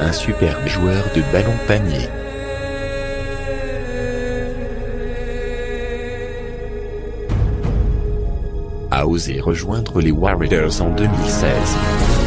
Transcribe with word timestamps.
Un 0.00 0.12
superbe 0.12 0.66
joueur 0.66 1.04
de 1.14 1.22
ballon 1.32 1.56
panier. 1.66 2.08
a 8.92 9.06
osé 9.06 9.40
rejoindre 9.40 10.00
les 10.00 10.12
Warriors 10.12 10.82
en 10.82 10.90
2016. 10.90 12.21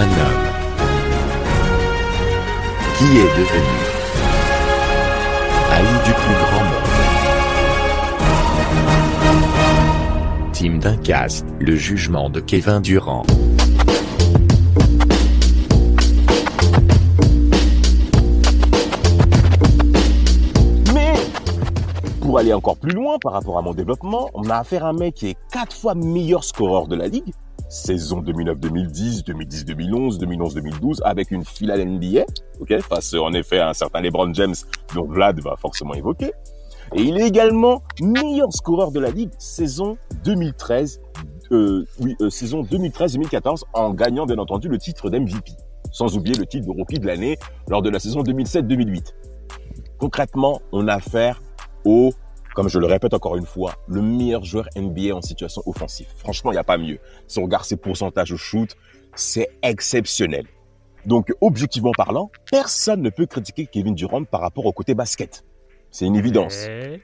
Un 0.00 0.04
homme 0.04 0.44
qui 2.96 3.04
est 3.04 3.32
devenu 3.38 3.76
Ali 5.70 5.94
du 6.06 6.12
plus 6.14 6.36
grand 6.40 6.64
monde. 6.64 6.88
Team 10.54 10.78
d'un 10.78 10.96
cast, 10.96 11.44
le 11.58 11.76
jugement 11.76 12.30
de 12.30 12.40
Kevin 12.40 12.80
Durant. 12.80 13.24
Mais 20.94 21.12
pour 22.22 22.38
aller 22.38 22.54
encore 22.54 22.78
plus 22.78 22.92
loin 22.92 23.18
par 23.20 23.34
rapport 23.34 23.58
à 23.58 23.60
mon 23.60 23.74
développement, 23.74 24.30
on 24.32 24.48
a 24.48 24.56
affaire 24.56 24.86
à 24.86 24.88
un 24.88 24.94
mec 24.94 25.16
qui 25.16 25.28
est 25.28 25.36
quatre 25.52 25.76
fois 25.76 25.94
meilleur 25.94 26.42
scoreur 26.42 26.86
de 26.86 26.96
la 26.96 27.06
ligue, 27.06 27.34
saison 27.70 28.20
2009-2010, 28.20 29.24
2010-2011, 29.24 30.18
2011-2012, 30.18 31.02
avec 31.04 31.30
une 31.30 31.44
finale 31.44 31.84
NBA, 31.84 32.24
ok, 32.60 32.80
face 32.80 33.14
en 33.14 33.32
effet 33.32 33.60
à 33.60 33.70
un 33.70 33.72
certain 33.72 34.00
LeBron 34.00 34.34
James, 34.34 34.54
dont 34.94 35.06
Vlad 35.06 35.40
va 35.40 35.56
forcément 35.56 35.94
évoquer. 35.94 36.32
Et 36.94 37.02
il 37.02 37.16
est 37.18 37.28
également 37.28 37.82
meilleur 38.00 38.52
scoreur 38.52 38.90
de 38.90 38.98
la 38.98 39.10
ligue 39.10 39.30
saison 39.38 39.96
2013, 40.24 41.00
euh, 41.52 41.86
oui, 42.00 42.16
euh, 42.20 42.28
saison 42.28 42.62
2013-2014, 42.62 43.62
en 43.72 43.94
gagnant 43.94 44.26
bien 44.26 44.38
entendu 44.38 44.68
le 44.68 44.78
titre 44.78 45.08
d'MVP, 45.08 45.52
sans 45.92 46.16
oublier 46.16 46.36
le 46.36 46.46
titre 46.46 46.66
de 46.66 46.72
rookie 46.72 46.98
de 46.98 47.06
l'année 47.06 47.38
lors 47.68 47.82
de 47.82 47.90
la 47.90 48.00
saison 48.00 48.22
2007-2008. 48.22 49.14
Concrètement, 49.98 50.60
on 50.72 50.88
a 50.88 50.94
affaire 50.94 51.40
au, 51.84 52.12
comme 52.54 52.68
je 52.68 52.78
le 52.78 52.86
répète 52.86 53.14
encore 53.14 53.36
une 53.36 53.46
fois, 53.46 53.74
le 53.88 54.02
meilleur 54.02 54.44
joueur 54.44 54.68
NBA 54.76 55.14
en 55.14 55.22
situation 55.22 55.62
offensive. 55.66 56.08
Franchement, 56.16 56.50
il 56.50 56.54
n'y 56.54 56.60
a 56.60 56.64
pas 56.64 56.78
mieux. 56.78 56.98
Si 57.26 57.38
on 57.38 57.42
regarde 57.44 57.64
ses 57.64 57.76
pourcentages 57.76 58.32
au 58.32 58.36
shoot, 58.36 58.76
c'est 59.14 59.48
exceptionnel. 59.62 60.46
Donc, 61.06 61.32
objectivement 61.40 61.92
parlant, 61.96 62.30
personne 62.50 63.00
ne 63.02 63.10
peut 63.10 63.26
critiquer 63.26 63.66
Kevin 63.66 63.94
Durant 63.94 64.24
par 64.24 64.40
rapport 64.42 64.66
au 64.66 64.72
côté 64.72 64.94
basket. 64.94 65.44
C'est 65.90 66.04
une 66.06 66.16
évidence. 66.16 66.66
Mais- 66.68 67.00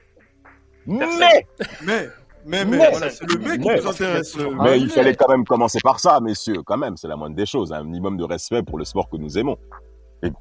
Mais, 0.85 1.05
Mais, 1.17 1.47
mais, 1.83 2.07
mais, 2.45 2.65
Mais- 2.65 2.89
voilà, 2.91 3.09
c'est 3.09 3.25
le 3.29 3.39
mec 3.39 3.61
qui 3.61 3.67
mais- 3.67 3.81
nous 3.81 3.87
intéresse. 3.87 4.37
euh, 4.37 4.49
mais 4.63 4.79
il 4.79 4.89
fallait 4.89 5.15
quand 5.15 5.27
même 5.27 5.43
commencer 5.43 5.79
par 5.83 5.99
ça, 5.99 6.19
messieurs, 6.21 6.61
quand 6.63 6.77
même, 6.77 6.95
c'est 6.95 7.07
la 7.09 7.17
moindre 7.17 7.35
des 7.35 7.45
choses, 7.45 7.73
un 7.73 7.83
minimum 7.83 8.15
de 8.15 8.23
respect 8.23 8.63
pour 8.63 8.77
le 8.77 8.85
sport 8.85 9.09
que 9.09 9.17
nous 9.17 9.37
aimons. 9.37 9.57
Et- 10.23 10.31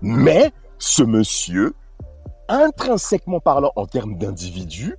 mais 0.00 0.50
ce 0.78 1.02
monsieur, 1.04 1.74
intrinsèquement 2.52 3.40
parlant 3.40 3.72
en 3.76 3.86
termes 3.86 4.16
d'individu, 4.16 4.96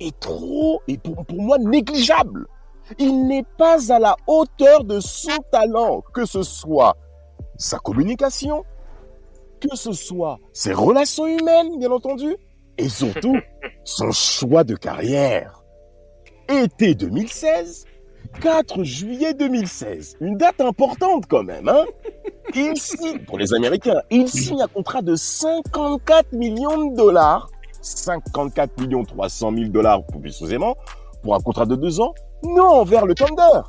est 0.00 0.18
trop, 0.18 0.82
et 0.88 0.98
pour, 0.98 1.24
pour 1.26 1.42
moi, 1.42 1.58
négligeable. 1.58 2.46
Il 2.98 3.26
n'est 3.26 3.44
pas 3.58 3.92
à 3.92 3.98
la 3.98 4.16
hauteur 4.26 4.84
de 4.84 5.00
son 5.00 5.36
talent, 5.50 6.02
que 6.14 6.24
ce 6.24 6.42
soit 6.42 6.96
sa 7.56 7.78
communication, 7.78 8.64
que 9.60 9.74
ce 9.76 9.92
soit 9.92 10.38
ses 10.52 10.72
relations 10.72 11.26
humaines, 11.26 11.78
bien 11.78 11.90
entendu, 11.90 12.36
et 12.78 12.88
surtout 12.88 13.36
son 13.84 14.12
choix 14.12 14.64
de 14.64 14.76
carrière. 14.76 15.62
Été 16.48 16.94
2016, 16.94 17.86
4 18.40 18.84
juillet 18.84 19.34
2016. 19.34 20.18
Une 20.20 20.36
date 20.36 20.60
importante 20.60 21.24
quand 21.28 21.42
même, 21.42 21.68
hein 21.68 21.84
Il 22.54 22.76
signe, 22.76 23.18
pour 23.20 23.38
les 23.38 23.52
Américains, 23.54 24.00
il 24.10 24.28
signe 24.28 24.62
un 24.62 24.68
contrat 24.68 25.02
de 25.02 25.14
54 25.16 26.32
millions 26.32 26.90
de 26.90 26.96
dollars. 26.96 27.48
54 27.82 28.80
millions 28.80 29.04
300 29.04 29.52
000 29.56 29.68
dollars 29.70 30.04
plus 30.06 30.20
précisément, 30.20 30.76
pour 31.22 31.34
un 31.34 31.40
contrat 31.40 31.66
de 31.66 31.76
deux 31.76 32.00
ans. 32.00 32.14
Non 32.42 32.66
envers 32.66 33.06
le 33.06 33.14
Thunder, 33.14 33.62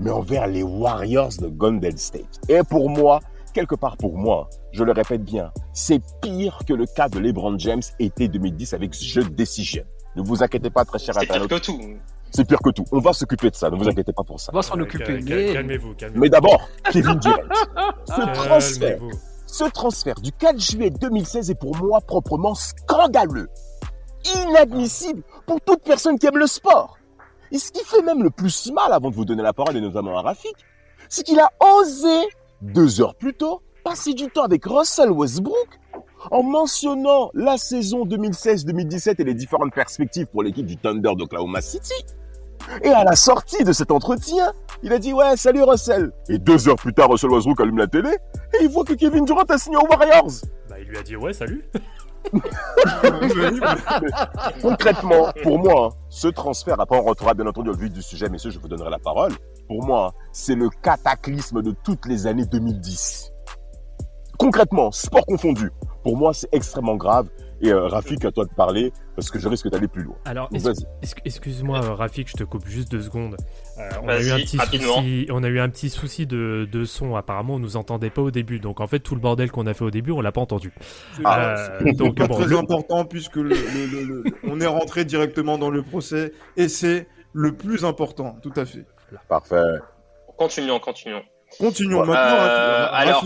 mais 0.00 0.10
envers 0.10 0.46
les 0.46 0.62
Warriors 0.62 1.32
de 1.40 1.48
Golden 1.48 1.96
State. 1.96 2.40
Et 2.48 2.62
pour 2.62 2.90
moi, 2.90 3.20
quelque 3.54 3.74
part 3.74 3.96
pour 3.96 4.16
moi, 4.16 4.48
je 4.72 4.84
le 4.84 4.92
répète 4.92 5.24
bien, 5.24 5.52
c'est 5.72 6.00
pire 6.20 6.58
que 6.66 6.72
le 6.74 6.86
cas 6.86 7.08
de 7.08 7.18
LeBron 7.18 7.58
James 7.58 7.82
été 7.98 8.28
2010 8.28 8.74
avec 8.74 8.94
ce 8.94 9.04
jeu 9.04 9.24
de 9.24 9.30
Decision. 9.30 9.84
Ne 10.16 10.22
vous 10.22 10.42
inquiétez 10.42 10.70
pas, 10.70 10.84
très 10.84 10.98
cher 10.98 11.14
C'est 11.14 11.26
pire 11.26 11.36
internaute. 11.36 11.50
que 11.50 11.66
tout. 11.66 11.80
C'est 12.30 12.46
pire 12.46 12.58
que 12.62 12.70
tout. 12.70 12.84
On 12.92 13.00
va 13.00 13.12
s'occuper 13.12 13.50
de 13.50 13.54
ça. 13.56 13.70
Ne 13.70 13.76
vous 13.76 13.88
inquiétez 13.88 14.12
pas 14.12 14.22
pour 14.22 14.38
ça. 14.40 14.50
On 14.52 14.56
va 14.56 14.62
s'en 14.62 14.78
occuper. 14.78 15.20
mais- 15.22 15.52
Calmez-vous, 15.54 15.94
calmez-vous. 15.94 16.20
Mais 16.20 16.28
d'abord, 16.28 16.68
Kevin 16.92 17.18
Durant. 17.18 17.36
Ce 18.06 18.34
transfert, 18.34 18.98
ce 19.46 19.64
transfert 19.64 20.14
du 20.20 20.30
4 20.32 20.58
juillet 20.60 20.90
2016 20.90 21.50
est 21.50 21.54
pour 21.54 21.76
moi 21.76 22.00
proprement 22.00 22.54
scandaleux. 22.54 23.48
Inadmissible 24.34 25.22
pour 25.46 25.60
toute 25.60 25.82
personne 25.82 26.18
qui 26.18 26.26
aime 26.26 26.36
le 26.38 26.46
sport. 26.46 26.98
Et 27.50 27.58
ce 27.58 27.70
qui 27.72 27.82
fait 27.84 28.02
même 28.02 28.22
le 28.22 28.30
plus 28.30 28.70
mal 28.72 28.92
avant 28.92 29.10
de 29.10 29.14
vous 29.14 29.24
donner 29.24 29.42
la 29.42 29.52
parole, 29.54 29.76
et 29.76 29.80
notamment 29.80 30.18
à 30.18 30.22
Rafik, 30.22 30.54
c'est 31.08 31.22
qu'il 31.24 31.40
a 31.40 31.48
osé, 31.80 32.28
deux 32.60 33.00
heures 33.00 33.14
plus 33.14 33.32
tôt, 33.32 33.62
passer 33.84 34.12
du 34.12 34.26
temps 34.28 34.42
avec 34.44 34.66
Russell 34.66 35.10
Westbrook 35.10 35.68
en 36.30 36.42
mentionnant 36.42 37.30
la 37.32 37.56
saison 37.56 38.04
2016-2017 38.04 39.14
et 39.20 39.24
les 39.24 39.34
différentes 39.34 39.72
perspectives 39.72 40.26
pour 40.26 40.42
l'équipe 40.42 40.66
du 40.66 40.76
Thunder 40.76 41.12
d'Oklahoma 41.16 41.62
City. 41.62 41.94
Et 42.82 42.88
à 42.88 43.04
la 43.04 43.16
sortie 43.16 43.64
de 43.64 43.72
cet 43.72 43.90
entretien, 43.90 44.52
il 44.82 44.92
a 44.92 44.98
dit 44.98 45.12
ouais 45.12 45.36
salut 45.36 45.62
Russell. 45.62 46.12
Et 46.28 46.38
deux 46.38 46.68
heures 46.68 46.76
plus 46.76 46.94
tard, 46.94 47.10
Russell 47.10 47.30
Westbrook 47.30 47.60
allume 47.60 47.78
la 47.78 47.86
télé 47.86 48.10
et 48.10 48.62
il 48.62 48.68
voit 48.68 48.84
que 48.84 48.94
Kevin 48.94 49.24
Durant 49.24 49.42
a 49.42 49.58
signé 49.58 49.76
aux 49.76 49.86
Warriors. 49.86 50.30
Bah, 50.68 50.76
il 50.80 50.88
lui 50.88 50.98
a 50.98 51.02
dit 51.02 51.16
ouais, 51.16 51.32
salut. 51.32 51.64
Concrètement, 54.62 55.28
pour 55.42 55.58
moi, 55.58 55.90
ce 56.08 56.28
transfert, 56.28 56.80
après 56.80 56.98
on 56.98 57.02
rentrera 57.02 57.34
bien 57.34 57.46
entendu 57.46 57.70
au 57.70 57.74
vif 57.74 57.92
du 57.92 58.02
sujet, 58.02 58.28
messieurs, 58.28 58.50
je 58.50 58.58
vous 58.58 58.68
donnerai 58.68 58.90
la 58.90 58.98
parole. 58.98 59.32
Pour 59.66 59.84
moi, 59.84 60.14
c'est 60.32 60.54
le 60.54 60.68
cataclysme 60.82 61.62
de 61.62 61.74
toutes 61.84 62.06
les 62.06 62.26
années 62.26 62.46
2010. 62.46 63.32
Concrètement, 64.38 64.90
sport 64.92 65.26
confondu, 65.26 65.70
pour 66.02 66.16
moi, 66.16 66.32
c'est 66.32 66.48
extrêmement 66.52 66.96
grave. 66.96 67.28
Et 67.60 67.70
euh, 67.70 67.88
Rafik, 67.88 68.24
à 68.24 68.30
toi 68.30 68.44
de 68.44 68.54
parler, 68.54 68.92
parce 69.18 69.32
que 69.32 69.40
je 69.40 69.48
risque 69.48 69.68
d'aller 69.68 69.88
plus 69.88 70.04
loin. 70.04 70.14
Alors, 70.24 70.48
excuse-moi, 71.24 71.82
euh, 71.84 71.94
Rafik, 71.94 72.28
je 72.28 72.34
te 72.36 72.44
coupe 72.44 72.64
juste 72.68 72.88
deux 72.88 73.00
secondes. 73.02 73.36
Euh, 73.78 73.88
on, 74.04 74.08
a 74.08 74.20
eu 74.20 74.30
un 74.30 74.36
petit 74.36 74.56
souci, 74.58 75.26
on 75.32 75.42
a 75.42 75.48
eu 75.48 75.58
un 75.58 75.68
petit 75.68 75.90
souci 75.90 76.24
de, 76.24 76.68
de 76.70 76.84
son. 76.84 77.16
Apparemment, 77.16 77.54
on 77.54 77.58
nous 77.58 77.76
entendait 77.76 78.10
pas 78.10 78.22
au 78.22 78.30
début. 78.30 78.60
Donc, 78.60 78.80
en 78.80 78.86
fait, 78.86 79.00
tout 79.00 79.16
le 79.16 79.20
bordel 79.20 79.50
qu'on 79.50 79.66
a 79.66 79.74
fait 79.74 79.82
au 79.82 79.90
début, 79.90 80.12
on 80.12 80.20
l'a 80.20 80.30
pas 80.30 80.40
entendu. 80.40 80.72
C'est 81.16 81.22
Ah, 81.24 81.56
Euh, 81.58 81.78
c'est 81.82 81.92
donc, 81.94 82.16
pas 82.16 82.28
bon, 82.28 82.36
très 82.36 82.46
le- 82.46 82.58
important 82.58 83.04
puisque 83.04 83.34
le, 83.36 83.48
le- 83.48 83.86
le- 83.90 84.04
le- 84.04 84.24
on 84.44 84.60
est 84.60 84.66
rentré 84.66 85.04
directement 85.04 85.58
dans 85.58 85.70
le 85.70 85.82
procès 85.82 86.32
et 86.56 86.68
c'est 86.68 87.08
le 87.32 87.56
plus 87.56 87.84
important, 87.84 88.36
tout 88.40 88.52
à 88.54 88.64
fait. 88.66 88.86
Parfait. 89.28 89.56
Continuons, 90.36 90.78
continuons. 90.78 91.22
Continuons 91.58 92.02
Euh, 92.02 92.06
maintenant. 92.06 92.92
Rafik. 92.92 92.96
alors, 93.08 93.24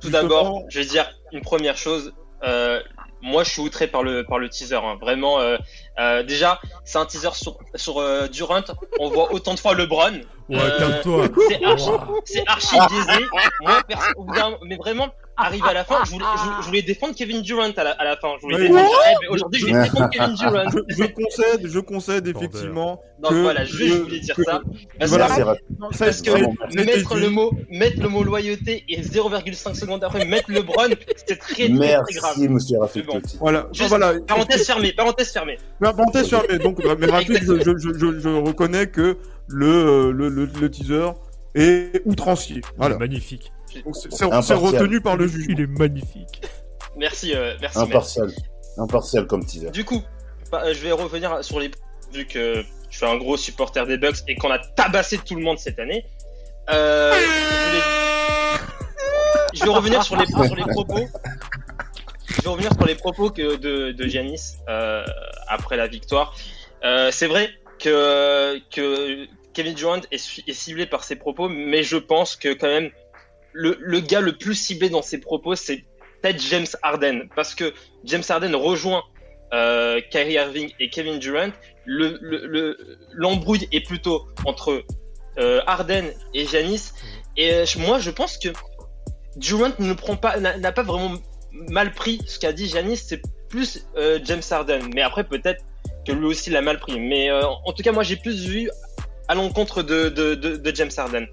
Tout 0.00 0.10
d'abord, 0.10 0.62
je 0.68 0.78
vais 0.78 0.84
dire 0.86 1.10
une 1.32 1.40
première 1.40 1.76
chose. 1.76 2.14
Euh, 2.44 2.78
moi, 3.22 3.44
je 3.44 3.50
suis 3.50 3.62
outré 3.62 3.86
par 3.86 4.02
le 4.02 4.24
par 4.24 4.38
le 4.38 4.48
teaser. 4.48 4.76
hein. 4.76 4.96
Vraiment, 5.00 5.40
euh, 5.40 5.56
euh, 5.98 6.22
déjà, 6.22 6.60
c'est 6.84 6.98
un 6.98 7.06
teaser 7.06 7.30
sur 7.34 7.58
sur 7.74 7.98
euh, 7.98 8.28
Durant. 8.28 8.62
On 9.00 9.08
voit 9.10 9.32
autant 9.32 9.54
de 9.54 9.58
fois 9.60 9.74
LeBron. 9.74 10.20
Ouais, 10.48 10.56
Euh. 10.58 11.02
C'est 11.48 11.64
archi, 11.64 11.90
c'est 12.24 12.48
archi 12.48 12.76
biaisé. 12.88 13.24
Moi, 13.60 13.82
perso- 13.86 14.12
mais 14.64 14.76
vraiment, 14.76 15.08
arrivé 15.38 15.68
à 15.68 15.72
la 15.72 15.84
fin, 15.84 15.96
je 16.04 16.10
voulais, 16.10 16.24
je, 16.36 16.62
je 16.62 16.66
voulais 16.66 16.82
défendre 16.82 17.14
Kevin 17.14 17.42
Durant 17.42 17.70
à 17.76 17.84
la, 17.84 17.90
à 17.92 18.04
la 18.04 18.16
fin. 18.16 18.28
Je 18.38 18.42
voulais 18.42 18.56
Oui. 18.56 18.68
défendre, 18.68 18.90
eh, 19.10 19.14
mais 19.22 19.28
aujourd'hui, 19.28 19.60
je 19.60 19.66
vais 19.66 19.82
défendre 19.84 20.10
Kevin 20.10 20.34
Durant. 20.34 20.70
Je, 20.70 20.94
je 20.94 21.04
concède, 21.04 21.66
je 21.66 21.78
concède 21.80 22.26
effectivement. 22.28 23.00
Donc 23.20 23.32
que- 23.32 23.42
voilà, 23.42 23.64
juste 23.64 23.94
je 23.94 24.02
voulais 24.02 24.20
dire 24.20 24.34
que- 24.36 24.42
ça. 24.44 24.60
Parce 24.98 25.10
Voilà, 25.10 25.26
que- 25.28 25.98
Parce 25.98 26.22
que 26.22 26.30
Vraiment, 26.30 26.54
mettre 26.74 27.16
le 27.16 27.30
mot, 27.30 27.50
mettre 27.70 28.00
le 28.02 28.08
mot 28.08 28.22
loyauté 28.22 28.84
et 28.88 29.02
0,5 29.02 29.74
secondes 29.74 30.04
après 30.04 30.24
mettre 30.24 30.50
LeBron, 30.52 30.88
c'est 31.26 31.36
très, 31.38 31.54
très, 31.54 31.68
très 31.68 31.68
grave. 31.68 32.04
Merci, 32.38 32.48
monsieur 32.48 32.78
Rafik 32.78 33.06
bon. 33.06 33.20
Voilà, 33.40 33.66
Juste- 33.72 33.88
voilà. 33.88 34.14
Parenthèse 34.26 34.64
fermée, 34.66 34.92
parenthèse 34.92 35.32
fermée. 35.32 35.58
Mais 35.80 35.88
parenthèse 35.92 36.28
fermée. 36.28 36.58
Donc, 36.58 36.80
bah, 36.82 36.94
mais 36.98 37.06
Rafik, 37.06 37.42
je, 37.42 37.58
je, 37.58 37.76
je, 37.76 37.98
je, 37.98 38.20
je 38.20 38.28
reconnais 38.28 38.86
que 38.86 39.16
le, 39.48 39.66
euh, 39.66 40.12
le, 40.12 40.28
le, 40.28 40.48
le 40.60 40.70
teaser 40.70 41.08
est 41.54 42.02
outrancier. 42.04 42.60
Voilà. 42.76 42.98
magnifique. 42.98 43.50
C'est 44.10 44.22
Impartial. 44.24 44.58
retenu 44.58 45.00
par 45.00 45.16
le 45.16 45.26
juge. 45.26 45.46
Il 45.48 45.60
est 45.60 45.66
magnifique. 45.66 46.42
Merci, 46.96 47.34
euh, 47.34 47.54
merci. 47.60 47.78
merci. 47.78 47.90
Impartial. 47.90 48.30
Impartial 48.78 49.26
comme 49.26 49.44
teaser. 49.44 49.70
Du 49.70 49.84
coup, 49.84 50.02
bah, 50.50 50.62
euh, 50.64 50.74
je 50.74 50.80
vais 50.80 50.92
revenir 50.92 51.42
sur 51.44 51.60
les 51.60 51.70
vu 52.12 52.26
que 52.26 52.64
je 52.90 52.96
suis 52.96 53.06
un 53.06 53.16
gros 53.18 53.36
supporter 53.36 53.86
des 53.86 53.98
Bucks 53.98 54.16
et 54.28 54.34
qu'on 54.36 54.50
a 54.50 54.58
tabassé 54.58 55.18
tout 55.18 55.34
le 55.34 55.42
monde 55.42 55.58
cette 55.58 55.78
année. 55.78 56.04
Euh, 56.70 57.12
je, 57.12 57.26
voulais- 57.70 57.82
je 59.54 59.64
vais 59.64 59.70
revenir 59.70 60.02
sur 60.02 60.16
les, 60.16 60.26
sur 60.26 60.56
les 60.56 60.64
propos. 60.64 61.06
Je 62.30 62.42
vais 62.42 62.48
revenir 62.48 62.72
sur 62.72 62.84
les 62.86 62.94
propos 62.94 63.30
que 63.30 63.56
de, 63.56 63.92
de 63.92 64.06
Giannis 64.06 64.56
euh, 64.68 65.04
après 65.48 65.76
la 65.76 65.86
victoire. 65.86 66.34
Euh, 66.84 67.10
c'est 67.10 67.26
vrai 67.26 67.50
que, 67.78 68.58
que 68.70 69.26
Kevin 69.52 69.74
Durant 69.74 70.00
est 70.10 70.52
ciblé 70.52 70.86
par 70.86 71.04
ses 71.04 71.16
propos, 71.16 71.48
mais 71.48 71.82
je 71.82 71.96
pense 71.96 72.36
que 72.36 72.52
quand 72.54 72.68
même 72.68 72.90
le, 73.60 74.00
gars 74.00 74.20
le 74.20 74.32
plus 74.36 74.54
ciblé 74.54 74.88
dans 74.88 75.02
ses 75.02 75.18
propos, 75.18 75.54
c'est 75.56 75.84
peut-être 76.22 76.40
James 76.50 76.66
Harden, 76.82 77.28
parce 77.34 77.54
que 77.54 77.72
James 78.04 78.22
Harden 78.28 78.54
rejoint 78.54 79.02
euh, 79.52 80.00
Kyrie 80.10 80.34
Irving 80.34 80.70
et 80.78 80.90
Kevin 80.90 81.18
Durant. 81.18 81.50
Le 81.84 82.18
le- 82.20 82.46
le- 82.46 82.76
l'embrouille 83.12 83.66
est 83.72 83.84
plutôt 83.86 84.26
entre 84.44 84.84
euh, 85.38 85.60
Harden 85.66 86.04
et 86.34 86.46
Giannis. 86.46 86.92
Et 87.36 87.52
euh, 87.52 87.64
moi, 87.78 87.98
je 87.98 88.10
pense 88.10 88.36
que 88.38 88.50
Durant 89.36 89.72
n'a 89.78 90.72
pas 90.72 90.82
vraiment 90.82 91.14
mal 91.52 91.92
pris 91.92 92.20
ce 92.26 92.38
qu'a 92.38 92.52
dit 92.52 92.68
Giannis. 92.68 92.98
C'est 92.98 93.22
plus 93.48 93.86
James 94.24 94.42
Harden. 94.50 94.82
Mais 94.94 95.02
après, 95.02 95.24
peut-être 95.24 95.64
que 96.06 96.12
lui 96.12 96.26
aussi 96.26 96.50
l'a 96.50 96.60
mal 96.60 96.78
pris. 96.78 97.00
Mais 97.00 97.30
en 97.32 97.72
tout 97.72 97.82
cas, 97.82 97.92
moi, 97.92 98.02
j'ai 98.02 98.16
plus 98.16 98.46
vu 98.46 98.70
à 99.28 99.34
l'encontre 99.34 99.82
de, 99.82 100.08
de 100.10 100.74
James 100.74 100.90
Harden. 100.96 101.26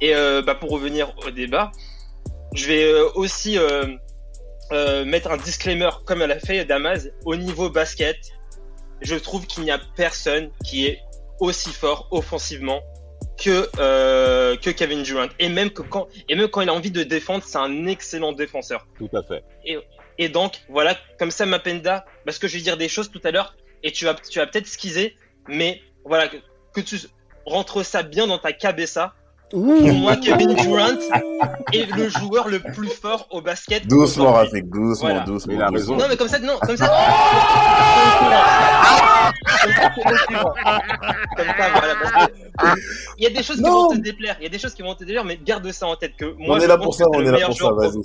Et 0.00 0.14
euh, 0.14 0.42
bah, 0.42 0.54
pour 0.54 0.70
revenir 0.70 1.14
au 1.26 1.30
débat, 1.30 1.72
je 2.54 2.66
vais 2.66 2.84
euh, 2.84 3.08
aussi 3.14 3.58
euh, 3.58 3.86
euh, 4.72 5.04
mettre 5.04 5.30
un 5.30 5.36
disclaimer 5.36 5.90
comme 6.04 6.22
elle 6.22 6.32
a 6.32 6.38
fait 6.38 6.64
Damas 6.64 7.08
au 7.24 7.36
niveau 7.36 7.70
basket. 7.70 8.18
Je 9.00 9.16
trouve 9.16 9.46
qu'il 9.46 9.64
n'y 9.64 9.70
a 9.70 9.80
personne 9.96 10.50
qui 10.64 10.86
est 10.86 11.00
aussi 11.40 11.70
fort 11.70 12.08
offensivement 12.10 12.80
que 13.38 13.68
euh, 13.78 14.56
que 14.56 14.70
Kevin 14.70 15.02
Durant 15.02 15.26
et 15.38 15.48
même 15.48 15.70
que 15.70 15.82
quand 15.82 16.06
et 16.28 16.36
même 16.36 16.48
quand 16.48 16.60
il 16.60 16.68
a 16.68 16.74
envie 16.74 16.92
de 16.92 17.02
défendre, 17.02 17.44
c'est 17.44 17.58
un 17.58 17.86
excellent 17.86 18.32
défenseur. 18.32 18.86
Tout 18.96 19.10
à 19.12 19.22
fait. 19.22 19.42
Et 20.18 20.28
donc 20.28 20.60
voilà, 20.68 20.96
comme 21.18 21.30
ça 21.30 21.44
Mapenda, 21.44 22.04
parce 22.24 22.38
que 22.38 22.46
je 22.46 22.56
vais 22.56 22.62
dire 22.62 22.76
des 22.76 22.88
choses 22.88 23.10
tout 23.10 23.20
à 23.24 23.30
l'heure 23.30 23.56
et 23.82 23.90
tu 23.90 24.04
vas 24.04 24.14
tu 24.14 24.38
vas 24.38 24.46
peut-être 24.46 24.68
squeezer, 24.68 25.14
mais 25.48 25.82
voilà 26.04 26.28
que, 26.28 26.36
que 26.72 26.80
tu 26.80 26.96
rentres 27.44 27.84
ça 27.84 28.02
bien 28.02 28.26
dans 28.26 28.38
ta 28.38 28.52
cabessa. 28.52 29.14
Pour 29.50 29.60
moi, 29.62 30.16
Kevin 30.16 30.54
Durant 30.62 30.98
est 31.72 31.96
le 31.96 32.08
joueur 32.08 32.48
le 32.48 32.60
plus 32.60 32.88
fort 32.88 33.26
au 33.30 33.40
basket. 33.40 33.86
Doucement. 33.86 34.32
Rafik, 34.32 34.68
doucement, 34.68 35.08
Voilà. 35.08 35.20
doucement. 35.24 35.52
Il 35.54 35.62
a 35.62 35.68
raison. 35.68 35.96
Non, 35.96 36.06
mais 36.08 36.16
comme 36.16 36.28
ça, 36.28 36.38
non, 36.38 36.58
comme 36.60 36.76
ça. 36.76 36.86
Comme 41.36 41.46
ça, 41.46 41.70
voilà. 41.70 41.94
parce 42.02 42.28
que 42.28 42.32
Il 43.18 43.24
y 43.24 43.26
a 43.26 43.30
des 43.30 43.42
choses 43.42 43.56
qui 43.56 43.62
vont 43.62 43.88
te 43.88 43.98
déplaire. 43.98 44.36
Il 44.40 44.44
y 44.44 44.46
a 44.46 44.50
des 44.50 44.58
choses 44.58 44.74
qui 44.74 44.82
vont 44.82 44.94
te 44.94 45.04
déplaire, 45.04 45.24
mais 45.24 45.38
garde 45.42 45.70
ça 45.72 45.86
en 45.86 45.96
tête 45.96 46.16
que 46.16 46.26
moi, 46.36 46.56
On 46.56 46.60
est 46.60 46.66
là 46.66 46.78
pour 46.78 46.94
ça, 46.94 47.04
on 47.12 47.18
le 47.18 47.22
est 47.22 47.26
là 47.26 47.32
meilleur 47.32 47.48
pour 47.50 47.58
ça, 47.58 47.64
joueur 47.66 47.76
vas-y, 47.76 47.98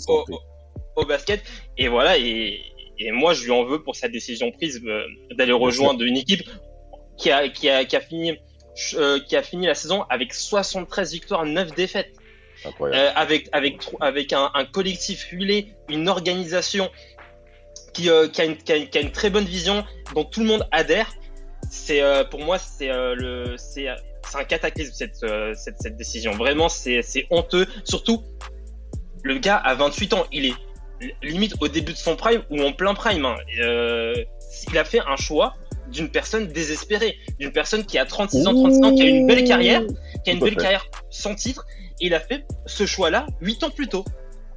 au, 0.96 1.06
basket. 1.06 1.42
Et 1.78 1.88
voilà, 1.88 2.18
et, 2.18 2.60
et 2.98 3.12
moi, 3.12 3.34
je 3.34 3.44
lui 3.46 3.52
en 3.52 3.64
veux 3.66 3.82
pour 3.84 3.96
sa 3.96 4.08
décision 4.10 4.52
prise 4.52 4.82
euh, 4.86 5.04
d'aller 5.38 5.54
rejoindre 5.54 6.04
une 6.04 6.18
équipe 6.18 6.44
qui 7.18 7.32
a, 7.32 7.48
qui 7.50 7.70
a, 7.70 7.86
qui 7.86 7.96
a 7.96 8.02
fini, 8.02 8.38
euh, 8.96 9.20
qui 9.20 9.36
a 9.36 9.44
fini 9.44 9.66
la 9.68 9.76
saison 9.76 10.06
avec 10.10 10.34
73 10.34 11.12
victoires, 11.14 11.46
9 11.46 11.74
défaites. 11.76 12.12
Euh, 12.94 13.12
avec 13.16 13.48
avec 13.54 13.82
avec 14.02 14.34
un, 14.34 14.52
un 14.54 14.66
collectif 14.66 15.28
huilé, 15.32 15.74
une 15.88 16.10
organisation 16.10 16.90
qui, 17.94 18.10
euh, 18.10 18.28
qui, 18.28 18.42
a 18.42 18.46
une, 18.46 18.58
qui, 18.58 18.72
a 18.72 18.76
une, 18.76 18.90
qui 18.90 18.98
a 18.98 19.02
une 19.02 19.12
très 19.12 19.30
bonne 19.30 19.46
vision, 19.46 19.86
dont 20.14 20.26
tout 20.26 20.42
le 20.42 20.46
monde 20.48 20.68
adhère. 20.72 21.10
C'est 21.70 22.02
pour 22.32 22.40
moi 22.42 22.58
c'est 22.58 22.88
le 22.90 23.56
c'est 23.58 23.88
un 23.90 24.44
cataclysme 24.44 24.92
cette, 24.94 25.26
cette 25.56 25.82
cette 25.82 25.96
décision. 25.98 26.34
Vraiment 26.34 26.68
c'est 26.70 27.02
honteux. 27.30 27.66
Surtout 27.84 28.24
le 29.24 29.38
gars 29.38 29.58
a 29.58 29.76
28 29.76 30.14
ans, 30.14 30.26
il 30.32 30.46
est 30.48 30.54
li- 31.02 31.14
limite 31.22 31.56
au 31.62 31.68
début 31.68 31.94
de 31.94 31.98
son 31.98 32.16
prime 32.16 32.44
ou 32.50 32.62
en 32.64 32.72
plein 32.74 32.94
prime. 32.94 33.26
hein. 33.26 33.36
Il 34.72 34.78
a 34.78 34.84
fait 34.84 35.00
un 35.02 35.16
choix 35.16 35.54
d'une 35.92 36.10
personne 36.10 36.48
désespérée, 36.48 37.16
d'une 37.40 37.52
personne 37.52 37.84
qui 37.86 37.98
a 37.98 38.06
36 38.06 38.48
ans, 38.48 38.54
36 38.54 38.84
ans, 38.84 38.96
qui 38.96 39.02
a 39.02 39.06
une 39.06 39.28
belle 39.28 39.44
carrière, 39.44 39.82
qui 40.24 40.30
a 40.30 40.34
une 40.34 40.40
belle 40.40 40.50
fait. 40.52 40.56
carrière 40.62 40.86
sans 41.10 41.36
titre, 41.36 41.66
et 42.02 42.08
il 42.08 42.14
a 42.14 42.20
fait 42.20 42.46
ce 42.66 42.86
choix-là 42.86 43.26
8 43.42 43.64
ans 43.64 43.70
plus 43.70 43.88
tôt. 43.88 44.06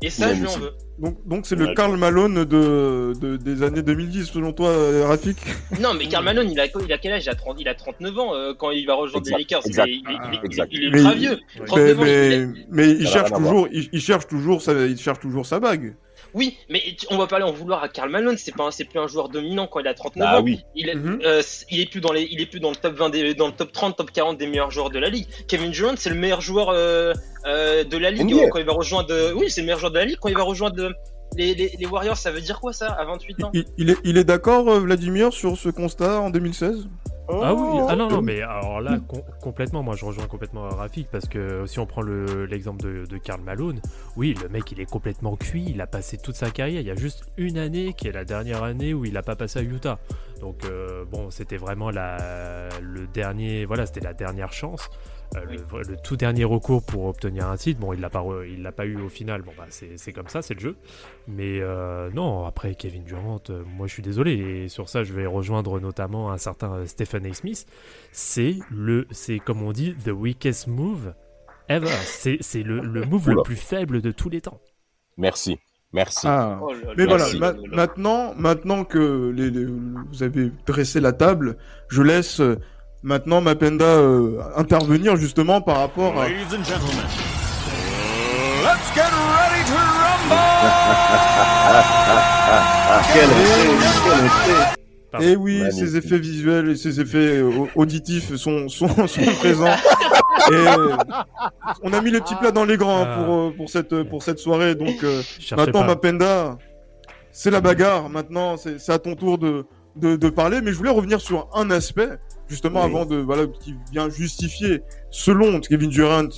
Et 0.04 0.10
ça, 0.10 0.34
je 0.34 0.40
lui 0.40 0.48
en 0.48 0.58
veux. 0.58 0.72
Donc, 0.98 1.16
donc 1.28 1.46
c'est 1.46 1.54
le. 1.54 1.74
Karl 1.74 1.96
Malone 1.96 2.44
de, 2.44 3.12
de, 3.20 3.36
des 3.36 3.62
années 3.62 3.82
2010, 3.82 4.24
selon 4.26 4.52
toi, 4.52 4.68
euh, 4.70 5.06
Rafik 5.06 5.38
Non, 5.80 5.94
mais 5.94 6.08
Karl 6.08 6.24
Malone, 6.24 6.50
il 6.50 6.58
a, 6.58 6.66
il 6.66 6.92
a 6.92 6.98
quel 6.98 7.12
âge? 7.12 7.24
Il 7.24 7.30
a, 7.30 7.36
30, 7.36 7.60
il 7.60 7.68
a 7.68 7.74
39 7.76 8.18
ans 8.18 8.34
euh, 8.34 8.52
quand 8.52 8.72
il 8.72 8.84
va 8.84 8.94
rejoindre 8.94 9.26
les 9.26 9.38
Lakers. 9.38 9.64
exact. 9.64 9.86
Il, 9.86 9.94
est- 9.94 9.98
il 9.98 10.10
est- 10.10 10.18
il 10.32 10.34
est- 10.34 10.44
Exact. 10.46 10.68
il 10.72 10.84
est 10.84 10.90
Mais 10.90 10.98
ultra 10.98 11.12
il- 11.12 11.18
vieux. 11.20 11.38
Oui. 11.60 11.66
39 11.66 11.98
ans, 12.00 12.02
mais, 12.02 12.36
il 12.36 12.54
mais 12.72 13.06
cherche 13.06 13.30
toujours, 13.30 13.68
il, 13.70 13.88
il 13.92 14.00
cherche 14.00 14.26
toujours 14.26 14.60
sa, 14.60 14.72
il 14.72 14.98
cherche 14.98 15.20
toujours 15.20 15.46
sa 15.46 15.60
bague. 15.60 15.94
Oui, 16.34 16.56
mais 16.70 16.82
on 17.10 17.18
va 17.18 17.26
pas 17.26 17.36
aller 17.36 17.44
en 17.44 17.52
vouloir 17.52 17.82
à 17.82 17.88
Karl 17.88 18.08
Malone. 18.10 18.36
C'est 18.38 18.54
pas, 18.54 18.70
c'est 18.70 18.84
plus 18.84 18.98
un 18.98 19.06
joueur 19.06 19.28
dominant 19.28 19.66
quand 19.66 19.80
il 19.80 19.88
a 19.88 19.94
39 19.94 20.28
Ah 20.30 20.38
ans. 20.38 20.42
oui. 20.42 20.60
Il 20.74 20.88
est, 20.88 20.96
euh, 20.96 21.42
c- 21.42 21.66
il 21.70 21.80
est 21.80 21.86
plus 21.90 22.00
dans 22.00 22.12
les, 22.12 22.26
il 22.30 22.40
est 22.40 22.46
plus 22.46 22.60
dans 22.60 22.70
le 22.70 22.76
top 22.76 22.94
20 22.94 23.10
des, 23.10 23.34
dans 23.34 23.46
le 23.48 23.52
top 23.52 23.72
30, 23.72 23.96
top 23.96 24.10
40 24.10 24.38
des 24.38 24.46
meilleurs 24.46 24.70
joueurs 24.70 24.90
de 24.90 24.98
la 24.98 25.08
ligue. 25.10 25.26
Kevin 25.48 25.70
Durant, 25.70 25.94
c'est 25.96 26.10
le 26.10 26.16
meilleur 26.16 26.40
joueur 26.40 26.70
euh, 26.70 27.12
euh, 27.46 27.84
de 27.84 27.96
la 27.98 28.10
ligue 28.10 28.48
quand 28.50 28.58
il 28.58 28.64
va 28.64 28.72
rejoindre. 28.72 29.32
Oui, 29.34 29.50
c'est 29.50 29.60
le 29.60 29.66
meilleur 29.66 29.78
joueur 29.80 29.92
de 29.92 29.98
la 29.98 30.04
ligue 30.04 30.16
quand 30.20 30.28
il 30.28 30.36
va 30.36 30.42
rejoindre 30.44 30.92
les, 31.36 31.54
les, 31.54 31.72
les 31.78 31.86
Warriors. 31.86 32.16
Ça 32.16 32.30
veut 32.30 32.40
dire 32.40 32.60
quoi 32.60 32.72
ça 32.72 32.88
à 32.88 33.04
28 33.04 33.44
ans? 33.44 33.50
Il, 33.54 33.64
il 33.78 33.90
est, 33.90 33.96
il 34.04 34.16
est 34.18 34.24
d'accord, 34.24 34.68
euh, 34.70 34.80
Vladimir, 34.80 35.32
sur 35.32 35.56
ce 35.56 35.68
constat 35.68 36.20
en 36.20 36.30
2016 36.30 36.86
Ah 37.40 37.54
oui, 37.54 37.80
ah 37.88 37.96
non, 37.96 38.08
non, 38.08 38.20
mais 38.22 38.42
alors 38.42 38.80
là, 38.80 38.98
com- 39.08 39.22
complètement, 39.40 39.82
moi 39.82 39.94
je 39.96 40.04
rejoins 40.04 40.26
complètement 40.26 40.68
Rafik 40.68 41.08
parce 41.10 41.26
que 41.28 41.64
si 41.66 41.78
on 41.78 41.86
prend 41.86 42.02
le- 42.02 42.44
l'exemple 42.46 42.82
de, 42.82 43.06
de 43.06 43.18
Karl 43.18 43.40
Malone, 43.40 43.80
oui, 44.16 44.34
le 44.42 44.48
mec 44.48 44.70
il 44.72 44.80
est 44.80 44.90
complètement 44.90 45.36
cuit, 45.36 45.64
il 45.68 45.80
a 45.80 45.86
passé 45.86 46.18
toute 46.18 46.34
sa 46.36 46.50
carrière, 46.50 46.80
il 46.80 46.86
y 46.86 46.90
a 46.90 46.94
juste 46.96 47.24
une 47.36 47.58
année 47.58 47.94
qui 47.94 48.08
est 48.08 48.12
la 48.12 48.24
dernière 48.24 48.62
année 48.62 48.92
où 48.94 49.04
il 49.04 49.16
a 49.16 49.22
pas 49.22 49.36
passé 49.36 49.60
à 49.60 49.62
Utah. 49.62 49.98
Donc 50.40 50.64
euh, 50.64 51.04
bon, 51.10 51.30
c'était 51.30 51.56
vraiment 51.56 51.90
la, 51.90 52.68
le 52.80 53.06
dernier, 53.06 53.64
voilà, 53.64 53.86
c'était 53.86 54.00
la 54.00 54.14
dernière 54.14 54.52
chance. 54.52 54.90
Euh, 55.36 55.40
le, 55.46 55.82
le 55.88 55.96
tout 56.02 56.16
dernier 56.16 56.44
recours 56.44 56.82
pour 56.84 57.06
obtenir 57.06 57.48
un 57.48 57.56
titre, 57.56 57.80
bon, 57.80 57.92
il 57.92 58.00
l'a 58.00 58.10
pas, 58.10 58.22
il 58.46 58.62
l'a 58.62 58.72
pas 58.72 58.84
eu 58.86 59.00
au 59.00 59.08
final. 59.08 59.42
Bon, 59.42 59.52
bah, 59.56 59.66
c'est 59.70 60.12
comme 60.12 60.28
ça, 60.28 60.42
c'est 60.42 60.54
le 60.54 60.60
jeu. 60.60 60.76
Mais 61.26 61.60
euh, 61.60 62.10
non, 62.12 62.44
après 62.44 62.74
Kevin 62.74 63.04
Durant, 63.04 63.40
euh, 63.50 63.62
moi 63.66 63.86
je 63.86 63.92
suis 63.94 64.02
désolé. 64.02 64.32
Et 64.32 64.68
sur 64.68 64.88
ça, 64.88 65.04
je 65.04 65.12
vais 65.12 65.26
rejoindre 65.26 65.80
notamment 65.80 66.30
un 66.32 66.38
certain 66.38 66.84
Stephen 66.86 67.24
A. 67.26 67.32
Smith. 67.32 67.66
C'est 68.10 68.56
le, 68.70 69.06
c'est 69.10 69.38
comme 69.38 69.62
on 69.62 69.72
dit, 69.72 69.94
the 70.04 70.08
weakest 70.10 70.66
move 70.66 71.14
ever. 71.68 71.88
C'est 72.04 72.62
le, 72.62 72.80
le 72.80 73.04
move 73.06 73.30
le 73.30 73.42
plus 73.42 73.56
faible 73.56 74.02
de 74.02 74.10
tous 74.10 74.28
les 74.28 74.40
temps. 74.42 74.60
Merci. 75.16 75.58
Merci. 75.94 76.26
Ah. 76.26 76.58
Oh 76.62 76.72
Mais 76.96 77.04
là 77.06 77.16
voilà, 77.18 77.38
ma- 77.38 77.76
maintenant, 77.76 78.34
maintenant 78.34 78.84
que 78.84 79.30
les, 79.36 79.50
les- 79.50 79.66
vous 79.66 80.22
avez 80.22 80.50
dressé 80.66 81.00
la 81.00 81.12
table, 81.12 81.58
je 81.88 82.00
laisse 82.02 82.40
euh, 82.40 82.58
maintenant 83.02 83.40
Mapenda 83.40 83.84
euh, 83.84 84.40
intervenir 84.56 85.16
justement 85.16 85.60
par 85.60 85.78
rapport 85.78 86.20
à... 86.20 86.28
Ladies 86.28 86.44
and 86.56 86.64
gentlemen, 86.64 87.04
let's 88.62 88.94
get 88.94 89.02
ready 89.10 89.64
to 89.66 89.74
rumble! 89.74 90.36
Quel 93.12 93.30
effet, 93.30 93.70
quel 94.04 94.24
effet. 94.26 94.78
Pardon. 95.10 95.26
Et 95.26 95.36
oui, 95.36 95.58
Magnifique. 95.60 95.78
ces 95.88 95.96
effets 95.96 96.18
visuels 96.18 96.68
et 96.70 96.76
ces 96.76 96.98
effets 97.00 97.18
euh, 97.38 97.50
au- 97.50 97.68
auditifs 97.74 98.34
sont, 98.36 98.68
sont, 98.70 98.88
sont 99.06 99.20
présents. 99.40 99.66
Et 99.66 100.54
euh, 100.54 100.96
on 101.82 101.92
a 101.92 102.00
mis 102.00 102.10
les 102.10 102.20
petits 102.20 102.34
plats 102.36 102.50
dans 102.50 102.64
les 102.64 102.78
grands 102.78 103.04
Ah. 103.06 103.16
pour, 103.22 103.34
euh, 103.34 103.50
pour, 103.54 103.68
cette, 103.68 104.02
pour 104.04 104.22
cette 104.22 104.38
soirée. 104.38 104.74
Donc 104.74 105.04
euh, 105.04 105.20
Cherchez 105.38 105.56
maintenant, 105.56 105.80
pas. 105.82 105.86
Mapenda, 105.88 106.56
c'est 107.30 107.50
la 107.50 107.60
bagarre. 107.60 108.08
Maintenant, 108.08 108.56
c'est 108.56 108.78
c'est 108.80 108.92
à 108.92 108.98
ton 108.98 109.14
tour 109.14 109.36
de, 109.36 109.66
de, 109.96 110.16
de 110.16 110.28
parler. 110.30 110.62
Mais 110.62 110.72
je 110.72 110.78
voulais 110.78 110.88
revenir 110.90 111.20
sur 111.20 111.46
un 111.54 111.70
aspect, 111.70 112.08
justement, 112.52 112.80
Oui. 112.84 112.90
avant 112.90 113.04
de 113.06 113.16
voilà, 113.16 113.46
qui 113.46 113.74
vient 113.92 114.08
justifier, 114.10 114.82
selon 115.10 115.58
Kevin 115.60 115.90
Durant, 115.90 116.28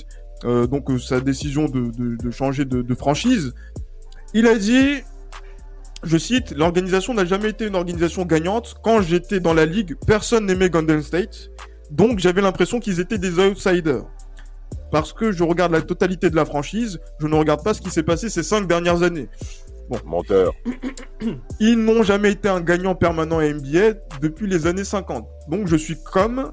euh, 0.45 0.65
donc 0.65 0.89
euh, 0.89 0.97
sa 0.97 1.19
décision 1.19 1.65
de, 1.65 1.91
de, 1.91 2.15
de 2.25 2.31
changer 2.31 2.63
de, 2.65 2.81
de 2.81 2.95
franchise. 2.95 3.53
Il 4.33 4.47
a 4.47 4.55
dit, 4.57 5.01
je 6.03 6.17
cite, 6.17 6.51
l'organisation 6.51 7.13
n'a 7.13 7.25
jamais 7.25 7.49
été 7.49 7.67
une 7.67 7.75
organisation 7.75 8.23
gagnante. 8.25 8.75
Quand 8.83 9.01
j'étais 9.01 9.39
dans 9.39 9.53
la 9.53 9.65
ligue, 9.65 9.95
personne 10.07 10.45
n'aimait 10.45 10.69
Golden 10.69 11.01
State. 11.01 11.51
Donc 11.91 12.19
j'avais 12.19 12.41
l'impression 12.41 12.79
qu'ils 12.79 12.99
étaient 12.99 13.17
des 13.17 13.39
outsiders. 13.39 14.05
Parce 14.91 15.11
que 15.13 15.31
je 15.31 15.43
regarde 15.43 15.71
la 15.71 15.81
totalité 15.81 16.29
de 16.29 16.35
la 16.35 16.45
franchise, 16.45 16.99
je 17.19 17.27
ne 17.27 17.35
regarde 17.35 17.63
pas 17.63 17.73
ce 17.73 17.81
qui 17.81 17.89
s'est 17.89 18.03
passé 18.03 18.29
ces 18.29 18.43
cinq 18.43 18.67
dernières 18.67 19.03
années. 19.03 19.27
Menteur. 20.05 20.53
Ils 21.59 21.77
n'ont 21.77 22.03
jamais 22.03 22.31
été 22.31 22.49
un 22.49 22.61
gagnant 22.61 22.95
permanent 22.95 23.39
à 23.39 23.47
NBA 23.47 23.93
depuis 24.21 24.47
les 24.47 24.67
années 24.67 24.83
50. 24.83 25.27
Donc 25.49 25.67
je 25.67 25.75
suis 25.75 25.95
comme 26.11 26.51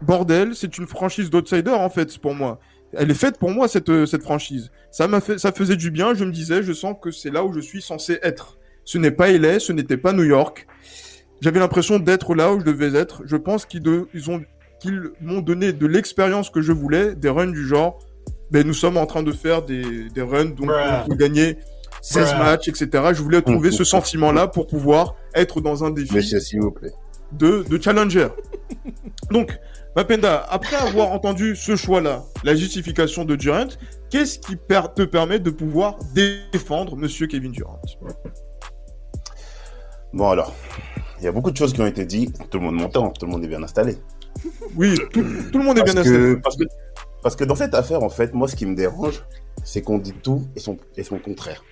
bordel, 0.00 0.54
c'est 0.54 0.78
une 0.78 0.86
franchise 0.86 1.30
d'outsider 1.30 1.70
en 1.70 1.90
fait 1.90 2.18
pour 2.18 2.34
moi. 2.34 2.58
Elle 2.94 3.10
est 3.10 3.14
faite 3.14 3.38
pour 3.38 3.50
moi 3.50 3.68
cette 3.68 3.88
euh, 3.88 4.06
cette 4.06 4.22
franchise. 4.22 4.70
Ça 4.90 5.08
m'a 5.08 5.20
fait 5.20 5.38
ça 5.38 5.50
faisait 5.52 5.76
du 5.76 5.90
bien, 5.90 6.14
je 6.14 6.24
me 6.24 6.32
disais, 6.32 6.62
je 6.62 6.72
sens 6.72 6.94
que 7.00 7.10
c'est 7.10 7.30
là 7.30 7.44
où 7.44 7.52
je 7.52 7.60
suis 7.60 7.80
censé 7.82 8.18
être. 8.22 8.58
Ce 8.84 8.98
n'est 8.98 9.10
pas 9.12 9.30
LA, 9.30 9.60
ce 9.60 9.72
n'était 9.72 9.96
pas 9.96 10.12
New 10.12 10.24
York. 10.24 10.66
J'avais 11.40 11.58
l'impression 11.60 11.98
d'être 11.98 12.34
là 12.34 12.52
où 12.52 12.60
je 12.60 12.64
devais 12.64 12.94
être. 12.98 13.22
Je 13.24 13.36
pense 13.36 13.64
qu'ils 13.66 13.82
de- 13.82 14.06
ils 14.14 14.30
ont 14.30 14.42
qu'ils 14.80 15.00
m'ont 15.20 15.40
donné 15.40 15.72
de 15.72 15.86
l'expérience 15.86 16.50
que 16.50 16.60
je 16.60 16.72
voulais, 16.72 17.14
des 17.14 17.28
runs 17.28 17.46
du 17.52 17.66
genre 17.66 17.98
ben 18.50 18.66
nous 18.66 18.74
sommes 18.74 18.96
en 18.98 19.06
train 19.06 19.22
de 19.22 19.32
faire 19.32 19.62
des 19.62 20.08
des 20.10 20.20
runs 20.22 20.46
donc 20.46 20.68
on 21.04 21.08
peut 21.08 21.14
gagner 21.16 21.56
16 22.02 22.34
matchs, 22.34 22.68
etc. 22.68 22.88
Je 23.14 23.22
voulais 23.22 23.40
trouver 23.42 23.70
ce 23.70 23.84
sentiment-là 23.84 24.48
pour 24.48 24.66
pouvoir 24.66 25.14
être 25.34 25.60
dans 25.60 25.84
un 25.84 25.90
défi 25.90 26.14
Monsieur, 26.16 26.40
s'il 26.40 26.60
vous 26.60 26.70
plaît. 26.72 26.92
de, 27.32 27.62
de 27.68 27.80
challenger. 27.82 28.28
Donc, 29.30 29.56
Mapenda, 29.96 30.44
après 30.50 30.76
avoir 30.76 31.12
entendu 31.12 31.54
ce 31.56 31.76
choix-là, 31.76 32.24
la 32.44 32.54
justification 32.54 33.24
de 33.24 33.36
Durant, 33.36 33.68
qu'est-ce 34.10 34.38
qui 34.38 34.56
per- 34.56 34.88
te 34.94 35.02
permet 35.02 35.38
de 35.38 35.50
pouvoir 35.50 35.98
défendre 36.14 36.96
Monsieur 36.96 37.26
Kevin 37.26 37.52
Durant? 37.52 37.80
Bon, 40.12 40.28
alors, 40.28 40.54
il 41.18 41.24
y 41.24 41.28
a 41.28 41.32
beaucoup 41.32 41.50
de 41.50 41.56
choses 41.56 41.72
qui 41.72 41.80
ont 41.80 41.86
été 41.86 42.04
dites. 42.04 42.36
Tout 42.50 42.58
le 42.58 42.64
monde 42.64 42.76
m'entend, 42.76 43.10
tout 43.10 43.26
le 43.26 43.32
monde 43.32 43.44
est 43.44 43.48
bien 43.48 43.62
installé. 43.62 43.96
Oui, 44.76 44.94
tout, 45.12 45.24
tout 45.52 45.58
le 45.58 45.64
monde 45.64 45.78
est 45.78 45.82
Parce 45.82 45.94
bien 45.94 46.02
que, 46.02 46.08
installé. 46.08 46.36
parce, 46.42 46.56
que, 46.56 46.64
parce 47.22 47.36
que 47.36 47.44
dans 47.44 47.54
cette 47.54 47.74
affaire, 47.74 48.02
en 48.02 48.08
fait, 48.10 48.34
moi, 48.34 48.48
ce 48.48 48.56
qui 48.56 48.66
me 48.66 48.74
dérange, 48.74 49.22
c'est 49.64 49.82
qu'on 49.82 49.98
dit 49.98 50.12
tout 50.14 50.46
et 50.56 50.60
son, 50.60 50.76
et 50.96 51.02
son 51.04 51.18
contraire. 51.18 51.62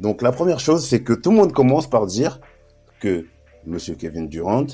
Donc, 0.00 0.22
la 0.22 0.32
première 0.32 0.60
chose, 0.60 0.86
c'est 0.86 1.02
que 1.02 1.12
tout 1.12 1.30
le 1.30 1.36
monde 1.36 1.52
commence 1.52 1.88
par 1.88 2.06
dire 2.06 2.40
que 3.00 3.26
Monsieur 3.66 3.94
Kevin 3.94 4.28
Durant, 4.28 4.66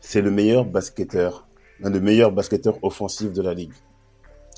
c'est 0.00 0.20
le 0.20 0.30
meilleur 0.30 0.64
basketteur, 0.64 1.46
l'un 1.80 1.90
des 1.90 2.00
meilleurs 2.00 2.30
basketteurs 2.30 2.78
offensifs 2.82 3.32
de 3.32 3.42
la 3.42 3.54
ligue. 3.54 3.72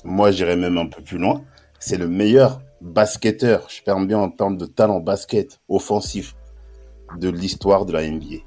Moi, 0.03 0.31
j'irais 0.31 0.57
même 0.57 0.77
un 0.77 0.87
peu 0.87 1.01
plus 1.01 1.17
loin. 1.17 1.41
C'est 1.79 1.97
le 1.97 2.07
meilleur 2.07 2.61
basketteur, 2.81 3.67
je 3.69 3.81
perds 3.81 3.99
bien 4.05 4.19
en 4.19 4.29
termes 4.29 4.57
de 4.57 4.65
talent 4.65 4.99
basket 4.99 5.59
offensif 5.67 6.35
de 7.17 7.29
l'histoire 7.29 7.85
de 7.85 7.93
la 7.93 8.07
NBA. 8.07 8.37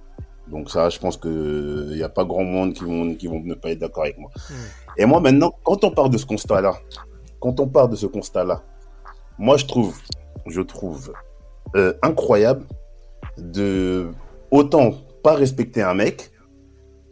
Donc 0.48 0.70
ça, 0.70 0.88
je 0.88 0.98
pense 0.98 1.16
que 1.16 1.88
il 1.90 1.96
n'y 1.96 2.02
a 2.02 2.08
pas 2.08 2.24
grand 2.24 2.44
monde 2.44 2.74
qui 2.74 2.84
vont, 2.84 3.14
qui 3.14 3.26
vont 3.28 3.40
ne 3.40 3.54
pas 3.54 3.70
être 3.70 3.78
d'accord 3.78 4.04
avec 4.04 4.18
moi. 4.18 4.30
Et 4.96 5.06
moi 5.06 5.20
maintenant, 5.20 5.52
quand 5.64 5.84
on 5.84 5.90
part 5.90 6.10
de 6.10 6.18
ce 6.18 6.26
constat-là, 6.26 6.74
quand 7.40 7.60
on 7.60 7.68
part 7.68 7.88
de 7.88 7.96
ce 7.96 8.06
constat-là, 8.06 8.62
moi 9.38 9.56
je 9.56 9.66
trouve, 9.66 9.96
je 10.46 10.60
trouve 10.60 11.12
euh, 11.76 11.92
incroyable 12.02 12.64
de 13.38 14.10
autant 14.50 14.92
pas 15.22 15.34
respecter 15.34 15.82
un 15.82 15.94
mec 15.94 16.30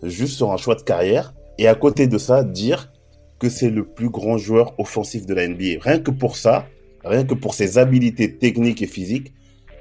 juste 0.02 0.36
sur 0.36 0.52
un 0.52 0.56
choix 0.56 0.74
de 0.74 0.82
carrière 0.82 1.34
et 1.58 1.68
à 1.68 1.74
côté 1.74 2.06
de 2.06 2.18
ça 2.18 2.44
dire 2.44 2.92
que 3.38 3.48
c'est 3.48 3.70
le 3.70 3.84
plus 3.84 4.10
grand 4.10 4.36
joueur 4.38 4.74
offensif 4.78 5.26
de 5.26 5.34
la 5.34 5.46
NBA. 5.46 5.80
Rien 5.80 5.98
que 6.00 6.10
pour 6.10 6.36
ça, 6.36 6.66
rien 7.04 7.24
que 7.24 7.34
pour 7.34 7.54
ses 7.54 7.78
habilités 7.78 8.36
techniques 8.36 8.82
et 8.82 8.86
physiques, 8.86 9.32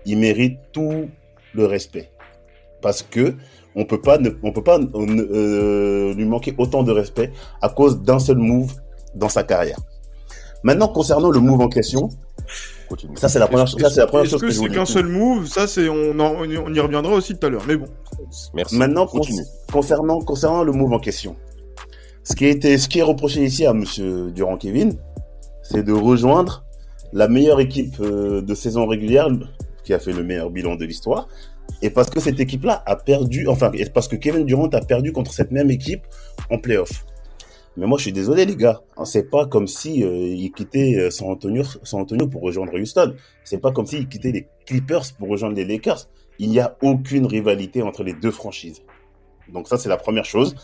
il 0.05 0.17
mérite 0.17 0.60
tout 0.72 1.10
le 1.53 1.65
respect. 1.65 2.12
Parce 2.81 3.01
que 3.01 3.36
on 3.75 3.86
peut 3.86 4.01
pas, 4.01 4.17
ne, 4.17 4.29
peut 4.29 4.63
pas 4.63 4.79
euh, 4.79 6.13
lui 6.15 6.25
manquer 6.25 6.55
autant 6.57 6.81
de 6.84 6.91
respect 6.91 7.31
à 7.62 7.69
cause 7.69 8.01
d'un 8.01 8.17
seul 8.17 8.38
move 8.38 8.74
dans 9.13 9.29
sa 9.29 9.43
carrière. 9.43 9.79
Maintenant, 10.63 10.88
concernant 10.88 11.29
le 11.29 11.39
move 11.39 11.62
en 11.62 11.69
question, 11.69 12.10
Continue. 12.89 13.17
ça 13.17 13.27
c'est 13.29 13.39
la 13.39 13.48
première, 13.48 13.67
chose- 13.67 13.79
ça 13.82 13.89
c'est 13.89 14.00
la 14.00 14.08
première 14.08 14.24
Est-ce 14.25 14.32
chose 14.32 14.41
que 14.41 14.46
que 14.48 14.51
je 14.53 14.60
c'est 14.60 14.70
qu'un 14.70 14.86
seul 14.86 15.08
move 15.08 15.46
Ça, 15.48 15.67
c'est 15.67 15.89
on, 15.89 16.17
en- 16.20 16.36
on 16.41 16.74
y 16.74 16.79
reviendra 16.79 17.13
aussi 17.13 17.36
tout 17.38 17.46
à 17.46 17.50
l'heure. 17.50 17.63
Mais 17.67 17.75
bon, 17.75 17.88
Merci. 18.53 18.75
Maintenant, 18.77 19.06
con- 19.08 19.20
continue. 19.20 19.44
concernant, 19.72 20.20
concernant 20.22 20.63
le 20.63 20.72
move 20.72 20.94
en 20.94 21.00
question, 21.00 21.36
ce 22.24 22.36
qui, 22.36 22.46
a 22.46 22.50
été, 22.50 22.77
ce 22.77 22.88
qui 22.89 23.00
est 23.00 23.03
reproché 23.03 23.44
ici 23.44 23.65
à 23.65 23.74
Monsieur 23.74 24.32
Durand 24.32 24.58
Kevin, 24.58 24.98
c'est 25.63 25.84
de 25.84 25.91
rejoindre 25.94 26.63
la 27.13 27.27
meilleure 27.27 27.60
équipe 27.60 27.96
euh, 28.01 28.41
de 28.41 28.56
saison 28.56 28.86
régulière 28.86 29.29
qui 29.84 29.94
a 29.94 30.00
fait 30.00 30.12
le 30.12 30.24
meilleur 30.24 30.50
bilan 30.50 30.75
de 30.75 30.86
l'histoire. 30.86 31.27
Et 31.82 31.89
parce 31.89 32.10
que 32.10 32.20
cette 32.20 32.39
équipe-là 32.39 32.84
a 32.86 32.96
perdu, 32.96 33.48
enfin, 33.48 33.72
et 33.74 33.86
parce 33.86 34.08
que 34.08 34.15
Kevin 34.15 34.46
Durant 34.46 34.67
a 34.70 34.82
perdu 34.82 35.12
contre 35.12 35.32
cette 35.34 35.51
même 35.51 35.70
équipe 35.72 36.01
en 36.50 36.58
playoff. 36.58 37.06
Mais 37.77 37.86
moi, 37.86 37.98
je 37.98 38.03
suis 38.03 38.12
désolé, 38.12 38.46
les 38.46 38.55
gars. 38.55 38.81
Hein, 38.98 39.05
C'est 39.05 39.29
pas 39.29 39.46
comme 39.46 39.67
si 39.67 40.03
euh, 40.03 40.10
il 40.10 40.51
quittait 40.51 40.96
euh, 40.98 41.12
San 41.12 41.29
Antonio, 41.29 42.27
pour 42.27 42.41
rejoindre 42.41 42.77
Houston. 42.77 43.13
C'est 43.43 43.60
pas 43.60 43.72
comme 43.72 43.86
s'il 43.86 44.07
quittait 44.07 44.31
les 44.31 44.48
Clippers 44.65 45.03
pour 45.17 45.29
rejoindre 45.29 45.55
les 45.55 45.63
Lakers. 45.63 46.10
Il 46.39 46.50
n'y 46.50 46.60
a 46.60 46.75
aucune 46.81 47.25
rivalité 47.27 47.84
entre 47.84 48.03
les 48.03 48.13
deux 48.13 48.31
franchises. 48.31 48.81
Donc 49.53 49.67
ça, 49.67 49.77
c'est 49.77 49.89
la 49.89 49.98
première 49.98 50.25
chose. 50.25 50.55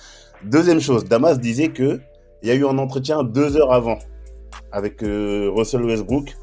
Deuxième 0.44 0.82
chose, 0.82 1.06
Damas 1.06 1.40
disait 1.40 1.70
que 1.70 2.02
il 2.42 2.50
y 2.50 2.52
a 2.52 2.56
eu 2.56 2.66
un 2.66 2.78
entretien 2.78 3.24
deux 3.24 3.56
heures 3.56 3.72
avant 3.72 4.00
avec 4.72 5.02
euh, 5.04 5.50
Russell 5.56 5.84
Westbrook, 5.84 6.36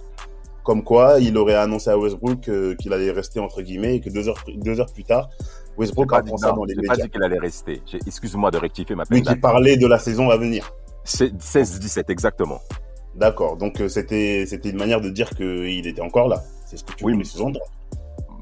comme 0.65 0.83
quoi 0.83 1.19
il 1.21 1.37
aurait 1.37 1.55
annoncé 1.55 1.91
à 1.91 1.99
Westbrook 1.99 2.49
euh, 2.49 2.75
qu'il 2.77 2.93
allait 2.93 3.11
rester 3.11 3.41
entre 3.41 3.61
guillemets 3.61 3.97
et 3.97 4.01
que 4.01 4.09
deux 4.09 4.29
heures, 4.29 4.43
deux 4.57 4.81
heures 4.81 4.93
plus 4.93 5.05
tard, 5.05 5.29
Westbrook 5.77 6.13
apprend 6.13 6.35
dit, 6.37 6.43
ça 6.43 6.53
dans 6.53 6.65
les 6.65 6.75
j'ai 6.75 6.83
pas 6.83 6.93
médias. 6.95 7.05
dit 7.07 7.11
qu'elle 7.11 7.23
allait 7.25 7.39
rester. 7.39 7.83
Excuse-moi 8.07 8.51
de 8.51 8.59
rectifier 8.59 8.95
ma 8.97 9.05
Lui 9.11 9.23
peine. 9.23 9.35
qui 9.35 9.41
parlait 9.41 9.77
de 9.77 9.87
la 9.87 9.99
saison 9.99 10.29
à 10.31 10.37
venir. 10.37 10.73
C'est 11.05 11.33
16-17, 11.39 12.11
exactement. 12.11 12.61
D'accord. 13.17 13.57
Donc 13.57 13.81
euh, 13.81 13.89
c'était 13.89 14.45
c'était 14.47 14.71
une 14.71 14.77
manière 14.79 15.01
de 15.01 15.09
dire 15.11 15.31
qu'il 15.31 15.87
était 15.87 16.01
encore 16.03 16.29
là. 16.29 16.43
C'est 16.67 16.77
ce 16.77 16.85
que 16.85 16.93
tu 16.95 17.05
Oui, 17.05 17.17
mais- 17.17 17.25
sous-entendre. 17.25 17.61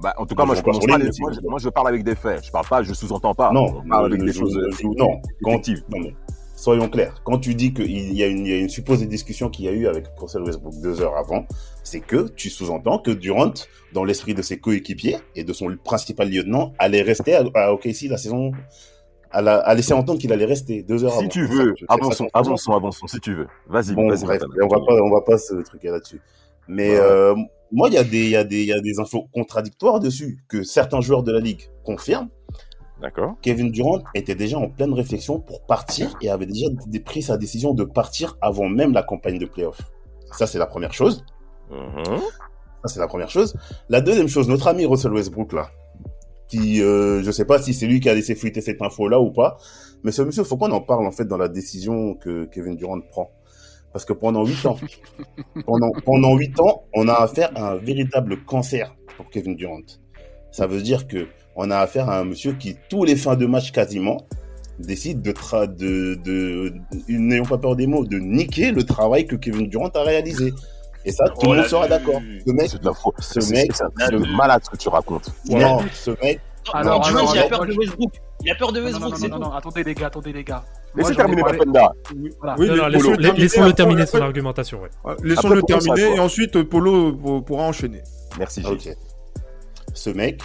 Bah, 0.02 0.14
en 0.16 0.26
tout 0.26 0.36
cas, 0.36 0.44
Moi, 0.44 0.54
je 0.54 0.60
pas 0.62 0.98
les- 0.98 1.10
moi, 1.18 1.32
moi, 1.42 1.58
parle 1.72 1.88
avec 1.88 2.04
des 2.04 2.14
faits. 2.14 2.44
Je 2.44 2.52
parle 2.52 2.66
pas, 2.68 2.82
je 2.84 2.92
sous-entends 2.94 3.34
pas. 3.34 3.50
non, 3.52 3.80
On 3.84 3.88
parle 3.88 4.06
avec 4.06 4.22
des 4.22 4.32
choses 4.32 4.56
je- 4.78 4.86
non. 4.86 5.20
Quand, 5.42 5.66
non, 5.88 5.98
mais 6.00 6.14
soyons 6.58 6.88
clairs. 6.88 7.20
Quand 7.24 7.38
tu 7.38 7.54
dis 7.54 7.72
qu'il 7.72 8.12
y, 8.12 8.22
a 8.22 8.26
une- 8.26 8.44
il 8.46 8.50
y 8.50 8.54
a 8.54 8.58
une 8.58 8.68
supposée 8.68 9.06
discussion 9.06 9.48
qu'il 9.48 9.64
y 9.66 9.68
a 9.68 9.72
eu 9.72 9.86
avec 9.86 10.06
Russell 10.18 10.42
Westbrook 10.42 10.74
deux 10.82 11.00
heures 11.00 11.16
avant, 11.16 11.46
c'est 11.84 12.00
que 12.00 12.28
tu 12.28 12.50
sous-entends 12.50 12.98
que 12.98 13.10
Durant, 13.12 13.52
dans 13.92 14.04
l'esprit 14.04 14.34
de 14.34 14.42
ses 14.42 14.58
coéquipiers 14.58 15.18
et 15.36 15.44
de 15.44 15.52
son 15.52 15.76
principal 15.82 16.28
lieutenant, 16.30 16.72
allait 16.78 17.02
rester 17.02 17.34
à, 17.34 17.44
à 17.54 17.72
OKC 17.72 18.08
la 18.08 18.16
saison, 18.18 18.52
à, 19.30 19.40
la, 19.42 19.56
à 19.58 19.74
laisser 19.74 19.92
entendre 19.92 20.18
qu'il 20.20 20.32
allait 20.32 20.44
rester 20.46 20.82
deux 20.82 21.04
heures 21.04 21.12
avant. 21.12 21.22
Si 21.22 21.28
tu 21.28 21.46
veux, 21.46 21.74
ça 21.78 21.86
avançons, 21.88 22.28
avançons, 22.34 22.72
avançons, 22.72 23.06
si 23.06 23.20
tu 23.20 23.34
veux. 23.34 23.46
Vas-y, 23.68 23.94
Bon, 23.94 24.08
vas-y. 24.08 24.24
bref, 24.24 24.42
on 24.62 24.66
va 24.68 24.80
pas, 24.84 24.94
on 25.02 25.10
va 25.10 25.20
pas 25.20 25.38
se 25.38 25.54
truquer 25.62 25.88
là-dessus. 25.90 26.20
Mais 26.66 26.90
Ouais. 26.90 26.98
euh, 27.00 27.34
moi, 27.70 27.88
il 27.88 27.94
y 27.94 27.98
a 27.98 28.04
des, 28.04 28.28
y 28.30 28.36
a 28.36 28.44
des, 28.44 28.62
il 28.62 28.68
y 28.68 28.72
a 28.72 28.80
des 28.80 28.98
infos 28.98 29.26
contradictoires 29.32 30.00
dessus 30.00 30.38
que 30.48 30.62
certains 30.62 31.00
joueurs 31.00 31.22
de 31.22 31.32
la 31.32 31.40
ligue 31.40 31.62
confirment. 31.84 32.28
D'accord. 33.00 33.36
Kevin 33.42 33.70
Durant 33.70 34.02
était 34.14 34.34
déjà 34.34 34.58
en 34.58 34.68
pleine 34.68 34.92
réflexion 34.92 35.38
pour 35.38 35.64
partir 35.66 36.16
et 36.20 36.30
avait 36.30 36.46
déjà 36.46 36.66
pris 37.04 37.22
sa 37.22 37.36
décision 37.36 37.72
de 37.72 37.84
partir 37.84 38.36
avant 38.40 38.68
même 38.68 38.92
la 38.92 39.02
campagne 39.02 39.38
de 39.38 39.46
playoff. 39.46 39.80
Ça, 40.32 40.46
c'est 40.46 40.58
la 40.58 40.66
première 40.66 40.92
chose. 40.92 41.24
Mhm. 41.70 42.18
Ça, 42.84 42.94
c'est 42.94 43.00
la 43.00 43.08
première 43.08 43.30
chose. 43.30 43.56
La 43.88 44.00
deuxième 44.00 44.28
chose, 44.28 44.48
notre 44.48 44.68
ami 44.68 44.84
Russell 44.84 45.12
Westbrook, 45.12 45.52
là, 45.52 45.70
qui, 46.48 46.82
euh, 46.82 47.22
je 47.22 47.30
sais 47.30 47.44
pas 47.44 47.60
si 47.60 47.74
c'est 47.74 47.86
lui 47.86 48.00
qui 48.00 48.08
a 48.08 48.14
laissé 48.14 48.34
fuiter 48.34 48.60
cette 48.60 48.82
info-là 48.82 49.20
ou 49.20 49.30
pas, 49.30 49.58
mais 50.02 50.12
ce 50.12 50.22
monsieur, 50.22 50.44
faut 50.44 50.56
qu'on 50.56 50.70
en 50.70 50.80
parle, 50.80 51.06
en 51.06 51.10
fait, 51.10 51.24
dans 51.24 51.36
la 51.36 51.48
décision 51.48 52.14
que 52.14 52.46
Kevin 52.46 52.76
Durant 52.76 53.00
prend. 53.00 53.30
Parce 53.92 54.04
que 54.04 54.12
pendant 54.12 54.44
huit 54.44 54.64
ans, 54.66 54.76
pendant, 55.66 55.90
pendant 56.04 56.36
huit 56.36 56.58
ans, 56.60 56.84
on 56.94 57.08
a 57.08 57.14
affaire 57.14 57.50
à 57.56 57.72
un 57.72 57.76
véritable 57.76 58.44
cancer 58.44 58.94
pour 59.16 59.30
Kevin 59.30 59.56
Durant. 59.56 59.80
Ça 60.50 60.66
veut 60.66 60.82
dire 60.82 61.06
que 61.06 61.26
on 61.60 61.70
a 61.70 61.78
affaire 61.78 62.08
à 62.08 62.20
un 62.20 62.24
monsieur 62.24 62.52
qui, 62.52 62.76
tous 62.88 63.04
les 63.04 63.16
fins 63.16 63.34
de 63.36 63.44
match 63.46 63.72
quasiment, 63.72 64.16
décide 64.78 65.22
de, 65.22 65.32
tra 65.32 65.66
de, 65.66 66.14
de, 66.24 66.72
n'ayons 67.08 67.44
pas 67.44 67.58
peur 67.58 67.74
des 67.76 67.86
mots, 67.88 68.04
de 68.04 68.18
niquer 68.18 68.70
le 68.70 68.84
travail 68.84 69.26
que 69.26 69.34
Kevin 69.36 69.68
Durant 69.68 69.88
a 69.88 70.02
réalisé. 70.02 70.54
Et 71.04 71.10
ça, 71.10 71.24
tout 71.28 71.34
Oh 71.46 71.52
le 71.54 71.60
monde 71.60 71.66
sera 71.68 71.88
d'accord. 71.88 72.20
Ce 72.46 72.52
mec, 72.52 72.68
C'est 72.70 72.80
de 72.80 72.84
la 72.86 72.92
faute. 72.94 73.14
ce 73.18 73.40
C'est- 73.40 73.52
mec, 73.54 73.72
c'est 73.74 73.84
un 73.84 73.90
truc 73.90 74.20
de 74.22 74.36
malade 74.36 74.62
ce 74.64 74.70
que 74.70 74.76
tu 74.76 74.88
racontes. 74.88 75.30
non, 75.48 75.80
ce 75.92 76.10
mec, 76.22 76.40
Alors, 76.72 77.02
Alors, 77.04 77.08
Durant, 77.08 77.18
alors, 77.18 77.34
il 77.34 77.38
a 77.40 77.48
peur 77.48 77.66
de 77.66 77.72
Westbrook. 77.74 78.12
Il 78.44 78.50
a 78.50 78.54
peur 78.54 78.72
de 78.72 78.78
Non, 78.78 78.84
non, 78.84 78.86
Westbrook, 78.90 79.10
non, 79.12 79.16
c'est 79.18 79.28
non, 79.28 79.36
tout. 79.36 79.42
non, 79.42 79.52
attendez 79.52 79.82
les 79.84 79.94
gars, 79.94 80.06
attendez 80.06 80.32
les 80.32 80.44
gars. 80.44 80.64
Laissez 80.94 81.14
Moi, 81.14 81.24
j'en 81.24 81.32
ai 81.32 81.56
terminer. 81.56 81.80
Voilà. 82.40 82.56
Oui, 82.58 82.68
Non, 82.68 82.76
non, 82.76 82.86
laissons-le 82.88 84.06
son 84.06 84.20
argumentation. 84.20 84.80
Laissons-le 85.24 85.62
terminer 85.62 86.14
et 86.16 86.20
ensuite 86.20 86.62
Polo 86.62 87.14
pour- 87.14 87.44
pourra 87.44 87.64
enchaîner. 87.64 88.02
Merci, 88.38 88.62
Gilles. 88.62 88.70
ok. 88.72 88.96
Ce 89.94 90.10
mec, 90.10 90.40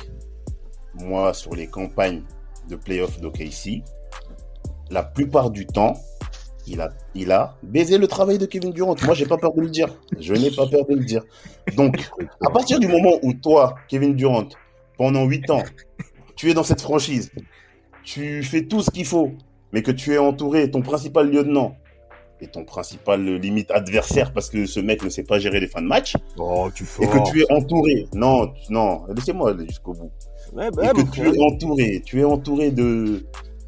moi, 0.95 1.33
sur 1.33 1.55
les 1.55 1.67
campagnes 1.67 2.23
de 2.69 2.75
playoff 2.75 3.19
d'OKC, 3.19 3.83
la 4.89 5.03
plupart 5.03 5.49
du 5.49 5.65
temps, 5.65 5.93
il 6.67 6.79
a, 6.81 6.89
il 7.13 7.31
a 7.31 7.57
baisé 7.63 7.97
le 7.97 8.07
travail 8.07 8.37
de 8.37 8.45
Kevin 8.45 8.71
Durant. 8.71 8.95
Moi, 9.03 9.13
j'ai 9.15 9.25
pas 9.25 9.37
peur 9.37 9.53
de 9.53 9.61
le 9.61 9.69
dire. 9.69 9.87
Je 10.19 10.33
n'ai 10.33 10.51
pas 10.51 10.65
peur 10.67 10.85
de 10.85 10.95
le 10.95 11.03
dire. 11.03 11.23
Donc, 11.75 12.09
à 12.45 12.49
partir 12.49 12.79
du 12.79 12.87
moment 12.87 13.17
où 13.21 13.33
toi, 13.33 13.75
Kevin 13.89 14.15
Durant, 14.15 14.47
pendant 14.97 15.25
8 15.25 15.49
ans, 15.49 15.63
tu 16.35 16.49
es 16.49 16.53
dans 16.53 16.63
cette 16.63 16.81
franchise, 16.81 17.31
tu 18.03 18.43
fais 18.43 18.65
tout 18.65 18.81
ce 18.81 18.91
qu'il 18.91 19.05
faut, 19.05 19.31
mais 19.71 19.81
que 19.81 19.91
tu 19.91 20.13
es 20.13 20.17
entouré, 20.17 20.69
ton 20.69 20.81
principal 20.81 21.29
lieutenant 21.29 21.75
et 22.41 22.47
ton 22.47 22.65
principal 22.65 23.23
limite 23.23 23.71
adversaire, 23.71 24.33
parce 24.33 24.49
que 24.49 24.65
ce 24.65 24.79
mec 24.79 25.03
ne 25.03 25.09
sait 25.09 25.23
pas 25.23 25.39
gérer 25.39 25.59
les 25.59 25.67
fins 25.67 25.81
de 25.81 25.87
match, 25.87 26.15
Oh, 26.37 26.69
tu 26.73 26.83
et 27.01 27.07
que 27.07 27.31
tu 27.31 27.41
es 27.41 27.51
entouré. 27.51 28.05
Non, 28.13 28.53
non, 28.69 29.03
laissez-moi 29.15 29.51
aller 29.51 29.65
jusqu'au 29.65 29.93
bout. 29.93 30.11
Ouais, 30.51 30.67
Et 30.67 30.71
bah, 30.75 30.91
que 30.93 31.01
bah, 31.01 31.07
tu 31.11 31.21
es 31.27 31.39
entouré, 31.41 32.01
tu 32.05 32.19
es 32.19 32.23
entouré 32.23 32.71
de 32.71 33.25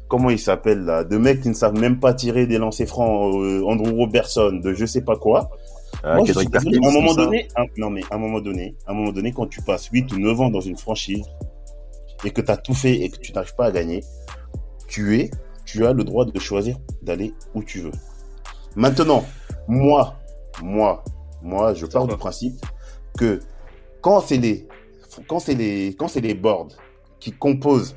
comment 0.08 0.30
il 0.30 0.38
s'appelle 0.38 0.80
là, 0.84 1.02
de 1.04 1.16
mecs 1.16 1.40
qui 1.40 1.48
ne 1.48 1.54
savent 1.54 1.78
même 1.78 1.98
pas 1.98 2.14
tirer 2.14 2.46
des 2.46 2.58
lancers 2.58 2.86
francs, 2.86 3.34
euh, 3.36 3.64
Andrew 3.66 3.90
Robertson, 3.96 4.60
de 4.62 4.72
je 4.74 4.86
sais 4.86 5.00
pas 5.02 5.16
quoi. 5.16 5.50
Ah, 6.04 6.16
Moi, 6.16 6.24
je 6.26 6.32
Kendrick 6.32 6.48
suis 6.50 6.70
désolé, 6.70 6.78
Perkins, 6.78 6.86
à 6.86 6.90
un 6.90 6.92
moment 7.00 7.14
donné, 7.14 7.48
un- 7.56 7.64
non 7.78 7.90
mais 7.90 8.02
à 8.10 8.14
un 8.14 8.18
moment 8.18 8.40
donné, 8.40 8.76
à 8.86 8.92
un 8.92 8.94
moment 8.94 9.12
donné, 9.12 9.32
quand 9.32 9.46
tu 9.46 9.62
passes 9.62 9.86
8 9.86 10.12
ou 10.12 10.18
9 10.18 10.40
ans 10.40 10.50
dans 10.50 10.60
une 10.60 10.76
franchise 10.76 11.24
et 12.24 12.30
que 12.30 12.40
tu 12.40 12.50
as 12.50 12.56
tout 12.56 12.74
fait 12.74 13.00
et 13.00 13.08
que 13.08 13.18
tu 13.18 13.32
n'arrives 13.32 13.54
pas 13.56 13.66
à 13.66 13.70
gagner, 13.72 14.04
tu 14.86 15.18
es, 15.18 15.30
tu 15.64 15.84
as 15.86 15.92
le 15.92 16.04
droit 16.04 16.24
de 16.24 16.38
choisir 16.38 16.76
d'aller 17.02 17.34
où 17.54 17.62
tu 17.64 17.80
veux. 17.80 17.92
Maintenant, 18.76 19.24
moi, 19.66 20.14
moi, 20.62 21.02
moi, 21.42 21.74
je 21.74 21.86
pars 21.86 22.06
du 22.06 22.16
principe 22.16 22.54
que 23.18 23.40
quand 24.02 24.20
c'est 24.20 24.36
les, 24.36 24.68
quand 25.28 25.38
c'est 25.38 25.54
les, 25.54 25.94
quand 25.98 26.08
c'est 26.08 26.20
les 26.20 26.34
boards 26.34 26.68
qui 27.20 27.32
composent 27.32 27.96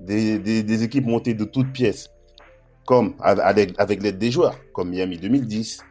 des, 0.00 0.38
des, 0.38 0.62
des 0.62 0.82
équipes 0.82 1.06
montées 1.06 1.34
de 1.34 1.44
toutes 1.44 1.72
pièces, 1.72 2.10
comme 2.86 3.14
avec, 3.20 3.74
avec 3.78 4.02
l'aide 4.02 4.18
des 4.18 4.30
joueurs, 4.30 4.56
comme 4.72 4.90
Miami 4.90 5.18
2010, 5.18 5.82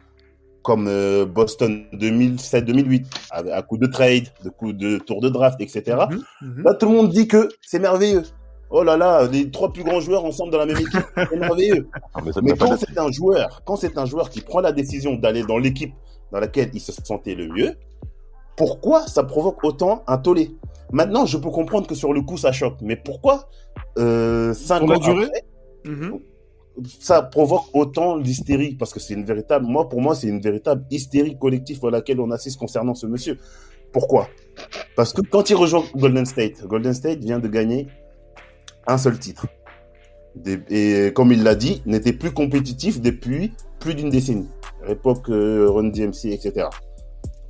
comme 0.62 0.86
euh, 0.88 1.24
Boston 1.24 1.84
2007-2008, 1.94 3.06
à, 3.30 3.38
à 3.56 3.62
coup 3.62 3.78
de 3.78 3.86
trade, 3.86 4.24
de 4.44 4.50
coup 4.50 4.72
de 4.72 4.98
tour 4.98 5.20
de 5.20 5.28
draft, 5.28 5.60
etc. 5.60 5.96
Mhm, 6.10 6.22
mhm. 6.42 6.62
Là, 6.64 6.74
tout 6.74 6.86
le 6.88 6.94
monde 6.94 7.10
dit 7.10 7.26
que 7.26 7.48
c'est 7.62 7.78
merveilleux. 7.78 8.22
Oh 8.72 8.84
là 8.84 8.96
là, 8.96 9.26
les 9.26 9.50
trois 9.50 9.72
plus 9.72 9.82
grands 9.82 10.00
joueurs 10.00 10.24
ensemble 10.24 10.52
dans 10.52 10.58
la 10.58 10.66
même 10.66 10.76
équipe, 10.76 11.00
c'est 11.16 11.36
merveilleux. 11.36 11.88
Ah, 12.14 12.20
mais 12.24 12.30
Mais 12.42 12.52
quand 12.56 12.76
c'est 12.76 12.98
un 12.98 13.10
joueur, 13.10 13.62
quand 13.64 13.76
c'est 13.76 13.98
un 13.98 14.06
joueur 14.06 14.30
qui 14.30 14.40
prend 14.40 14.60
la 14.60 14.72
décision 14.72 15.14
d'aller 15.14 15.42
dans 15.42 15.58
l'équipe 15.58 15.92
dans 16.32 16.38
laquelle 16.38 16.70
il 16.72 16.80
se 16.80 16.92
sentait 16.92 17.34
le 17.34 17.48
mieux, 17.48 17.74
pourquoi 18.60 19.06
ça 19.06 19.24
provoque 19.24 19.64
autant 19.64 20.04
un 20.06 20.18
tollé? 20.18 20.50
Maintenant, 20.92 21.24
je 21.24 21.38
peux 21.38 21.48
comprendre 21.48 21.86
que 21.86 21.94
sur 21.94 22.12
le 22.12 22.20
coup 22.20 22.36
ça 22.36 22.52
choque, 22.52 22.76
mais 22.82 22.94
pourquoi 22.94 23.48
euh, 23.98 24.52
cinq 24.52 24.80
Sur 24.80 24.86
la 24.86 24.96
ans 24.96 24.98
durée? 24.98 25.30
Mhm. 25.86 26.20
ça 27.00 27.22
provoque 27.22 27.64
autant 27.72 28.18
l'hystérie? 28.18 28.74
Parce 28.74 28.92
que 28.92 29.00
c'est 29.00 29.14
une 29.14 29.24
véritable, 29.24 29.64
moi 29.64 29.88
pour 29.88 30.02
moi 30.02 30.14
c'est 30.14 30.26
une 30.26 30.42
véritable 30.42 30.84
hystérie 30.90 31.38
collective 31.38 31.82
à 31.86 31.90
laquelle 31.90 32.20
on 32.20 32.30
assiste 32.30 32.58
concernant 32.58 32.94
ce 32.94 33.06
monsieur. 33.06 33.38
Pourquoi? 33.94 34.28
Parce 34.94 35.14
que 35.14 35.22
quand 35.22 35.48
il 35.48 35.56
rejoint 35.56 35.82
Golden 35.96 36.26
State, 36.26 36.62
Golden 36.66 36.92
State 36.92 37.20
vient 37.20 37.38
de 37.38 37.48
gagner 37.48 37.86
un 38.86 38.98
seul 38.98 39.18
titre. 39.18 39.46
Et 40.68 41.12
comme 41.14 41.32
il 41.32 41.44
l'a 41.44 41.54
dit, 41.54 41.80
n'était 41.86 42.12
plus 42.12 42.32
compétitif 42.32 43.00
depuis 43.00 43.54
plus 43.78 43.94
d'une 43.94 44.10
décennie. 44.10 44.50
À 44.84 44.88
l'époque 44.88 45.30
euh, 45.30 45.66
Ron 45.70 45.84
DMC, 45.84 46.26
etc. 46.26 46.66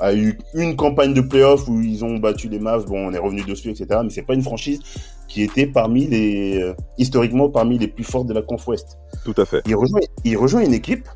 A 0.00 0.14
eu 0.14 0.38
une 0.54 0.76
campagne 0.76 1.12
de 1.14 1.20
playoff 1.20 1.68
où 1.68 1.80
ils 1.80 2.04
ont 2.04 2.16
battu 2.18 2.48
les 2.48 2.58
Mavs, 2.58 2.86
bon 2.86 3.08
on 3.08 3.12
est 3.12 3.18
revenu 3.18 3.42
dessus, 3.42 3.70
etc. 3.70 4.00
Mais 4.02 4.10
c'est 4.10 4.22
pas 4.22 4.34
une 4.34 4.42
franchise 4.42 4.80
qui 5.28 5.42
était 5.42 5.66
parmi 5.66 6.06
les, 6.06 6.60
euh, 6.60 6.74
historiquement 6.98 7.50
parmi 7.50 7.78
les 7.78 7.86
plus 7.88 8.04
fortes 8.04 8.26
de 8.26 8.34
la 8.34 8.42
conf 8.42 8.66
Ouest. 8.66 8.98
Tout 9.24 9.34
à 9.36 9.44
fait. 9.44 9.62
Il 9.66 9.76
rejoint, 9.76 10.00
il 10.24 10.36
rejoint 10.36 10.62
une 10.64 10.72
équipe 10.74 11.06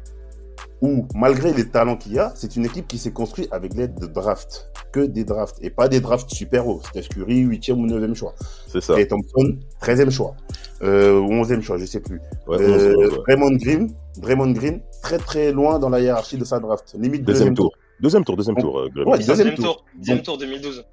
où, 0.83 1.07
malgré 1.15 1.53
les 1.55 1.67
talents 1.69 1.97
qu'il 1.97 2.13
y 2.13 2.19
a, 2.19 2.33
c'est 2.37 2.57
une 2.57 2.65
équipe 2.67 2.87
qui 2.87 2.99
s'est 2.99 3.11
construite 3.13 3.49
avec 3.53 3.75
l'aide 3.75 3.99
de 3.99 4.07
drafts. 4.07 4.71
Que 4.93 5.01
des 5.01 5.25
drafts. 5.25 5.57
Et 5.63 5.71
pas 5.71 5.89
des 5.89 6.01
drafts 6.01 6.31
super 6.31 6.69
hauts. 6.69 6.81
Steph 6.91 7.09
Curry, 7.09 7.43
8e 7.45 7.73
ou 7.73 7.87
9e 7.87 8.15
choix. 8.15 8.35
C'est 8.69 8.83
ça. 8.83 9.01
Et 9.01 9.09
Thompson, 9.09 9.57
13e 9.83 10.11
choix. 10.11 10.35
Euh, 10.83 11.19
ou 11.19 11.31
11e 11.43 11.63
choix, 11.63 11.79
je 11.79 11.87
sais 11.87 12.01
plus. 12.01 12.21
Ouais, 12.47 12.59
Euh, 12.61 12.95
ouais. 12.97 13.09
Draymond 13.27 13.57
Green, 13.57 13.93
Draymond 14.19 14.53
Green, 14.53 14.81
très 15.03 15.19
très 15.19 15.51
loin 15.53 15.79
dans 15.79 15.89
la 15.89 16.01
hiérarchie 16.01 16.37
de 16.37 16.45
sa 16.45 16.61
draft. 16.61 16.95
Limite 16.99 17.25
Deuxième 17.25 17.55
tour. 17.55 17.73
Deuxième 18.01 18.25
tour, 18.25 18.37
deuxième 18.37 18.57
tour. 18.57 18.79
euh, 18.81 18.89
ouais, 19.05 19.19
Deuxième, 19.19 19.37
deuxième 19.37 19.55
tour. 19.55 19.65
tour. 19.77 19.85
Deuxième 19.99 20.23
tour 20.23 20.39
2012. 20.39 20.85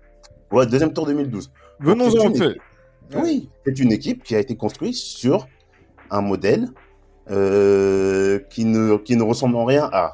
Ouais, 0.52 0.66
deuxième 0.66 0.94
tour 0.94 1.06
2012. 1.06 1.52
Venons-en 1.80 2.30
une 2.30 2.36
fait. 2.36 2.46
équipe- 2.52 2.62
Oui, 3.16 3.50
c'est 3.66 3.80
une 3.80 3.92
équipe 3.92 4.24
qui 4.24 4.36
a 4.36 4.40
été 4.40 4.56
construite 4.56 4.96
sur 4.96 5.48
un 6.10 6.22
modèle 6.22 6.70
euh, 7.30 8.40
qui, 8.50 8.66
ne, 8.66 8.98
qui 8.98 9.16
ne 9.16 9.24
ressemble 9.24 9.56
en 9.56 9.66
rien 9.66 9.90
à 9.92 10.14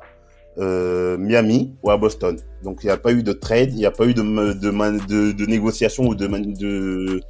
euh, 0.60 1.18
Miami 1.18 1.76
ou 1.84 1.92
à 1.92 1.98
Boston. 1.98 2.38
Donc 2.64 2.80
il 2.84 2.88
n'y 2.88 2.92
a 2.92 2.98
pas 2.98 3.12
eu 3.12 3.22
de 3.24 3.34
trade, 3.34 3.70
il 3.72 3.78
n'y 3.78 3.86
a 3.86 3.92
pas 3.92 4.06
eu 4.06 4.14
de, 4.14 4.22
de, 4.54 4.70
man- 4.72 5.00
de, 5.08 5.32
de 5.32 5.46
négociation 5.46 6.06
ou 6.08 6.16
de, 6.16 6.26
de 6.28 7.22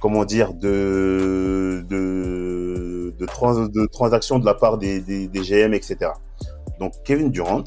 comment 0.00 0.24
dire 0.24 0.52
de 0.54 1.82
de, 1.88 3.14
de, 3.18 3.26
trans, 3.26 3.66
de 3.66 3.86
transactions 3.86 4.38
de 4.38 4.44
la 4.46 4.54
part 4.54 4.78
des, 4.78 5.00
des, 5.00 5.28
des 5.28 5.40
GM, 5.40 5.72
etc. 5.74 6.10
Donc 6.78 6.92
Kevin 7.04 7.30
Durant, 7.30 7.64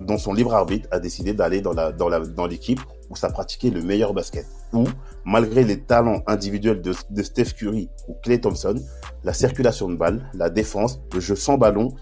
dans 0.00 0.18
son 0.18 0.32
libre 0.32 0.54
arbitre, 0.54 0.88
a 0.90 0.98
décidé 0.98 1.32
d'aller 1.32 1.60
dans 1.60 1.72
la 1.72 1.92
dans 1.92 2.08
la 2.08 2.20
dans 2.20 2.46
l'équipe 2.46 2.80
où 3.10 3.16
ça 3.16 3.28
pratiquait 3.30 3.70
le 3.70 3.82
meilleur 3.82 4.14
basket. 4.14 4.46
Où 4.72 4.84
malgré 5.24 5.64
les 5.64 5.80
talents 5.80 6.22
individuels 6.26 6.82
de, 6.82 6.94
de 7.10 7.22
Steph 7.22 7.52
Curry 7.56 7.88
ou 8.08 8.14
Clay 8.22 8.40
Thompson, 8.40 8.74
la 9.22 9.32
circulation 9.32 9.88
de 9.88 9.96
balles, 9.96 10.28
la 10.34 10.50
défense, 10.50 11.00
le 11.12 11.20
jeu 11.20 11.36
sans 11.36 11.58
ballon 11.58 11.94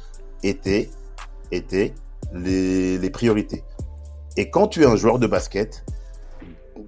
étaient, 0.43 0.91
étaient 1.51 1.95
les, 2.33 2.99
les 2.99 3.11
priorités. 3.11 3.63
Et 4.37 4.51
quand 4.51 4.69
tu 4.69 4.83
es 4.83 4.87
un 4.87 4.97
joueur 4.97 5.19
de 5.19 5.27
basket, 5.27 5.85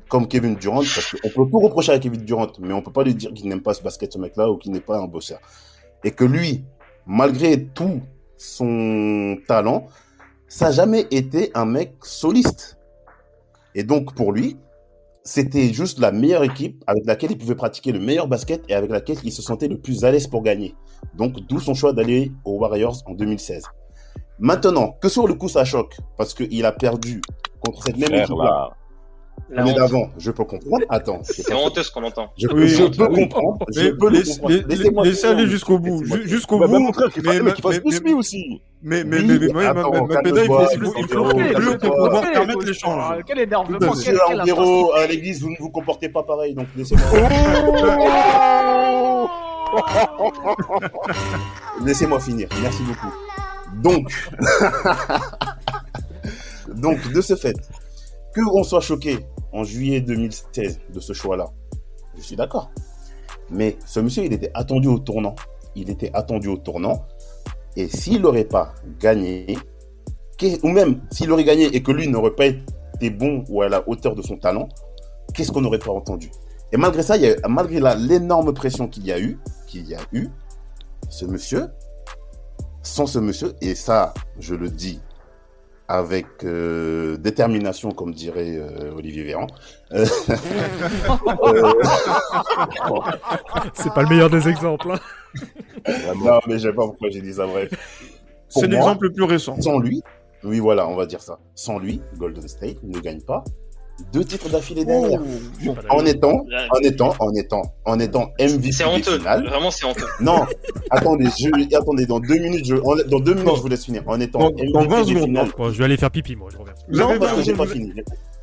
comme 0.09 0.29
Kevin 0.29 0.55
Durant, 0.55 0.79
parce 0.79 1.11
qu'on 1.11 1.29
peut 1.29 1.51
tout 1.51 1.59
reprocher 1.59 1.93
à 1.93 1.99
Kevin 1.99 2.23
Durant, 2.23 2.49
mais 2.61 2.73
on 2.73 2.83
peut 2.83 2.93
pas 2.93 3.05
lui 3.05 3.15
dire 3.15 3.33
qu'il 3.33 3.49
n'aime 3.49 3.63
pas 3.63 3.75
ce 3.75 3.83
basket, 3.83 4.13
ce 4.13 4.19
mec-là, 4.19 4.51
ou 4.51 4.57
qu'il 4.57 4.73
n'est 4.73 4.81
pas 4.81 4.99
un 4.99 5.07
bosseur. 5.07 5.41
Et 6.05 6.11
que 6.11 6.25
lui, 6.25 6.65
malgré 7.07 7.65
tout 7.65 8.01
son 8.37 9.37
talent, 9.47 9.87
ça 10.49 10.67
n'a 10.67 10.73
jamais 10.73 11.07
été 11.11 11.51
un 11.55 11.65
mec 11.65 11.95
soliste. 12.03 12.79
Et 13.75 13.83
donc, 13.83 14.15
pour 14.15 14.33
lui, 14.33 14.57
c'était 15.25 15.73
juste 15.73 15.99
la 15.99 16.13
meilleure 16.13 16.45
équipe 16.45 16.85
avec 16.87 17.07
laquelle 17.07 17.33
il 17.33 17.39
pouvait 17.39 17.55
pratiquer 17.55 17.93
le 17.93 17.99
meilleur 17.99 18.29
basket 18.29 18.63
et 18.69 18.75
avec 18.75 18.91
laquelle 18.91 19.17
il 19.25 19.33
se 19.33 19.43
sentait 19.43 19.69
le 19.69 19.79
plus 19.79 20.05
à 20.05 20.11
l'aise 20.11 20.27
pour 20.27 20.43
gagner. 20.43 20.75
Donc, 21.17 21.41
d'où 21.49 21.59
son 21.59 21.75
choix 21.75 21.93
d'aller 21.93 22.31
aux 22.45 22.59
Warriors 22.59 23.03
en 23.07 23.15
2016. 23.15 23.65
Maintenant, 24.39 24.97
que 25.01 25.09
sur 25.09 25.27
le 25.27 25.35
coup 25.35 25.49
ça 25.49 25.65
choque, 25.65 25.97
parce 26.17 26.35
qu'il 26.35 26.65
a 26.65 26.73
perdu 26.73 27.21
contre 27.65 27.85
cette 27.85 27.97
même 27.97 28.13
équipe-là, 28.13 28.45
là. 28.45 28.71
La 29.51 29.65
honte. 29.65 29.77
d'avant, 29.77 30.09
je 30.19 30.31
peux 30.31 30.45
comprendre. 30.45 30.85
Attends, 30.89 31.21
c'est 31.23 31.53
honteux 31.55 31.83
ce 31.83 31.93
qu'on 31.93 32.03
entend. 32.03 32.33
je, 32.37 32.49
Oui, 32.49 32.67
je 32.67 32.85
oui. 32.85 32.91
peux 32.97 33.07
comprendre. 33.09 33.59
Je 33.73 33.81
Mais 33.83 33.93
peux 33.93 34.09
le 34.11 34.19
laisse- 34.19 34.39
comprendre. 34.39 34.55
laisse- 34.55 34.67
Laissez-moi 34.79 35.05
laissez 35.05 35.21
finir. 35.21 35.37
aller 35.37 35.47
jusqu'au 35.47 35.79
bout, 35.79 36.05
jusqu'au 36.25 36.59
Bah, 36.59 36.67
bout. 36.67 36.73
bah, 36.73 36.79
mon 36.81 36.93
frère, 36.93 37.13
qu'il 37.13 37.23
mais- 37.23 37.41
mais 37.41 37.51
fasse 37.51 37.75
mais- 37.75 37.81
plus 37.81 38.01
mais- 38.03 38.09
lui 38.11 38.15
aussi. 38.15 38.63
Mais, 38.83 39.05
mais, 39.05 39.19
Oui, 39.19 39.25
mais, 39.27 39.39
mais, 39.39 39.49
mais, 39.55 39.67
attends, 39.67 40.07
ma- 40.07 40.23
pédale, 40.23 40.45
il 40.45 40.81
faut, 40.81 41.79
pour 41.79 41.91
pouvoir 41.91 42.33
permettre 42.33 42.65
l'échange. 42.67 43.23
Quel 43.27 43.39
énervement, 43.39 43.79
Tout 43.79 43.85
à. 43.85 43.91
Monsieur 43.91 44.19
l'église, 45.09 45.43
vous 45.43 45.51
ne 45.51 45.57
vous 45.59 45.71
comportez 45.71 46.09
pas 46.09 46.23
pareil, 46.23 46.55
donc 46.55 46.67
laissez-moi. 46.77 47.05
Laissez-moi 51.85 52.21
finir. 52.21 52.49
Merci 52.63 52.83
beaucoup. 52.83 53.13
Donc, 53.83 54.09
donc 56.77 57.13
de 57.13 57.21
ce 57.21 57.35
fait, 57.37 57.57
que 58.35 58.41
on 58.53 58.65
soit 58.65 58.81
choqué 58.81 59.21
en 59.53 59.65
juillet 59.65 60.01
2016 60.01 60.81
de 60.93 61.01
ce 61.01 61.13
choix-là, 61.13 61.47
je 62.17 62.23
suis 62.23 62.37
d'accord. 62.37 62.71
Mais 63.51 63.77
ce 63.87 64.01
monsieur, 64.01 64.25
il 64.25 64.33
était 64.33 64.51
attendu 64.55 64.89
au 64.89 64.99
tournant. 64.99 65.35
Il 65.75 65.91
était 65.91 66.11
attendu 66.15 66.49
au 66.49 66.57
tournant. 66.57 67.07
Et 67.77 67.89
s'il 67.89 68.23
n'aurait 68.23 68.45
pas 68.45 68.75
gagné, 69.01 69.59
ou 70.63 70.69
même 70.69 71.01
s'il 71.11 71.31
aurait 71.33 71.45
gagné 71.45 71.65
et 71.75 71.83
que 71.83 71.93
lui 71.93 72.09
n'aurait 72.09 72.35
pas 72.35 72.47
été 72.47 73.11
bon 73.11 73.45
ou 73.49 73.63
à 73.63 73.69
la 73.69 73.89
hauteur 73.89 74.15
de 74.15 74.23
son 74.23 74.37
talent, 74.37 74.69
qu'est-ce 75.33 75.53
qu'on 75.53 75.61
n'aurait 75.61 75.79
pas 75.79 75.93
entendu? 75.93 76.31
Et 76.73 76.77
malgré 76.77 77.03
ça, 77.03 77.17
malgré 77.49 77.81
l'énorme 77.99 78.53
pression 78.53 78.89
qu'il 78.89 79.07
y 79.07 79.13
a 79.13 79.21
eu, 79.21 79.39
qu'il 79.67 79.89
y 79.89 79.95
a 79.95 80.01
eu, 80.13 80.29
ce 81.09 81.25
monsieur, 81.25 81.69
sans 82.83 83.07
ce 83.07 83.19
monsieur, 83.19 83.55
et 83.61 83.75
ça, 83.75 84.15
je 84.39 84.55
le 84.55 84.69
dis 84.69 85.01
avec 85.89 86.27
euh, 86.45 87.17
détermination, 87.19 87.91
comme 87.91 88.15
dirait 88.15 88.57
euh, 88.57 88.93
Olivier 88.97 89.23
Véran. 89.25 89.47
euh, 89.93 90.07
euh, 91.45 91.73
C'est 93.75 93.93
pas 93.93 94.03
le 94.03 94.09
meilleur 94.09 94.31
des 94.31 94.49
exemples. 94.49 94.93
hein. 94.93 95.93
non, 96.25 96.41
mais 96.47 96.55
je 96.55 96.69
sais 96.69 96.73
pas 96.73 96.85
pourquoi 96.87 97.11
j'ai 97.11 97.21
dit 97.21 97.35
ça, 97.35 97.47
bref. 97.47 97.71
C'est 98.49 98.67
l'exemple 98.67 99.07
le 99.09 99.13
plus 99.13 99.25
récent. 99.25 99.61
Sans 99.61 99.79
lui, 99.79 100.03
oui, 100.45 100.59
voilà, 100.59 100.87
on 100.89 100.95
va 100.97 101.07
dire 101.07 101.21
ça. 101.21 101.39
Sans 101.55 101.79
lui, 101.79 102.01
Golden 102.17 102.47
State 102.49 102.83
ne 102.83 102.99
gagne 103.01 103.21
pas 103.21 103.45
deux 104.13 104.25
titres 104.25 104.49
d'affilée 104.49 104.85
derrière. 104.85 105.21
D'accord. 105.65 105.85
En 105.91 106.05
étant, 106.05 106.45
en 106.71 106.79
étant, 106.81 107.15
en 107.19 107.33
étant, 107.35 107.63
en 107.85 107.99
étant 108.01 108.33
MVP 108.41 108.73
C'est 108.73 108.85
des 108.85 108.91
honteux. 108.91 109.19
finales. 109.19 109.47
Vraiment, 109.47 109.71
c'est 109.71 109.87
honteux. 109.87 110.05
Non, 110.21 110.45
attendez, 110.91 111.27
je, 111.39 111.77
attendez, 111.77 112.07
dans 112.07 112.21
deux 112.21 112.39
minutes, 112.39 112.65
je, 112.67 112.75
en- 112.77 112.97
dans 113.09 113.21
deux 113.21 113.35
minutes, 113.35 113.57
je 113.57 113.61
vous 113.63 113.69
laisse 113.69 113.85
finir. 113.85 114.03
En 114.07 114.19
étant 114.21 114.39
Dans- 114.41 114.51
MVP 114.51 114.73
dans 114.73 114.81
20 114.87 115.03
des 115.05 115.09
secondes, 115.15 115.25
finales. 115.27 115.49
Je 115.59 115.79
vais 115.79 115.85
aller 115.85 115.97
faire 115.97 116.11
pipi, 116.11 116.35
moi, 116.37 116.49
je 116.53 116.59
reviens. 116.59 116.75
Vous 116.89 116.99
Non, 116.99 117.09
avez 117.11 117.19
parce 117.19 117.33
que 117.33 117.37
pas- 117.37 117.43
j'ai 117.43 117.55
pas 117.55 117.67
fini. 117.67 117.93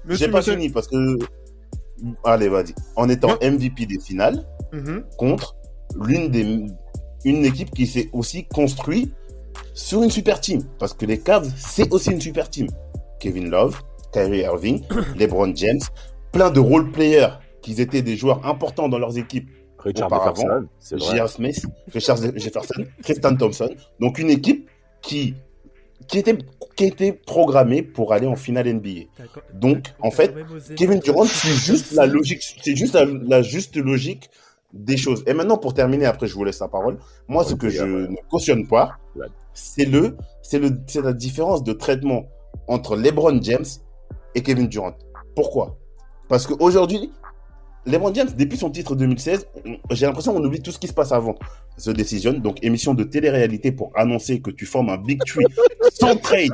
J'ai 0.10 0.28
pas 0.30 0.42
fini 0.42 0.70
parce 0.70 0.88
que. 0.88 1.18
Allez, 2.24 2.50
vas-y. 2.50 2.74
En 2.96 3.10
étant. 3.10 3.38
MVP 3.42 3.86
des 3.86 4.00
finales 4.00 4.44
Mhm. 4.74 5.04
contre 5.18 5.56
l'une 6.06 6.30
des 6.30 6.66
une 7.24 7.46
équipe 7.46 7.70
qui 7.72 7.86
s'est 7.86 8.10
aussi 8.14 8.46
construite 8.46 9.14
sur 9.76 10.02
une 10.02 10.10
super 10.10 10.40
team 10.42 10.64
parce 10.80 10.94
que 10.94 11.06
les 11.06 11.20
Cavs 11.20 11.48
c'est 11.56 11.92
aussi 11.94 12.10
une 12.12 12.22
super 12.22 12.50
team. 12.50 12.68
Kevin 13.20 13.50
Love, 13.52 13.80
Kyrie 14.12 14.42
Irving, 14.42 14.84
LeBron 15.18 15.54
James, 15.56 15.82
plein 16.32 16.50
de 16.50 16.60
role 16.60 16.92
players 16.92 17.30
qui 17.62 17.80
étaient 17.82 18.02
des 18.02 18.16
joueurs 18.16 18.46
importants 18.46 18.90
dans 18.90 19.00
leurs 19.00 19.18
équipes. 19.18 19.50
Richard 19.80 20.08
Auparavant, 20.08 20.44
Jefferson. 20.80 21.16
J.R. 21.16 21.30
Smith, 21.30 21.66
Richard 21.92 22.18
Jefferson, 22.36 22.86
Tristan 23.02 23.36
Thompson. 23.36 23.70
Donc 24.00 24.20
une 24.20 24.30
équipe 24.30 24.70
qui 25.02 25.34
qui 26.08 26.20
était 26.20 26.38
qui 26.76 26.86
était 26.86 27.14
programmée 27.14 27.82
pour 27.82 28.14
aller 28.14 28.28
en 28.28 28.36
finale 28.36 28.72
NBA. 28.74 29.08
Donc, 29.54 29.94
en 30.00 30.12
fait, 30.12 30.34
Kevin 30.76 31.00
Durant, 31.00 31.26
c'est 31.26 31.54
juste 31.54 31.94
la 31.94 32.06
logique, 32.06 32.42
c'est 32.62 32.76
juste 32.76 32.94
la, 32.94 33.06
la 33.06 33.42
juste 33.42 33.76
logique 33.76 34.30
des 34.74 34.98
choses. 34.98 35.24
Et 35.28 35.34
maintenant, 35.34 35.58
pour 35.58 35.74
terminer, 35.74 36.06
après, 36.06 36.28
je 36.28 36.36
vous 36.36 36.44
laisse 36.44 36.60
la 36.60 36.68
parole. 36.68 36.98
Moi, 37.28 37.44
ce 37.44 37.56
que 37.56 37.70
je 37.70 37.84
ne 37.84 38.16
cautionne 38.30 38.68
pas, 38.68 38.98
c'est 39.54 39.86
le, 39.86 40.18
c'est 40.42 40.60
le, 40.60 40.72
c'est 40.88 41.02
la 41.02 41.14
différence 41.14 41.64
de 41.64 41.74
traitement 41.74 42.26
entre 42.68 42.96
LeBron 42.96 43.42
James 43.42 43.66
et 44.36 44.42
Kevin 44.42 44.68
Durant. 44.68 44.94
Pourquoi? 45.36 45.78
Parce 46.30 46.48
qu'aujourd'hui, 46.48 47.12
LeBron 47.86 48.14
James, 48.14 48.30
depuis 48.38 48.58
son 48.58 48.70
titre 48.70 48.96
2016, 48.96 49.48
on- 49.66 49.78
j'ai 49.92 50.06
l'impression 50.06 50.34
qu'on 50.34 50.44
oublie 50.44 50.62
tout 50.62 50.72
ce 50.72 50.78
qui 50.80 50.88
se 50.88 50.94
passe 50.94 51.12
avant. 51.12 51.36
The 51.84 51.90
Decision, 51.90 52.34
donc 52.34 52.64
émission 52.64 52.94
de 52.94 53.04
télé-réalité 53.04 53.72
pour 53.72 53.92
annoncer 53.96 54.40
que 54.40 54.52
tu 54.52 54.66
formes 54.66 54.90
un 54.90 54.98
Big 54.98 55.20
Tree 55.26 55.46
sans 55.94 56.16
trade, 56.16 56.52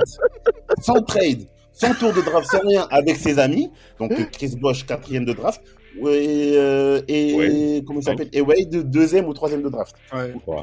sans 0.82 1.02
trade, 1.02 1.48
sans 1.74 1.94
tour 1.96 2.14
de 2.14 2.22
draft, 2.22 2.50
sans 2.50 2.60
rien, 2.62 2.88
avec 2.92 3.18
ses 3.18 3.40
amis. 3.40 3.70
Donc 4.00 4.12
euh, 4.14 4.24
Chris 4.32 4.56
Bosh, 4.60 4.86
quatrième 4.86 5.26
de 5.26 5.34
draft, 5.34 5.62
et, 6.00 6.54
euh, 6.56 7.02
et 7.10 7.34
Wade. 7.36 7.86
comment 7.86 8.00
il 8.00 8.04
s'appelle? 8.04 8.30
Et 8.32 8.40
Wade, 8.42 8.90
deuxième 8.90 9.28
ou 9.28 9.34
troisième 9.34 9.64
de 9.64 9.70
draft. 9.70 9.96
Ouais. 10.14 10.34
Ouais. 10.48 10.62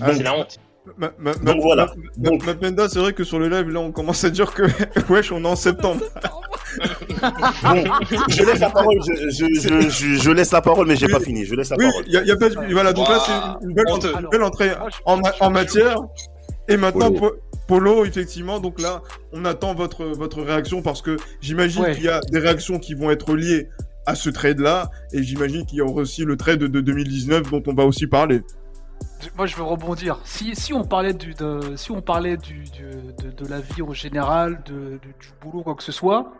Ah, 0.00 0.12
C'est 0.14 0.22
la 0.22 0.36
honte. 0.36 0.58
Ma- 0.98 1.12
ma- 1.18 1.32
Donc 1.34 1.44
ma- 1.56 1.62
voilà. 1.62 1.86
ma- 1.86 2.30
Donc- 2.30 2.44
ma- 2.44 2.54
Mapenda, 2.54 2.88
c'est 2.88 2.98
vrai 2.98 3.12
que 3.12 3.22
sur 3.22 3.38
le 3.38 3.48
live, 3.48 3.68
là, 3.70 3.78
on 3.80 3.92
commence 3.92 4.24
à 4.24 4.30
dire 4.30 4.52
que, 4.52 4.62
wesh, 5.12 5.30
on 5.30 5.44
est 5.44 5.48
en 5.48 5.54
septembre. 5.56 6.00
Bon, 7.62 7.84
je 8.28 8.42
laisse 8.44 8.58
la 8.60 8.70
parole, 8.70 8.96
je, 9.06 9.30
je, 9.30 9.46
je, 9.60 9.88
je, 9.90 10.14
je 10.20 10.30
laisse 10.30 10.50
la 10.50 10.60
parole, 10.60 10.86
mais 10.88 10.96
j'ai 10.96 11.06
pas 11.08 11.20
fini. 11.20 11.44
Je 11.44 11.54
laisse 11.54 11.70
la 11.70 11.76
Oui, 11.76 11.86
parole. 11.86 12.04
il 12.08 12.12
y, 12.14 12.16
a- 12.16 12.24
y 12.24 12.30
a 12.32 12.36
pas 12.36 12.48
de... 12.48 12.72
Voilà, 12.72 12.92
donc 12.92 13.08
là, 13.08 13.20
c'est 13.24 13.64
une 13.66 13.74
belle, 13.74 13.84
Honteux. 13.90 14.12
une 14.20 14.28
belle 14.28 14.42
entrée 14.42 14.70
Moi, 14.70 14.88
en, 15.04 15.16
ma- 15.18 15.32
en 15.40 15.50
matière. 15.50 15.98
Et 16.68 16.76
maintenant, 16.76 17.12
Polo. 17.12 17.30
Po- 17.30 17.36
Polo, 17.68 18.04
effectivement, 18.04 18.58
donc 18.58 18.80
là, 18.80 19.02
on 19.32 19.44
attend 19.44 19.74
votre, 19.74 20.04
votre 20.04 20.42
réaction 20.42 20.82
parce 20.82 21.00
que 21.00 21.16
j'imagine 21.40 21.82
Ouais. 21.82 21.94
qu'il 21.94 22.04
y 22.04 22.08
a 22.08 22.20
des 22.32 22.38
réactions 22.40 22.78
qui 22.80 22.94
vont 22.94 23.10
être 23.10 23.34
liées 23.34 23.68
à 24.06 24.14
ce 24.16 24.30
trade-là. 24.30 24.90
Et 25.12 25.22
j'imagine 25.22 25.64
qu'il 25.64 25.78
y 25.78 25.80
aura 25.80 26.02
aussi 26.02 26.24
le 26.24 26.36
trade 26.36 26.58
de 26.58 26.80
2019 26.80 27.50
dont 27.50 27.62
on 27.68 27.74
va 27.74 27.84
aussi 27.84 28.06
parler. 28.08 28.40
Moi, 29.36 29.46
je 29.46 29.56
veux 29.56 29.62
rebondir. 29.62 30.18
Si, 30.24 30.72
on 30.72 30.84
parlait, 30.84 31.12
de, 31.12 31.76
si 31.76 31.90
on 31.90 32.00
parlait 32.00 32.36
de, 32.36 33.48
la 33.48 33.60
vie 33.60 33.82
en 33.82 33.92
général, 33.92 34.62
du 34.64 35.28
boulot, 35.40 35.62
quoi 35.62 35.74
que 35.74 35.82
ce 35.82 35.92
soit, 35.92 36.32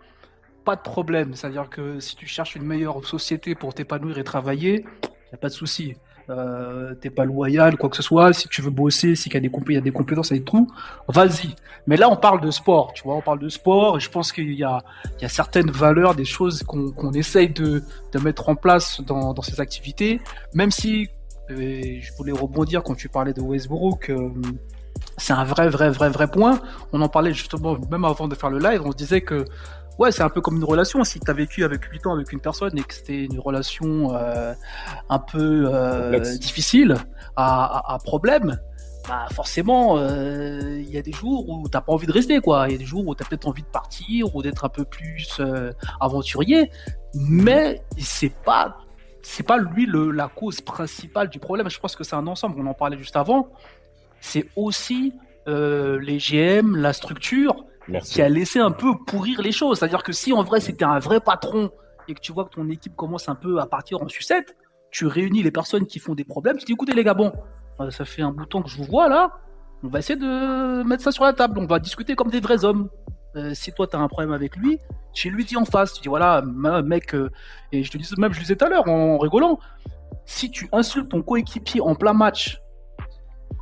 pas 0.64 0.76
de 0.76 0.82
problème. 0.82 1.34
C'est-à-dire 1.34 1.68
que 1.68 2.00
si 2.00 2.16
tu 2.16 2.26
cherches 2.26 2.56
une 2.56 2.64
meilleure 2.64 3.04
société 3.04 3.54
pour 3.54 3.74
t'épanouir 3.74 4.18
et 4.18 4.24
travailler, 4.24 4.84
y 5.32 5.34
a 5.34 5.38
pas 5.38 5.48
de 5.48 5.54
souci. 5.54 5.96
Euh, 6.30 6.94
t'es 6.94 7.10
pas 7.10 7.24
loyal, 7.24 7.76
quoi 7.76 7.88
que 7.88 7.96
ce 7.96 8.02
soit. 8.02 8.32
Si 8.32 8.48
tu 8.48 8.62
veux 8.62 8.70
bosser, 8.70 9.16
si 9.16 9.28
y 9.28 9.36
a 9.36 9.40
des 9.40 9.90
compétences 9.90 10.32
et 10.32 10.42
tout, 10.42 10.68
vas-y. 11.08 11.54
Mais 11.86 11.96
là, 11.96 12.08
on 12.08 12.16
parle 12.16 12.40
de 12.40 12.50
sport, 12.50 12.92
tu 12.94 13.02
vois, 13.02 13.16
on 13.16 13.20
parle 13.20 13.40
de 13.40 13.48
sport 13.48 13.98
je 13.98 14.08
pense 14.08 14.30
qu'il 14.32 14.52
y 14.52 14.62
a, 14.62 14.82
certaines 15.26 15.70
valeurs, 15.70 16.14
des 16.14 16.24
choses 16.24 16.62
qu'on 16.62 17.12
essaye 17.12 17.48
de, 17.48 17.82
de 18.12 18.18
mettre 18.20 18.48
en 18.48 18.54
place 18.54 19.00
dans, 19.00 19.34
dans 19.34 19.42
ces 19.42 19.60
activités, 19.60 20.20
même 20.54 20.70
si 20.70 21.08
et 21.50 22.00
je 22.00 22.12
voulais 22.14 22.32
rebondir 22.32 22.82
quand 22.82 22.94
tu 22.94 23.08
parlais 23.08 23.32
de 23.32 23.40
Westbrook. 23.40 24.10
euh, 24.10 24.30
c'est 25.18 25.32
un 25.32 25.44
vrai, 25.44 25.68
vrai, 25.68 25.90
vrai, 25.90 26.08
vrai 26.08 26.28
point. 26.28 26.60
On 26.92 27.00
en 27.00 27.08
parlait 27.08 27.32
justement 27.32 27.76
même 27.90 28.04
avant 28.04 28.28
de 28.28 28.34
faire 28.34 28.50
le 28.50 28.58
live. 28.58 28.82
On 28.84 28.92
se 28.92 28.96
disait 28.96 29.20
que 29.20 29.44
ouais, 29.98 30.12
c'est 30.12 30.22
un 30.22 30.28
peu 30.28 30.40
comme 30.40 30.56
une 30.56 30.64
relation. 30.64 31.02
Si 31.04 31.20
tu 31.20 31.30
as 31.30 31.34
vécu 31.34 31.64
avec 31.64 31.84
8 31.84 32.06
ans 32.06 32.14
avec 32.14 32.32
une 32.32 32.40
personne 32.40 32.76
et 32.78 32.82
que 32.82 32.94
c'était 32.94 33.24
une 33.24 33.38
relation 33.40 34.14
euh, 34.14 34.54
un 35.08 35.18
peu 35.18 35.68
euh, 35.72 36.18
difficile, 36.38 36.96
à, 37.36 37.64
à, 37.78 37.94
à 37.94 37.98
problème, 37.98 38.58
bah 39.08 39.26
forcément, 39.32 39.98
euh, 39.98 40.78
il 40.78 40.88
y 40.90 40.96
a 40.98 41.02
des 41.02 41.12
jours 41.12 41.48
où 41.48 41.68
t'as 41.68 41.80
pas 41.80 41.92
envie 41.92 42.06
de 42.06 42.12
rester, 42.12 42.40
quoi. 42.40 42.66
Il 42.68 42.72
y 42.72 42.74
a 42.76 42.78
des 42.78 42.84
jours 42.84 43.06
où 43.06 43.14
t'as 43.14 43.24
peut-être 43.24 43.48
envie 43.48 43.62
de 43.62 43.68
partir 43.68 44.34
ou 44.36 44.42
d'être 44.42 44.64
un 44.64 44.68
peu 44.68 44.84
plus 44.84 45.38
euh, 45.40 45.72
aventurier, 46.00 46.70
mais 47.14 47.82
c'est 47.98 48.32
pas 48.44 48.76
c'est 49.22 49.46
pas 49.46 49.58
lui 49.58 49.86
le, 49.86 50.10
la 50.10 50.28
cause 50.28 50.60
principale 50.60 51.28
du 51.28 51.38
problème. 51.38 51.68
Je 51.70 51.78
pense 51.78 51.96
que 51.96 52.04
c'est 52.04 52.16
un 52.16 52.26
ensemble. 52.26 52.60
On 52.60 52.66
en 52.66 52.74
parlait 52.74 52.98
juste 52.98 53.16
avant. 53.16 53.48
C'est 54.20 54.48
aussi 54.56 55.14
euh, 55.48 55.98
les 56.00 56.18
GM, 56.18 56.76
la 56.76 56.92
structure 56.92 57.64
Merci. 57.88 58.14
qui 58.14 58.22
a 58.22 58.28
laissé 58.28 58.58
un 58.58 58.70
peu 58.70 58.92
pourrir 59.06 59.42
les 59.42 59.52
choses. 59.52 59.78
C'est-à-dire 59.78 60.02
que 60.02 60.12
si 60.12 60.32
en 60.32 60.42
vrai 60.42 60.60
c'était 60.60 60.84
un 60.84 60.98
vrai 60.98 61.20
patron 61.20 61.70
et 62.08 62.14
que 62.14 62.20
tu 62.20 62.32
vois 62.32 62.44
que 62.44 62.50
ton 62.50 62.68
équipe 62.68 62.94
commence 62.96 63.28
un 63.28 63.34
peu 63.34 63.58
à 63.60 63.66
partir 63.66 64.02
en 64.02 64.08
sucette, 64.08 64.56
tu 64.90 65.06
réunis 65.06 65.42
les 65.42 65.50
personnes 65.50 65.86
qui 65.86 65.98
font 65.98 66.14
des 66.14 66.24
problèmes, 66.24 66.58
tu 66.58 66.64
dis 66.64 66.72
écoutez 66.72 66.92
les 66.92 67.04
gars, 67.04 67.14
bon, 67.14 67.32
euh, 67.80 67.90
ça 67.90 68.04
fait 68.04 68.22
un 68.22 68.30
bout 68.30 68.44
de 68.44 68.48
temps 68.48 68.62
que 68.62 68.68
je 68.68 68.76
vous 68.76 68.84
vois 68.84 69.08
là, 69.08 69.32
on 69.82 69.88
va 69.88 69.98
essayer 69.98 70.18
de 70.18 70.82
mettre 70.84 71.02
ça 71.02 71.10
sur 71.10 71.24
la 71.24 71.32
table, 71.32 71.58
on 71.58 71.66
va 71.66 71.78
discuter 71.78 72.14
comme 72.14 72.30
des 72.30 72.40
vrais 72.40 72.64
hommes. 72.64 72.88
Euh, 73.36 73.54
si 73.54 73.72
toi 73.72 73.86
tu 73.86 73.96
as 73.96 73.98
un 74.00 74.08
problème 74.08 74.32
avec 74.32 74.56
lui, 74.56 74.78
tu 75.14 75.30
lui 75.30 75.44
dis 75.44 75.56
en 75.56 75.64
face, 75.64 75.94
tu 75.94 76.02
dis 76.02 76.08
voilà, 76.08 76.42
mec, 76.42 77.14
euh, 77.14 77.30
et 77.72 77.82
je 77.82 77.90
te 77.90 77.96
dis 77.96 78.08
même, 78.18 78.32
je 78.32 78.38
le 78.38 78.42
disais 78.42 78.56
tout 78.56 78.64
à 78.64 78.68
l'heure 78.68 78.88
en 78.88 79.18
rigolant, 79.18 79.58
si 80.26 80.50
tu 80.50 80.68
insultes 80.72 81.08
ton 81.08 81.22
coéquipier 81.22 81.80
en 81.80 81.94
plein 81.94 82.12
match, 82.12 82.60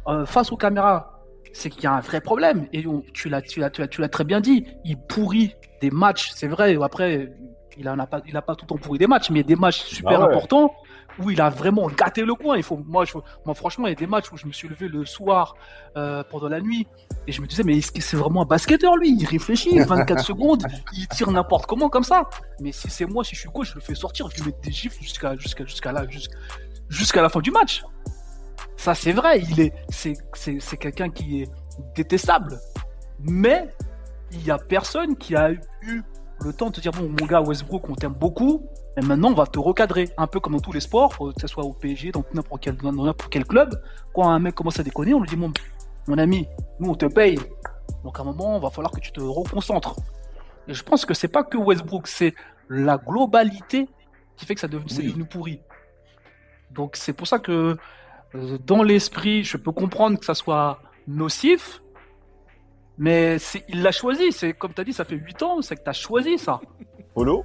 euh, 0.08 0.26
face 0.26 0.50
aux 0.52 0.56
caméras, 0.56 1.20
c'est 1.52 1.70
qu'il 1.70 1.84
y 1.84 1.86
a 1.86 1.92
un 1.92 2.00
vrai 2.00 2.20
problème. 2.20 2.66
Et 2.72 2.86
on- 2.86 3.02
tu 3.14 3.28
l'as, 3.28 3.42
tu 3.42 3.60
l'as, 3.60 3.70
tu 3.70 4.00
l'as, 4.00 4.08
très 4.08 4.24
bien 4.24 4.40
dit. 4.40 4.66
Il 4.84 4.96
pourrit 4.98 5.54
des 5.80 5.90
matchs, 5.90 6.30
c'est 6.34 6.46
vrai. 6.48 6.76
Après, 6.82 7.32
il 7.76 7.88
en 7.88 7.98
a 7.98 8.06
pas, 8.06 8.20
il 8.26 8.36
a 8.36 8.42
pas 8.42 8.54
tout 8.54 8.64
le 8.64 8.68
temps 8.68 8.76
pourri 8.76 8.98
des 8.98 9.06
matchs, 9.06 9.30
mais 9.30 9.42
des 9.42 9.56
matchs 9.56 9.82
super 9.82 10.20
Ah 10.20 10.26
ouais. 10.26 10.32
importants 10.34 10.72
où 11.22 11.30
il 11.30 11.40
a 11.40 11.50
vraiment 11.50 11.86
gâté 11.88 12.22
le 12.22 12.34
coin. 12.34 12.56
Il 12.56 12.62
faut, 12.62 12.78
moi, 12.86 13.04
je, 13.04 13.14
moi, 13.44 13.54
franchement, 13.54 13.86
il 13.86 13.90
y 13.90 13.92
a 13.92 13.96
des 13.96 14.06
matchs 14.06 14.32
où 14.32 14.36
je 14.36 14.46
me 14.46 14.52
suis 14.52 14.68
levé 14.68 14.88
le 14.88 15.04
soir 15.04 15.54
euh, 15.96 16.22
pendant 16.30 16.48
la 16.48 16.60
nuit 16.60 16.86
et 17.26 17.32
je 17.32 17.40
me 17.40 17.46
disais, 17.46 17.62
mais 17.62 17.78
est-ce 17.78 17.92
que 17.92 18.02
c'est 18.02 18.16
vraiment 18.16 18.42
un 18.42 18.46
basketteur 18.46 18.96
lui? 18.96 19.16
Il 19.18 19.26
réfléchit, 19.26 19.78
24 19.78 20.24
secondes, 20.24 20.64
il 20.92 21.06
tire 21.08 21.30
n'importe 21.30 21.66
comment 21.66 21.88
comme 21.88 22.04
ça. 22.04 22.28
Mais 22.60 22.72
si 22.72 22.90
c'est 22.90 23.06
moi, 23.06 23.24
si 23.24 23.34
je 23.34 23.40
suis 23.40 23.50
coach, 23.50 23.70
je 23.70 23.74
le 23.76 23.80
fais 23.80 23.94
sortir, 23.94 24.28
je 24.30 24.42
lui 24.42 24.50
mets 24.50 24.56
des 24.62 24.72
gifles 24.72 25.02
jusqu'à, 25.02 25.36
jusqu'à, 25.36 25.64
jusqu'à 25.64 25.92
là, 25.92 26.06
jusqu'à, 26.08 26.36
jusqu'à 26.88 27.22
la 27.22 27.28
fin 27.28 27.40
du 27.40 27.50
match. 27.50 27.82
Ça, 28.76 28.94
c'est 28.94 29.12
vrai. 29.12 29.40
Il 29.40 29.60
est, 29.60 29.74
c'est, 29.90 30.76
quelqu'un 30.78 31.10
qui 31.10 31.42
est 31.42 31.50
détestable. 31.94 32.58
Mais 33.20 33.74
il 34.32 34.44
y 34.44 34.50
a 34.50 34.58
personne 34.58 35.16
qui 35.16 35.36
a 35.36 35.50
eu 35.52 36.02
le 36.42 36.52
temps 36.52 36.70
de 36.70 36.76
te 36.76 36.80
dire 36.80 36.92
bon, 36.92 37.08
mon 37.08 37.26
gars 37.26 37.42
Westbrook, 37.42 37.88
on 37.90 37.94
t'aime 37.94 38.14
beaucoup. 38.14 38.66
Et 38.96 39.02
maintenant, 39.02 39.30
on 39.30 39.34
va 39.34 39.46
te 39.46 39.58
recadrer, 39.58 40.08
un 40.16 40.26
peu 40.26 40.40
comme 40.40 40.54
dans 40.54 40.60
tous 40.60 40.72
les 40.72 40.80
sports, 40.80 41.16
que 41.16 41.40
ce 41.40 41.46
soit 41.46 41.64
au 41.64 41.72
PSG, 41.72 42.10
dans 42.12 42.24
n'importe 42.34 42.62
quel, 42.62 42.76
dans 42.76 43.14
quel 43.30 43.44
club. 43.44 43.80
Quand 44.12 44.28
un 44.28 44.38
mec 44.38 44.54
commence 44.54 44.80
à 44.80 44.82
déconner, 44.82 45.14
on 45.14 45.20
lui 45.20 45.28
dit 45.28 45.36
mon, 45.36 45.52
mon 46.08 46.18
ami, 46.18 46.46
nous 46.80 46.90
on 46.90 46.94
te 46.94 47.06
paye. 47.06 47.38
Donc 48.04 48.18
à 48.18 48.22
un 48.22 48.24
moment, 48.24 48.56
il 48.56 48.62
va 48.62 48.70
falloir 48.70 48.90
que 48.90 49.00
tu 49.00 49.12
te 49.12 49.20
reconcentres. 49.20 49.94
Et 50.66 50.74
je 50.74 50.82
pense 50.82 51.04
que 51.06 51.14
c'est 51.14 51.28
pas 51.28 51.44
que 51.44 51.56
Westbrook, 51.56 52.06
c'est 52.08 52.34
la 52.68 52.98
globalité 52.98 53.88
qui 54.36 54.44
fait 54.46 54.54
que 54.54 54.60
ça 54.60 54.68
devient 54.68 54.84
Oui. 54.98 55.06
devenu 55.08 55.24
pourri. 55.24 55.60
Donc 56.72 56.96
c'est 56.96 57.12
pour 57.12 57.26
ça 57.26 57.38
que 57.38 57.76
euh, 58.34 58.58
dans 58.66 58.82
l'esprit, 58.82 59.44
je 59.44 59.56
peux 59.56 59.72
comprendre 59.72 60.18
que 60.18 60.24
ça 60.24 60.34
soit 60.34 60.80
nocif, 61.06 61.82
mais 62.98 63.36
il 63.68 63.82
l'a 63.82 63.92
choisi. 63.92 64.32
C'est 64.32 64.52
comme 64.52 64.72
tu 64.72 64.80
as 64.80 64.84
dit, 64.84 64.92
ça 64.92 65.04
fait 65.04 65.16
8 65.16 65.42
ans, 65.42 65.62
c'est 65.62 65.76
que 65.76 65.82
tu 65.82 65.90
as 65.90 65.94
choisi 65.94 66.38
ça. 66.38 66.60
Polo? 67.14 67.42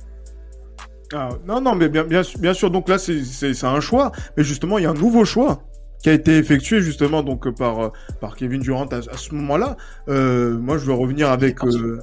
Ah, 1.13 1.29
non, 1.47 1.61
non, 1.61 1.75
mais 1.75 1.87
bien, 1.89 2.03
bien, 2.03 2.23
sûr- 2.23 2.39
bien 2.39 2.53
sûr, 2.53 2.71
donc 2.71 2.89
là, 2.89 2.97
c'est- 2.97 3.63
un 3.63 3.79
choix. 3.79 4.11
Mais 4.37 4.43
justement, 4.43 4.77
il 4.79 4.83
y 4.83 4.85
a 4.87 4.89
un 4.91 4.93
nouveau 4.95 5.23
choix 5.25 5.61
qui 6.01 6.09
a 6.09 6.13
été 6.13 6.37
effectué 6.37 6.81
justement 6.81 7.23
donc 7.23 7.47
euh, 7.47 7.51
par, 7.51 7.79
euh, 7.79 7.89
par 8.21 8.35
Kevin 8.35 8.61
Durant 8.61 8.85
à, 8.87 8.97
à 8.97 9.17
ce 9.17 9.33
moment-là. 9.35 9.77
Euh, 10.09 10.57
moi, 10.57 10.77
je 10.77 10.85
veux 10.85 10.93
revenir 10.93 11.29
avec... 11.31 11.63
euh, 11.63 11.99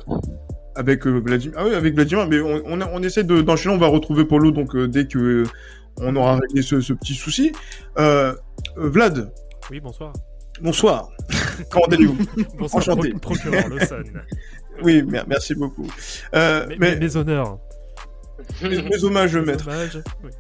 avec 0.75 1.07
euh, 1.07 1.21
Vladimir, 1.25 1.55
ah 1.59 1.65
oui, 1.67 1.75
avec 1.75 1.95
Vladimir, 1.95 2.27
mais 2.29 2.41
on, 2.41 2.63
on, 2.65 2.81
on 2.81 3.03
essaie 3.03 3.25
de- 3.25 3.43
d'enchaîner, 3.43 3.75
on 3.75 3.79
va 3.79 3.89
retrouver 3.89 4.25
Polo 4.25 4.51
donc 4.53 4.75
dès 4.77 5.07
que 5.07 5.45
on 5.99 6.17
aura 6.17 6.37
réglé 6.39 6.63
ce, 6.63 6.81
ce 6.81 6.95
petit 6.95 7.13
souci. 7.15 7.53
Vlad, 8.77 9.33
Oui, 9.71 9.81
bonsoir. 9.81 10.13
bonsoir. 10.63 11.11
Comment 11.71 11.85
allez-vous? 11.87 12.17
Bonsoir, 12.59 12.81
Enchanté. 12.83 13.11
pro- 13.11 13.19
procureur 13.35 13.69
Lawson. 13.69 14.03
Oui, 14.83 15.03
mer- 15.03 15.27
merci 15.29 15.55
beaucoup. 15.55 15.87
Mais 16.33 16.97
mes 16.97 17.17
honneurs. 17.17 17.59
Mes, 18.63 18.83
mes 18.83 19.05
hommages, 19.05 19.37
maître. 19.37 19.65
Dommage. 19.65 20.03
Oui. 20.25 20.31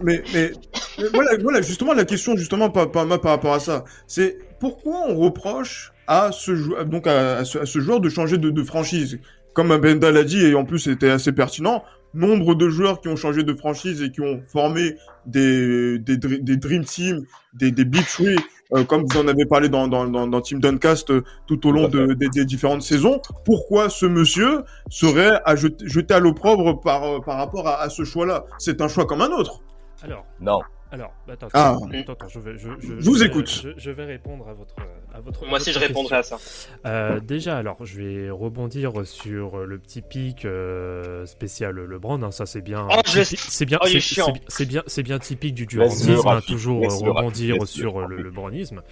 Mais, 0.00 0.22
mais, 0.32 0.52
mais 0.98 1.04
voilà, 1.12 1.30
voilà, 1.42 1.62
justement, 1.62 1.94
la 1.94 2.04
question, 2.04 2.36
justement, 2.36 2.70
par, 2.70 2.90
par, 2.90 3.06
par 3.06 3.30
rapport 3.30 3.54
à 3.54 3.60
ça, 3.60 3.84
c'est 4.06 4.38
pourquoi 4.60 5.04
on 5.08 5.16
reproche 5.16 5.92
à 6.06 6.30
ce, 6.32 6.84
donc 6.84 7.06
à, 7.06 7.38
à 7.38 7.44
ce, 7.44 7.58
à 7.58 7.66
ce 7.66 7.80
joueur 7.80 8.00
de 8.00 8.08
changer 8.08 8.38
de, 8.38 8.50
de 8.50 8.62
franchise? 8.62 9.18
Comme 9.52 9.76
Benda 9.76 10.10
l'a 10.10 10.24
dit, 10.24 10.44
et 10.44 10.54
en 10.54 10.64
plus 10.64 10.80
c'était 10.80 11.10
assez 11.10 11.30
pertinent, 11.30 11.84
nombre 12.14 12.54
de 12.54 12.68
joueurs 12.68 13.00
qui 13.00 13.08
ont 13.08 13.16
changé 13.16 13.42
de 13.42 13.54
franchise 13.54 14.02
et 14.02 14.10
qui 14.10 14.20
ont 14.20 14.40
formé 14.46 14.96
des, 15.26 15.98
des, 15.98 16.16
des 16.16 16.56
Dream 16.56 16.84
Team, 16.84 17.24
des, 17.54 17.70
des 17.70 17.84
Big 17.84 18.06
Three, 18.06 18.36
euh, 18.72 18.84
comme 18.84 19.04
vous 19.04 19.18
en 19.18 19.28
avez 19.28 19.46
parlé 19.46 19.68
dans, 19.68 19.88
dans, 19.88 20.06
dans, 20.06 20.26
dans 20.26 20.40
Team 20.40 20.60
Duncast 20.60 21.10
euh, 21.10 21.22
tout 21.46 21.66
au 21.66 21.72
long 21.72 21.88
de, 21.88 22.14
des, 22.14 22.28
des 22.28 22.44
différentes 22.44 22.82
saisons, 22.82 23.20
pourquoi 23.44 23.90
ce 23.90 24.06
monsieur 24.06 24.62
serait 24.88 25.40
à 25.44 25.56
jeter, 25.56 25.86
jeté 25.86 26.14
à 26.14 26.20
l'opprobre 26.20 26.80
par, 26.80 27.04
euh, 27.04 27.20
par 27.20 27.36
rapport 27.36 27.68
à, 27.68 27.80
à 27.80 27.88
ce 27.90 28.04
choix-là? 28.04 28.44
C'est 28.58 28.80
un 28.80 28.88
choix 28.88 29.06
comme 29.06 29.20
un 29.22 29.30
autre. 29.30 29.60
Alors, 30.02 30.24
Non. 30.40 30.60
Alors, 30.94 31.12
attends, 31.30 31.48
Ah. 31.52 31.70
attends, 31.76 31.88
attends, 31.92 32.12
attends, 32.12 32.28
je 32.28 32.38
vais, 32.40 32.58
je, 32.58 32.68
je, 32.80 33.00
Je 33.00 33.10
vous 33.10 33.22
écoute. 33.22 33.48
Je, 33.48 33.68
je 33.76 33.90
vais 33.90 34.04
répondre 34.04 34.48
à 34.48 34.54
votre, 34.54 34.74
à 35.14 35.20
votre. 35.20 35.46
Moi 35.46 35.58
aussi, 35.58 35.72
je 35.72 35.78
répondrai 35.78 36.16
à 36.16 36.22
ça. 36.22 36.38
Euh, 36.86 37.20
déjà, 37.20 37.56
alors, 37.58 37.84
je 37.84 38.00
vais 38.00 38.30
rebondir 38.30 38.92
sur 39.04 39.58
le 39.58 39.78
petit 39.78 40.02
pic 40.02 40.44
euh, 40.44 41.26
spécial 41.26 41.74
LeBron. 41.74 42.22
hein, 42.22 42.30
ça, 42.30 42.46
c'est 42.46 42.60
bien. 42.62 42.86
Oh, 42.90 43.00
c'est 43.04 43.64
bien. 43.66 43.78
Oh, 43.82 43.86
c'est- 43.86 44.64
bien. 44.66 44.82
C'est 44.86 45.02
bien 45.02 45.18
typique 45.18 45.54
du 45.54 45.66
durantisme, 45.66 46.26
hein, 46.26 46.40
toujours 46.46 46.82
rebondir 46.82 47.66
sur 47.66 48.00
laisse-le, 48.00 48.16
le 48.16 48.22
lebronisme. 48.22 48.82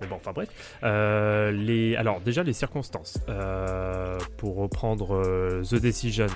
Mais 0.00 0.06
bon, 0.06 0.16
enfin 0.16 0.32
bref. 0.32 0.48
Euh, 0.84 1.50
les, 1.50 1.96
alors, 1.96 2.20
déjà 2.20 2.42
les 2.42 2.52
circonstances. 2.52 3.18
Euh, 3.28 4.18
pour 4.36 4.56
reprendre 4.56 5.14
euh, 5.14 5.62
The 5.62 5.74
Decision. 5.76 6.26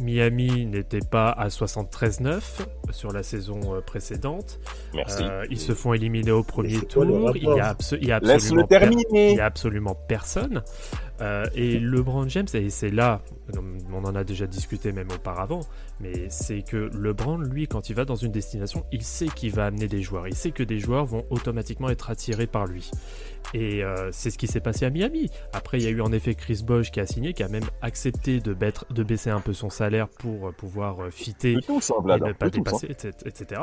Miami 0.00 0.66
n'était 0.66 1.00
pas 1.00 1.30
à 1.30 1.48
73-9 1.48 2.40
sur 2.90 3.12
la 3.12 3.22
saison 3.22 3.60
euh, 3.74 3.80
précédente. 3.80 4.58
Merci. 4.94 5.22
Euh, 5.22 5.44
ils 5.50 5.58
se 5.60 5.72
font 5.72 5.92
éliminer 5.92 6.30
au 6.32 6.42
premier 6.42 6.80
tour. 6.80 7.04
Il 7.34 7.42
y 7.44 7.46
a, 7.60 7.72
abso- 7.74 7.98
il 8.00 8.08
y 8.08 8.12
a 8.12 8.18
Laisse-le 8.20 8.60
absolument 8.62 8.66
per- 8.66 8.78
terminer. 8.80 9.30
il 9.32 9.36
y 9.36 9.40
a 9.40 9.44
absolument 9.46 9.94
personne. 10.08 10.62
Euh, 11.20 11.44
et 11.54 11.78
LeBron 11.78 12.28
James, 12.28 12.46
et 12.54 12.70
c'est 12.70 12.90
là, 12.90 13.22
on 13.92 14.04
en 14.04 14.14
a 14.14 14.24
déjà 14.24 14.46
discuté 14.46 14.92
même 14.92 15.08
auparavant, 15.14 15.60
mais 16.00 16.28
c'est 16.30 16.62
que 16.62 16.90
LeBron, 16.94 17.38
lui, 17.38 17.66
quand 17.68 17.90
il 17.90 17.94
va 17.96 18.04
dans 18.04 18.16
une 18.16 18.32
destination, 18.32 18.84
il 18.90 19.02
sait 19.02 19.26
qu'il 19.26 19.52
va 19.52 19.66
amener 19.66 19.86
des 19.86 20.00
joueurs. 20.00 20.28
Il 20.28 20.34
sait 20.34 20.50
que 20.50 20.62
des 20.62 20.78
joueurs 20.78 21.04
vont 21.04 21.26
automatiquement 21.30 21.90
être 21.90 22.10
attirés 22.10 22.46
par 22.46 22.66
lui. 22.66 22.90
Et 23.52 23.84
euh, 23.84 24.10
c'est 24.12 24.30
ce 24.30 24.38
qui 24.38 24.46
s'est 24.46 24.60
passé 24.60 24.84
à 24.86 24.90
Miami. 24.90 25.30
Après, 25.52 25.78
il 25.78 25.84
y 25.84 25.86
a 25.86 25.90
eu 25.90 26.00
en 26.00 26.12
effet 26.12 26.34
Chris 26.34 26.62
Bosh 26.64 26.90
qui 26.90 27.00
a 27.00 27.06
signé, 27.06 27.32
qui 27.34 27.42
a 27.42 27.48
même 27.48 27.64
accepté 27.82 28.40
de, 28.40 28.54
baître- 28.54 28.86
de 28.92 29.02
baisser 29.02 29.30
un 29.30 29.40
peu 29.40 29.52
son 29.52 29.70
salaire 29.70 30.08
pour 30.08 30.48
euh, 30.48 30.52
pouvoir 30.52 31.02
euh, 31.04 31.10
fitter 31.10 31.56
tous, 31.66 31.90
hein, 31.90 32.16
et 32.16 32.20
ne 32.28 32.32
pas 32.32 32.48
tous, 32.50 32.58
hein. 32.60 32.62
dépasser, 32.64 32.86
etc. 32.86 33.10
etc. 33.26 33.60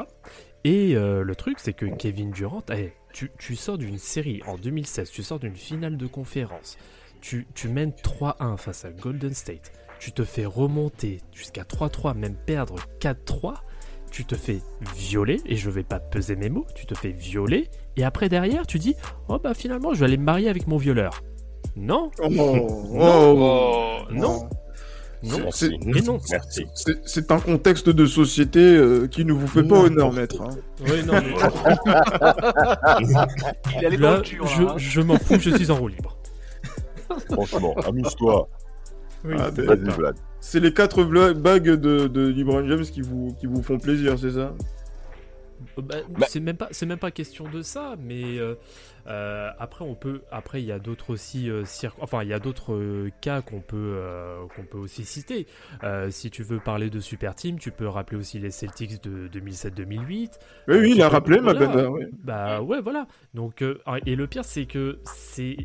Et 0.64 0.96
le 0.96 1.34
truc, 1.36 1.60
c'est 1.60 1.72
que 1.72 1.86
Kevin 1.86 2.32
Durant, 2.32 2.62
eh, 2.74 2.92
tu, 3.14 3.32
tu 3.38 3.56
sors 3.56 3.78
d'une 3.78 3.98
série 3.98 4.42
en 4.46 4.58
2016, 4.58 5.10
tu 5.12 5.24
sors 5.24 5.40
d'une 5.40 5.56
finale 5.56 5.96
de 5.96 6.08
conférence, 6.08 6.78
tu, 7.28 7.46
tu 7.54 7.68
mènes 7.68 7.92
3-1 7.92 8.56
face 8.58 8.86
à 8.86 8.92
Golden 8.92 9.34
State, 9.34 9.74
tu 10.00 10.14
te 10.14 10.24
fais 10.24 10.46
remonter 10.46 11.20
jusqu'à 11.34 11.64
3-3, 11.64 12.16
même 12.16 12.36
perdre 12.46 12.76
4-3, 13.02 13.56
tu 14.12 14.24
te 14.24 14.36
fais 14.36 14.62
violer, 14.96 15.42
et 15.46 15.58
je 15.58 15.70
vais 15.70 15.84
pas 15.84 16.00
peser 16.00 16.38
mes 16.38 16.48
mots, 16.50 16.66
tu 16.74 16.86
te 16.86 16.96
fais 16.96 17.12
violer, 17.12 17.68
et 17.98 18.06
après 18.06 18.30
derrière, 18.30 18.66
tu 18.66 18.80
dis, 18.80 18.96
oh 19.28 19.40
bah 19.40 19.54
finalement, 19.54 19.94
je 19.94 20.00
vais 20.00 20.06
aller 20.06 20.16
me 20.18 20.24
marier 20.24 20.48
avec 20.48 20.68
mon 20.68 20.78
violeur. 20.78 21.22
Non, 21.76 22.12
Oh, 22.20 22.30
oh, 22.32 22.96
Oh, 22.98 23.98
non, 24.12 24.48
non, 25.24 25.52
C'est- 25.52 25.72
et 25.74 26.02
non. 26.02 26.20
Merci. 26.32 26.66
C'est 27.06 27.32
un 27.32 27.40
contexte 27.40 27.90
de 27.90 28.06
société 28.06 28.60
euh, 28.60 29.08
qui 29.08 29.26
ne 29.26 29.34
vous 29.34 29.48
fait 29.48 29.64
pas 29.64 29.80
honneur, 29.80 30.14
maître. 30.14 30.42
hein. 30.42 30.50
Oui, 30.82 31.04
non, 31.06 31.14
mais 31.14 31.34
Il 33.82 33.92
je, 33.92 33.98
là, 33.98 34.22
hein. 34.22 34.78
je 34.78 35.02
m'en 35.02 35.18
fous, 35.18 35.40
je 35.40 35.50
suis 35.56 35.72
en 35.72 35.76
roue 35.76 35.88
libre. 35.90 36.17
Franchement, 37.32 37.76
amuse-toi. 37.86 38.50
Ah. 39.38 39.50
C'est 40.40 40.60
les 40.60 40.74
quatre 40.74 41.04
bagues 41.34 41.72
de, 41.72 42.08
de 42.08 42.28
LeBron 42.28 42.66
James 42.68 42.84
qui 42.84 43.02
vous, 43.02 43.34
qui 43.40 43.48
vous 43.48 43.62
font 43.64 43.78
plaisir, 43.80 44.18
c'est 44.20 44.32
ça? 44.32 44.54
Bah, 45.76 45.96
Bah- 46.10 46.28
C'est 46.30 46.40
même 46.40 46.56
pas, 46.56 46.68
c'est 46.72 46.86
même 46.86 47.00
pas 47.00 47.10
question 47.12 47.50
de 47.50 47.64
ça, 47.64 47.96
mais 48.00 48.38
euh, 48.38 48.54
euh, 49.08 49.50
après 49.58 49.84
on 49.84 49.96
peut, 49.96 50.22
après 50.32 50.62
il 50.62 50.66
y 50.66 50.72
a 50.72 50.78
d'autres 50.78 51.10
aussi, 51.12 51.50
euh, 51.50 51.64
cir- 51.64 51.94
enfin 52.00 52.22
il 52.22 52.30
y 52.30 52.34
a 52.34 52.40
d'autres 52.40 52.74
euh, 52.74 53.10
cas 53.22 53.42
qu'on 53.42 53.60
peut, 53.62 53.76
euh, 53.98 54.46
qu'on 54.56 54.64
peut 54.64 54.78
aussi 54.78 55.04
citer. 55.04 55.48
Euh, 55.84 56.12
si 56.12 56.30
tu 56.30 56.44
veux 56.44 56.60
parler 56.60 56.92
de 56.92 57.00
super 57.00 57.34
team, 57.34 57.58
tu 57.58 57.72
peux 57.72 57.88
rappeler 57.88 58.18
aussi 58.18 58.38
les 58.38 58.52
Celtics 58.52 59.02
de 59.04 59.28
2007-2008. 59.30 60.00
Oui, 60.00 60.30
Euh, 60.76 60.82
oui, 60.82 60.92
il 60.96 61.02
a 61.02 61.10
rappelé, 61.10 61.38
ma 61.40 61.54
voilà. 61.54 61.68
belle. 61.68 61.88
oui. 61.88 62.06
Bah 62.24 62.62
ouais, 62.62 62.80
voilà. 62.82 63.08
Donc 63.34 63.64
euh, 63.64 63.80
et 64.06 64.16
le 64.16 64.28
pire 64.28 64.46
c'est 64.46 64.66
que 64.68 65.00
c'est 65.06 65.58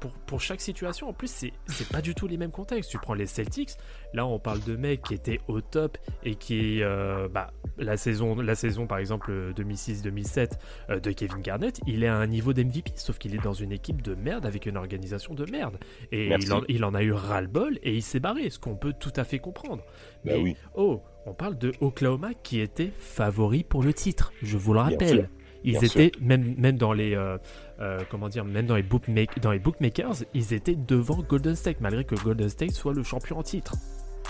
pour, 0.00 0.12
pour 0.12 0.40
chaque 0.40 0.60
situation 0.60 1.08
en 1.08 1.12
plus 1.12 1.30
c'est 1.30 1.52
c'est 1.66 1.88
pas 1.88 2.00
du 2.00 2.14
tout 2.14 2.26
les 2.26 2.36
mêmes 2.36 2.50
contextes. 2.50 2.90
Tu 2.90 2.98
prends 2.98 3.14
les 3.14 3.26
Celtics, 3.26 3.70
là 4.14 4.26
on 4.26 4.38
parle 4.38 4.60
de 4.64 4.76
mecs 4.76 5.02
qui 5.02 5.14
étaient 5.14 5.40
au 5.48 5.60
top 5.60 5.98
et 6.24 6.34
qui 6.34 6.82
euh, 6.82 7.28
bah 7.28 7.50
la 7.76 7.96
saison 7.96 8.36
la 8.36 8.54
saison 8.54 8.86
par 8.86 8.98
exemple 8.98 9.30
euh, 9.30 9.52
2006-2007 9.52 10.52
euh, 10.90 11.00
de 11.00 11.10
Kevin 11.12 11.40
Garnett, 11.40 11.80
il 11.86 12.04
est 12.04 12.08
à 12.08 12.16
un 12.16 12.26
niveau 12.26 12.52
d'MVP 12.52 12.92
sauf 12.96 13.18
qu'il 13.18 13.34
est 13.34 13.42
dans 13.42 13.52
une 13.52 13.72
équipe 13.72 14.02
de 14.02 14.14
merde 14.14 14.46
avec 14.46 14.66
une 14.66 14.76
organisation 14.76 15.34
de 15.34 15.50
merde 15.50 15.78
et 16.12 16.28
il 16.28 16.52
en, 16.52 16.62
il 16.68 16.84
en 16.84 16.94
a 16.94 17.02
eu 17.02 17.12
ras 17.12 17.40
le 17.40 17.46
bol 17.48 17.78
et 17.82 17.94
il 17.94 18.02
s'est 18.02 18.20
barré, 18.20 18.50
ce 18.50 18.58
qu'on 18.58 18.76
peut 18.76 18.94
tout 18.98 19.12
à 19.16 19.24
fait 19.24 19.38
comprendre. 19.38 19.82
Bah 20.24 20.32
Mais 20.32 20.36
oui. 20.36 20.56
oh, 20.74 21.02
on 21.26 21.34
parle 21.34 21.58
de 21.58 21.72
Oklahoma 21.80 22.30
qui 22.42 22.60
était 22.60 22.92
favori 22.98 23.64
pour 23.64 23.82
le 23.82 23.92
titre, 23.92 24.32
je 24.42 24.56
vous 24.56 24.72
le 24.72 24.80
rappelle. 24.80 25.28
Ils 25.64 25.72
Bien 25.72 25.80
étaient 25.80 26.12
même 26.20 26.54
même 26.56 26.76
dans 26.76 26.92
les 26.92 27.16
euh, 27.16 27.36
euh, 27.80 27.98
comment 28.10 28.28
dire 28.28 28.44
même 28.44 28.66
dans 28.66 28.76
les 28.76 28.82
bookmak- 28.82 29.40
dans 29.40 29.52
les 29.52 29.58
bookmakers, 29.58 30.16
ils 30.34 30.52
étaient 30.52 30.76
devant 30.76 31.18
Golden 31.28 31.54
State 31.54 31.76
malgré 31.80 32.04
que 32.04 32.14
Golden 32.16 32.48
State 32.48 32.72
soit 32.72 32.94
le 32.94 33.02
champion 33.02 33.38
en 33.38 33.42
titre. 33.42 33.74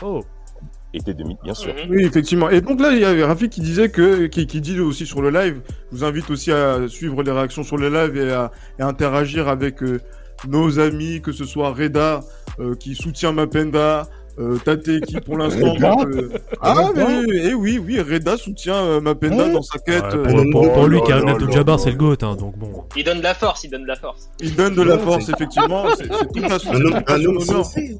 Oh, 0.02 0.22
Été 0.94 1.12
demi, 1.12 1.36
bien 1.44 1.52
sûr. 1.54 1.74
Oui, 1.90 2.04
effectivement. 2.04 2.48
Et 2.48 2.60
donc 2.62 2.80
là, 2.80 2.92
il 2.92 3.00
y 3.00 3.04
avait 3.04 3.22
Rafi 3.22 3.50
qui 3.50 3.60
disait 3.60 3.90
que, 3.90 4.26
qui, 4.26 4.46
qui 4.46 4.60
dit 4.62 4.80
aussi 4.80 5.04
sur 5.06 5.20
le 5.20 5.28
live, 5.30 5.60
je 5.92 5.96
vous 5.98 6.04
invite 6.04 6.30
aussi 6.30 6.50
à 6.50 6.88
suivre 6.88 7.22
les 7.22 7.30
réactions 7.30 7.62
sur 7.62 7.76
le 7.76 7.90
live 7.90 8.16
et 8.16 8.32
à, 8.32 8.50
et 8.78 8.82
à 8.82 8.86
interagir 8.86 9.48
avec 9.48 9.82
euh, 9.82 10.00
nos 10.48 10.78
amis, 10.78 11.20
que 11.20 11.30
ce 11.32 11.44
soit 11.44 11.72
Reda, 11.74 12.20
euh, 12.58 12.74
qui 12.74 12.94
soutient 12.94 13.32
Mapenda, 13.32 14.08
euh, 14.38 14.58
Tate, 14.64 15.00
qui 15.00 15.20
pour 15.20 15.36
l'instant... 15.38 15.72
Reda 15.74 15.94
euh, 16.06 16.28
Ah, 16.60 16.90
mais 16.94 17.04
eh 17.44 17.54
oui, 17.54 17.78
oui, 17.78 18.00
Reda 18.00 18.36
soutient 18.36 18.76
euh, 18.76 19.00
Mapenda 19.00 19.48
dans 19.48 19.62
sa 19.62 19.78
quête. 19.78 20.02
Ouais, 20.02 20.14
euh, 20.14 20.44
pour, 20.52 20.62
pour- 20.62 20.72
pour 20.72 20.86
lui, 20.86 20.98
oh 21.00 21.04
Karim 21.06 21.26
là 21.26 21.32
Abdul-Jabbar, 21.32 21.76
là 21.76 21.82
c'est 21.82 21.90
le 21.90 21.96
GOAT, 21.96 22.16
hein, 22.22 22.36
donc 22.36 22.56
bon. 22.56 22.84
Il 22.96 23.04
donne 23.04 23.18
de 23.18 23.22
la 23.24 23.34
force, 23.34 23.64
il 23.64 23.70
donne 23.70 23.82
de 23.82 23.88
la 23.88 23.96
force. 23.96 24.28
Il 24.40 24.54
donne 24.54 24.74
de 24.74 24.82
la 24.82 24.98
force, 24.98 25.28
effectivement. 25.28 25.84
C'est 25.96 26.08
tout 26.08 26.44
à 26.44 26.58
son, 26.58 26.72
Un 26.72 26.80
homme, 27.24 27.36
honneur. 27.38 27.42
sensé. 27.42 27.98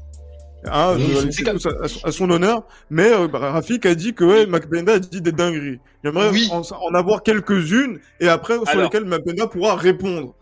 Ah, 0.65 0.93
Oui, 0.95 1.03
c'est 1.21 1.31
c'est 1.31 1.43
comme- 1.43 1.57
tout 1.59 1.69
à, 1.69 1.85
à 1.85 1.87
son- 1.87 2.05
à 2.05 2.11
son 2.11 2.29
honneur. 2.29 2.63
Mais 2.89 3.11
euh, 3.11 3.27
bah, 3.27 3.39
Rafik 3.39 3.85
a 3.85 3.95
dit 3.95 4.13
que 4.13 4.23
ouais, 4.25 4.45
Macbenda 4.45 4.93
a 4.93 4.99
dit 4.99 5.21
des 5.21 5.31
dingueries. 5.31 5.79
J'aimerais 6.03 6.29
Oui. 6.31 6.49
en, 6.51 6.61
en 6.61 6.93
avoir 6.95 7.23
quelques-unes 7.23 7.99
et 8.19 8.27
après 8.27 8.55
sur 8.55 8.67
Alors. 8.69 8.83
lesquelles 8.83 9.05
Macbenda 9.05 9.47
pourra 9.47 9.75
répondre. 9.75 10.35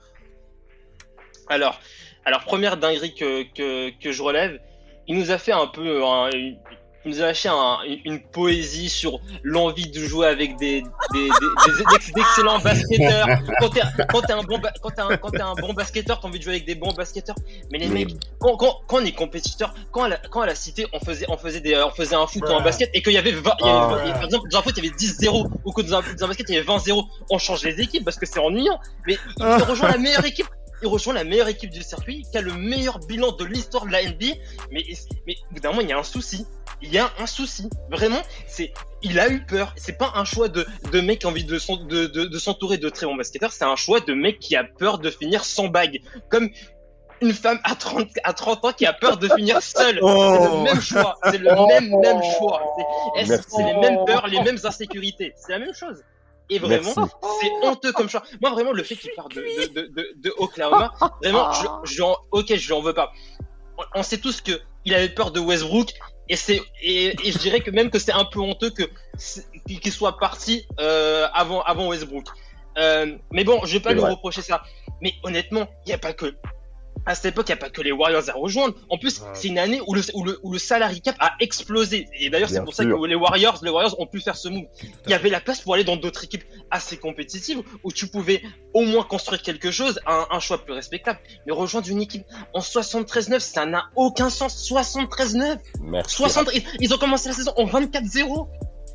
Alors, 1.49 1.79
alors 2.25 2.43
première 2.43 2.77
dinguerie 2.77 3.13
que, 3.15 3.43
que, 3.53 3.89
que 4.01 4.11
je 4.11 4.21
relève, 4.21 4.59
il 5.07 5.17
nous 5.17 5.31
a 5.31 5.37
fait 5.37 5.51
un 5.53 5.67
peu 5.67 6.03
un- 6.05 6.29
une- 6.31 6.57
il 7.05 7.11
nous 7.11 7.21
a 7.21 7.27
lâché 7.27 7.47
un- 7.47 7.77
une, 7.87 7.99
une 8.03 8.21
poésie 8.21 8.89
sur 8.89 9.21
l'envie 9.41 9.89
de 9.89 9.99
jouer 10.01 10.27
avec 10.27 10.57
des, 10.57 10.81
des, 11.13 11.19
des- 11.21 11.29
des- 11.29 11.83
d'ex- 11.93 12.11
d'excellents 12.13 12.59
basketteurs. 12.59 13.27
Quand 13.61 13.69
t'es, 13.69 13.79
quand 14.09 14.21
t'es 14.23 14.33
un 14.33 14.43
bon, 14.43 14.59
quand 14.81 14.89
t'es 14.89 15.01
un, 15.01 15.15
quand 15.15 15.29
t'es 15.29 15.39
un 15.41 15.53
bon 15.53 15.73
basketteur, 15.73 16.19
t'as 16.19 16.27
envie 16.27 16.39
de 16.39 16.43
jouer 16.43 16.55
avec 16.55 16.65
des 16.65 16.75
bons 16.75 16.91
basketteurs. 16.91 17.35
Mais 17.71 17.77
les 17.77 17.87
Mais- 17.87 17.93
mecs, 18.05 18.15
quand, 18.39 18.57
quand, 18.57 18.81
quand 18.87 18.97
on 19.01 19.05
est 19.05 19.13
compétiteur, 19.13 19.73
quand 19.91 20.03
à 20.03 20.09
la, 20.09 20.17
quand 20.17 20.41
à 20.41 20.47
la 20.47 20.55
cité, 20.55 20.85
on 20.91 20.99
faisait, 20.99 21.25
on 21.29 21.37
faisait 21.37 21.61
des, 21.61 21.77
on 21.81 21.91
faisait 21.91 22.15
un 22.15 22.27
foot 22.27 22.43
ou 22.45 22.51
un 22.53 22.61
basket 22.61 22.89
et 22.93 23.01
qu'il 23.01 23.13
y 23.13 23.17
avait 23.17 23.31
20, 23.31 23.53
il 23.61 23.65
y 23.65 23.69
avait- 23.69 23.77
Ah. 23.79 23.87
il 23.89 23.97
y 23.99 24.01
avait- 24.01 24.11
par 24.13 24.23
exemple, 24.25 24.49
dans 24.49 24.59
un 24.59 24.61
foot, 24.63 24.73
il 24.75 24.83
y 24.83 24.87
avait 24.89 24.97
10-0 24.97 25.47
ou 25.63 25.71
que 25.71 25.81
dans 25.83 25.99
un, 25.99 26.01
dans 26.01 26.25
un 26.25 26.27
basket, 26.27 26.49
il 26.49 26.55
y 26.55 26.57
avait 26.57 26.67
20-0. 26.67 27.05
On 27.29 27.37
change 27.37 27.63
les 27.63 27.79
équipes 27.79 28.03
parce 28.03 28.17
que 28.17 28.25
c'est 28.25 28.39
ennuyant. 28.39 28.79
Mais 29.07 29.17
il, 29.37 29.43
il 29.45 29.63
rejoint 29.63 29.87
la 29.91 29.97
meilleure 29.97 30.25
équipe 30.25 30.47
il 30.81 30.87
rejoint 30.87 31.13
la 31.13 31.23
meilleure 31.23 31.47
équipe 31.47 31.71
du 31.71 31.81
circuit, 31.81 32.23
qui 32.31 32.37
a 32.37 32.41
le 32.41 32.53
meilleur 32.53 32.99
bilan 32.99 33.31
de 33.31 33.45
l'histoire 33.45 33.85
de 33.85 33.91
la 33.91 34.03
NBA. 34.03 34.27
Mais, 34.71 34.83
mais 35.25 35.35
au 35.49 35.53
bout 35.53 35.59
d'un 35.59 35.69
moment, 35.69 35.81
il 35.81 35.89
y 35.89 35.93
a 35.93 35.97
un 35.97 36.03
souci. 36.03 36.45
Il 36.81 36.93
y 36.93 36.97
a 36.97 37.11
un 37.19 37.25
souci. 37.25 37.69
Vraiment, 37.89 38.21
c'est, 38.47 38.73
il 39.01 39.19
a 39.19 39.29
eu 39.29 39.43
peur. 39.45 39.73
C'est 39.77 39.97
pas 39.97 40.11
un 40.15 40.25
choix 40.25 40.47
de, 40.47 40.65
de 40.91 41.01
mec 41.01 41.19
qui 41.19 41.25
a 41.25 41.29
envie 41.29 41.43
de, 41.43 41.57
de, 41.57 42.07
de, 42.07 42.25
de 42.25 42.39
s'entourer 42.39 42.77
de 42.77 42.89
très 42.89 43.05
bons 43.05 43.15
basketteurs. 43.15 43.51
C'est 43.51 43.65
un 43.65 43.75
choix 43.75 43.99
de 43.99 44.13
mec 44.13 44.39
qui 44.39 44.55
a 44.55 44.63
peur 44.63 44.99
de 44.99 45.09
finir 45.09 45.43
sans 45.43 45.67
bague. 45.67 46.01
Comme 46.29 46.49
une 47.21 47.33
femme 47.33 47.59
à 47.63 47.75
30, 47.75 48.09
à 48.23 48.33
30 48.33 48.65
ans 48.65 48.73
qui 48.73 48.85
a 48.85 48.93
peur 48.93 49.17
de 49.17 49.27
finir 49.35 49.61
seule. 49.61 49.99
Oh. 50.01 50.37
C'est 50.39 50.49
le 50.49 50.63
même 50.63 50.81
choix. 50.81 51.15
C'est 51.23 51.37
le 51.37 51.67
même, 51.67 51.99
même 51.99 52.21
choix. 52.37 52.61
C'est 53.15 53.63
les 53.63 53.73
mêmes 53.73 54.05
peurs, 54.05 54.27
les 54.27 54.41
mêmes 54.41 54.59
insécurités? 54.63 55.33
C'est 55.35 55.53
la 55.53 55.59
même 55.59 55.73
chose. 55.73 56.03
Et 56.49 56.59
vraiment, 56.59 56.93
c'est 56.93 57.51
honteux 57.67 57.91
comme 57.91 58.09
choix. 58.09 58.23
Moi, 58.41 58.51
vraiment, 58.51 58.71
le 58.71 58.83
fait 58.83 58.95
qu'il 58.95 59.11
parte 59.15 59.35
de, 59.35 59.41
de, 59.41 59.67
de, 59.67 59.87
de, 59.87 60.13
de 60.15 60.33
Oklahoma, 60.37 60.93
vraiment, 61.21 61.51
je, 61.53 61.67
je 61.95 62.03
ok, 62.31 62.55
je 62.55 62.67
lui 62.67 62.73
en 62.73 62.81
veux 62.81 62.93
pas. 62.93 63.11
On, 63.77 63.83
on 63.95 64.03
sait 64.03 64.17
tous 64.17 64.41
que 64.41 64.59
il 64.85 64.93
avait 64.93 65.09
peur 65.09 65.31
de 65.31 65.39
Westbrook. 65.39 65.93
Et 66.29 66.35
c'est 66.35 66.61
et, 66.81 67.15
et 67.25 67.31
je 67.31 67.37
dirais 67.37 67.61
que 67.61 67.71
même 67.71 67.89
que 67.89 67.99
c'est 67.99 68.11
un 68.11 68.25
peu 68.25 68.39
honteux 68.39 68.69
que 68.69 68.83
qu'il 69.65 69.91
soit 69.91 70.17
parti 70.17 70.65
euh, 70.79 71.27
avant 71.33 71.61
avant 71.61 71.87
Westbrook. 71.87 72.27
Euh, 72.77 73.17
mais 73.31 73.43
bon, 73.43 73.65
je 73.65 73.73
vais 73.73 73.79
pas 73.79 73.93
lui 73.93 74.01
reprocher 74.01 74.41
ça. 74.41 74.63
Mais 75.01 75.13
honnêtement, 75.23 75.67
il 75.85 75.89
y 75.89 75.93
a 75.93 75.97
pas 75.97 76.13
que 76.13 76.35
à 77.07 77.15
cette 77.15 77.25
époque, 77.25 77.47
il 77.49 77.53
n'y 77.53 77.57
a 77.57 77.61
pas 77.61 77.69
que 77.69 77.81
les 77.81 77.91
Warriors 77.91 78.29
à 78.29 78.33
rejoindre. 78.33 78.75
En 78.89 78.97
plus, 78.99 79.21
Ouais. 79.21 79.27
c'est 79.33 79.47
une 79.47 79.57
année 79.57 79.81
où 79.87 79.93
le, 79.95 80.01
où 80.13 80.23
le, 80.23 80.39
où 80.43 80.51
le 80.51 80.59
salary 80.59 81.01
cap 81.01 81.15
a 81.19 81.31
explosé. 81.39 82.07
Et 82.19 82.29
d'ailleurs, 82.29 82.49
c'est 82.49 82.63
pour 82.63 82.73
ça 82.75 82.83
que 82.83 83.05
les 83.05 83.15
Warriors, 83.15 83.59
les 83.63 83.69
Warriors 83.71 83.99
ont 83.99 84.05
pu 84.05 84.19
faire 84.19 84.35
ce 84.35 84.49
move. 84.49 84.65
Il 85.05 85.11
y 85.11 85.13
avait 85.15 85.29
la 85.29 85.39
place 85.39 85.61
pour 85.61 85.73
aller 85.73 85.83
dans 85.83 85.95
d'autres 85.95 86.23
équipes 86.25 86.43
assez 86.69 86.97
compétitives 86.97 87.63
où 87.83 87.91
tu 87.91 88.07
pouvais 88.07 88.41
au 88.73 88.81
moins 88.81 89.03
construire 89.03 89.41
quelque 89.41 89.71
chose, 89.71 89.99
un, 90.05 90.27
un 90.29 90.39
choix 90.39 90.63
plus 90.63 90.73
respectable. 90.73 91.19
Mais 91.45 91.53
rejoindre 91.53 91.87
une 91.89 92.01
équipe 92.01 92.25
en 92.53 92.59
73-9, 92.59 93.39
ça 93.39 93.65
n'a 93.65 93.85
aucun 93.95 94.29
sens. 94.29 94.69
73-9. 94.69 95.57
Merci. 95.81 96.15
60, 96.15 96.49
ils, 96.53 96.63
ils 96.81 96.93
ont 96.93 96.97
commencé 96.97 97.29
la 97.29 97.35
saison 97.35 97.53
en 97.55 97.65
24-0. 97.65 98.47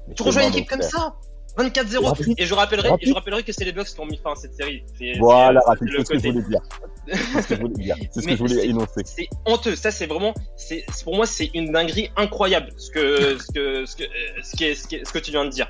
Mais 0.08 0.14
Tu 0.14 0.22
rejoins 0.22 0.42
une 0.42 0.48
équipe 0.50 0.68
comme 0.68 0.82
ça 0.82 1.14
24-0 1.56 2.04
Rapide. 2.04 2.34
et 2.38 2.46
je 2.46 2.54
rappellerai, 2.54 2.90
et 3.00 3.06
je 3.06 3.12
rappellerai 3.12 3.42
que 3.42 3.52
c'est 3.52 3.64
les 3.64 3.72
Bucks 3.72 3.88
qui 3.88 4.00
ont 4.00 4.06
mis 4.06 4.18
fin 4.18 4.32
à 4.32 4.36
cette 4.36 4.54
série. 4.54 4.82
Voilà, 5.18 5.60
c'est, 5.78 5.86
ce 6.04 6.10
que 6.10 6.18
je 6.18 6.28
voulais 6.28 6.42
dire. 6.48 6.60
C'est 7.06 7.42
ce 7.42 7.46
que 7.48 7.54
je 7.56 7.60
voulais 7.60 7.74
dire. 7.74 7.96
C'est 8.12 8.20
ce 8.20 8.26
Mais 8.26 8.32
que 8.32 8.36
je 8.38 8.42
voulais 8.42 8.54
c'est- 8.62 8.68
énoncer. 8.68 9.02
c'est 9.04 9.28
honteux. 9.46 9.76
Ça, 9.76 9.90
c'est 9.90 10.06
vraiment, 10.06 10.32
c'est 10.56 10.84
pour 11.04 11.14
moi, 11.16 11.26
c'est 11.26 11.50
une 11.54 11.72
dinguerie 11.72 12.10
incroyable 12.16 12.70
ce 12.76 12.90
que 12.90 13.38
ce 13.38 13.52
que 13.52 13.86
ce 13.86 13.96
que 13.96 14.04
euh, 14.04 14.06
ce 14.42 14.56
qui 14.56 14.64
est 14.64 14.74
ce, 14.74 15.12
que 15.12 15.18
tu 15.18 15.30
viens 15.30 15.44
de 15.44 15.50
dire. 15.50 15.68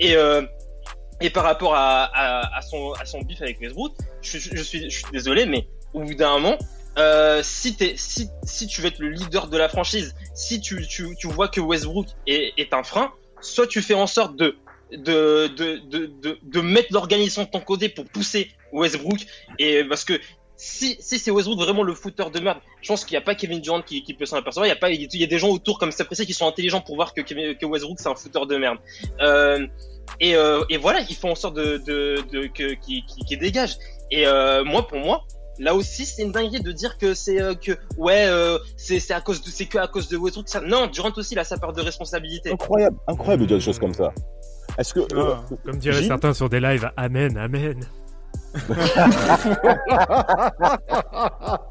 Et 0.00 0.16
euh, 0.16 0.42
et 1.20 1.30
par 1.30 1.44
rapport 1.44 1.74
à, 1.74 2.04
à, 2.04 2.58
à 2.58 2.62
son 2.62 2.92
à 2.92 3.04
son 3.06 3.20
bif 3.22 3.40
avec 3.40 3.60
Westbrook, 3.60 3.92
je, 4.20 4.38
suis- 4.38 4.50
je 4.52 4.62
suis 4.62 4.90
je 4.90 4.96
suis 4.98 5.06
désolé, 5.12 5.46
mais 5.46 5.66
au 5.94 6.02
bout 6.02 6.14
d'un 6.14 6.32
moment. 6.38 6.58
Euh, 6.96 7.40
si, 7.42 7.74
t'es, 7.74 7.94
si, 7.96 8.28
si 8.44 8.68
tu 8.68 8.80
veux 8.80 8.86
être 8.86 9.00
le 9.00 9.08
leader 9.08 9.48
de 9.48 9.58
la 9.58 9.68
franchise, 9.68 10.14
si 10.32 10.60
tu, 10.60 10.86
tu, 10.86 11.16
tu 11.16 11.26
vois 11.26 11.48
que 11.48 11.60
Westbrook 11.60 12.06
est, 12.28 12.52
est 12.56 12.72
un 12.72 12.84
frein, 12.84 13.10
soit 13.40 13.66
tu 13.66 13.82
fais 13.82 13.94
en 13.94 14.06
sorte 14.06 14.36
de, 14.36 14.54
de, 14.92 15.48
de, 15.48 15.76
de, 15.76 16.38
de, 16.42 16.60
mettre 16.60 16.92
l'organisation 16.92 17.42
de 17.42 17.48
ton 17.48 17.60
côté 17.60 17.88
pour 17.88 18.04
pousser 18.04 18.50
Westbrook, 18.72 19.26
et 19.58 19.84
parce 19.84 20.04
que 20.04 20.20
si, 20.56 20.96
si 21.00 21.18
c'est 21.18 21.30
Westbrook 21.30 21.58
vraiment 21.58 21.82
le 21.82 21.94
footeur 21.94 22.30
de 22.30 22.40
merde, 22.40 22.58
je 22.80 22.88
pense 22.88 23.04
qu'il 23.04 23.14
n'y 23.14 23.22
a 23.22 23.24
pas 23.24 23.34
Kevin 23.34 23.60
Durant 23.60 23.82
qui, 23.82 24.02
peut 24.14 24.26
s'en 24.26 24.36
apercevoir. 24.36 24.66
Il 24.66 24.70
y 24.70 24.72
a 24.72 24.76
pas, 24.76 24.90
il 24.90 25.20
y 25.20 25.24
a 25.24 25.26
des 25.26 25.38
gens 25.38 25.48
autour 25.48 25.78
comme 25.78 25.92
ça 25.92 26.04
qui 26.04 26.32
sont 26.32 26.46
intelligents 26.46 26.80
pour 26.80 26.94
voir 26.94 27.12
que, 27.12 27.20
que 27.20 27.66
Westbrook 27.66 27.98
c'est 27.98 28.08
un 28.08 28.14
footeur 28.14 28.46
de 28.46 28.56
merde. 28.56 28.78
Euh, 29.20 29.66
et, 30.20 30.36
euh, 30.36 30.62
et 30.70 30.76
voilà, 30.76 31.00
ils 31.08 31.16
font 31.16 31.32
en 31.32 31.34
sorte 31.34 31.56
de, 31.56 31.78
de, 31.78 32.46
que, 32.46 32.74
qui, 32.74 33.04
qui, 33.04 33.36
dégage. 33.36 33.78
Et 34.10 34.26
euh, 34.26 34.64
moi, 34.64 34.86
pour 34.86 34.98
moi, 34.98 35.24
là 35.58 35.74
aussi, 35.74 36.04
c'est 36.04 36.22
une 36.22 36.30
dinguerie 36.30 36.62
de 36.62 36.72
dire 36.72 36.98
que 36.98 37.14
c'est 37.14 37.38
que 37.60 37.72
ouais, 37.96 38.28
c'est 38.76 39.10
à 39.10 39.20
cause 39.20 39.42
de 39.42 39.50
c'est 39.50 39.66
que 39.66 39.78
à 39.78 39.88
cause 39.88 40.08
de 40.08 40.16
Westbrook. 40.16 40.46
Non, 40.66 40.86
Durant 40.86 41.12
aussi, 41.16 41.34
il 41.34 41.38
a 41.38 41.44
sa 41.44 41.58
part 41.58 41.72
de 41.72 41.80
responsabilité. 41.80 42.52
Incroyable, 42.52 42.96
incroyable 43.08 43.42
de 43.42 43.48
dire 43.48 43.56
des 43.56 43.64
choses 43.64 43.78
comme 43.78 43.94
ça. 43.94 44.12
Est-ce 44.78 44.94
que. 44.94 45.00
euh, 45.00 45.34
Ah. 45.34 45.44
Comme 45.64 45.76
diraient 45.78 45.98
Gilles 45.98 46.06
certains 46.08 46.32
sur 46.34 46.48
des 46.48 46.60
lives, 46.60 46.90
Amen, 46.96 47.36
Amen. 47.36 47.80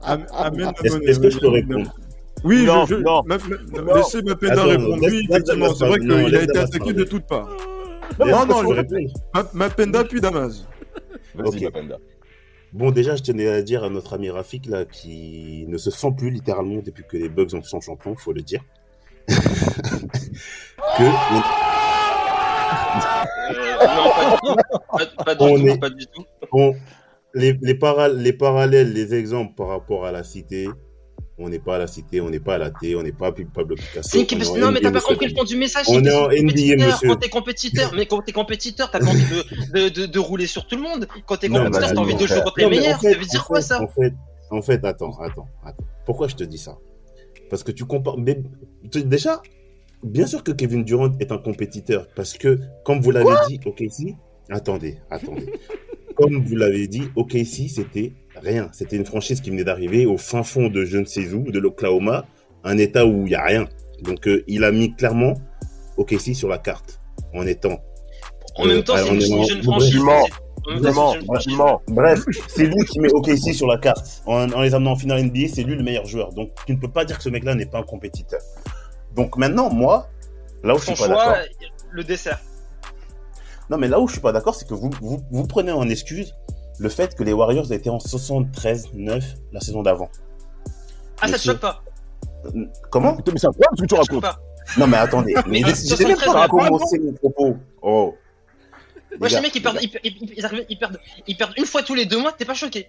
Am- 0.03 0.25
Amen, 0.33 0.71
Est-ce 0.83 0.95
amen, 0.95 1.07
est-ce 1.09 1.19
que 1.19 1.29
je 1.29 1.39
peux 1.39 1.49
répondre 1.49 1.93
Oui, 2.43 2.65
Non, 2.65 2.85
je, 2.85 2.95
je- 2.95 3.01
non. 3.01 3.21
ma- 3.25 3.37
ma- 3.37 3.81
Non. 3.81 3.95
laissez 3.95 4.21
Mapenda 4.21 4.53
Attends, 4.53 4.69
répondre. 4.69 4.97
laisse- 5.01 5.11
Oui, 5.11 5.27
effectivement, 5.29 5.73
c'est 5.73 5.87
vrai. 5.87 5.99
Non, 5.99 6.25
qu'il 6.25 6.35
a 6.35 6.41
été 6.43 6.57
attaqué 6.59 6.93
de 6.93 7.03
toutes 7.03 7.25
parts. 7.27 7.49
Non, 8.19 8.45
non, 8.45 8.63
Ma- 9.33 9.43
Mapenda 9.53 10.03
puis 10.03 10.19
Damas. 10.21 10.65
Vas-y, 11.35 11.47
Ok. 11.47 11.61
Mapenda. 11.61 11.97
Bon, 12.73 12.91
déjà, 12.91 13.15
je 13.15 13.23
tenais 13.23 13.47
à 13.47 13.61
dire 13.61 13.83
à 13.83 13.89
notre 13.89 14.13
ami 14.13 14.29
Rafik, 14.29 14.65
là, 14.65 14.83
qui 14.85 15.65
ne 15.67 15.77
se 15.77 15.91
sent 15.91 16.11
plus 16.17 16.31
littéralement 16.31 16.81
depuis 16.83 17.03
que 17.09 17.17
les 17.17 17.29
Bugs 17.29 17.53
en 17.53 17.61
sont 17.61 17.79
champions, 17.81 18.15
faut 18.15 18.33
le 18.33 18.41
dire. 18.41 18.61
que 19.27 21.03
non, 25.39 25.77
pas 25.77 25.89
du 25.89 26.05
tout. 26.07 26.23
On 26.51 26.73
les, 27.35 27.57
les, 27.61 27.73
para- 27.75 28.09
les 28.09 28.33
parallèles, 28.33 28.93
les 28.93 29.13
exemples 29.15 29.55
par 29.55 29.67
rapport 29.69 30.05
à 30.05 30.11
la 30.11 30.23
cité, 30.23 30.69
on 31.39 31.49
n'est 31.49 31.57
pas 31.59 31.75
à 31.77 31.79
la 31.79 31.87
cité, 31.87 32.21
on 32.21 32.29
n'est 32.29 32.39
pas 32.39 32.55
à 32.55 32.57
la 32.59 32.69
T, 32.69 32.95
on 32.95 33.01
n'est 33.01 33.11
pas 33.11 33.31
Pablo 33.31 33.75
Picasso. 33.75 34.19
Une 34.19 34.59
Non, 34.59 34.71
mais 34.71 34.81
t'as 34.81 34.91
pas 34.91 35.01
compris 35.01 35.29
le 35.29 35.35
fond 35.35 35.43
du 35.43 35.57
message. 35.57 35.85
On 35.89 36.03
est 36.03 36.13
en 36.13 36.27
NBA, 36.27 36.85
monsieur. 36.85 37.09
Quand 37.09 37.15
t'es 37.15 37.29
compétiteur, 37.29 37.91
mais 37.95 38.05
quand 38.05 38.21
t'es 38.21 38.31
compétiteur, 38.33 38.91
t'as 38.91 38.99
pas 38.99 39.07
envie 39.07 39.25
de, 39.25 39.43
de, 39.73 39.89
de, 39.89 40.05
de 40.05 40.19
rouler 40.19 40.45
sur 40.45 40.67
tout 40.67 40.75
le 40.75 40.83
monde. 40.83 41.07
Quand 41.25 41.37
t'es 41.37 41.49
compétiteur, 41.49 41.81
vas-y, 41.81 41.93
t'as 41.95 42.01
envie 42.01 42.15
de 42.15 42.27
jouer 42.27 42.41
contre 42.43 42.59
les 42.59 42.69
meilleurs. 42.69 43.01
ça 43.01 43.09
veut 43.17 43.25
dire 43.25 43.45
quoi 43.45 43.61
ça 43.61 43.81
En 43.81 43.87
fait, 43.87 44.13
en 44.51 44.61
fait, 44.61 44.85
attends, 44.85 45.17
attends, 45.19 45.47
attends. 45.65 45.83
Pourquoi 46.05 46.27
je 46.27 46.35
te 46.35 46.43
dis 46.43 46.59
ça? 46.59 46.77
Parce 47.49 47.63
que 47.63 47.71
tu 47.71 47.85
compares. 47.85 48.17
Mais 48.19 48.37
déjà, 48.83 49.41
bien 50.03 50.27
sûr 50.27 50.43
que 50.43 50.51
Kevin 50.51 50.83
Durant 50.83 51.11
est 51.19 51.31
un 51.31 51.37
compétiteur, 51.37 52.07
parce 52.15 52.33
que, 52.37 52.59
comme 52.83 52.99
vous 53.01 53.11
l'avez 53.11 53.33
dit, 53.47 53.59
OKC. 53.65 54.15
Attendez, 54.49 54.97
attendez. 55.09 55.53
comme 56.15 56.43
vous 56.43 56.55
l'avez 56.55 56.87
dit, 56.87 57.03
OKC, 57.15 57.69
c'était 57.69 58.13
rien. 58.35 58.69
C'était 58.73 58.97
une 58.97 59.05
franchise 59.05 59.41
qui 59.41 59.49
venait 59.49 59.63
d'arriver 59.63 60.05
au 60.05 60.17
fin 60.17 60.43
fond 60.43 60.67
de 60.67 60.85
je 60.85 60.97
ne 60.97 61.05
sais 61.05 61.33
où, 61.33 61.51
de 61.51 61.59
l'Oklahoma, 61.59 62.25
un 62.63 62.77
état 62.77 63.05
où 63.05 63.25
il 63.25 63.29
n'y 63.29 63.35
a 63.35 63.43
rien. 63.43 63.67
Donc, 64.01 64.27
euh, 64.27 64.43
il 64.47 64.63
a 64.63 64.71
mis 64.71 64.95
clairement 64.95 65.33
OKC 65.97 66.35
sur 66.35 66.49
la 66.49 66.57
carte 66.57 66.99
en 67.33 67.45
étant. 67.47 67.79
En 68.57 68.65
même 68.65 68.83
temps, 68.83 68.95
Euh, 68.95 69.19
c'est 69.19 69.29
une, 69.29 69.45
jeune 69.45 69.63
franchise. 69.63 69.91
Tu 69.91 69.99
mens. 71.55 71.81
Bref, 71.87 72.23
c'est 72.47 72.65
lui 72.65 72.85
qui 72.85 72.99
met 72.99 73.11
OKC 73.13 73.53
sur 73.53 73.67
la 73.67 73.77
carte. 73.77 74.23
En, 74.25 74.49
en 74.51 74.61
les 74.61 74.73
amenant 74.73 74.91
en 74.91 74.95
finale 74.95 75.23
NBA, 75.23 75.47
c'est 75.53 75.63
lui 75.63 75.75
le 75.75 75.83
meilleur 75.83 76.05
joueur. 76.05 76.31
Donc 76.33 76.51
tu 76.65 76.73
ne 76.73 76.77
peux 76.77 76.89
pas 76.89 77.05
dire 77.05 77.17
que 77.17 77.23
ce 77.23 77.29
mec-là 77.29 77.55
n'est 77.55 77.65
pas 77.65 77.79
un 77.79 77.83
compétiteur. 77.83 78.41
Donc 79.15 79.37
maintenant, 79.37 79.69
moi, 79.69 80.09
là 80.63 80.75
où 80.75 80.77
je 80.79 80.85
suis 80.85 80.91
pas 80.95 81.05
choix, 81.05 81.15
d'accord. 81.15 81.35
le 81.91 82.03
dessert. 82.03 82.39
Non, 83.69 83.77
mais 83.77 83.87
là 83.87 83.99
où 83.99 84.07
je 84.07 84.13
suis 84.13 84.21
pas 84.21 84.31
d'accord, 84.31 84.55
c'est 84.55 84.67
que 84.67 84.73
vous, 84.73 84.91
vous, 85.01 85.21
vous 85.31 85.47
prenez 85.47 85.71
en 85.71 85.87
excuse 85.89 86.35
le 86.79 86.89
fait 86.89 87.15
que 87.15 87.23
les 87.23 87.33
Warriors 87.33 87.71
étaient 87.71 87.89
en 87.89 87.97
73-9 87.97 89.23
la 89.51 89.59
saison 89.59 89.83
d'avant. 89.83 90.09
Ah, 91.21 91.27
ça 91.27 91.37
te 91.37 91.41
choque 91.43 91.59
pas 91.59 91.81
Comment? 92.89 93.15
Mais 93.15 93.37
c'est 93.37 93.47
incroyable 93.47 93.77
ce 93.77 93.83
que 93.83 93.87
tu 93.87 93.95
Ça 93.95 94.01
te 94.01 94.05
choque 94.11 94.23
racontes. 94.23 94.23
pas. 94.23 94.39
Non, 94.77 94.87
mais 94.87 94.97
attendez. 94.97 95.33
Mais 95.47 95.61
Mais 95.61 95.73
j'ai 95.75 95.95
j'ai 95.95 96.05
même 96.05 96.17
73, 96.17 96.33
pas 96.33 96.41
mais 96.41 96.47
commencé 96.69 96.99
mon 96.99 97.13
propos. 97.13 97.57
Oh. 97.81 98.15
Moi, 99.19 99.29
gars, 99.29 99.41
mecs, 99.41 99.55
ils 99.55 99.61
perdent, 99.61 99.79
ils, 99.81 99.91
ils- 100.03 100.33
ils 100.37 100.45
arrivent- 100.45 100.65
ils 100.69 100.77
perdent, 100.77 100.99
ils 101.27 101.37
perdent 101.37 101.53
une 101.57 101.65
fois 101.65 101.83
tous 101.83 101.93
les 101.95 102.05
deux 102.05 102.17
mois, 102.17 102.31
t'es 102.31 102.45
pas 102.45 102.53
choqué. 102.53 102.87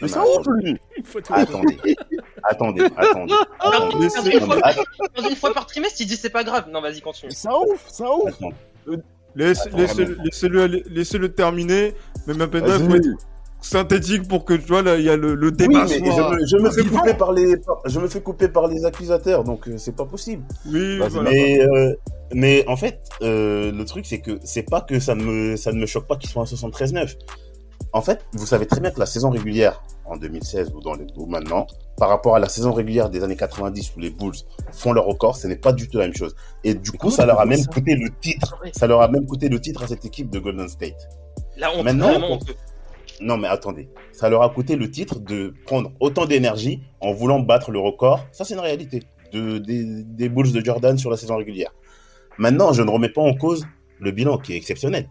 Mais 0.00 0.08
c'est 0.08 0.18
Non, 0.18 0.24
ouf, 0.40 0.46
lui. 0.62 0.76
Attendez. 1.30 1.76
attendez, 2.44 2.82
attendez. 2.96 3.34
Une 4.32 4.40
fois 4.40 4.60
par- 4.60 4.74
une 5.30 5.36
fois 5.36 5.52
trimestre, 5.66 6.00
ils 6.00 6.06
disent 6.06 6.20
c'est 6.20 6.30
pas 6.30 6.44
grave. 6.44 6.66
Non, 6.70 6.80
vas-y, 6.80 7.00
continue. 7.00 7.32
C'est 7.32 7.48
ouf, 7.48 7.84
c'est 7.88 8.04
ouf. 8.04 8.34
Laissez-le 9.34 9.84
vraiment. 9.86 10.22
laissez-le 10.24 10.62
aller- 10.62 10.82
laissez-le 10.88 11.32
terminer. 11.32 11.94
Faut 12.26 12.32
Vas-y. 12.34 12.96
être 12.96 13.18
synthétique 13.60 14.28
pour 14.28 14.44
que 14.44 14.54
tu 14.54 14.66
vois, 14.68 14.82
là, 14.82 14.96
il 14.96 15.04
y 15.04 15.10
a 15.10 15.16
le, 15.16 15.34
le 15.34 15.48
Oui, 15.48 15.52
débat 15.56 15.84
mais 15.88 15.98
je 15.98 16.12
soit- 16.12 16.30
me, 16.30 16.46
je 16.46 16.56
me 16.56 16.70
fais 16.70 16.84
couper 16.84 17.14
par 17.14 17.32
les, 17.32 17.54
je 17.86 17.98
me 18.00 18.08
fais 18.08 18.20
couper 18.20 18.48
par 18.48 18.68
les 18.68 18.84
accusateurs, 18.84 19.44
donc 19.44 19.68
euh, 19.68 19.76
c'est 19.78 19.94
pas 19.96 20.04
possible. 20.06 20.44
Oui, 20.66 20.98
voilà. 20.98 21.30
Mais, 21.30 21.60
euh, 21.60 21.94
mais 22.32 22.64
en 22.68 22.76
fait, 22.76 23.00
euh, 23.22 23.72
le 23.72 23.84
truc 23.84 24.06
c'est 24.06 24.20
que 24.20 24.38
c'est 24.44 24.62
pas 24.62 24.80
que 24.80 25.00
ça 25.00 25.14
ne 25.14 25.22
me, 25.24 25.56
ça 25.56 25.72
ne 25.72 25.78
me 25.80 25.86
choque 25.86 26.06
pas 26.06 26.16
qu'ils 26.16 26.30
soient 26.30 26.42
à 26.42 26.46
73-9. 26.46 27.16
En 27.92 28.02
fait, 28.02 28.20
vous 28.34 28.44
savez 28.46 28.66
très 28.66 28.80
bien 28.80 28.90
que 28.90 29.00
la 29.00 29.06
saison 29.06 29.30
régulière 29.30 29.82
en 30.04 30.16
2016 30.16 30.72
ou 30.74 30.80
dans 30.80 30.94
les 30.94 31.06
ou 31.16 31.26
maintenant, 31.26 31.66
par 31.96 32.08
rapport 32.10 32.36
à 32.36 32.38
la 32.38 32.48
saison 32.48 32.72
régulière 32.72 33.08
des 33.10 33.24
années 33.24 33.36
90 33.36 33.92
où 33.96 34.00
les 34.00 34.10
Bulls 34.10 34.34
font 34.72 34.92
leur 34.92 35.04
record, 35.06 35.36
ce 35.36 35.46
n'est 35.48 35.56
pas 35.56 35.72
du 35.72 35.88
tout 35.88 35.98
la 35.98 36.04
même 36.04 36.14
chose. 36.14 36.34
Et 36.64 36.74
du 36.74 36.92
coup, 36.92 37.10
ça 37.10 37.24
leur 37.26 37.40
a 37.40 37.46
même 37.46 37.64
coûté 37.66 37.94
le 37.94 38.08
titre. 38.20 38.56
Ça 38.72 38.86
leur 38.86 39.00
a 39.02 39.08
même 39.08 39.26
coûté 39.26 39.48
le 39.48 39.58
titre 39.60 39.82
à 39.82 39.86
cette 39.86 40.04
équipe 40.04 40.28
de 40.30 40.38
Golden 40.38 40.68
State. 40.68 41.08
La 41.56 41.74
honte, 41.74 41.84
Maintenant, 41.84 42.10
on-. 42.22 42.38
Non, 43.20 43.36
mais 43.36 43.48
attendez. 43.48 43.88
Ça 44.12 44.28
leur 44.28 44.42
a 44.42 44.48
coûté 44.50 44.76
le 44.76 44.90
titre 44.90 45.18
de 45.18 45.54
prendre 45.66 45.90
autant 46.00 46.24
d'énergie 46.26 46.82
en 47.00 47.12
voulant 47.12 47.40
battre 47.40 47.70
le 47.72 47.78
record. 47.80 48.24
Ça, 48.32 48.44
c'est 48.44 48.54
une 48.54 48.60
réalité 48.60 49.02
de, 49.32 49.58
des, 49.58 50.04
des 50.04 50.28
Bulls 50.28 50.52
de 50.52 50.64
Jordan 50.64 50.96
sur 50.96 51.10
la 51.10 51.16
saison 51.16 51.36
régulière. 51.36 51.72
Maintenant, 52.38 52.72
je 52.72 52.82
ne 52.82 52.90
remets 52.90 53.08
pas 53.08 53.22
en 53.22 53.34
cause 53.34 53.66
le 54.00 54.10
bilan 54.12 54.38
qui 54.38 54.52
est 54.52 54.56
exceptionnel. 54.56 55.08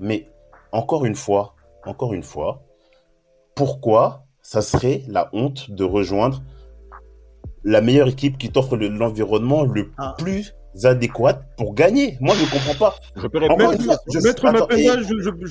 Mais 0.00 0.28
encore 0.72 1.04
une 1.04 1.14
fois, 1.14 1.54
encore 1.86 2.12
une 2.12 2.24
fois, 2.24 2.62
pourquoi 3.54 4.24
ça 4.42 4.60
serait 4.62 5.02
la 5.06 5.28
honte 5.32 5.70
de 5.70 5.84
rejoindre 5.84 6.42
la 7.64 7.80
meilleure 7.80 8.08
équipe 8.08 8.38
qui 8.38 8.50
t'offre 8.50 8.76
le- 8.76 8.88
l'environnement 8.88 9.62
le 9.64 9.92
Ah. 9.98 10.14
plus 10.18 10.54
adéquat 10.84 11.42
pour 11.56 11.74
gagner 11.74 12.16
Moi, 12.20 12.34
je 12.34 12.44
ne 12.44 12.50
comprends 12.50 12.74
pas. 12.74 12.96
Je 13.16 13.26
peux 13.28 13.38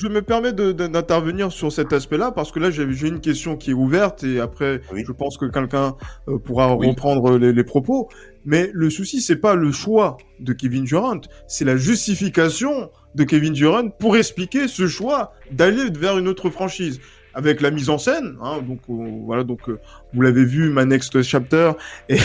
me 0.09 0.21
permets 0.21 0.53
d'intervenir 0.53 1.51
sur 1.51 1.71
cet 1.71 1.93
aspect-là 1.93 2.31
parce 2.31 2.51
que 2.51 2.59
là 2.59 2.71
j'ai 2.71 2.91
j'ai 2.91 3.07
une 3.07 3.19
question 3.21 3.55
qui 3.55 3.71
est 3.71 3.73
ouverte 3.75 4.23
et 4.23 4.39
après 4.39 4.81
Oui. 4.91 5.03
je 5.07 5.11
pense 5.11 5.37
que 5.37 5.45
quelqu'un 5.45 5.95
euh, 6.27 6.37
pourra 6.37 6.75
Oui. 6.75 6.87
reprendre 6.89 7.37
les, 7.37 7.53
les 7.53 7.63
propos. 7.63 8.09
Mais 8.45 8.69
le 8.73 8.89
souci 8.89 9.21
c'est 9.21 9.35
pas 9.35 9.55
le 9.55 9.71
choix 9.71 10.17
de 10.39 10.53
Kevin 10.53 10.83
Durant, 10.83 11.21
c'est 11.47 11.65
la 11.65 11.77
justification 11.77 12.89
de 13.15 13.23
Kevin 13.23 13.53
Durant 13.53 13.89
pour 13.89 14.17
expliquer 14.17 14.67
ce 14.67 14.87
choix 14.87 15.33
d'aller 15.51 15.89
vers 15.91 16.17
une 16.17 16.27
autre 16.27 16.49
franchise. 16.49 16.99
Avec 17.33 17.61
la 17.61 17.71
mise 17.71 17.89
en 17.89 17.97
scène. 17.97 18.37
Hein, 18.41 18.61
donc 18.61 18.79
euh, 18.89 19.21
voilà, 19.25 19.43
donc 19.43 19.67
euh, 19.69 19.79
vous 20.13 20.21
l'avez 20.21 20.45
vu, 20.45 20.69
ma 20.69 20.85
next 20.85 21.21
chapter, 21.21 21.71
et, 22.09 22.17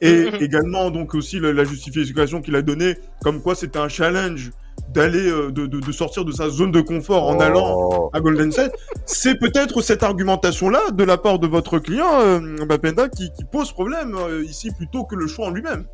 et 0.00 0.28
également 0.40 0.90
donc 0.90 1.14
aussi 1.14 1.40
la, 1.40 1.52
la 1.52 1.64
justification 1.64 2.40
qu'il 2.42 2.56
a 2.56 2.62
donnée, 2.62 2.96
comme 3.22 3.42
quoi 3.42 3.54
c'était 3.54 3.78
un 3.78 3.88
challenge 3.88 4.50
d'aller 4.92 5.28
euh, 5.30 5.50
de, 5.50 5.66
de, 5.66 5.80
de 5.80 5.92
sortir 5.92 6.24
de 6.24 6.32
sa 6.32 6.48
zone 6.48 6.70
de 6.70 6.80
confort 6.80 7.24
en 7.28 7.40
allant 7.40 7.64
Oh. 7.66 8.10
à 8.12 8.20
Golden 8.20 8.52
State. 8.52 8.74
C'est 9.04 9.38
peut-être 9.38 9.80
cette 9.82 10.02
argumentation-là 10.02 10.90
de 10.92 11.04
la 11.04 11.16
part 11.18 11.38
de 11.38 11.46
votre 11.46 11.78
client 11.78 12.20
euh, 12.20 12.64
Bapenda 12.66 13.08
qui, 13.08 13.30
qui 13.32 13.44
pose 13.44 13.72
problème 13.72 14.14
euh, 14.14 14.44
ici 14.44 14.70
plutôt 14.76 15.04
que 15.04 15.16
le 15.16 15.26
choix 15.26 15.46
en 15.46 15.50
lui-même. 15.50 15.86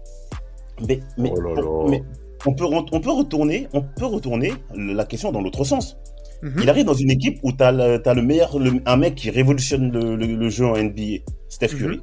Mais, 0.88 1.00
mais, 1.16 1.32
Oh 1.34 1.40
là 1.40 1.54
là. 1.54 1.62
mais 1.88 2.02
on, 2.44 2.54
peut, 2.54 2.64
on, 2.64 3.00
peut 3.00 3.10
retourner, 3.10 3.68
on 3.72 3.82
peut 3.82 4.06
retourner 4.06 4.54
la 4.74 5.04
question 5.04 5.30
dans 5.32 5.40
l'autre 5.40 5.64
sens. 5.64 5.96
Mhm. 6.42 6.60
Il 6.62 6.70
arrive 6.70 6.84
dans 6.86 6.94
une 6.94 7.10
équipe 7.10 7.38
où 7.42 7.52
tu 7.52 7.62
as, 7.62 7.70
le, 7.72 7.98
t'as 7.98 8.14
le 8.14 8.22
meilleur, 8.22 8.58
le- 8.58 8.80
un 8.84 8.96
mec 8.96 9.14
qui 9.14 9.30
révolutionne 9.30 9.92
le, 9.92 10.16
le- 10.16 10.26
le 10.36 10.48
jeu 10.48 10.66
en 10.66 10.76
NBA, 10.76 11.22
Steph 11.48 11.68
Curry. 11.68 12.00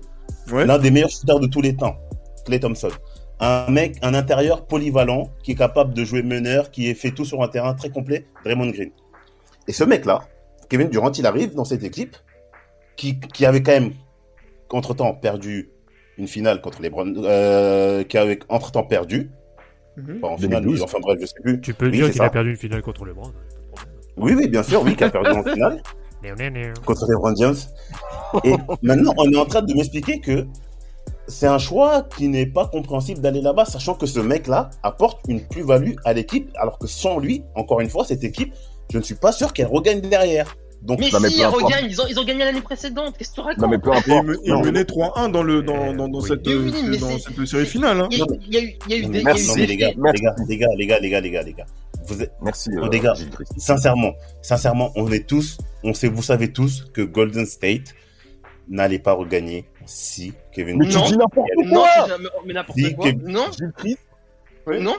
Ouais. 0.52 0.66
L'un 0.66 0.78
des 0.80 0.92
meilleurs 0.92 1.10
shooters 1.10 1.40
de 1.40 1.48
tous 1.48 1.62
les 1.62 1.76
temps, 1.76 1.98
Clay 2.46 2.60
Thompson. 2.60 2.90
Un 3.42 3.70
mec, 3.72 3.98
un 4.02 4.14
intérieur 4.14 4.66
polyvalent 4.66 5.32
qui 5.44 5.52
est 5.52 5.56
capable 5.56 5.94
de 5.94 6.04
jouer 6.04 6.24
meneur, 6.24 6.72
qui 6.72 6.90
est 6.90 6.94
fait 6.94 7.12
tout 7.12 7.26
sur 7.26 7.42
un 7.44 7.48
terrain 7.48 7.74
très 7.74 7.90
complet, 7.90 8.26
Draymond 8.46 8.70
Green. 8.72 8.92
Et 9.68 9.74
ce 9.74 9.84
mec-là, 9.84 10.22
Kevin 10.70 10.90
Durant, 10.90 11.12
il 11.12 11.26
arrive 11.26 11.54
dans 11.56 11.66
cette 11.66 11.84
équipe 11.84 12.16
qui, 12.98 13.20
qui 13.20 13.46
avait 13.46 13.64
quand 13.64 13.72
même, 13.72 13.92
entre-temps, 14.72 15.14
perdu 15.14 15.70
une 16.18 16.28
finale 16.28 16.62
contre 16.62 16.82
les 16.82 16.90
Browns, 16.90 17.16
euh, 17.24 18.04
qui 18.04 18.18
avait 18.18 18.40
entre-temps 18.50 18.84
perdu. 18.84 19.30
Mhm. 19.98 20.20
Pas 20.20 20.28
en 20.28 20.38
finale, 20.38 20.62
2012. 20.64 20.80
mais 20.80 20.84
enfin 20.84 21.00
bref, 21.02 21.18
je 21.22 21.26
sais 21.26 21.34
plus. 21.42 21.60
Tu 21.62 21.74
peux 21.74 21.86
Oui, 21.88 21.92
dire 21.92 22.12
qu'il 22.12 22.22
a 22.22 22.30
perdu 22.30 22.52
une 22.52 22.58
finale 22.58 22.82
contre 22.82 23.06
le 23.06 23.14
Browns. 23.14 23.34
Oui, 24.20 24.34
oui, 24.36 24.48
bien 24.48 24.64
sûr, 24.64 24.82
oui, 24.84 24.96
qui 24.96 25.04
a 25.04 25.10
perdu 25.10 25.30
en 25.32 25.44
finale. 25.44 25.82
Contre 26.86 27.06
les 27.08 27.36
James. 27.38 27.56
Et 28.44 28.54
maintenant, 28.82 29.14
on 29.18 29.32
est 29.32 29.38
en 29.38 29.46
train 29.46 29.62
de 29.62 29.74
m'expliquer 29.74 30.20
que 30.20 30.46
c'est 31.28 31.48
un 31.48 31.60
choix 31.60 32.04
qui 32.18 32.28
n'est 32.28 32.46
pas 32.48 32.68
compréhensible 32.68 33.22
d'aller 33.22 33.42
là-bas, 33.42 33.66
sachant 33.66 33.94
que 33.94 34.06
ce 34.06 34.20
mec-là 34.20 34.70
apporte 34.84 35.22
une 35.28 35.42
plus-value 35.42 35.94
à 36.06 36.14
l'équipe, 36.14 36.50
alors 36.58 36.78
que 36.80 36.88
sans 36.88 37.20
lui, 37.20 37.44
encore 37.56 37.80
une 37.82 37.90
fois, 37.90 38.04
cette 38.04 38.24
équipe, 38.24 38.54
je 38.92 38.98
ne 38.98 39.04
suis 39.04 39.16
pas 39.16 39.32
sûr 39.32 39.54
qu'elle 39.54 39.68
regagne 39.68 40.02
derrière. 40.02 40.56
Donc, 40.82 41.00
Mais 41.00 41.10
Non, 41.12 41.20
si, 41.28 41.40
ils 41.40 41.46
regagnent, 41.46 41.88
ils 41.90 42.02
ont, 42.02 42.06
ils 42.10 42.18
ont 42.20 42.24
gagné 42.24 42.46
l'année 42.46 42.62
précédente. 42.62 43.14
Qu'est-ce 43.18 43.32
que 43.32 43.36
tu 43.36 43.42
racontes 43.42 43.62
Non, 43.62 43.68
mais 43.68 43.78
peu 43.78 43.92
importe. 43.92 44.26
me- 44.26 44.40
il 44.46 44.54
Non. 44.54 44.62
menait 44.62 44.84
3-1 44.86 45.30
dans, 45.30 45.44
le, 45.44 45.62
dans, 45.62 45.94
dans, 45.94 46.08
dans 46.08 46.20
Oui. 46.22 46.28
cette, 46.30 46.48
Mais 46.48 46.56
oui, 46.56 46.74
euh, 46.74 46.98
dans 46.98 47.08
c'est- 47.18 47.36
cette 47.36 47.46
série 47.48 47.66
finale. 47.66 48.00
Hein. 48.00 48.08
Il 48.12 48.18
y 48.18 48.22
a, 48.22 48.26
y 48.62 48.66
eu, 48.66 48.78
y 48.88 49.08
des, 49.10 49.22
y 49.22 49.28
a 49.28 49.34
eu 49.36 49.66
les 49.66 49.76
gars, 49.78 49.92
les 49.92 50.22
gars, 50.22 50.36
les 50.48 50.58
gars, 50.58 50.68
les 50.78 50.88
gars, 50.88 51.00
les 51.00 51.10
gars, 51.32 51.42
les 51.44 51.54
gars, 51.54 51.66
vous 52.08 52.24
êtes, 52.24 52.32
Merci. 52.42 52.70
Oh, 52.78 52.86
euh, 52.86 52.90
les 52.92 53.00
gars. 53.00 53.14
Sincèrement, 53.58 54.14
sincèrement, 54.42 54.92
on 54.96 55.12
est 55.12 55.28
tous, 55.28 55.58
on 55.84 55.94
sait, 55.94 56.08
vous 56.08 56.24
savez 56.24 56.52
tous 56.52 56.86
que 56.94 57.02
Golden 57.02 57.46
State 57.46 57.94
n'allait 58.68 59.00
pas 59.00 59.14
regagner 59.14 59.66
si 59.86 60.34
Kevin 60.54 60.78
Mais 60.78 60.88
tu 60.88 60.96
Non. 60.96 61.06
dis 61.06 61.18
n'importe 61.18 61.48
Non, 61.66 61.82
quoi 61.82 62.08
jamais- 62.08 62.30
mais 62.46 62.54
n'importe 62.54 62.78
Dis 62.78 62.96
quoi. 62.96 63.12
que- 63.12 63.18
Non, 63.18 63.46
Gilles 63.52 63.74
Christ, 63.76 64.00
non. 64.80 64.96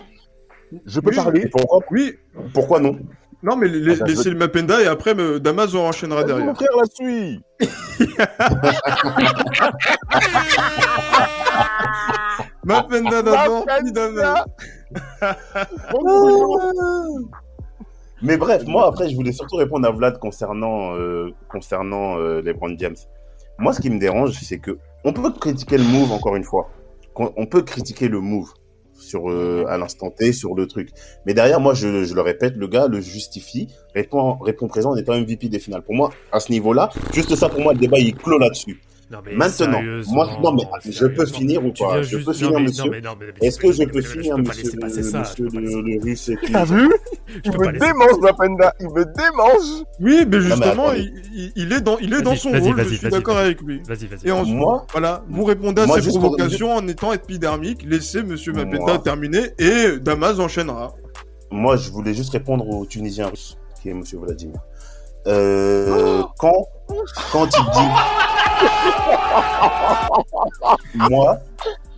je 0.87 1.01
peux 1.01 1.11
Oui, 1.11 1.17
parler 1.17 1.49
pourquoi, 1.49 1.81
Oui, 1.91 2.17
pourquoi 2.53 2.81
non 2.81 2.99
non, 3.43 3.57
mais 3.57 3.69
la- 3.69 3.95
Ah, 3.95 3.97
bah, 4.01 4.07
laissez 4.07 4.29
le 4.29 4.37
Mapenda 4.37 4.83
et 4.83 4.87
après 4.87 5.15
me- 5.15 5.41
Damas 5.41 5.75
en 5.75 5.89
enchaînera 5.89 6.21
Mon 6.21 6.27
derrière. 6.27 6.55
frère 6.55 6.69
la 6.79 6.85
suit 6.93 7.41
Mapenda 12.65 13.23
d'abord, 13.23 13.67
puis 13.81 13.93
Damas. 13.93 14.45
Mais 18.23 18.37
bref, 18.37 18.65
moi 18.67 18.87
après, 18.87 19.09
je 19.09 19.17
voulais 19.17 19.33
surtout 19.33 19.57
répondre 19.57 19.89
à 19.89 19.91
Vlad 19.91 20.19
concernant 20.19 20.95
euh, 20.95 21.31
concernant 21.49 22.19
euh, 22.19 22.43
les 22.43 22.53
Brown 22.53 22.77
James. 22.79 22.97
Moi, 23.59 23.73
ce 23.73 23.81
qui 23.81 23.89
me 23.89 23.99
dérange, 23.99 24.33
c'est 24.33 24.59
que 24.59 24.79
on 25.05 25.13
peut 25.13 25.33
critiquer 25.33 25.79
le 25.79 25.85
move 25.85 26.13
encore 26.13 26.37
une 26.37 26.45
fois. 26.45 26.69
On 27.17 27.47
peut 27.47 27.63
critiquer 27.63 28.09
le 28.09 28.21
move 28.21 28.53
sur 28.95 29.31
euh, 29.31 29.65
à 29.69 29.79
l'instant 29.79 30.11
T 30.11 30.33
sur 30.33 30.55
le 30.55 30.67
truc. 30.67 30.91
Mais 31.25 31.33
derrière, 31.33 31.61
moi, 31.61 31.73
je, 31.73 32.05
je 32.05 32.15
le 32.15 32.21
répète, 32.21 32.57
le 32.57 32.69
gars 32.69 32.89
le 32.89 33.01
justifie, 33.01 33.69
répond 33.95 34.37
répond 34.39 34.69
présent 34.69 34.91
en 34.91 34.97
étant 34.97 35.19
MVP 35.19 35.49
des 35.49 35.59
finales. 35.59 35.83
Pour 35.83 35.95
moi, 35.95 36.11
à 36.31 36.41
ce 36.41 36.53
niveau-là, 36.53 36.91
juste 37.13 37.35
ça 37.35 37.49
pour 37.49 37.61
moi, 37.61 37.73
le 37.73 37.79
débat 37.79 37.99
il 37.99 38.15
clôt 38.15 38.39
là-dessus. 38.39 38.83
Non, 39.11 39.19
mais 39.27 39.35
Maintenant, 39.35 39.83
moi, 40.13 40.39
non 40.41 40.53
mais 40.53 40.63
je 40.89 41.07
peux 41.07 41.27
finir 41.27 41.65
ou 41.65 41.73
Tu 41.73 41.83
pas? 41.83 42.01
Je 42.03 42.19
peux 42.19 42.33
finir, 42.33 42.61
monsieur 42.61 42.93
Est-ce 43.43 43.59
que 43.59 43.73
je 43.73 43.83
peux 43.83 44.03
finir, 44.03 44.39
monsieur, 44.39 44.71
le, 44.79 46.01
russe 46.01 46.29
et 46.29 46.37
T'as 46.53 46.65
vu? 46.65 46.89
Il 47.45 47.51
me 47.51 47.73
démange. 47.73 48.21
Mapenda 48.21 48.73
Il 48.79 48.87
me 48.87 49.05
démange 49.05 49.85
Oui, 49.99 50.25
mais 50.29 50.41
justement, 50.41 50.93
il, 50.93 51.73
est 51.73 51.81
dans, 51.81 51.99
il 51.99 52.15
est 52.15 52.23
dans 52.23 52.37
son 52.37 52.51
rôle, 52.51 52.63
je 52.63 52.83
vas-y, 52.85 52.97
suis 52.99 53.09
d'accord 53.09 53.39
avec 53.39 53.61
lui. 53.63 53.83
Vas-y, 53.89 54.07
vas-y. 54.07 54.29
Et 54.29 54.31
ensuite, 54.31 54.57
voilà, 54.93 55.25
vous 55.29 55.45
répondez 55.45 55.83
à 55.83 56.01
ces 56.01 56.09
provocations 56.11 56.77
en 56.77 56.87
étant 56.87 57.13
épidermique, 57.13 57.85
laissez 57.85 58.23
Monsieur. 58.23 58.53
Mapenda 58.53 58.99
terminer 58.99 59.51
et 59.59 59.99
Damas 60.01 60.39
enchaînera. 60.39 60.95
Moi, 61.51 61.77
je 61.77 61.91
voulais 61.91 62.15
juste 62.15 62.31
répondre 62.31 62.69
au 62.69 62.87
Tunisien 62.87 63.27
russe, 63.27 63.59
qui 63.83 63.89
est 63.89 63.95
Monsieur 63.95 64.19
Vladimir. 64.19 64.61
Euh, 65.27 66.23
quand, 66.39 66.69
quand 67.33 67.47
il 67.47 67.65
dit, 67.73 67.89
moi, 70.95 71.39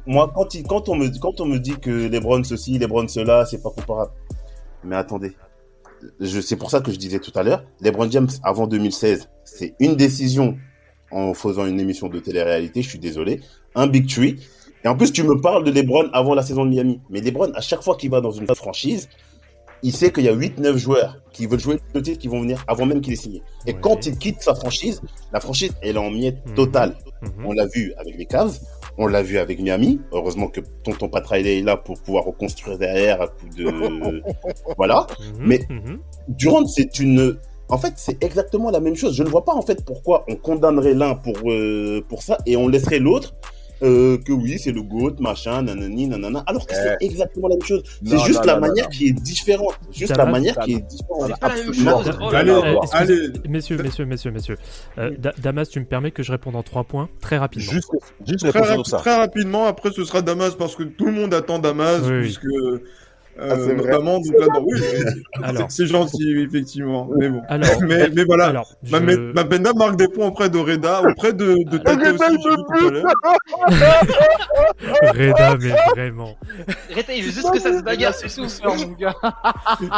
moi, 0.07 0.33
quand 0.69 0.89
on 0.89 0.97
me, 0.97 1.19
quand 1.21 1.41
on 1.41 1.47
me 1.47 1.59
dit 1.59 1.79
que 1.79 1.91
les 1.91 2.21
Browns 2.21 2.45
ceci, 2.45 2.79
les 2.79 2.87
Browns 2.87 3.09
cela, 3.09 3.47
c'est 3.47 3.63
pas 3.63 3.71
comparable. 3.71 4.13
Mais 4.85 4.97
attendez, 4.97 5.33
c'est 6.21 6.57
pour 6.57 6.71
ça 6.71 6.81
que 6.81 6.91
je 6.91 6.97
disais 6.97 7.21
tout 7.21 7.33
à 7.37 7.43
l'heure, 7.43 7.65
les 7.81 7.91
Browns 7.91 8.11
James 8.11 8.29
avant 8.43 8.67
2016, 8.67 9.29
c'est 9.45 9.75
une 9.79 9.97
décision 9.97 10.57
en 11.11 11.35
faisant 11.35 11.67
une 11.67 11.79
émission 11.79 12.09
de 12.09 12.19
télé-réalité. 12.19 12.83
Je 12.83 12.89
suis 12.89 12.99
désolé, 12.99 13.41
un 13.75 13.87
big 13.87 14.09
tree. 14.09 14.41
Et 14.85 14.89
en 14.89 14.97
plus, 14.97 15.13
tu 15.13 15.23
me 15.23 15.41
parles 15.41 15.63
de 15.63 15.71
LeBron 15.71 16.11
avant 16.13 16.35
la 16.35 16.43
saison 16.43 16.65
de 16.65 16.71
Miami. 16.71 17.01
Mais 17.11 17.21
LeBron, 17.21 17.53
à 17.55 17.61
chaque 17.61 17.83
fois 17.83 17.97
qu'il 17.97 18.11
va 18.11 18.21
dans 18.21 18.33
une 18.33 18.53
franchise, 18.55 19.09
il 19.83 19.93
sait 19.93 20.13
qu'il 20.13 20.25
y 20.25 20.29
a 20.29 20.35
8-9 20.35 20.77
joueurs 20.77 21.19
qui 21.33 21.47
veulent 21.47 21.59
jouer 21.61 21.79
le 21.95 22.03
titre 22.03 22.19
qui 22.19 22.29
vont 22.29 22.41
venir 22.41 22.65
avant 22.69 22.87
même 22.87 23.01
qu'il 23.01 23.13
ait 23.13 23.17
signé. 23.17 23.43
Et 23.67 23.73
Ouais. 23.73 23.79
quand 23.81 24.07
il 24.07 24.17
quitte 24.19 24.41
sa 24.43 24.55
franchise, 24.55 25.01
la 25.33 25.41
franchise, 25.41 25.73
elle 25.83 25.97
est 25.97 25.99
en 25.99 26.11
miettes 26.11 26.47
Mhm. 26.47 26.55
totales. 26.55 26.95
Mhm. 27.23 27.47
On 27.47 27.53
l'a 27.53 27.67
vu 27.67 27.93
avec 27.99 28.17
les 28.17 28.27
Cavs, 28.27 28.59
on 28.99 29.07
l'a 29.07 29.23
vu 29.23 29.39
avec 29.39 29.61
Miami. 29.61 30.01
Heureusement 30.13 30.49
que 30.49 30.61
tonton 30.85 31.09
Pat 31.09 31.27
Riley 31.27 31.59
est 31.59 31.63
là 31.63 31.77
pour 31.77 32.01
pouvoir 32.01 32.25
reconstruire 32.25 32.79
derrière 32.79 33.23
à 33.23 33.27
coup 33.29 33.47
de... 33.57 33.65
voilà. 34.77 35.07
Mhm, 35.39 35.47
Mais-. 35.47 35.67
Durant, 36.29 36.67
c'est 36.67 36.99
une... 36.99 37.37
En 37.69 37.79
fait, 37.79 37.95
c'est 37.97 38.23
exactement 38.23 38.71
la 38.71 38.81
même 38.81 38.97
chose. 38.97 39.15
Je 39.17 39.23
ne 39.23 39.29
vois 39.31 39.45
pas 39.47 39.55
en 39.55 39.63
fait 39.63 39.83
pourquoi 39.85 40.25
on 40.29 40.37
condamnerait 40.37 40.93
l'un 40.95 41.15
pour, 41.15 41.35
euh, 41.51 42.05
pour 42.09 42.23
ça 42.23 42.37
et 42.45 42.55
on 42.57 42.69
laisserait 42.69 42.99
l'autre 42.99 43.35
euh, 43.83 44.19
que 44.19 44.33
oui, 44.33 44.59
c'est 44.59 44.73
le 44.73 44.83
GOAT, 44.83 45.17
machin, 45.21 45.63
nanani, 45.63 46.07
nanana, 46.09 46.43
alors 46.47 46.67
que 46.67 46.75
c'est 46.75 46.97
exactement 47.01 47.49
la 47.49 47.57
même 47.57 47.65
chose. 47.67 47.83
C'est 48.05 48.19
juste 48.21 48.41
non, 48.41 48.47
la 48.47 48.55
non, 48.55 48.61
manière 48.61 48.85
non. 48.85 48.91
qui 48.91 49.09
est 49.09 49.13
différente. 49.13 49.79
Juste 49.93 50.17
la 50.17 50.27
manière 50.27 50.59
qui 50.61 50.75
est 50.75 50.81
différente. 50.81 51.33
Absolument. 51.41 52.03
Allez. 52.93 53.29
Messieurs, 53.49 53.77
messieurs, 53.83 54.05
messieurs, 54.07 54.31
messieurs. 54.31 54.57
Euh, 54.99 55.11
Da- 55.19 55.33
Damas, 55.39 55.69
tu 55.69 55.81
me 55.81 55.85
permets 55.85 56.11
que 56.11 56.23
je 56.23 56.33
réponde 56.33 56.57
en 56.57 56.63
trois 56.63 56.85
points 56.85 57.09
très 57.21 57.39
rapidement. 57.39 57.73
Juste, 57.73 57.91
juste 58.27 58.49
Très, 58.49 58.61
réponse 58.61 58.69
rap- 58.69 58.77
sur 58.77 58.87
ça. 58.87 58.97
très 58.99 59.17
rapidement, 59.17 59.67
après 59.67 59.91
ce 59.93 60.05
sera 60.05 60.23
Damas 60.23 60.55
parce 60.57 60.77
que 60.77 60.83
tout 60.85 61.07
le 61.07 61.13
monde 61.13 61.35
attend 61.35 61.59
Damas, 61.59 62.01
puisque 62.21 62.47
Ah, 63.41 63.51
c'est 63.57 63.75
vrai. 63.75 63.75
notamment 63.77 64.19
donc 64.19 64.35
là, 64.39 64.47
non, 64.55 64.65
oui, 64.67 64.81
Alors. 65.43 65.71
c'est- 65.71 65.87
gentil 65.87 66.39
effectivement, 66.47 67.09
mais 67.17 67.29
bon. 67.31 67.41
Alors, 67.49 67.71
Mais, 67.83 68.09
mais 68.15 68.25
voilà, 68.25 68.47
alors, 68.47 68.71
Ma, 68.91 68.99
je- 69.01 69.33
ma 69.33 69.45
Penda 69.45 69.73
marque 69.73 69.97
des 69.97 70.09
points 70.09 70.27
auprès 70.27 70.51
de 70.51 70.59
Reda, 70.59 71.03
auprès 71.03 71.33
de, 71.33 71.57
de 71.71 71.79
Tate 71.79 71.99
Reda, 71.99 72.13
aussi, 72.13 72.91
l'heure. 72.93 73.05
Reda, 75.15 75.57
mais 75.59 75.75
vraiment. 75.95 76.37
Reta, 76.95 77.15
il 77.15 77.25
veut 77.25 77.31
juste 77.31 77.51
que 77.51 77.59
ça 77.61 77.77
se 77.79 77.83
bagarre, 77.83 78.15
c'est 78.15 78.29
tout. 78.29 78.49
souffert, 78.49 78.75
mon 78.87 78.93
gars. 78.95 79.15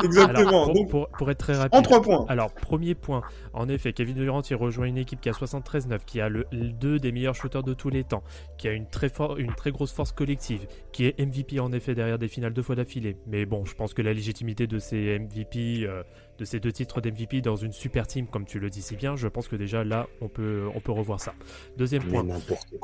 Exactement. 0.04 0.64
Alors, 0.64 0.64
pour, 0.66 0.74
Donc, 0.74 0.90
pour- 0.90 1.08
pour 1.08 1.30
être 1.30 1.38
très 1.38 1.54
rapide. 1.54 1.74
en 1.74 1.82
trois 1.82 2.02
points. 2.02 2.26
Alors, 2.28 2.50
premier 2.52 2.94
point, 2.94 3.22
en 3.54 3.68
effet, 3.68 3.92
Kevin 3.92 4.16
Durant, 4.16 4.42
il 4.42 4.56
rejoint 4.56 4.86
une 4.86 4.98
équipe 4.98 5.20
qui 5.20 5.28
a 5.28 5.32
73-9, 5.32 6.00
qui 6.04 6.20
a 6.20 6.28
le, 6.28 6.46
le 6.52 6.70
deux 6.70 6.98
des 6.98 7.12
meilleurs 7.12 7.34
shooters 7.34 7.62
de 7.62 7.72
tous 7.74 7.88
les 7.90 8.04
temps, 8.04 8.22
qui 8.58 8.68
a 8.68 8.72
une 8.72 8.86
très, 8.88 9.08
for- 9.08 9.38
une 9.38 9.54
très 9.54 9.70
grosse 9.70 9.92
force 9.92 10.12
collective, 10.12 10.66
qui 10.92 11.06
est 11.06 11.18
MVP 11.18 11.60
en 11.60 11.72
effet 11.72 11.94
derrière 11.94 12.18
des 12.18 12.28
finales 12.28 12.52
deux 12.52 12.62
fois 12.62 12.74
d'affilée. 12.74 13.16
Mais 13.26 13.46
bon, 13.46 13.64
je 13.64 13.74
pense 13.74 13.94
que 13.94 14.02
la 14.02 14.12
légitimité 14.12 14.66
de 14.66 14.78
ces 14.78 15.18
MVP, 15.18 15.84
euh, 15.86 16.02
de 16.38 16.44
ces 16.44 16.58
deux 16.58 16.72
titres 16.72 17.00
d'MVP 17.00 17.40
dans 17.42 17.54
une 17.56 17.72
super 17.72 18.06
team, 18.06 18.26
comme 18.26 18.44
tu 18.44 18.58
le 18.58 18.68
dis 18.70 18.82
si 18.82 18.96
bien, 18.96 19.14
je 19.16 19.28
pense 19.28 19.46
que 19.48 19.56
déjà 19.56 19.84
là, 19.84 20.06
on 20.20 20.28
peut, 20.28 20.68
on 20.74 20.80
peut 20.80 20.92
revoir 20.92 21.20
ça. 21.20 21.32
Deuxième 21.76 22.02
point. 22.10 22.22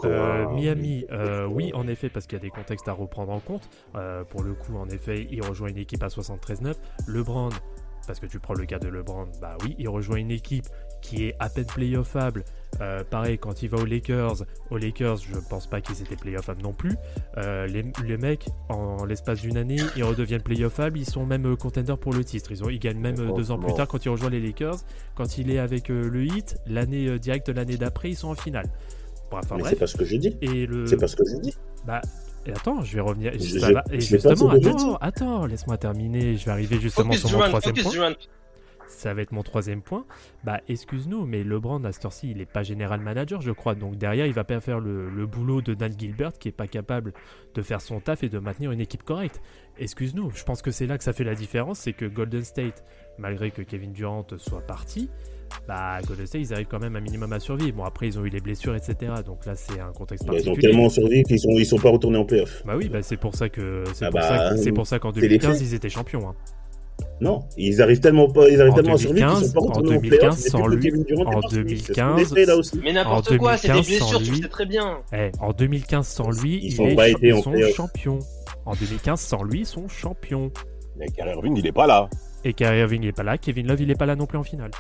Euh, 0.05 0.49
Miami, 0.55 1.05
euh, 1.11 1.47
oui, 1.47 1.73
en 1.75 1.89
effet, 1.89 2.09
parce 2.09 2.27
qu'il 2.27 2.39
y 2.39 2.41
a 2.41 2.43
des 2.45 2.51
contextes 2.51 2.87
à 2.89 2.93
reprendre 2.93 3.33
en 3.33 3.41
compte. 3.41 3.69
Pour 4.31 4.43
le 4.45 4.55
coup, 4.55 4.77
en 4.77 4.89
effet, 4.89 5.27
il 5.31 5.43
rejoint 5.43 5.69
une 5.69 5.79
équipe 5.79 6.03
à 6.03 6.09
73-9. 6.09 6.75
LeBron, 7.09 7.49
parce 8.11 8.19
que 8.19 8.27
tu 8.27 8.41
prends 8.41 8.55
le 8.55 8.67
cas 8.67 8.81
de 8.81 8.89
LeBron, 8.89 9.29
bah 9.41 9.57
oui, 9.63 9.77
il 9.79 9.89
rejoint 9.89 10.17
une 10.17 10.33
équipe 10.33 10.67
qui 11.01 11.27
est 11.27 11.37
à 11.39 11.49
peine 11.49 11.65
playoffable. 11.65 12.43
Euh, 12.81 13.05
pareil, 13.05 13.39
quand 13.39 13.63
il 13.63 13.69
va 13.69 13.79
aux 13.79 13.85
Lakers, 13.85 14.43
aux 14.71 14.79
Lakers, 14.79 15.19
je 15.19 15.39
pense 15.49 15.69
pas 15.69 15.81
qu'ils 15.81 16.03
étaient 16.03 16.17
playoffables 16.17 16.61
non 16.61 16.73
plus. 16.73 16.97
Euh, 17.37 17.69
les, 17.69 17.85
les 18.05 18.17
mecs, 18.17 18.49
en 18.69 19.05
l'espace 19.05 19.43
d'une 19.43 19.57
année, 19.57 19.79
ils 19.95 20.03
redeviennent 20.03 20.43
playoffables. 20.43 20.99
Ils 20.99 21.09
sont 21.09 21.25
même 21.25 21.47
euh, 21.47 21.55
contenders 21.55 21.99
pour 21.99 22.13
le 22.13 22.25
titre. 22.25 22.51
Ils, 22.51 22.65
ont, 22.65 22.69
ils 22.69 22.81
gagnent 22.81 22.99
même 22.99 23.33
deux 23.37 23.53
ans 23.53 23.61
plus 23.61 23.75
tard 23.75 23.87
quand 23.87 24.05
il 24.05 24.09
rejoint 24.09 24.31
les 24.31 24.41
Lakers. 24.41 24.79
Quand 25.15 25.39
il 25.39 25.49
est 25.53 25.61
avec 25.61 25.89
euh, 25.89 26.09
le 26.09 26.25
Heat, 26.25 26.57
l'année 26.67 27.17
directe 27.21 27.49
l'année 27.49 27.77
d'après, 27.77 28.11
ils 28.11 28.17
sont 28.17 28.29
en 28.29 28.35
finale. 28.35 28.67
Enfin, 29.31 29.57
c'est 29.65 29.79
pas 29.79 29.87
ce 29.87 29.97
que 29.97 30.05
j'ai 30.05 30.19
dit. 30.19 30.37
Et 30.41 30.67
le... 30.67 30.85
C'est 30.89 30.97
pas 30.97 31.07
ce 31.07 31.15
que 31.15 31.23
j'ai 31.31 31.39
dit. 31.39 31.55
Bah, 31.87 32.01
et 32.47 32.53
attends, 32.53 32.83
je 32.83 32.95
vais 32.95 33.01
revenir. 33.01 33.33
Et 33.35 33.39
justement, 34.01 34.51
attends, 34.51 34.97
attends, 34.97 35.47
laisse-moi 35.47 35.77
terminer. 35.77 36.37
Je 36.37 36.45
vais 36.47 36.51
arriver 36.53 36.81
justement 36.81 37.13
Focus 37.13 37.27
sur 37.27 37.33
mon 37.33 37.45
run, 37.45 37.49
troisième 37.49 37.77
focus 37.77 37.97
point. 37.97 38.15
Ça 38.89 39.15
va 39.15 39.23
être 39.23 39.33
mon 39.33 39.43
troisième 39.43 39.83
point. 39.83 40.05
Bah, 40.43 40.61
excuse-nous, 40.69 41.25
mais 41.25 41.45
LeBron, 41.45 41.85
à 41.85 41.93
cette 41.93 42.05
heure-ci, 42.05 42.31
il 42.33 42.39
n'est 42.39 42.47
pas 42.47 42.63
général 42.63 43.01
manager, 43.01 43.41
je 43.41 43.53
crois. 43.53 43.75
Donc 43.75 43.97
derrière, 43.97 44.27
il 44.27 44.33
va 44.33 44.45
pas 44.45 44.61
faire 44.61 44.81
le, 44.81 45.09
le 45.09 45.27
boulot 45.27 45.63
de 45.63 45.75
Dan 45.75 45.93
Gilbert, 45.97 46.33
qui 46.33 46.49
est 46.49 46.53
pas 46.53 46.67
capable 46.67 47.13
de 47.55 47.63
faire 47.63 47.81
son 47.81 48.01
taf 48.01 48.25
et 48.25 48.29
de 48.29 48.39
maintenir 48.39 48.73
une 48.73 48.81
équipe 48.81 49.05
correcte. 49.05 49.41
Excuse-nous, 49.79 50.31
je 50.35 50.43
pense 50.45 50.61
que 50.61 50.71
c'est 50.71 50.87
là 50.87 50.99
que 50.99 51.05
ça 51.05 51.13
fait 51.13 51.25
la 51.25 51.35
différence. 51.35 51.79
C'est 51.79 51.93
que 51.93 52.05
Golden 52.05 52.43
State, 52.43 52.85
malgré 53.19 53.51
que 53.51 53.63
Kevin 53.63 53.93
Durant 53.93 54.27
soit 54.39 54.67
parti, 54.67 55.09
bah, 55.69 55.99
Golden 56.07 56.27
State, 56.27 56.41
ils 56.43 56.53
arrivent 56.55 56.67
quand 56.69 56.79
même 56.81 56.97
un 56.97 57.01
minimum 57.01 57.33
à 57.33 57.41
survivre. 57.41 57.77
Bon, 57.77 57.85
après, 57.85 58.07
ils 58.09 58.19
ont 58.19 58.25
eu 58.25 58.29
les 58.31 58.41
blessures, 58.41 58.75
etc. 58.75 59.13
Donc 59.25 59.47
là, 59.47 59.55
c'est 59.57 59.81
un 59.81 59.93
contexte 59.93 60.25
Ils 60.27 60.31
ont 60.31 60.35
particulier. 60.35 60.61
tellement 60.69 60.89
survécu 60.89 61.23
qu'ils 61.25 61.41
sont, 61.41 61.51
ils 61.51 61.67
sont 61.67 61.79
pas 61.79 61.91
retournés 61.91 62.19
en 62.19 62.25
playoff. 62.25 62.63
Bah 62.67 62.75
oui, 62.77 62.89
bah 62.89 63.03
c'est 63.03 63.17
pour 63.17 63.35
ça 63.35 63.49
que 63.49 63.85
c'est 63.95 64.07
Ah 64.07 64.11
pour, 64.11 64.21
bah, 64.21 64.51
pour 64.75 64.87
ça 64.87 64.99
qu'en 64.99 65.13
c'est 65.13 65.21
les 65.21 65.29
2015 65.29 65.59
faits. 65.59 65.67
ils 65.69 65.75
étaient 65.75 65.89
champions. 65.89 66.29
hein. 66.29 66.35
Non, 67.23 67.41
ils 67.57 67.81
arrivent 67.81 68.01
tellement 68.01 68.29
pas, 68.31 68.49
ils 68.51 68.61
arrivent 68.61 68.73
En 68.73 68.77
tellement 68.77 68.95
à 68.95 68.99
survivre 68.99 69.27
qu'ils 69.39 69.41
2015, 69.41 69.47
sont 69.47 69.53
pas 69.55 69.61
en 69.61 69.65
retournés 69.69 69.89
en 69.89 70.01
2015, 70.01 70.21
playoff. 70.21 70.39
sans 70.39 70.67
lui, 70.67 70.87
est 70.89 71.17
en 71.19 71.25
parti. 71.25 71.49
C'est 71.51 71.57
ce 71.57 71.93
qu'on 72.01 72.17
2015, 72.17 72.21
essaie, 72.21 72.45
là 72.47 72.57
aussi. 72.57 72.81
Mais 72.83 72.93
n'importe 72.93 73.33
En 73.33 73.37
quoi, 73.39 73.57
c'est 73.57 73.69
des 73.69 73.75
2015 73.75 73.99
sans 73.99 74.09
blessures, 74.11 74.23
tu 74.23 74.31
lui. 74.33 74.43
sais 74.43 74.49
très 74.49 74.67
bien. 74.67 74.99
Eh, 75.13 75.31
en 75.41 75.53
2015 75.53 76.07
sans 76.07 76.31
lui, 76.31 76.57
Ils 76.57 76.65
ils, 76.65 76.73
sont 76.73 76.87
est 76.87 76.95
pas 76.95 77.09
été 77.09 77.33
en 77.33 77.39
ils 77.39 77.43
sont 77.43 77.75
champions. 77.75 78.19
En 78.67 78.75
2015 78.75 79.21
sans 79.21 79.43
lui, 79.43 79.61
ils 79.61 79.67
sont 79.67 79.89
champions. 79.89 80.51
Mais 80.99 81.07
Kyrie 81.09 81.31
Irving, 81.31 81.57
il 81.57 81.67
est 81.67 81.73
pas 81.73 81.87
là. 81.87 82.09
Et 82.45 82.53
Kyrie 82.53 82.79
Irving 82.81 83.03
n'est 83.03 83.13
pas 83.13 83.23
là, 83.23 83.39
Kevin 83.39 83.67
Love 83.67 83.81
il 83.83 83.91
est 83.91 83.95
pas 83.99 84.07
là 84.07 84.17
non 84.17 84.27
plus 84.27 84.39
en 84.39 84.45
finale. 84.45 84.71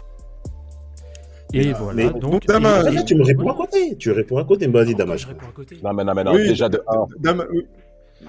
Et 1.52 1.66
Mais- 1.66 1.72
voilà, 1.72 1.94
mais- 2.12 2.20
donc. 2.20 2.46
Damas, 2.46 2.86
et- 2.86 2.90
Là, 2.94 3.02
tu 3.02 3.14
me 3.14 3.24
réponds 3.24 3.50
à 3.50 3.54
côté. 3.54 3.96
Tu 3.98 4.10
réponds 4.10 4.38
à 4.38 4.44
côté. 4.44 4.66
Vas-y, 4.66 4.94
Encore, 4.94 4.98
Damas. 4.98 5.16
je 5.18 5.26
réponds 5.28 5.46
à 5.48 5.52
côté. 5.52 5.76
Non, 5.82 5.92
mais 5.94 6.04
non, 6.04 6.14
mais 6.14 6.24
non. 6.24 6.32
Oui. 6.34 6.48
Déjà 6.48 6.68
de 6.68 6.82
1. 6.86 7.06
Dama- 7.18 7.44
oui. 7.52 7.66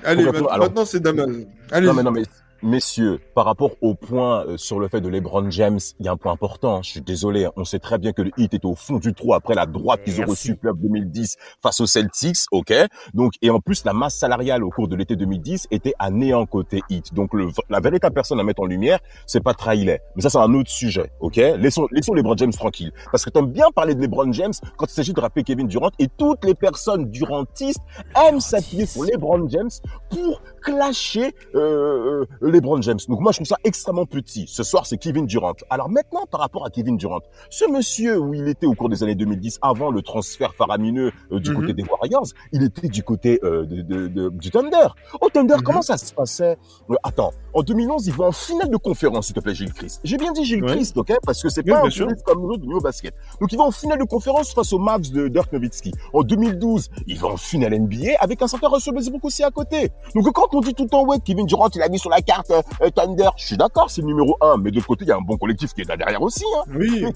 Allez, 0.03 0.23
maintenant, 0.23 0.85
c'est 0.85 0.99
Damas. 1.01 1.27
Allez. 1.71 1.87
Non, 1.87 1.93
mais 1.93 2.03
non, 2.03 2.11
mais 2.11 2.23
messieurs, 2.63 3.19
par 3.35 3.45
rapport 3.45 3.71
au 3.81 3.95
point 3.95 4.45
euh, 4.45 4.57
sur 4.57 4.79
le 4.79 4.87
fait 4.87 5.01
de 5.01 5.09
LeBron 5.09 5.49
James, 5.51 5.79
il 5.99 6.05
y 6.05 6.09
a 6.09 6.11
un 6.11 6.17
point 6.17 6.31
important. 6.31 6.77
hein, 6.77 6.81
Je 6.83 6.89
suis 6.91 7.01
désolé. 7.01 7.45
hein, 7.45 7.51
On 7.55 7.65
sait 7.65 7.79
très 7.79 7.97
bien 7.97 8.11
que 8.13 8.21
le 8.21 8.31
Heat 8.37 8.53
est 8.53 8.65
au 8.65 8.75
fond 8.75 8.97
du 8.97 9.13
trou 9.13 9.33
après 9.33 9.55
la 9.55 9.65
droite 9.65 10.01
qu'ils 10.03 10.21
ont 10.21 10.25
reçue 10.25 10.55
playoff 10.55 10.77
2010 10.79 11.37
face 11.61 11.79
aux 11.81 11.85
Celtics, 11.85 12.37
ok. 12.51 12.73
Donc 13.13 13.33
et 13.41 13.49
en 13.49 13.59
plus 13.59 13.83
la 13.85 13.93
masse 13.93 14.15
salariale 14.15 14.63
au 14.63 14.69
cours 14.69 14.87
de 14.87 14.95
l'été 14.95 15.15
2010 15.15 15.67
était 15.71 15.93
à 15.99 16.09
néant 16.11 16.45
côté 16.45 16.81
Heat. 16.89 17.13
Donc 17.13 17.33
le, 17.33 17.47
la 17.69 17.79
véritable 17.79 18.13
personne 18.13 18.39
à 18.39 18.43
mettre 18.43 18.61
en 18.61 18.65
lumière, 18.65 18.99
c'est 19.25 19.43
pas 19.43 19.53
Trailer. 19.53 19.99
Mais 20.15 20.21
ça 20.21 20.29
c'est 20.29 20.37
un 20.37 20.53
autre 20.53 20.69
sujet, 20.69 21.11
ok. 21.19 21.35
Laissons 21.37 21.87
laissons 21.91 22.13
LeBron 22.13 22.37
James 22.37 22.51
tranquille, 22.53 22.91
parce 23.11 23.25
que 23.25 23.29
t'aimes 23.29 23.51
bien 23.51 23.67
parler 23.73 23.95
de 23.95 24.01
LeBron 24.01 24.31
James 24.33 24.53
quand 24.77 24.85
il 24.85 24.93
s'agit 24.93 25.13
de 25.13 25.19
rappeler 25.19 25.43
Kevin 25.43 25.67
Durant 25.67 25.89
et 25.99 26.07
toutes 26.17 26.43
les 26.45 26.53
personnes 26.55 27.09
durantistes 27.09 27.81
aiment 28.27 28.39
s'appuyer 28.39 28.85
sur 28.85 29.03
LeBron 29.03 29.47
James 29.49 29.69
pour 30.09 30.41
clasher 30.61 31.33
euh, 31.55 32.25
euh, 32.41 32.49
LeBron 32.51 32.81
James. 32.81 32.99
Donc 33.07 33.19
moi 33.19 33.31
je 33.31 33.37
trouve 33.37 33.47
ça 33.47 33.57
extrêmement 33.63 34.05
petit. 34.05 34.45
Ce 34.47 34.63
soir 34.63 34.85
c'est 34.85 34.97
Kevin 34.97 35.25
Durant. 35.25 35.53
Alors 35.69 35.89
maintenant 35.89 36.25
par 36.29 36.39
rapport 36.41 36.65
à 36.65 36.69
Kevin 36.69 36.97
Durant, 36.97 37.19
ce 37.49 37.69
monsieur 37.71 38.19
où 38.19 38.33
il 38.33 38.47
était 38.47 38.65
au 38.67 38.73
cours 38.73 38.89
des 38.89 39.03
années 39.03 39.15
2010 39.15 39.59
avant 39.61 39.89
le 39.91 40.01
transfert 40.01 40.53
faramineux 40.55 41.11
euh, 41.31 41.39
du 41.39 41.49
Mhm. 41.51 41.55
côté 41.61 41.73
des 41.73 41.83
Warriors, 41.83 42.27
il 42.51 42.63
était 42.63 42.87
du 42.87 43.03
côté 43.03 43.39
euh, 43.43 43.65
de, 43.65 43.81
de- 43.81 44.07
de- 44.07 44.29
du 44.29 44.51
Thunder. 44.51 44.87
Au 45.19 45.29
Thunder, 45.29 45.55
Mhm. 45.55 45.61
comment 45.63 45.81
ça 45.81 45.97
se 45.97 46.13
passait? 46.13 46.57
Euh, 46.89 46.95
Attends, 47.03 47.31
en 47.53 47.61
2011 47.63 48.07
il 48.07 48.13
va 48.13 48.25
en 48.25 48.31
finale 48.31 48.69
de 48.69 48.77
conférence 48.77 49.27
s'il 49.27 49.35
te 49.35 49.39
plaît 49.39 49.55
Gilles 49.55 49.73
Christ. 49.73 50.01
J'ai 50.03 50.17
bien 50.17 50.31
dit 50.31 50.45
Gilles 50.45 50.63
Ouais. 50.63 50.71
Christ, 50.75 50.97
ok? 50.97 51.13
Parce 51.25 51.41
que 51.41 51.49
c'est 51.49 51.63
Oui, 51.65 51.71
pas 51.71 51.79
un 51.85 51.89
touriste 51.89 52.23
comme 52.23 52.41
nous 52.41 52.49
autres 52.49 52.61
du 52.61 52.67
niveau 52.67 52.81
basket. 52.81 53.13
Donc 53.39 53.51
il 53.51 53.57
va 53.57 53.63
en 53.63 53.71
finale 53.71 53.99
de 53.99 54.03
conférence 54.05 54.53
face 54.53 54.71
aux 54.73 54.79
Mavs 54.79 55.09
de 55.11 55.27
Dirk 55.27 55.51
Nowitzki. 55.53 55.91
En 56.13 56.21
2012, 56.23 56.89
il 57.07 57.17
va 57.19 57.27
en 57.29 57.37
finale 57.37 57.73
NBA 57.73 58.17
avec 58.19 58.41
un 58.41 58.47
certain 58.47 58.67
Russell 58.69 58.93
Westbrook 58.95 59.23
aussi 59.25 59.43
à 59.43 59.51
côté. 59.51 59.89
Donc 60.15 60.31
quand 60.31 60.47
on 60.53 60.61
dit 60.61 60.73
tout 60.73 60.83
le 60.83 60.89
temps 60.89 61.05
ouais 61.05 61.17
Kevin 61.23 61.45
Durant 61.45 61.69
il 61.75 61.81
a 61.81 61.89
mis 61.89 61.99
sur 61.99 62.09
la 62.09 62.21
carte 62.21 62.40
euh, 62.49 62.61
euh, 62.81 62.89
Thunder, 62.89 63.29
je 63.37 63.45
suis 63.45 63.57
d'accord 63.57 63.89
c'est 63.89 64.01
le 64.01 64.07
numéro 64.07 64.37
un, 64.41 64.57
mais 64.57 64.71
de 64.71 64.75
l'autre 64.75 64.87
côté 64.87 65.05
il 65.05 65.09
y 65.09 65.11
a 65.11 65.17
un 65.17 65.21
bon 65.21 65.37
collectif 65.37 65.73
qui 65.73 65.81
est 65.81 65.89
là 65.89 65.97
derrière 65.97 66.21
aussi. 66.21 66.43
Hein. 66.57 66.71
Oui. 66.73 67.01
Le, 67.01 67.11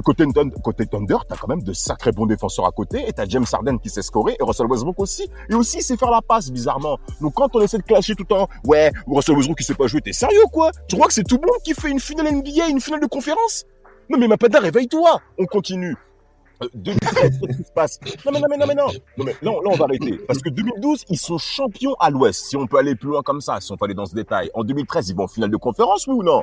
côté, 0.00 0.24
côté 0.62 0.86
Thunder, 0.86 1.16
t'as 1.28 1.36
quand 1.36 1.48
même 1.48 1.62
de 1.62 1.72
sacrés 1.72 2.12
bons 2.12 2.26
défenseurs 2.26 2.66
à 2.66 2.70
côté, 2.70 3.08
et 3.08 3.12
t'as 3.12 3.26
James 3.26 3.46
Harden 3.50 3.78
qui 3.78 3.88
sait 3.88 4.02
scorer, 4.02 4.36
et 4.38 4.44
Russell 4.44 4.66
Westbrook 4.66 4.98
aussi, 5.00 5.28
et 5.48 5.54
aussi 5.54 5.78
il 5.78 5.82
sait 5.82 5.96
faire 5.96 6.10
la 6.10 6.22
passe, 6.22 6.50
bizarrement. 6.50 6.98
Donc 7.20 7.34
quand 7.34 7.54
on 7.54 7.60
essaie 7.60 7.78
de 7.78 7.82
clasher 7.82 8.14
tout 8.14 8.24
le 8.28 8.36
temps, 8.36 8.48
ouais, 8.64 8.90
Russell 9.06 9.36
Westbrook 9.36 9.58
qui 9.58 9.64
sait 9.64 9.74
pas 9.74 9.86
jouer, 9.86 10.00
t'es 10.00 10.12
sérieux 10.12 10.44
quoi? 10.52 10.70
Tu 10.88 10.96
crois 10.96 11.08
que 11.08 11.14
c'est 11.14 11.24
tout 11.24 11.38
le 11.42 11.46
monde 11.46 11.60
qui 11.64 11.74
fait 11.74 11.90
une 11.90 12.00
finale 12.00 12.32
NBA, 12.32 12.68
une 12.68 12.80
finale 12.80 13.00
de 13.00 13.06
conférence? 13.06 13.64
Non 14.10 14.18
mais 14.18 14.28
Mapada, 14.28 14.58
réveille-toi 14.58 15.20
On 15.38 15.44
continue. 15.46 15.96
Euh, 16.62 16.66
2013, 16.74 17.40
qu'est-ce 17.40 17.56
qui 17.58 17.64
se 17.64 17.72
passe? 17.72 18.00
Non 18.26 18.32
mais 18.32 18.40
non 18.40 18.46
mais 18.50 18.56
non 18.56 18.66
mais 18.66 18.74
non 18.74 18.86
Non 19.16 19.24
mais 19.24 19.36
là, 19.42 19.50
on- 19.52 19.60
là 19.60 19.70
on 19.72 19.76
va 19.76 19.84
arrêter 19.84 20.18
parce 20.26 20.40
que 20.40 20.48
2012 20.48 21.04
ils 21.08 21.18
sont 21.18 21.38
champions 21.38 21.94
à 22.00 22.10
l'Ouest 22.10 22.46
si 22.46 22.56
on 22.56 22.66
peut 22.66 22.78
aller 22.78 22.94
plus 22.96 23.08
loin 23.10 23.22
comme 23.22 23.40
ça 23.40 23.60
si 23.60 23.70
on 23.70 23.76
peut 23.76 23.84
aller 23.84 23.94
dans 23.94 24.06
ce 24.06 24.14
détail 24.14 24.50
en 24.54 24.64
2013 24.64 25.08
ils 25.10 25.16
vont 25.16 25.24
en 25.24 25.28
finale 25.28 25.50
de 25.50 25.56
conférence 25.56 26.06
oui 26.08 26.14
ou 26.14 26.22
non? 26.24 26.42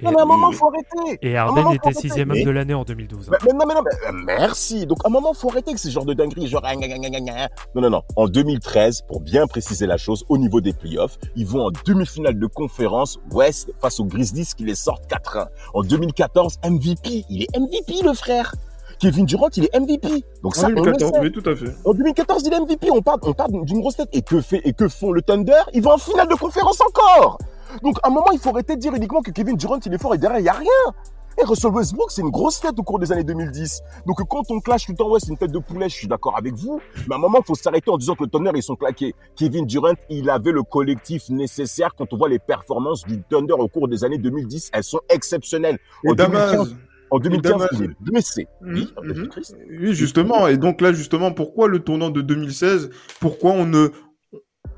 Et, 0.00 0.04
Non 0.04 0.10
mais 0.12 0.18
à 0.18 0.22
un 0.22 0.26
moment 0.26 0.48
oui. 0.48 0.54
faut 0.56 0.68
arrêter 0.68 1.18
et 1.22 1.36
Harden 1.36 1.62
moment, 1.62 1.72
était 1.74 1.92
sixième 1.92 2.30
homme 2.30 2.36
Mais- 2.38 2.44
de 2.44 2.50
l'année 2.50 2.74
en 2.74 2.82
2012. 2.84 3.28
hein. 3.28 3.36
mais, 3.44 3.52
mais 3.52 3.58
non, 3.58 3.66
mais 3.68 3.74
non, 3.74 3.82
mais, 3.84 4.08
euh, 4.08 4.22
merci. 4.38 4.84
Donc, 4.86 4.98
à 5.04 5.08
un 5.08 5.10
moment, 5.12 5.32
faut 5.32 5.48
arrêter 5.50 5.68
avec 5.70 5.78
ce 5.78 5.90
genre 5.90 6.04
de 6.04 6.12
dinguerie, 6.14 6.48
genre, 6.48 6.62
ah, 6.64 6.74
non, 6.74 7.82
non, 7.82 7.90
non. 7.90 8.02
En 8.16 8.26
2013, 8.26 9.02
pour 9.06 9.20
bien 9.20 9.46
préciser 9.46 9.86
la 9.86 9.98
chose, 9.98 10.24
au 10.28 10.38
niveau 10.38 10.60
des 10.60 10.72
playoffs, 10.72 11.18
ils 11.36 11.46
vont 11.46 11.66
en 11.66 11.70
demi-finale 11.86 12.36
de 12.36 12.46
conférence 12.46 13.20
Ouest 13.30 13.70
face 13.80 14.00
aux 14.00 14.04
Grizzlies 14.06 14.48
qui 14.56 14.64
les 14.64 14.74
sortent 14.74 15.06
4-1. 15.08 15.46
En 15.72 15.82
2014, 15.82 16.56
MVP. 16.64 17.24
Il 17.28 17.42
est 17.42 17.56
MVP, 17.56 18.02
le 18.04 18.14
frère. 18.14 18.54
Kevin 19.02 19.26
Durant, 19.26 19.48
il 19.56 19.64
est 19.64 19.80
MVP. 19.80 20.24
Donc 20.44 20.54
ça, 20.54 20.66
En 20.68 20.70
on 20.70 20.74
le 20.74 20.92
2014, 20.92 21.12
sait. 21.12 21.20
oui, 21.20 21.32
tout 21.32 21.42
à 21.50 21.56
fait. 21.56 21.74
En 21.84 21.92
2014, 21.92 22.42
il 22.46 22.52
est 22.54 22.60
MVP. 22.60 22.88
On 22.92 23.02
parle, 23.02 23.18
on 23.24 23.32
parle 23.32 23.50
d'une 23.64 23.80
grosse 23.80 23.96
tête. 23.96 24.08
Et 24.12 24.22
que 24.22 24.40
fait, 24.40 24.60
et 24.64 24.72
que 24.72 24.88
font 24.88 25.10
le 25.10 25.22
Thunder? 25.22 25.60
Ils 25.74 25.82
vont 25.82 25.90
en 25.94 25.98
finale 25.98 26.28
de 26.28 26.36
conférence 26.36 26.80
encore. 26.80 27.38
Donc, 27.82 27.96
à 28.04 28.08
un 28.08 28.10
moment, 28.12 28.30
il 28.32 28.38
faut 28.38 28.50
arrêter 28.50 28.76
de 28.76 28.80
dire 28.80 28.94
uniquement 28.94 29.20
que 29.20 29.32
Kevin 29.32 29.56
Durant, 29.56 29.80
il 29.84 29.92
est 29.92 29.98
fort 29.98 30.14
et 30.14 30.18
derrière, 30.18 30.38
il 30.38 30.44
n'y 30.44 30.48
a 30.48 30.52
rien. 30.52 30.94
Et 31.36 31.44
Russell 31.44 31.72
Westbrook, 31.72 32.12
c'est 32.12 32.20
une 32.20 32.30
grosse 32.30 32.60
tête 32.60 32.78
au 32.78 32.82
cours 32.84 33.00
des 33.00 33.10
années 33.10 33.24
2010. 33.24 33.80
Donc, 34.06 34.18
quand 34.28 34.42
on 34.50 34.60
clash 34.60 34.86
tout 34.86 34.92
le 34.92 34.96
temps, 34.98 35.10
ouais, 35.10 35.18
c'est 35.18 35.30
une 35.30 35.36
tête 35.38 35.50
de 35.50 35.58
poulet, 35.58 35.88
je 35.88 35.94
suis 35.96 36.06
d'accord 36.06 36.36
avec 36.38 36.54
vous. 36.54 36.78
Mais 37.08 37.14
à 37.14 37.18
un 37.18 37.20
moment, 37.20 37.38
il 37.40 37.44
faut 37.44 37.56
s'arrêter 37.56 37.90
en 37.90 37.96
disant 37.96 38.14
que 38.14 38.22
le 38.22 38.30
Thunder, 38.30 38.52
ils 38.54 38.62
sont 38.62 38.76
claqués. 38.76 39.16
Kevin 39.34 39.66
Durant, 39.66 39.94
il 40.10 40.30
avait 40.30 40.52
le 40.52 40.62
collectif 40.62 41.28
nécessaire 41.28 41.94
quand 41.98 42.12
on 42.12 42.16
voit 42.18 42.28
les 42.28 42.38
performances 42.38 43.02
du 43.04 43.20
Thunder 43.22 43.54
au 43.54 43.66
cours 43.66 43.88
des 43.88 44.04
années 44.04 44.18
2010. 44.18 44.70
Elles 44.74 44.84
sont 44.84 45.00
exceptionnelles. 45.08 45.78
Et 46.04 46.10
En 46.10 46.14
2015, 46.14 46.50
Damas. 46.52 46.68
En 47.12 47.18
2015, 47.18 47.52
Damas. 47.52 47.68
il 47.74 47.84
est 47.84 47.90
blessé. 48.00 48.46
Oui. 48.62 48.92
Christ. 49.30 49.56
Oui, 49.70 49.94
justement. 49.94 50.48
Et 50.48 50.56
donc 50.56 50.80
là, 50.80 50.92
justement, 50.92 51.32
pourquoi 51.32 51.68
le 51.68 51.78
tournant 51.80 52.10
de 52.10 52.20
2016 52.22 52.90
Pourquoi 53.20 53.52
on 53.52 53.66
ne, 53.66 53.88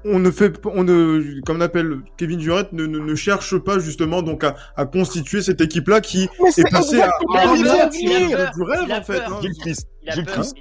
on 0.06 0.18
ne 0.18 0.30
fait, 0.30 0.60
on 0.66 0.84
ne, 0.84 1.40
comme 1.46 1.58
on 1.58 1.60
appelle 1.62 2.00
Kevin 2.18 2.38
Durant, 2.38 2.64
ne, 2.72 2.84
ne, 2.86 2.98
ne 2.98 3.14
cherche 3.14 3.56
pas 3.58 3.78
justement 3.78 4.20
donc 4.20 4.44
à, 4.44 4.54
à 4.76 4.84
constituer 4.84 5.40
cette 5.40 5.60
équipe-là 5.62 6.00
qui 6.02 6.28
Mais 6.42 6.48
est 6.48 6.52
c'est 6.52 6.70
passée 6.70 7.00
à, 7.00 7.08
du 8.54 8.62
rêve 8.62 8.82
Il 8.86 8.92
a 8.92 8.98
en 8.98 9.02
fait. 9.02 9.20
hein. 9.20 9.38
Gilles 9.40 9.54
Christ. 9.60 9.88
Il 10.02 10.10
a 10.10 10.14
Gilles 10.14 10.26
Christ. 10.26 10.56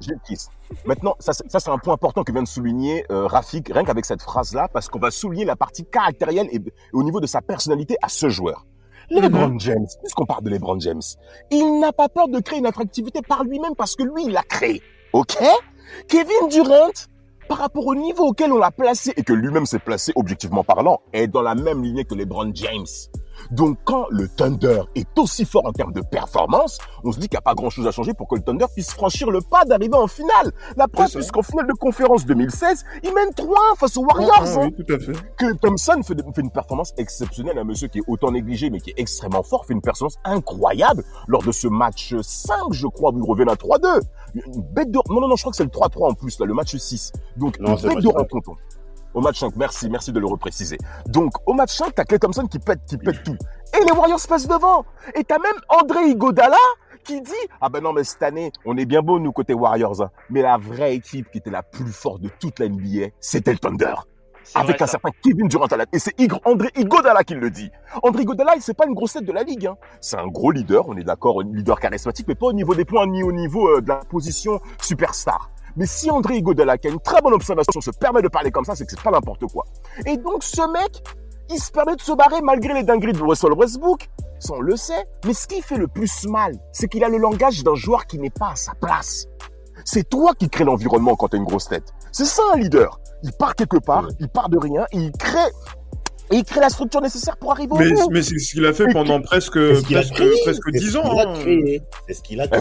Christ, 0.00 0.14
Christ. 0.24 0.50
Maintenant, 0.84 1.14
ça, 1.20 1.32
c'est- 1.32 1.48
ça 1.50 1.60
c'est 1.60 1.70
un 1.70 1.78
point 1.78 1.94
important 1.94 2.24
que 2.24 2.32
vient 2.32 2.42
de 2.42 2.48
souligner 2.48 3.04
euh, 3.10 3.26
Rafik, 3.26 3.68
rien 3.72 3.84
qu'avec 3.84 4.04
cette 4.04 4.20
phrase-là, 4.22 4.68
parce 4.72 4.88
qu'on 4.88 4.98
va 4.98 5.10
souligner 5.10 5.44
la 5.46 5.56
partie 5.56 5.84
caractérielle 5.84 6.48
et, 6.52 6.56
et 6.56 6.60
au 6.92 7.02
niveau 7.04 7.20
de 7.20 7.26
sa 7.26 7.40
personnalité 7.40 7.96
à 8.02 8.08
ce 8.08 8.28
joueur. 8.28 8.66
LeBron 9.10 9.58
James, 9.58 9.86
puisqu'on 10.00 10.26
parle 10.26 10.44
de 10.44 10.50
LeBron 10.50 10.80
James, 10.80 11.02
il 11.50 11.80
n'a 11.80 11.92
pas 11.92 12.08
peur 12.08 12.28
de 12.28 12.40
créer 12.40 12.58
une 12.58 12.66
attractivité 12.66 13.20
par 13.22 13.44
lui-même 13.44 13.74
parce 13.76 13.94
que 13.94 14.02
lui, 14.02 14.24
il 14.26 14.32
l'a 14.32 14.42
créé. 14.42 14.82
OK? 15.12 15.36
Kevin 16.08 16.48
Durant, 16.50 16.90
par 17.48 17.58
rapport 17.58 17.86
au 17.86 17.94
niveau 17.94 18.28
auquel 18.28 18.52
on 18.52 18.58
l'a 18.58 18.70
placé 18.70 19.12
et 19.16 19.22
que 19.22 19.32
lui-même 19.32 19.66
s'est 19.66 19.78
placé 19.78 20.12
objectivement 20.16 20.64
parlant, 20.64 21.00
est 21.12 21.28
dans 21.28 21.42
la 21.42 21.54
même 21.54 21.82
lignée 21.82 22.04
que 22.04 22.14
LeBron 22.14 22.50
James. 22.54 22.86
Donc 23.50 23.78
quand 23.84 24.06
le 24.10 24.28
Thunder 24.28 24.82
est 24.94 25.18
aussi 25.18 25.44
fort 25.44 25.66
en 25.66 25.72
termes 25.72 25.92
de 25.92 26.00
performance, 26.00 26.78
on 27.04 27.12
se 27.12 27.18
dit 27.18 27.28
qu'il 27.28 27.36
n'y 27.36 27.38
a 27.38 27.42
pas 27.42 27.54
grand-chose 27.54 27.86
à 27.86 27.90
changer 27.90 28.14
pour 28.14 28.28
que 28.28 28.36
le 28.36 28.42
Thunder 28.42 28.66
puisse 28.72 28.92
franchir 28.92 29.30
le 29.30 29.40
pas 29.40 29.64
d'arriver 29.64 29.94
en 29.94 30.06
finale. 30.06 30.52
La 30.76 30.88
preuve, 30.88 31.10
puisqu'en 31.10 31.42
finale 31.42 31.66
de 31.66 31.72
conférence 31.74 32.26
2016, 32.26 32.84
il 33.02 33.14
mène 33.14 33.30
3-1 33.30 33.76
face 33.78 33.96
aux 33.96 34.04
Warriors. 34.04 34.34
Ah, 34.38 34.60
hein 34.60 34.70
oui, 34.76 34.84
tout 34.84 34.92
à 34.92 34.98
fait. 34.98 35.12
que 35.36 35.52
Thompson 35.54 36.00
fait, 36.04 36.16
fait 36.34 36.40
une 36.40 36.50
performance 36.50 36.92
exceptionnelle, 36.96 37.58
un 37.58 37.64
monsieur 37.64 37.88
qui 37.88 37.98
est 37.98 38.04
autant 38.06 38.30
négligé 38.30 38.70
mais 38.70 38.80
qui 38.80 38.90
est 38.90 38.98
extrêmement 38.98 39.42
fort, 39.42 39.64
fait 39.66 39.74
une 39.74 39.82
performance 39.82 40.16
incroyable 40.24 41.04
lors 41.28 41.42
de 41.42 41.52
ce 41.52 41.68
match 41.68 42.14
5, 42.20 42.72
je 42.72 42.86
crois, 42.86 43.12
où 43.12 43.18
il 43.18 43.28
revient 43.28 43.50
à 43.50 43.54
3-2. 43.54 44.00
Une 44.34 44.62
bête 44.62 44.90
de... 44.90 44.98
Non, 45.08 45.20
non, 45.20 45.28
non, 45.28 45.36
je 45.36 45.42
crois 45.42 45.50
que 45.50 45.56
c'est 45.56 45.64
le 45.64 45.70
3-3 45.70 46.10
en 46.10 46.14
plus, 46.14 46.38
là, 46.38 46.46
le 46.46 46.54
match 46.54 46.76
6. 46.76 47.12
Donc, 47.36 47.58
Non, 47.60 47.76
une 47.76 47.88
bête 47.88 48.02
de 48.02 48.08
rencontre. 48.08 48.52
Au 49.16 49.22
match 49.22 49.40
5, 49.40 49.54
merci, 49.56 49.88
merci 49.88 50.12
de 50.12 50.20
le 50.20 50.26
repréciser. 50.26 50.76
Donc, 51.06 51.32
au 51.46 51.54
match 51.54 51.74
5, 51.74 51.94
t'as 51.94 52.04
Clay 52.04 52.18
Thompson 52.18 52.46
qui 52.46 52.58
pète, 52.58 52.80
qui 52.86 52.98
pète 52.98 53.22
tout. 53.24 53.36
Et 53.74 53.82
les 53.82 53.90
Warriors 53.92 54.20
passent 54.28 54.46
devant. 54.46 54.84
Et 55.14 55.24
t'as 55.24 55.38
même 55.38 55.56
André 55.70 56.10
Iguodala 56.10 56.58
qui 57.02 57.22
dit 57.22 57.32
Ah 57.62 57.70
ben 57.70 57.82
non, 57.82 57.94
mais 57.94 58.04
cette 58.04 58.22
année, 58.22 58.52
on 58.66 58.76
est 58.76 58.84
bien 58.84 59.00
beau, 59.00 59.18
nous, 59.18 59.32
côté 59.32 59.54
Warriors. 59.54 60.02
hein. 60.02 60.10
Mais 60.28 60.42
la 60.42 60.58
vraie 60.58 60.94
équipe 60.94 61.30
qui 61.30 61.38
était 61.38 61.50
la 61.50 61.62
plus 61.62 61.90
forte 61.90 62.20
de 62.20 62.28
toute 62.38 62.58
la 62.58 62.68
NBA, 62.68 63.06
c'était 63.18 63.52
le 63.52 63.58
Thunder. 63.58 63.94
Avec 64.54 64.76
un 64.82 64.86
ça. 64.86 64.92
certain 64.92 65.08
Kevin 65.24 65.48
Durant 65.48 65.66
à 65.66 65.76
la 65.78 65.86
Et 65.94 65.98
c'est 65.98 66.14
André 66.44 66.68
Iguodala 66.76 67.24
qui 67.24 67.34
le 67.34 67.50
dit. 67.50 67.70
André 68.02 68.22
Iguodala, 68.22 68.52
c'est 68.60 68.76
pas 68.76 68.86
une 68.86 68.94
grosse 68.94 69.14
tête 69.14 69.24
de 69.24 69.32
la 69.32 69.42
ligue. 69.44 69.66
Hein. 69.66 69.76
C'est 70.02 70.18
un 70.18 70.28
gros 70.28 70.50
leader, 70.52 70.86
on 70.88 70.96
est 70.96 71.04
d'accord, 71.04 71.40
un 71.40 71.52
leader 71.52 71.80
charismatique, 71.80 72.28
mais 72.28 72.34
pas 72.34 72.46
au 72.46 72.52
niveau 72.52 72.74
des 72.74 72.84
points 72.84 73.06
ni 73.06 73.22
au 73.22 73.32
niveau 73.32 73.66
euh, 73.68 73.80
de 73.80 73.88
la 73.88 73.96
position 73.96 74.60
superstar. 74.80 75.50
Mais 75.76 75.86
si 75.86 76.10
André 76.10 76.36
Iguodala, 76.36 76.78
qui 76.78 76.88
a 76.88 76.90
une 76.90 77.00
très 77.00 77.20
bonne 77.20 77.34
observation, 77.34 77.80
se 77.80 77.90
permet 77.90 78.22
de 78.22 78.28
parler 78.28 78.50
comme 78.50 78.64
ça, 78.64 78.74
c'est 78.74 78.84
que 78.84 78.90
c'est 78.90 79.02
pas 79.02 79.10
n'importe 79.10 79.46
quoi. 79.46 79.64
Et 80.06 80.16
donc 80.16 80.42
ce 80.42 80.70
mec, 80.72 81.02
il 81.50 81.58
se 81.58 81.70
permet 81.70 81.96
de 81.96 82.00
se 82.00 82.12
barrer 82.12 82.40
malgré 82.40 82.74
les 82.74 82.82
dingueries 82.82 83.12
de 83.12 83.22
Russell 83.22 83.52
Westbrook. 83.52 84.08
Ça, 84.38 84.54
on 84.54 84.60
le 84.60 84.76
sait. 84.76 85.04
Mais 85.24 85.32
ce 85.32 85.46
qui 85.46 85.62
fait 85.62 85.78
le 85.78 85.88
plus 85.88 86.26
mal, 86.26 86.54
c'est 86.72 86.88
qu'il 86.88 87.04
a 87.04 87.08
le 87.08 87.18
langage 87.18 87.62
d'un 87.62 87.74
joueur 87.74 88.06
qui 88.06 88.18
n'est 88.18 88.30
pas 88.30 88.50
à 88.50 88.56
sa 88.56 88.74
place. 88.74 89.26
C'est 89.84 90.08
toi 90.08 90.32
qui 90.34 90.48
crée 90.48 90.64
l'environnement 90.64 91.14
quand 91.16 91.28
t'as 91.28 91.36
une 91.36 91.44
grosse 91.44 91.68
tête. 91.68 91.92
C'est 92.10 92.24
ça 92.24 92.42
un 92.54 92.56
leader. 92.56 92.98
Il 93.22 93.32
part 93.32 93.54
quelque 93.54 93.78
part, 93.78 94.08
il 94.20 94.28
part 94.28 94.48
de 94.48 94.58
rien, 94.58 94.86
et 94.92 94.98
il 94.98 95.12
crée, 95.12 95.50
et 96.30 96.36
il 96.36 96.44
crée 96.44 96.60
la 96.60 96.68
structure 96.68 97.00
nécessaire 97.00 97.36
pour 97.36 97.52
arriver 97.52 97.72
au 97.72 97.76
Mais, 97.78 97.90
bout. 97.92 98.08
mais 98.10 98.22
c'est 98.22 98.38
ce 98.38 98.52
qu'il 98.52 98.66
a 98.66 98.72
fait 98.72 98.86
pendant 98.92 99.20
presque, 99.20 99.52
presque, 99.84 100.14
presque 100.44 100.62
C'est 100.72 100.78
10 100.78 100.90
ce 100.90 100.98
ans. 100.98 101.02
qu'il 101.10 101.20
a 101.20 101.26
créé. 101.34 101.82
C'est 102.08 102.14
ce 102.14 102.22
qu'il 102.22 102.40
a 102.40 102.48
créé. 102.48 102.60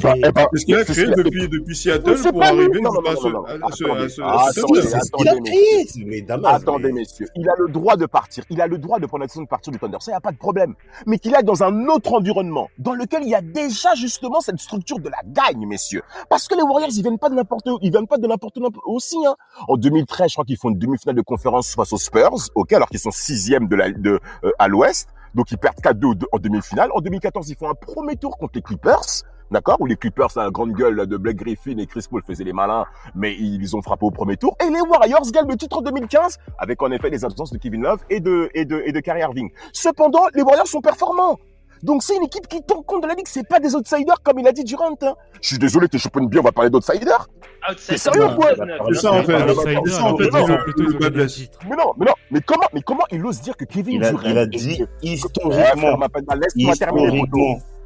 C'est 0.54 0.60
ce 0.60 0.66
qu'il 0.66 0.76
a 0.76 0.84
créé 0.84 1.06
depuis, 1.08 1.48
depuis 1.50 1.76
Seattle 1.76 2.18
pour 2.32 2.44
arriver 2.44 2.80
Non, 2.82 2.92
non, 2.94 3.00
à 3.00 3.14
non, 3.14 3.70
ce, 3.72 4.22
Attendez. 4.22 4.82
C'est 4.82 5.00
ce 5.00 5.12
qu'il 5.12 5.28
a 5.28 5.32
attendez, 5.32 5.52
créé. 5.52 6.26
Attendez, 6.46 6.92
messieurs, 6.92 7.28
il 7.36 7.50
a 7.50 7.54
le 7.58 7.72
droit 7.72 7.96
de 7.98 8.06
partir. 8.06 8.44
Il 8.50 8.62
a 8.62 8.68
le 8.68 8.78
droit 8.78 9.00
de 9.00 9.06
prendre 9.06 9.22
la 9.22 9.28
décision 9.28 9.44
de 9.44 9.48
partir 9.48 9.72
du 9.74 9.80
Thunder. 9.80 9.98
Ça, 10.00 10.12
il 10.12 10.14
n'y 10.14 10.18
a 10.18 10.22
pas 10.22 10.32
de 10.32 10.38
problème. 10.38 10.76
Mais 11.06 11.18
qu'il 11.18 11.34
aille 11.36 11.44
dans 11.44 11.64
un 11.64 11.88
autre 11.88 12.14
environnement, 12.14 12.70
dans 12.78 12.94
lequel 12.94 13.24
il 13.24 13.30
y 13.30 13.36
a 13.36 13.42
déjà 13.42 13.96
justement 13.96 14.42
cette 14.42 14.60
structure 14.60 15.00
de 15.00 15.10
la 15.10 15.18
gagne, 15.26 15.66
messieurs. 15.66 16.04
Parce 16.30 16.48
que 16.48 16.56
les 16.56 16.62
Warriors, 16.64 16.90
ils 16.96 17.02
viennent 17.02 17.20
pas 17.20 17.30
de 17.30 17.36
n'importe 17.36 17.68
où. 17.68 17.78
Ils 17.82 17.92
viennent 17.92 18.08
pas 18.08 18.18
de 18.18 18.28
n'importe 18.28 18.58
où 18.58 18.68
aussi. 18.86 19.18
Hein. 19.26 19.36
En 19.68 19.76
2013, 19.78 20.28
je 20.30 20.34
crois 20.36 20.46
qu'ils 20.46 20.58
font 20.58 20.70
une 20.70 20.78
demi-finale 20.80 21.16
de 21.16 21.22
conférence 21.22 21.74
face 21.76 21.92
aux 21.94 21.98
Spurs, 21.98 22.36
ok, 22.56 22.74
alors 22.74 22.90
qu'ils 22.90 23.00
sont 23.00 23.12
sixième 23.12 23.55
de 23.60 24.20
euh, 24.44 24.52
à 24.60 24.68
l'Ouest. 24.68 25.10
Donc 25.34 25.52
ils 25.52 25.58
perdent 25.58 25.80
4-2 25.80 26.24
en 26.32 26.40
demi-finale. 26.40 26.90
En 26.94 27.02
2014, 27.02 27.50
ils 27.50 27.56
font 27.56 27.70
un 27.70 27.74
premier 27.74 28.16
tour 28.16 28.38
contre 28.38 28.54
les 28.56 28.62
Clippers. 28.62 29.24
D'accord? 29.52 29.78
Où 29.80 29.86
les 29.86 29.96
Clippers, 29.96 30.30
la 30.36 30.50
grande 30.50 30.74
gueule 30.74 31.06
de 31.06 31.18
Blake 31.18 31.38
Griffin 31.38 31.78
et 31.78 31.86
Chris 31.86 32.06
Paul 32.10 32.24
faisaient 32.26 32.44
les 32.44 32.54
malins, 32.54 32.86
mais 33.14 33.36
ils 33.36 33.76
ont 33.76 33.82
frappé 33.82 34.06
au 34.06 34.12
premier 34.12 34.38
tour. 34.38 34.58
Et 34.66 34.70
les 34.70 34.82
Warriors 34.82 35.30
gagnent 35.32 35.50
le 35.50 35.58
titre 35.58 35.78
en 35.78 35.82
2015, 35.82 36.40
avec 36.58 36.82
en 36.82 36.90
effet 36.92 37.10
les 37.10 37.24
absences 37.24 37.52
de 37.52 37.58
Kevin 37.60 37.84
Love 37.84 38.00
et 38.10 38.20
de, 38.20 38.50
et 38.56 38.66
de, 38.66 38.82
et 38.86 38.92
de 38.92 39.00
Kyrie 39.02 39.20
Irving. 39.22 39.52
Cependant, 39.72 40.24
les 40.34 40.42
Warriors 40.42 40.68
sont 40.68 40.82
performants. 40.82 41.38
Donc 41.84 42.04
c'est 42.04 42.16
une 42.16 42.24
équipe 42.24 42.48
qui 42.48 42.62
tient 42.64 42.82
compte 42.86 43.04
de 43.04 43.08
la 43.08 43.14
ligue, 43.14 43.28
c'est 43.28 43.48
pas 43.48 43.60
des 43.60 43.76
outsiders 43.76 44.22
comme 44.24 44.40
il 44.40 44.48
a 44.48 44.52
dit 44.52 44.64
Durant. 44.64 44.96
Hein. 45.02 45.14
Je 45.42 45.48
suis 45.50 45.58
désolé, 45.60 45.88
t'es 45.88 45.98
champion 45.98 46.24
bien, 46.24 46.42
on 46.42 46.44
va 46.44 46.52
parler 46.52 46.70
d'outsiders. 46.70 47.28
Outside. 47.70 47.98
sérieux, 47.98 48.28
quoi 48.36 48.52
C'est 48.94 49.00
ça, 49.02 49.12
en 49.12 49.24
fait. 49.24 49.88
ça, 49.90 50.04
en. 50.06 50.18
Mais 50.18 51.76
non, 51.76 51.94
mais 51.98 52.06
non, 52.06 52.14
mais 52.32 52.42
comment, 52.42 52.68
mais 52.74 52.82
comment 52.82 53.04
il 53.12 53.26
ose 53.26 53.42
dire 53.42 53.56
que 53.58 53.66
Kevin 53.66 53.96
Il 53.96 54.04
a, 54.04 54.12
Durant 54.12 54.24
il 54.30 54.38
a 54.38 54.46
dit 54.46 54.82
Ouais, 54.82 54.88
historiquement. 55.04 55.98
Laisse-moi 56.36 56.76
terminer. 56.76 57.24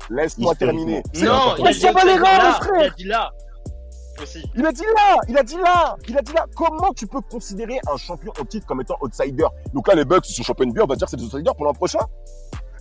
Laisse-moi 0.09 0.55
terminer. 0.55 1.03
Non, 1.21 1.55
il 1.57 1.61
a 1.61 1.63
Mais 1.63 1.71
dit 1.71 1.79
ça 1.79 1.91
va, 1.91 2.03
les 2.03 2.11
outside 2.11 2.23
gars, 2.23 2.37
là, 2.37 2.53
frère. 2.53 2.81
il 2.81 2.85
a 2.85 2.89
dit 2.95 3.03
là. 3.05 3.31
Aussi. 4.21 4.43
Il 4.55 4.65
a 4.65 4.71
dit 4.73 4.83
là, 4.83 5.15
il 5.29 5.37
a 5.37 5.43
dit 5.43 5.55
là, 5.55 5.95
il 6.07 6.17
a 6.17 6.21
dit 6.21 6.33
là. 6.33 6.45
Comment 6.55 6.91
tu 6.93 7.07
peux 7.07 7.21
considérer 7.21 7.79
un 7.91 7.95
champion 7.95 8.33
au 8.39 8.43
titre 8.43 8.65
comme 8.65 8.81
étant 8.81 8.97
outsider? 9.01 9.45
Donc 9.73 9.87
là, 9.87 9.95
les 9.95 10.03
Bucks, 10.03 10.27
ils 10.29 10.33
sont 10.33 10.43
champions 10.43 10.65
NBA, 10.65 10.83
on 10.83 10.87
va 10.87 10.95
dire 10.95 11.05
que 11.05 11.11
c'est 11.11 11.17
des 11.17 11.23
outsiders 11.23 11.55
pour 11.55 11.65
l'an 11.65 11.73
prochain? 11.73 11.99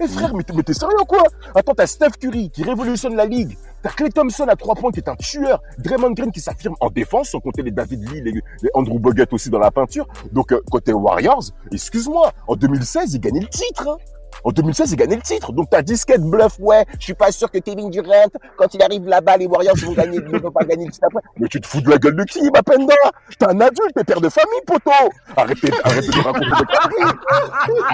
Eh 0.00 0.06
frère, 0.06 0.32
mais 0.34 0.42
t'es 0.44 0.74
sérieux 0.74 0.96
quoi? 1.08 1.22
Attends, 1.54 1.74
t'as 1.74 1.86
Steph 1.86 2.10
Curry 2.20 2.50
qui 2.50 2.62
révolutionne 2.62 3.16
la 3.16 3.26
ligue. 3.26 3.56
T'as 3.82 3.90
Clay 3.90 4.10
Thompson 4.10 4.46
à 4.48 4.54
trois 4.54 4.74
points 4.74 4.92
qui 4.92 5.00
est 5.00 5.08
un 5.08 5.16
tueur. 5.16 5.60
Draymond 5.78 6.12
Green 6.12 6.30
qui 6.30 6.40
s'affirme 6.40 6.74
en 6.80 6.90
défense, 6.90 7.30
sans 7.30 7.40
compter 7.40 7.62
les 7.62 7.70
David 7.70 8.08
Lee, 8.10 8.20
les, 8.20 8.32
les 8.32 8.70
Andrew 8.74 8.98
Bogut 8.98 9.26
aussi 9.32 9.50
dans 9.50 9.58
la 9.58 9.70
peinture. 9.70 10.06
Donc 10.32 10.52
euh, 10.52 10.60
côté 10.70 10.92
Warriors, 10.92 11.44
excuse-moi, 11.72 12.32
en 12.46 12.56
2016, 12.56 13.14
ils 13.14 13.20
gagnaient 13.20 13.40
le 13.40 13.48
titre. 13.48 13.88
Hein. 13.88 13.96
En 14.44 14.50
2016, 14.50 14.92
ils 14.92 14.96
gagnaient 14.96 15.16
le 15.16 15.22
titre. 15.22 15.52
Donc 15.52 15.70
ta 15.70 15.82
disquette 15.82 16.22
bluff, 16.22 16.58
ouais, 16.60 16.84
je 16.98 17.04
suis 17.04 17.14
pas 17.14 17.32
sûr 17.32 17.50
que 17.50 17.58
Kevin 17.58 17.90
Durant, 17.90 18.28
quand 18.56 18.72
il 18.74 18.82
arrive 18.82 19.06
là-bas, 19.06 19.36
les 19.36 19.46
Warriors 19.46 19.76
vont 19.76 19.92
gagner, 19.92 20.18
ne 20.18 20.38
vont 20.38 20.50
pas 20.50 20.64
gagner 20.64 20.86
le 20.86 20.92
titre 20.92 21.06
après. 21.06 21.22
Mais 21.38 21.48
tu 21.48 21.60
te 21.60 21.66
fous 21.66 21.80
de 21.80 21.90
la 21.90 21.98
gueule 21.98 22.16
de 22.16 22.24
qui, 22.24 22.42
ma 22.50 22.62
penda 22.62 22.94
T'es 23.38 23.46
un 23.46 23.60
adulte, 23.60 23.94
t'es 23.94 24.04
père 24.04 24.20
de 24.20 24.28
famille, 24.28 24.60
poteau. 24.66 24.90
Arrêtez, 25.36 25.70
arrêtez 25.84 26.08
de 26.08 26.24
raconter 26.24 26.46
des 26.46 26.64
conneries. 26.64 27.14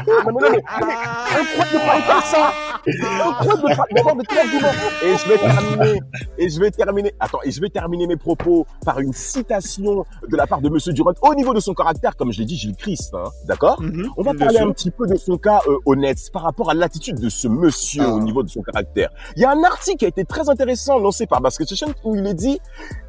Non, 0.07 0.22
mais 0.24 0.32
non, 0.32 0.40
mais, 0.40 0.49
non, 0.51 0.86
mais, 0.86 0.95
incroyable 1.40 1.72
de 1.72 1.86
parler 1.86 2.03
comme 2.09 2.22
ça. 2.22 2.53
Incroyable 2.86 3.70
de 3.70 3.76
parler 3.76 3.95
d'avoir 3.95 4.16
des 4.16 4.26
tels 4.26 4.38
arguments 4.38 4.68
Et 5.03 5.16
je 5.16 5.28
vais 5.28 5.38
terminer, 5.38 6.01
et 6.38 6.49
je 6.49 6.61
vais 6.61 6.70
terminer, 6.70 7.14
attends, 7.20 7.40
et 7.45 7.51
je 7.51 7.61
vais 7.61 7.68
terminer 7.68 8.07
mes 8.07 8.16
propos 8.16 8.66
par 8.84 9.01
une 9.01 9.12
citation 9.12 10.05
de 10.28 10.36
la 10.36 10.47
part 10.47 10.61
de 10.61 10.68
Monsieur 10.68 10.92
Durant. 10.92 11.12
Au 11.22 11.34
niveau 11.34 11.55
de 11.55 11.61
son 11.61 11.74
caractère, 11.74 12.16
comme 12.16 12.32
je 12.32 12.38
l'ai 12.40 12.45
dit, 12.45 12.57
Gilles 12.57 12.76
Christ, 12.76 13.14
hein, 13.14 13.30
d'accord? 13.47 13.80
Mhm, 13.80 14.11
on 14.16 14.22
va 14.22 14.34
parler 14.34 14.59
sûr. 14.59 14.68
un 14.68 14.72
petit 14.72 14.90
peu 14.90 15.07
de 15.07 15.16
son 15.16 15.36
cas 15.38 15.61
euh, 15.68 15.76
honnête 15.86 16.18
par 16.35 16.43
rapport 16.43 16.68
à 16.68 16.74
l'attitude 16.74 17.18
de 17.20 17.28
ce 17.30 17.47
monsieur 17.49 18.03
Ah. 18.05 18.12
au 18.12 18.20
niveau 18.20 18.43
de 18.43 18.49
son 18.51 18.61
caractère. 18.61 19.09
Il 19.37 19.43
y 19.43 19.45
a 19.47 19.53
un 19.53 19.62
article 19.62 19.99
qui 19.99 20.05
a 20.05 20.09
été 20.09 20.24
très 20.24 20.49
intéressant 20.51 20.99
lancé 20.99 21.26
par 21.26 21.41
Basket 21.41 21.68
Session 21.68 21.87
où 22.03 22.16
il 22.16 22.26
est 22.26 22.35
dit 22.35 22.59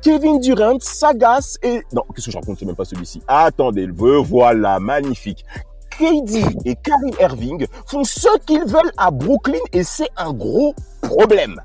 Kevin 0.01 0.39
Durant 0.39 0.77
s'agace 0.79 1.57
et 1.63 1.81
non 1.91 2.03
qu'est-ce 2.13 2.27
que 2.27 2.31
je 2.31 2.37
raconte? 2.37 2.59
C'est 2.59 2.65
même 2.65 2.75
pas 2.75 2.85
celui-ci. 2.85 3.21
Attendez 3.27 3.87
le 3.87 3.93
voilà 4.21 4.79
magnifique. 4.79 5.43
KD 5.97 6.45
et 6.65 6.75
Kyrie 6.75 7.15
Irving 7.19 7.65
font 7.87 8.03
ce 8.03 8.27
qu'ils 8.45 8.65
veulent 8.65 8.91
à 8.97 9.09
Brooklyn 9.11 9.57
et 9.73 9.83
c'est 9.83 10.09
un 10.17 10.31
gros 10.33 10.75
problème. 11.01 11.55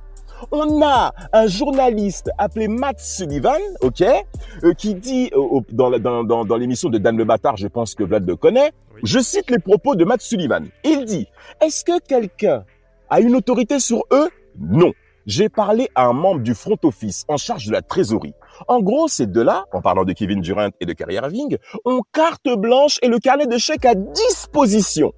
On 0.53 0.83
a 0.83 1.13
un 1.33 1.47
journaliste 1.47 2.31
appelé 2.39 2.69
Matt 2.69 2.99
Sullivan, 3.01 3.61
ok, 3.83 4.03
euh, 4.03 4.73
qui 4.75 4.95
dit 4.95 5.31
euh, 5.35 5.61
dans, 5.73 5.89
la- 5.91 5.99
dans, 5.99 6.25
dans, 6.25 6.45
dans 6.45 6.57
l'émission 6.57 6.89
de 6.89 6.99
Dan 6.99 7.17
le 7.17 7.25
Bâtard, 7.25 7.57
je 7.57 7.69
pense 7.69 7.95
que 7.95 8.05
Vlad 8.05 8.27
le 8.27 8.37
connaît, 8.37 8.73
Oui. 8.95 9.01
je 9.05 9.19
cite 9.21 9.51
les 9.51 9.59
propos 9.59 9.95
de 9.95 10.05
Matt 10.05 10.21
Sullivan. 10.23 10.67
Il 10.85 11.05
dit, 11.05 11.27
est-ce 11.61 11.85
que 11.85 11.99
quelqu'un 12.01 12.65
a 13.09 13.21
une 13.21 13.35
autorité 13.37 13.79
sur 13.81 14.05
eux? 14.13 14.29
Non. 14.59 14.93
J'ai 15.27 15.49
parlé 15.51 15.89
à 15.95 16.07
un 16.07 16.13
membre 16.15 16.41
du 16.41 16.55
front 16.55 16.79
office 16.83 17.25
en 17.29 17.37
charge 17.37 17.67
de 17.67 17.73
la 17.73 17.83
trésorerie. 17.83 18.33
En 18.69 18.81
gros, 18.81 19.07
ces 19.07 19.27
deux-là, 19.27 19.65
en 19.73 19.81
parlant 19.83 20.05
de 20.05 20.13
Kevin 20.13 20.41
Durant 20.41 20.69
et 20.81 20.87
de 20.87 20.93
Kyrie 20.95 21.15
Irving, 21.17 21.57
ont 21.85 22.01
carte 22.13 22.49
blanche 22.57 22.99
et 23.03 23.09
le 23.09 23.19
carnet 23.19 23.47
de 23.47 23.59
chèques 23.59 23.85
à 23.85 23.95
disposition. 23.95 25.13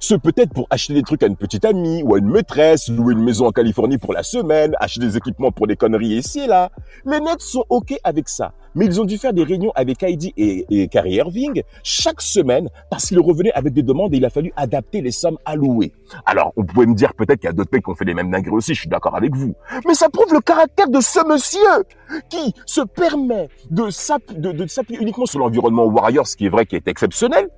Ce 0.00 0.14
peut-être 0.14 0.52
pour 0.52 0.66
acheter 0.70 0.94
des 0.94 1.02
trucs 1.02 1.22
à 1.22 1.26
une 1.26 1.36
petite 1.36 1.64
amie 1.64 2.02
ou 2.02 2.14
à 2.14 2.18
une 2.18 2.30
maîtresse, 2.30 2.88
louer 2.88 3.14
une 3.14 3.22
maison 3.22 3.46
en 3.46 3.52
Californie 3.52 3.98
pour 3.98 4.12
la 4.12 4.22
semaine, 4.22 4.74
acheter 4.80 5.00
des 5.00 5.16
équipements 5.16 5.52
pour 5.52 5.66
des 5.66 5.76
conneries 5.76 6.16
ici 6.16 6.40
et 6.40 6.46
là. 6.46 6.70
Les 7.04 7.20
Nets 7.20 7.40
sont 7.40 7.64
OK 7.68 7.94
avec 8.04 8.28
ça. 8.28 8.52
Mais 8.74 8.86
ils 8.86 9.00
ont 9.00 9.04
dû 9.04 9.18
faire 9.18 9.32
des 9.32 9.44
réunions 9.44 9.70
avec 9.76 10.02
Heidi 10.02 10.32
et, 10.36 10.88
Kyrie 10.88 11.14
Irving 11.14 11.62
chaque 11.84 12.20
semaine 12.20 12.68
parce 12.90 13.06
qu'ils 13.06 13.20
revenaient 13.20 13.52
avec 13.52 13.72
des 13.72 13.82
demandes 13.82 14.12
et 14.14 14.16
il 14.16 14.24
a 14.24 14.30
fallu 14.30 14.52
adapter 14.56 15.00
les 15.00 15.12
sommes 15.12 15.38
allouées. 15.44 15.92
Alors, 16.26 16.52
on 16.56 16.64
pouvait 16.64 16.86
me 16.86 16.94
dire 16.94 17.14
peut-être 17.14 17.40
qu'il 17.40 17.48
y 17.48 17.50
a 17.50 17.52
d'autres 17.52 17.70
mecs 17.72 17.84
qui 17.84 17.90
ont 17.90 17.94
fait 17.94 18.04
les 18.04 18.14
mêmes 18.14 18.30
dingueries 18.30 18.56
aussi, 18.56 18.74
je 18.74 18.80
suis 18.80 18.88
d'accord 18.88 19.14
avec 19.16 19.34
vous. 19.34 19.54
Mais 19.86 19.94
ça 19.94 20.08
prouve 20.08 20.32
le 20.32 20.40
caractère 20.40 20.88
de 20.88 21.00
ce 21.00 21.24
monsieur 21.24 21.84
qui 22.28 22.52
se 22.66 22.80
permet 22.80 23.48
de 23.70 23.90
s'appuyer 23.90 25.00
uniquement 25.00 25.26
sur 25.26 25.38
l'environnement 25.38 25.84
Warriors, 25.84 26.26
ce 26.26 26.36
qui 26.36 26.46
est 26.46 26.50
vrai 26.50 26.66
qui 26.66 26.74
est 26.74 26.88
exceptionnel, 26.88 27.48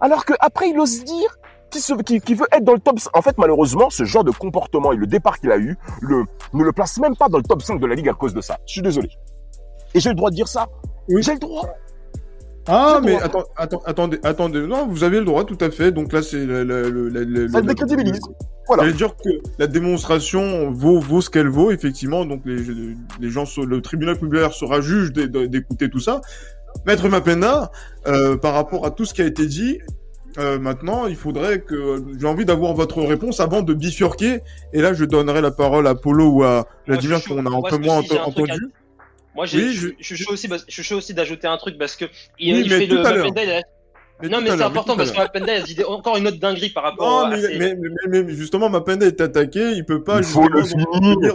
alors 0.00 0.24
qu'après 0.24 0.70
il 0.70 0.78
ose 0.80 1.04
dire 1.04 1.36
se- 1.80 1.94
qu'il 2.02 2.36
veut 2.36 2.46
être 2.52 2.64
dans 2.64 2.72
le 2.74 2.80
top 2.80 2.98
5. 2.98 3.16
En 3.16 3.22
fait, 3.22 3.36
malheureusement, 3.38 3.90
ce 3.90 4.04
genre 4.04 4.24
de 4.24 4.30
comportement 4.30 4.92
et 4.92 4.96
le 4.96 5.06
départ 5.06 5.38
qu'il 5.40 5.50
a 5.50 5.58
eu 5.58 5.76
le, 6.00 6.24
ne 6.52 6.62
le 6.64 6.72
place 6.72 6.98
même 6.98 7.16
pas 7.16 7.28
dans 7.28 7.38
le 7.38 7.44
top 7.44 7.62
5 7.62 7.80
de 7.80 7.86
la 7.86 7.94
ligue 7.94 8.08
à 8.08 8.14
cause 8.14 8.34
de 8.34 8.40
ça. 8.40 8.58
Je 8.66 8.72
suis 8.72 8.82
désolé. 8.82 9.08
Et 9.94 10.00
j'ai 10.00 10.08
le 10.10 10.14
droit 10.14 10.30
de 10.30 10.34
dire 10.36 10.48
ça? 10.48 10.66
Oui. 11.08 11.22
J'ai 11.22 11.34
le 11.34 11.38
droit. 11.38 11.68
Ah, 12.68 13.00
mais 13.02 13.16
attends, 13.20 13.42
attends, 13.56 13.82
attendez, 13.86 14.20
attendez. 14.22 14.60
Non, 14.60 14.86
vous 14.86 15.02
avez 15.02 15.18
le 15.18 15.24
droit, 15.24 15.44
tout 15.44 15.58
à 15.60 15.70
fait. 15.70 15.90
Donc 15.90 16.12
là, 16.12 16.22
c'est 16.22 16.46
le, 16.46 16.62
le, 16.62 16.88
le, 16.90 17.08
le- 17.08 17.24
le- 17.24 17.48
Ça 17.48 17.60
décrédibilise. 17.60 18.20
Voilà. 18.68 18.84
J'allais 18.84 18.94
dire 18.96 19.16
que 19.16 19.30
la 19.58 19.66
démonstration 19.66 20.70
vaut, 20.70 21.00
vaut 21.00 21.20
ce 21.20 21.28
qu'elle 21.28 21.48
vaut, 21.48 21.72
effectivement. 21.72 22.24
Donc 22.24 22.42
les, 22.44 22.58
les 23.20 23.30
gens, 23.30 23.42
le 23.66 23.80
tribunal 23.82 24.16
populaire 24.16 24.52
sera 24.52 24.80
juge 24.80 25.12
d'é- 25.12 25.26
d'écouter 25.48 25.90
tout 25.90 25.98
ça. 25.98 26.20
Maître 26.86 27.08
Mapenda, 27.08 27.72
euh, 28.06 28.36
par 28.36 28.54
rapport 28.54 28.86
à 28.86 28.92
tout 28.92 29.04
ce 29.04 29.12
qui 29.12 29.22
a 29.22 29.26
été 29.26 29.46
dit, 29.46 29.78
euh, 30.38 30.58
maintenant, 30.58 31.06
il 31.06 31.16
faudrait 31.16 31.60
que 31.60 32.02
j'ai 32.18 32.26
envie 32.26 32.44
d'avoir 32.44 32.74
votre 32.74 33.02
réponse 33.02 33.40
avant 33.40 33.62
de 33.62 33.74
bifurquer. 33.74 34.40
Et 34.72 34.80
là, 34.80 34.94
je 34.94 35.04
donnerai 35.04 35.40
la 35.40 35.50
parole 35.50 35.86
à 35.86 35.94
Polo 35.94 36.28
ou 36.28 36.42
à 36.44 36.66
Vladimir 36.86 37.18
suis 37.18 37.34
qu'on 37.34 37.44
a 37.46 37.50
un 37.50 37.62
peu 37.62 37.78
moins 37.78 38.00
à- 38.00 38.24
entendu. 38.24 38.68
Moi, 39.34 39.46
Oui, 39.52 39.72
je, 39.72 39.88
suis 40.00 40.16
chaud 40.16 40.32
aussi, 40.32 40.48
je 40.68 40.72
suis 40.72 40.82
chaud 40.82 40.96
aussi 40.96 41.14
d'ajouter 41.14 41.46
un 41.46 41.56
truc 41.56 41.78
parce 41.78 41.96
que 41.96 42.04
il, 42.38 42.54
Oui, 42.54 42.62
il 42.66 42.70
fait 42.70 42.86
le 42.86 43.02
Mapenda, 44.22 44.28
Mais 44.28 44.28
Non, 44.28 44.40
mais 44.40 44.56
c'est 44.56 44.62
important 44.64 44.96
parce 44.96 45.10
que. 45.10 45.16
Mapenda, 45.18 45.58
il 45.58 45.82
a 45.82 45.88
encore 45.90 46.16
une 46.16 46.26
autre 46.28 46.38
dinguerie 46.38 46.70
par 46.70 46.84
rapport 46.84 47.06
Non, 47.06 47.26
à 47.26 47.30
mais, 47.30 47.58
mais, 47.58 47.76
mais, 48.08 48.22
mais 48.22 48.34
justement, 48.34 48.68
Mapenda 48.68 49.06
est 49.06 49.20
attaqué, 49.20 49.72
il 49.72 49.84
peut 49.84 50.02
pas 50.02 50.18
Il 50.18 50.24
faut 50.24 50.48
le 50.48 50.62
finir, 50.62 50.86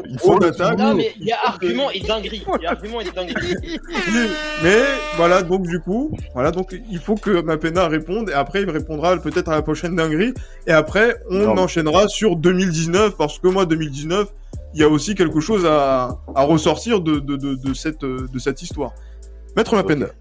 il 0.09 0.19
faut 0.19 0.33
le 0.33 0.39
d'attaques. 0.39 0.77
Non, 0.77 0.95
mais 0.95 1.13
il 1.19 1.25
y 1.27 1.31
a 1.31 1.37
argument 1.45 1.91
et 1.91 1.99
dinguerie. 1.99 2.43
Il 2.59 2.63
y 2.63 2.65
a 2.65 2.71
argument 2.71 3.01
et 3.01 3.05
dinguerie. 3.11 3.55
Mais 4.63 4.79
voilà, 5.15 5.43
donc 5.43 5.67
du 5.67 5.79
coup, 5.79 6.11
voilà, 6.33 6.51
donc 6.51 6.75
il 6.89 6.99
faut 6.99 7.15
que 7.15 7.41
Mapena 7.41 7.87
réponde 7.87 8.29
et 8.29 8.33
après 8.33 8.61
il 8.63 8.69
répondra 8.69 9.17
peut-être 9.17 9.49
à 9.49 9.55
la 9.55 9.61
prochaine 9.61 9.95
dinguerie 9.95 10.33
et 10.65 10.71
après 10.71 11.15
on 11.29 11.39
Non. 11.55 11.57
enchaînera 11.57 12.07
sur 12.07 12.35
2019 12.35 13.15
parce 13.17 13.39
que 13.39 13.47
moi 13.47 13.65
2019, 13.65 14.27
il 14.73 14.81
y 14.81 14.83
a 14.83 14.89
aussi 14.89 15.15
quelque 15.15 15.39
chose 15.39 15.65
à, 15.65 16.17
à 16.35 16.43
ressortir 16.43 17.01
de, 17.01 17.19
de, 17.19 17.35
de, 17.35 17.55
de 17.55 17.73
cette, 17.73 18.01
de 18.01 18.39
cette 18.39 18.61
histoire. 18.61 18.91
Maître 19.55 19.75
Mapena. 19.75 20.05
Ok. 20.05 20.11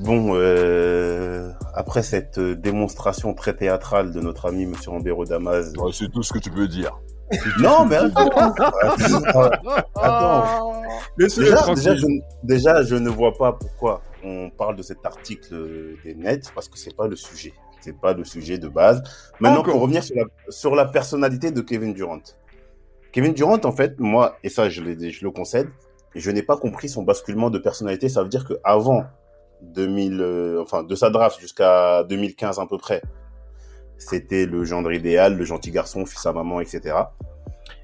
Bon, 0.00 0.30
euh, 0.34 1.50
après 1.74 2.02
cette 2.02 2.38
euh, 2.38 2.56
démonstration 2.56 3.34
très 3.34 3.54
théâtrale 3.54 4.12
de 4.12 4.20
notre 4.20 4.46
ami 4.46 4.64
Monsieur 4.64 4.92
Ambero 4.92 5.26
Damas. 5.26 5.72
Ouais, 5.76 5.90
C'est 5.92 6.10
tout 6.10 6.22
ce 6.22 6.32
que 6.32 6.38
tu 6.38 6.50
peux 6.50 6.68
dire. 6.68 6.98
Non, 7.60 7.84
mais 7.84 7.96
attends. 7.96 8.28
attends. 9.94 10.82
Déjà, 11.16 11.94
je, 11.94 12.06
ne- 12.06 12.20
déjà, 12.42 12.82
je 12.82 12.96
ne 12.96 13.08
vois 13.08 13.34
pas 13.36 13.52
pourquoi 13.52 14.00
on 14.24 14.50
parle 14.50 14.74
de 14.76 14.82
cet 14.82 15.04
article 15.04 15.54
euh, 15.54 15.96
des 16.02 16.14
Nets 16.14 16.50
parce 16.54 16.68
que 16.68 16.76
c'est 16.78 16.96
pas 16.96 17.06
le 17.06 17.14
sujet. 17.14 17.52
C'est 17.82 17.96
pas 17.98 18.14
le 18.14 18.24
sujet 18.24 18.58
de 18.58 18.68
base. 18.68 19.02
Maintenant, 19.38 19.60
Encore. 19.60 19.74
pour 19.74 19.82
revenir 19.82 20.02
sur 20.02 20.16
la, 20.16 20.24
sur 20.48 20.74
la 20.74 20.86
personnalité 20.86 21.50
de 21.52 21.60
Kevin 21.60 21.92
Durant. 21.94 22.20
Kevin 23.12 23.32
Durant, 23.32 23.60
en 23.64 23.72
fait, 23.72 23.98
moi, 24.00 24.36
et 24.42 24.48
ça, 24.48 24.68
je, 24.68 24.82
je 24.82 25.24
le 25.24 25.30
concède, 25.30 25.68
je 26.14 26.30
n'ai 26.30 26.42
pas 26.42 26.56
compris 26.56 26.88
son 26.88 27.02
basculement 27.04 27.50
de 27.50 27.58
personnalité. 27.58 28.08
Ça 28.08 28.22
veut 28.22 28.28
dire 28.28 28.44
que 28.44 28.54
avant 28.64 29.04
2000, 29.62 30.20
euh, 30.20 30.62
enfin, 30.62 30.82
de 30.82 30.94
sa 30.94 31.10
draft 31.10 31.40
jusqu'à 31.40 32.04
2015 32.04 32.58
à 32.58 32.66
peu 32.66 32.78
près, 32.78 33.02
c'était 33.98 34.46
le 34.46 34.64
gendre 34.64 34.92
idéal, 34.92 35.36
le 35.36 35.44
gentil 35.44 35.70
garçon, 35.70 36.06
fils 36.06 36.24
à 36.26 36.32
maman, 36.32 36.60
etc. 36.60 36.96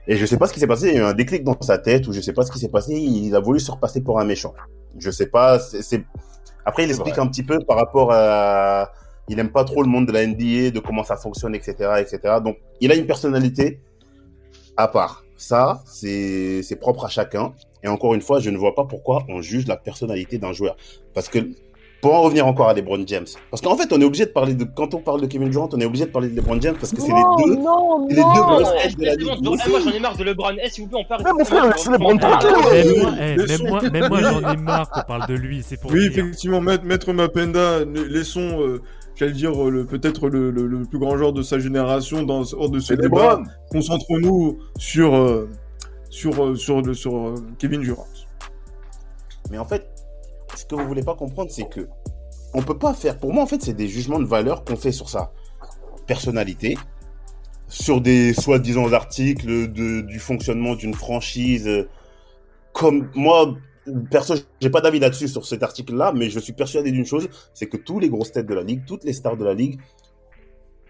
Et 0.08 0.16
je 0.16 0.24
sais 0.24 0.38
pas 0.38 0.46
ce 0.46 0.52
qui 0.52 0.60
s'est 0.60 0.66
passé, 0.66 0.88
il 0.88 0.94
y 0.94 0.98
a 0.98 1.00
eu 1.00 1.04
un 1.04 1.14
déclic 1.14 1.44
dans 1.44 1.60
sa 1.60 1.78
tête, 1.78 2.06
ou 2.06 2.12
je 2.12 2.20
sais 2.20 2.32
pas 2.32 2.42
ce 2.42 2.52
qui 2.52 2.58
s'est 2.58 2.68
passé, 2.68 2.94
il 2.94 3.34
a 3.34 3.40
voulu 3.40 3.60
se 3.60 3.70
repasser 3.70 4.00
pour 4.02 4.20
un 4.20 4.24
méchant. 4.24 4.54
Je 4.98 5.10
sais 5.10 5.26
pas, 5.26 5.58
c'est... 5.58 6.04
Après, 6.64 6.84
il 6.84 6.90
explique 6.90 7.18
un 7.18 7.26
petit 7.26 7.42
peu 7.42 7.58
par 7.60 7.76
rapport 7.76 8.12
à... 8.12 8.92
Il 9.28 9.38
aime 9.40 9.50
pas 9.50 9.64
trop 9.64 9.82
le 9.82 9.88
monde 9.88 10.06
de 10.06 10.12
la 10.12 10.24
NBA, 10.26 10.70
de 10.70 10.78
comment 10.78 11.02
ça 11.02 11.16
fonctionne, 11.16 11.54
etc., 11.54 11.74
etc. 11.98 12.36
Donc, 12.42 12.58
il 12.80 12.92
a 12.92 12.94
une 12.94 13.06
personnalité 13.06 13.80
à 14.76 14.88
part. 14.88 15.24
Ça, 15.36 15.82
c'est 15.86 16.78
propre 16.80 17.04
à 17.04 17.08
chacun. 17.08 17.52
Et 17.82 17.88
encore 17.88 18.14
une 18.14 18.20
fois, 18.20 18.40
je 18.40 18.50
ne 18.50 18.56
vois 18.56 18.74
pas 18.74 18.84
pourquoi 18.84 19.24
on 19.28 19.40
juge 19.42 19.66
la 19.66 19.76
personnalité 19.76 20.38
d'un 20.38 20.52
joueur. 20.52 20.76
Parce 21.14 21.28
que, 21.28 21.38
pour 22.02 22.14
en 22.14 22.22
revenir 22.22 22.46
encore 22.46 22.68
à 22.68 22.74
LeBron 22.74 23.02
James, 23.06 23.26
parce 23.50 23.60
qu'en 23.62 23.76
fait, 23.76 23.92
on 23.92 24.00
est 24.00 24.04
obligé 24.04 24.26
de 24.26 24.30
parler 24.30 24.54
de, 24.54 24.64
quand 24.64 24.94
on 24.94 24.98
parle 25.00 25.20
de 25.22 25.26
Kevin 25.26 25.48
Durant, 25.48 25.68
on 25.72 25.80
est 25.80 25.84
obligé 25.86 26.04
de 26.04 26.10
parler 26.10 26.28
de 26.28 26.36
LeBron 26.36 26.60
James 26.60 26.76
parce 26.78 26.92
que 26.92 27.00
c'est 27.00 27.08
les 27.08 27.14
deux, 27.14 27.56
non, 27.56 28.06
les 28.08 28.14
deux 28.14 28.20
Non, 28.20 28.32
grosses 28.32 28.68
eh, 28.78 28.88
têtes 28.88 28.98
de 28.98 29.04
la 29.04 29.14
ligue. 29.14 29.28
Eh, 29.40 29.70
moi 29.70 29.80
j'en 29.84 29.90
ai 29.90 29.98
marre 30.00 30.16
de 30.16 30.24
LeBron. 30.24 30.50
Eh, 30.62 30.68
s'il 30.70 30.84
vous 30.84 30.90
plaît, 30.90 31.00
on 31.04 31.08
parle. 31.08 31.22
Mais 31.24 31.32
mon 31.32 31.44
frère, 31.44 31.66
laisse 31.66 31.86
LeBron 31.88 32.16
tranquille. 32.18 32.50
Même 33.92 34.08
moi, 34.08 34.18
eh, 34.20 34.22
j'en 34.22 34.52
ai 34.52 34.56
marre 34.56 34.90
qu'on 34.90 35.02
parle 35.02 35.26
de 35.26 35.34
lui, 35.34 35.62
c'est 35.66 35.80
pour 35.80 35.90
Oui, 35.92 36.04
effectivement, 36.06 36.60
maître, 36.60 37.12
Mapenda, 37.12 37.80
la- 37.80 37.84
laissons, 38.08 38.60
euh, 38.60 38.82
j'allais 39.14 39.32
dire, 39.32 39.52
euh, 39.64 39.70
le- 39.70 39.86
peut-être 39.86 40.28
le, 40.28 40.50
le, 40.50 40.66
le 40.66 40.82
plus 40.84 40.98
grand 40.98 41.16
joueur 41.16 41.32
de 41.32 41.42
sa 41.42 41.58
génération 41.58 42.22
dans, 42.22 42.42
hors 42.54 42.70
de 42.70 42.78
ce 42.78 42.88
C'est 42.94 43.00
débat. 43.00 43.40
Concentrons-nous 43.70 44.58
sur, 44.78 45.14
euh, 45.14 45.48
sur, 46.10 46.44
euh, 46.44 46.54
sur, 46.56 46.82
le- 46.82 46.94
sur 46.94 47.16
euh, 47.16 47.34
Kevin 47.58 47.80
Durant. 47.80 48.06
Mais 49.50 49.58
en 49.58 49.64
fait, 49.64 49.86
ce 50.58 50.66
que 50.66 50.74
vous 50.74 50.86
voulez 50.86 51.02
pas 51.02 51.14
comprendre, 51.14 51.50
c'est 51.50 51.68
que 51.68 51.88
on 52.54 52.62
peut 52.62 52.78
pas 52.78 52.94
faire. 52.94 53.18
Pour 53.18 53.32
moi, 53.32 53.42
en 53.42 53.46
fait, 53.46 53.62
c'est 53.62 53.74
des 53.74 53.88
jugements 53.88 54.18
de 54.18 54.24
valeur 54.24 54.64
qu'on 54.64 54.76
fait 54.76 54.92
sur 54.92 55.08
sa 55.08 55.32
personnalité, 56.06 56.78
sur 57.68 58.00
des 58.00 58.32
soi-disant 58.32 58.92
articles 58.92 59.72
de, 59.72 60.00
du 60.00 60.18
fonctionnement 60.18 60.74
d'une 60.74 60.94
franchise. 60.94 61.86
Comme 62.72 63.10
moi, 63.14 63.54
perso, 64.10 64.34
j'ai 64.60 64.70
pas 64.70 64.80
d'avis 64.80 65.00
là-dessus 65.00 65.28
sur 65.28 65.46
cet 65.46 65.62
article-là, 65.62 66.12
mais 66.14 66.30
je 66.30 66.38
suis 66.38 66.52
persuadé 66.52 66.90
d'une 66.92 67.06
chose, 67.06 67.28
c'est 67.54 67.66
que 67.66 67.76
tous 67.76 67.98
les 67.98 68.08
grosses 68.08 68.32
têtes 68.32 68.46
de 68.46 68.54
la 68.54 68.62
ligue, 68.62 68.84
toutes 68.86 69.04
les 69.04 69.12
stars 69.12 69.36
de 69.36 69.44
la 69.44 69.54
ligue, 69.54 69.80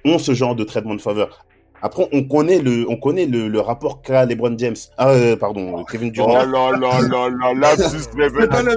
ont 0.05 0.19
ce 0.19 0.35
genre 0.35 0.55
de 0.55 0.65
traitement 0.65 0.95
de 0.95 1.01
faveur. 1.01 1.47
Après, 1.87 2.09
on 2.13 2.25
connaît 2.25 2.59
le, 2.59 2.85
on 2.91 2.97
connaît 2.97 3.27
le, 3.27 3.47
le 3.49 3.61
rapport 3.61 4.03
qu'a 4.03 4.25
LeBron 4.27 4.57
James, 4.59 4.75
ah, 4.99 5.11
euh, 5.11 5.37
pardon, 5.37 5.85
Kevin 5.85 6.09
Oh 6.09 6.13
Durant. 6.13 6.35
là 6.45 6.45
là 6.73 7.01
là 7.01 7.29
là, 7.31 7.55
lapsus 7.55 8.01
C'est 8.11 8.49
pas 8.49 8.63
la, 8.63 8.73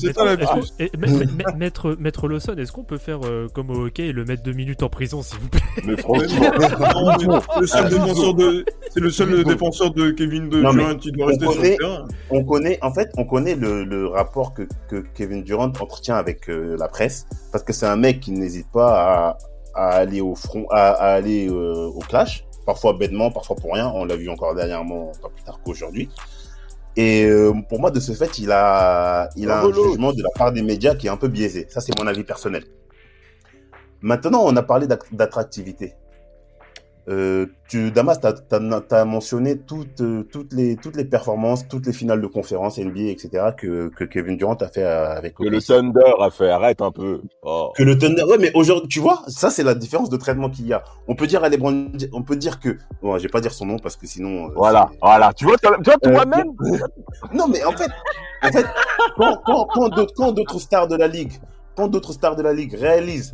c'est 0.00 0.12
pas 0.12 0.24
la, 0.24 1.54
Maître, 1.56 1.96
Maître 1.98 2.28
Lawson, 2.28 2.54
est-ce 2.58 2.72
qu'on 2.72 2.82
peut 2.84 2.98
faire 2.98 3.20
euh, 3.24 3.46
comme 3.54 3.70
au 3.70 3.86
hockey 3.86 4.08
et 4.08 4.12
le 4.12 4.24
mettre 4.24 4.42
deux 4.42 4.52
minutes 4.52 4.82
en 4.82 4.88
prison, 4.88 5.22
s'il 5.22 5.38
vous 5.38 5.48
plaît? 5.48 5.60
Mais 5.86 5.96
franchement, 5.96 7.40
le 7.60 7.66
seul 7.66 7.84
Ah, 7.86 7.88
défenseur 7.88 8.34
de, 8.34 8.64
c'est 8.92 9.00
le 9.00 9.10
seul 9.10 9.44
défenseur 9.44 9.92
de 9.92 10.10
Kevin 10.10 10.48
de 10.48 10.60
Non, 10.60 10.72
mais 10.72 10.82
Durant 10.84 10.96
qui 10.96 11.12
doit 11.12 11.26
rester 11.28 11.44
sur 11.46 11.54
connaît- 11.54 11.70
le 11.70 11.76
terrain. 11.76 12.08
on 12.30 12.44
connaît, 12.44 12.78
en 12.82 12.92
fait, 12.92 13.10
on 13.16 13.24
connaît 13.24 13.54
le, 13.54 13.84
le 13.84 14.06
rapport 14.08 14.52
que, 14.54 14.62
que 14.88 15.04
Kevin 15.14 15.42
Durant 15.42 15.64
entretient 15.66 16.16
avec 16.16 16.48
euh, 16.48 16.76
la 16.78 16.88
presse, 16.88 17.26
parce 17.52 17.62
que 17.64 17.72
c'est 17.72 17.86
un 17.86 17.96
mec 17.96 18.20
qui 18.20 18.32
n'hésite 18.32 18.66
pas 18.72 18.88
à, 19.28 19.38
à 19.74 19.90
aller 19.90 20.20
au 20.20 20.34
front, 20.34 20.66
à, 20.70 20.90
à 20.90 21.12
aller 21.14 21.48
euh, 21.48 21.86
au 21.86 22.00
clash, 22.00 22.44
parfois 22.66 22.92
bêtement, 22.94 23.30
parfois 23.30 23.56
pour 23.56 23.72
rien. 23.74 23.90
On 23.94 24.04
l'a 24.04 24.16
vu 24.16 24.28
encore 24.28 24.54
dernièrement, 24.54 25.12
pas 25.22 25.28
plus 25.28 25.44
tard 25.44 25.60
qu'aujourd'hui. 25.64 26.08
Et 26.96 27.24
euh, 27.24 27.52
pour 27.68 27.80
moi, 27.80 27.90
de 27.90 28.00
ce 28.00 28.12
fait, 28.12 28.38
il 28.38 28.50
a, 28.50 29.28
il 29.36 29.50
a 29.50 29.62
un 29.62 29.72
jugement 29.72 30.12
de 30.12 30.22
la 30.22 30.30
part 30.34 30.52
des 30.52 30.62
médias 30.62 30.94
qui 30.94 31.06
est 31.06 31.10
un 31.10 31.16
peu 31.16 31.28
biaisé. 31.28 31.66
Ça, 31.70 31.80
c'est 31.80 31.96
mon 31.98 32.06
avis 32.06 32.24
personnel. 32.24 32.64
Maintenant, 34.02 34.42
on 34.44 34.56
a 34.56 34.62
parlé 34.62 34.86
d'attractivité. 35.12 35.94
Euh, 37.08 37.46
tu, 37.68 37.90
Damas, 37.90 38.20
tu 38.20 38.26
as, 38.94 39.04
mentionné 39.04 39.58
toutes, 39.58 40.00
euh, 40.00 40.22
toutes, 40.30 40.52
les, 40.52 40.76
toutes 40.76 40.96
les 40.96 41.04
performances, 41.04 41.66
toutes 41.68 41.86
les 41.86 41.92
finales 41.92 42.20
de 42.20 42.26
conférences 42.26 42.78
NBA, 42.78 43.10
etc., 43.10 43.30
que, 43.56 43.88
que 43.88 44.04
Kevin 44.04 44.36
Durant 44.36 44.54
a 44.54 44.68
fait 44.68 44.84
avec 44.84 45.34
que 45.34 45.44
le. 45.44 45.60
Thunder 45.60 46.14
a 46.20 46.30
fait, 46.30 46.50
arrête 46.50 46.82
un 46.82 46.92
peu. 46.92 47.22
Oh. 47.42 47.72
Que 47.76 47.82
le 47.82 47.98
Thunder, 47.98 48.24
ouais, 48.24 48.38
mais 48.38 48.50
aujourd'hui, 48.54 48.88
tu 48.88 49.00
vois, 49.00 49.22
ça 49.28 49.50
c'est 49.50 49.62
la 49.62 49.74
différence 49.74 50.10
de 50.10 50.16
traitement 50.16 50.50
qu'il 50.50 50.66
y 50.66 50.72
a. 50.72 50.82
On 51.08 51.14
peut 51.14 51.26
dire 51.26 51.42
à 51.42 51.48
LeBron, 51.48 51.92
on 52.12 52.22
peut 52.22 52.36
dire 52.36 52.60
que, 52.60 52.76
bon, 53.02 53.16
je 53.18 53.22
vais 53.22 53.28
pas 53.28 53.40
dire 53.40 53.52
son 53.52 53.66
nom 53.66 53.78
parce 53.78 53.96
que 53.96 54.06
sinon. 54.06 54.48
euh, 54.48 54.52
Voilà, 54.54 54.90
voilà. 55.00 55.32
Tu 55.32 55.44
vois, 55.46 55.56
tu 55.58 55.68
vois 55.84 55.98
toi-même 55.98 56.52
Non, 57.32 57.48
mais 57.48 57.64
en 57.64 57.72
fait, 57.72 57.90
en 58.42 58.52
fait, 58.52 58.66
quand, 59.16 59.40
quand, 59.44 60.06
quand 60.16 60.32
d'autres 60.32 60.58
stars 60.58 60.88
de 60.88 60.96
la 60.96 61.08
ligue, 61.08 61.32
quand 61.76 61.88
d'autres 61.88 62.12
stars 62.12 62.36
de 62.36 62.42
la 62.42 62.52
ligue 62.52 62.74
réalisent 62.74 63.32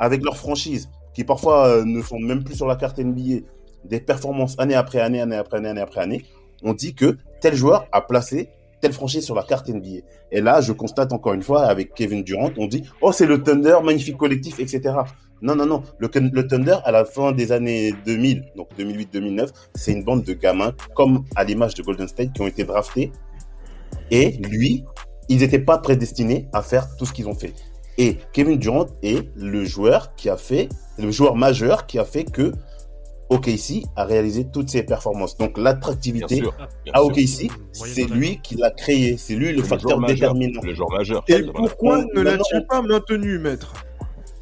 avec 0.00 0.22
leur 0.24 0.36
franchise, 0.36 0.88
qui 1.16 1.24
parfois 1.24 1.68
euh, 1.68 1.84
ne 1.86 2.02
sont 2.02 2.18
même 2.18 2.44
plus 2.44 2.56
sur 2.56 2.66
la 2.66 2.76
carte 2.76 2.98
NBA, 2.98 3.46
des 3.86 4.00
performances 4.00 4.54
année 4.58 4.74
après 4.74 5.00
année, 5.00 5.22
année 5.22 5.36
après 5.36 5.56
année, 5.56 5.70
année 5.70 5.80
après 5.80 6.02
année, 6.02 6.26
on 6.62 6.74
dit 6.74 6.94
que 6.94 7.16
tel 7.40 7.54
joueur 7.54 7.86
a 7.90 8.02
placé 8.02 8.50
telle 8.82 8.92
franchise 8.92 9.24
sur 9.24 9.34
la 9.34 9.42
carte 9.42 9.66
NBA. 9.66 10.04
Et 10.30 10.42
là, 10.42 10.60
je 10.60 10.72
constate 10.72 11.14
encore 11.14 11.32
une 11.32 11.42
fois 11.42 11.64
avec 11.64 11.94
Kevin 11.94 12.22
Durant, 12.22 12.50
on 12.58 12.66
dit 12.66 12.82
oh 13.00 13.12
c'est 13.12 13.24
le 13.24 13.42
Thunder, 13.42 13.78
magnifique 13.82 14.18
collectif, 14.18 14.60
etc. 14.60 14.94
Non, 15.40 15.56
non, 15.56 15.64
non. 15.64 15.82
Le, 15.98 16.10
le 16.14 16.46
Thunder, 16.46 16.76
à 16.84 16.92
la 16.92 17.06
fin 17.06 17.32
des 17.32 17.50
années 17.50 17.94
2000, 18.04 18.52
donc 18.54 18.68
2008-2009, 18.78 19.48
c'est 19.74 19.92
une 19.92 20.04
bande 20.04 20.22
de 20.22 20.34
gamins, 20.34 20.74
comme 20.94 21.24
à 21.34 21.44
l'image 21.44 21.72
de 21.72 21.82
Golden 21.82 22.08
State, 22.08 22.34
qui 22.34 22.42
ont 22.42 22.46
été 22.46 22.64
draftés. 22.64 23.10
Et 24.10 24.32
lui, 24.32 24.84
ils 25.30 25.38
n'étaient 25.38 25.60
pas 25.60 25.78
prédestinés 25.78 26.46
à 26.52 26.60
faire 26.60 26.94
tout 26.98 27.06
ce 27.06 27.14
qu'ils 27.14 27.26
ont 27.26 27.34
fait. 27.34 27.54
Et 27.96 28.18
Kevin 28.34 28.58
Durant 28.58 28.86
est 29.02 29.30
le 29.34 29.64
joueur 29.64 30.14
qui 30.14 30.28
a 30.28 30.36
fait, 30.36 30.68
le 30.98 31.10
joueur 31.10 31.36
majeur 31.36 31.86
qui 31.86 31.98
a 31.98 32.04
fait 32.04 32.24
que 32.24 32.52
OKC 33.28 33.82
a 33.96 34.04
réalisé 34.04 34.44
toutes 34.46 34.70
ses 34.70 34.84
performances. 34.84 35.36
Donc 35.36 35.58
l'attractivité 35.58 36.42
à. 36.92 37.02
OKC, 37.02 37.50
c'est 37.72 38.04
lui 38.04 38.40
qui 38.40 38.54
l'a 38.56 38.70
créé, 38.70 39.16
c'est 39.16 39.34
lui 39.34 39.52
le 39.52 39.62
C'est 39.62 39.68
facteur 39.70 40.00
déterminant. 40.06 40.60
Le 40.62 40.74
joueur 40.74 40.90
majeur. 40.90 41.24
Et 41.28 41.42
pourquoi 41.42 42.04
ne 42.14 42.20
l'a-t-il 42.22 42.64
pas 42.66 42.82
maintenu, 42.82 43.38
maître? 43.38 43.72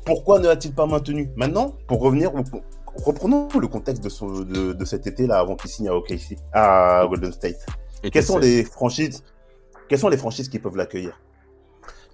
Pourquoi 0.04 0.38
ne 0.38 0.46
l'a-t-il 0.48 0.74
pas 0.74 0.84
maintenu? 0.86 1.30
Maintenant, 1.34 1.74
pour 1.86 2.00
revenir, 2.00 2.34
au- 2.34 2.42
reprenons 3.02 3.48
le 3.58 3.66
contexte 3.68 4.04
de, 4.04 4.10
son- 4.10 4.40
de, 4.42 4.74
de 4.74 4.84
cet 4.84 5.06
été 5.06 5.26
là 5.26 5.38
avant 5.38 5.56
qu'il 5.56 5.70
signe 5.70 5.88
à 5.88 5.94
OKC, 5.94 6.36
à 6.52 7.06
Golden 7.08 7.32
State. 7.32 7.64
Et 8.02 8.10
Quelles 8.10 8.22
tu 8.22 8.26
sont 8.28 8.34
sais, 8.42 8.46
les 8.46 8.64
franchises 8.64 9.24
Quelles 9.88 9.98
sont 9.98 10.10
les 10.10 10.18
franchises 10.18 10.50
qui 10.50 10.58
peuvent 10.58 10.76
l'accueillir? 10.76 11.18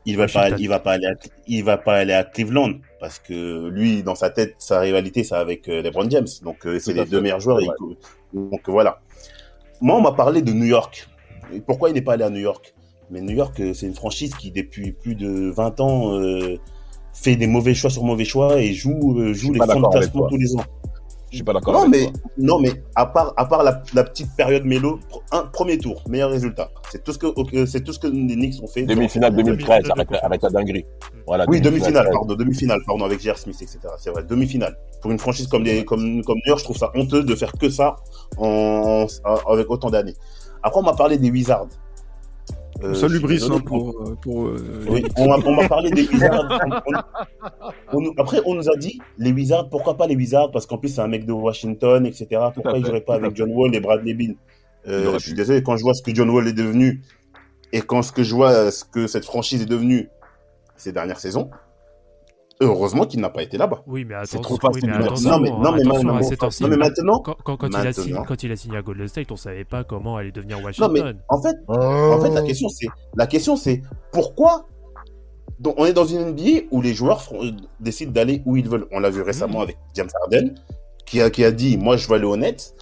Il 0.06 0.16
va 0.16 0.26
pas, 0.26 0.48
il 0.62 0.68
va 0.68 0.78
pas 0.80 0.92
aller, 0.92 1.06
à, 1.06 1.14
il 1.46 1.62
va 1.64 1.76
pas 1.76 1.96
aller 1.96 2.12
à 2.14 2.24
Cleveland 2.24 2.72
parce 3.00 3.18
que 3.18 3.68
lui, 3.68 4.02
dans 4.02 4.14
sa 4.14 4.30
tête, 4.30 4.54
sa 4.58 4.80
rivalité, 4.80 5.24
c'est 5.24 5.34
avec 5.34 5.68
euh, 5.68 5.82
LeBron 5.82 6.08
James. 6.10 6.26
Donc 6.42 6.66
euh, 6.66 6.78
c'est 6.78 6.92
les 6.94 7.04
deux 7.10 7.20
meilleurs 7.20 7.40
joueurs. 7.40 7.58
Ouais. 7.58 7.66
et- 8.34 8.38
donc 8.38 8.68
voilà. 8.68 9.00
Moi, 9.80 9.96
on 9.96 10.00
m'a 10.02 10.12
parlé 10.12 10.42
de 10.42 10.52
New 10.52 10.64
York. 10.66 11.08
Et 11.52 11.60
pourquoi 11.60 11.90
il 11.90 11.94
n'est 11.94 12.02
pas 12.02 12.14
allé 12.14 12.24
à 12.24 12.30
New 12.30 12.40
York? 12.40 12.74
Mais 13.10 13.20
New 13.20 13.34
York, 13.36 13.58
euh, 13.60 13.74
c'est 13.74 13.86
une 13.86 13.94
franchise 13.94 14.34
qui 14.36 14.50
depuis 14.50 14.92
plus 14.92 15.14
de 15.16 15.50
20 15.50 15.80
ans 15.80 16.14
euh, 16.18 16.56
fait 17.12 17.36
des 17.36 17.46
mauvais 17.48 17.74
choix 17.74 17.90
sur 17.90 18.04
mauvais 18.04 18.24
choix 18.24 18.60
et 18.60 18.72
joue, 18.72 19.18
euh, 19.20 19.32
joue 19.34 19.52
les 19.52 19.58
fonds 19.74 19.80
de 19.80 19.86
classement 19.98 20.20
tous 20.28 20.36
les 20.38 20.56
ans. 20.56 20.64
Je 21.30 21.36
suis 21.36 21.44
pas 21.44 21.52
d'accord 21.52 21.72
Non, 21.74 21.80
avec 21.80 21.90
mais, 21.92 22.04
toi. 22.06 22.12
non, 22.38 22.58
mais 22.60 22.82
à 22.96 23.06
part, 23.06 23.32
à 23.36 23.44
part 23.46 23.62
la, 23.62 23.82
la 23.94 24.02
petite 24.04 24.34
période 24.36 24.64
mélo, 24.64 24.98
un 25.30 25.42
premier 25.46 25.78
tour, 25.78 26.02
meilleur 26.08 26.30
résultat. 26.30 26.70
C'est 26.90 27.04
tout 27.04 27.12
ce 27.12 27.18
que, 27.18 27.26
ok, 27.26 27.50
c'est 27.66 27.82
tout 27.84 27.92
ce 27.92 27.98
que 28.00 28.08
les 28.08 28.34
Knicks 28.34 28.60
ont 28.62 28.66
fait. 28.66 28.82
Demi-finale 28.82 29.30
durant- 29.32 29.44
2013 29.44 29.82
demi-finale 29.84 30.20
avec, 30.24 30.42
la 30.42 30.50
dinguerie. 30.50 30.84
Voilà, 31.26 31.44
Oui, 31.48 31.60
demi-finale, 31.60 32.04
13. 32.06 32.14
pardon, 32.14 32.34
demi-finale, 32.34 32.80
pardon, 32.86 33.04
avec 33.04 33.20
J.R. 33.20 33.38
Smith, 33.38 33.56
etc. 33.62 33.78
C'est 33.98 34.10
vrai, 34.10 34.24
demi-finale. 34.24 34.76
Pour 35.00 35.10
une 35.12 35.18
franchise 35.20 35.46
comme, 35.46 35.62
les, 35.62 35.84
comme, 35.84 36.22
comme 36.24 36.36
New 36.38 36.48
York, 36.48 36.58
je 36.58 36.64
trouve 36.64 36.76
ça 36.76 36.90
honteux 36.96 37.22
de 37.22 37.34
faire 37.36 37.52
que 37.52 37.70
ça 37.70 37.96
en, 38.38 39.06
en- 39.24 39.52
avec 39.52 39.70
autant 39.70 39.90
d'années. 39.90 40.14
Après, 40.62 40.80
on 40.80 40.82
m'a 40.82 40.94
parlé 40.94 41.16
des 41.16 41.30
Wizards. 41.30 41.68
Euh, 42.82 43.18
Brice 43.20 43.44
hein, 43.50 43.60
pour, 43.64 43.90
euh, 43.90 44.16
pour 44.22 44.46
euh, 44.46 44.84
Oui, 44.88 45.04
on 45.16 45.54
m'a 45.54 45.68
parlé 45.68 45.90
des 45.90 46.06
Wizards. 46.06 46.60
On- 46.66 46.92
on- 46.94 47.72
on 47.92 48.00
nous- 48.00 48.14
après, 48.18 48.38
on 48.46 48.54
nous 48.54 48.68
a 48.70 48.76
dit, 48.76 49.00
les 49.18 49.32
Wizards, 49.32 49.68
pourquoi 49.68 49.96
pas 49.96 50.06
les 50.06 50.16
Wizards? 50.16 50.50
Parce 50.50 50.66
qu'en 50.66 50.78
plus, 50.78 50.88
c'est 50.88 51.00
un 51.00 51.08
mec 51.08 51.26
de 51.26 51.32
Washington, 51.32 52.06
etc. 52.06 52.26
Pourquoi 52.54 52.72
à 52.72 52.76
ils 52.78 52.82
fait, 52.82 52.88
joueraient 52.88 53.00
pas 53.02 53.14
avec 53.16 53.36
John 53.36 53.50
Wall 53.52 53.74
et 53.74 53.80
Bradley 53.80 54.14
Beal 54.14 54.34
Il 54.86 54.92
euh, 54.92 55.12
Je 55.14 55.18
suis 55.18 55.34
désolé, 55.34 55.62
quand 55.62 55.76
je 55.76 55.82
vois 55.82 55.94
ce 55.94 56.02
que 56.02 56.14
John 56.14 56.30
Wall 56.30 56.48
est 56.48 56.52
devenu 56.52 57.02
et 57.72 57.82
quand 57.82 58.02
ce 58.02 58.12
que 58.12 58.22
je 58.22 58.34
vois 58.34 58.50
euh, 58.50 58.70
ce 58.70 58.84
que 58.84 59.06
cette 59.06 59.24
franchise 59.24 59.62
est 59.62 59.66
devenue 59.66 60.08
ces 60.76 60.92
dernières 60.92 61.20
saisons, 61.20 61.50
heureusement 62.60 63.04
qu'il 63.06 63.20
n'a 63.20 63.30
pas 63.30 63.42
été 63.42 63.56
là-bas. 63.58 63.82
Oui, 63.86 64.04
mais 64.04 64.14
C'est 64.24 64.40
trop 64.40 64.54
oui, 64.54 64.60
facile 64.60 64.86
mais 64.90 64.92
de 64.92 64.98
dire 64.98 65.06
attention, 65.06 65.30
Non, 65.30 65.40
mais, 65.40 65.50
non, 65.50 65.58
mais, 65.60 65.68
attention 65.80 66.66
non, 66.68 66.70
mais- 66.70 66.76
non, 66.76 66.76
maintenant, 66.78 67.18
Quand, 67.20 67.36
quand, 67.44 67.56
quand 67.56 67.68
il 67.68 67.76
a 67.76 67.92
signé, 67.92 68.12
Maintenant. 68.12 68.24
quand 68.26 68.42
il 68.42 68.52
a 68.52 68.56
signé 68.56 68.76
à 68.76 68.82
Golden 68.82 69.08
State, 69.08 69.32
on 69.32 69.36
savait 69.36 69.64
pas 69.64 69.84
comment 69.84 70.16
allait 70.16 70.32
devenir 70.32 70.58
non, 70.58 70.64
Washington. 70.66 70.92
mais 70.92 71.02
en 71.28 71.40
fait, 71.42 71.56
En 71.68 72.20
fait, 72.20 72.30
la 72.30 72.42
question 72.42 72.68
c'est, 72.68 72.86
la 73.16 73.26
question 73.26 73.56
c'est 73.56 73.82
pourquoi 74.12 74.66
donc, 75.58 75.74
on 75.76 75.84
est 75.84 75.92
dans 75.92 76.06
une 76.06 76.20
NBA 76.30 76.66
où 76.70 76.80
les 76.80 76.94
joueurs 76.94 77.20
font- 77.22 77.42
euh, 77.44 77.50
décident 77.80 78.12
d'aller 78.12 78.42
où 78.46 78.56
ils 78.56 78.66
veulent. 78.66 78.86
On 78.92 78.98
l'a 79.00 79.10
vu 79.10 79.20
récemment 79.20 79.60
avec 79.60 79.76
James 79.94 80.08
Harden, 80.22 80.54
qui 81.04 81.20
a, 81.20 81.28
qui 81.28 81.44
a 81.44 81.50
dit 81.52 81.76
moi 81.76 81.98
je 81.98 82.08
vais 82.08 82.14
aller 82.14 82.24
au 82.24 82.36
Nets 82.38 82.74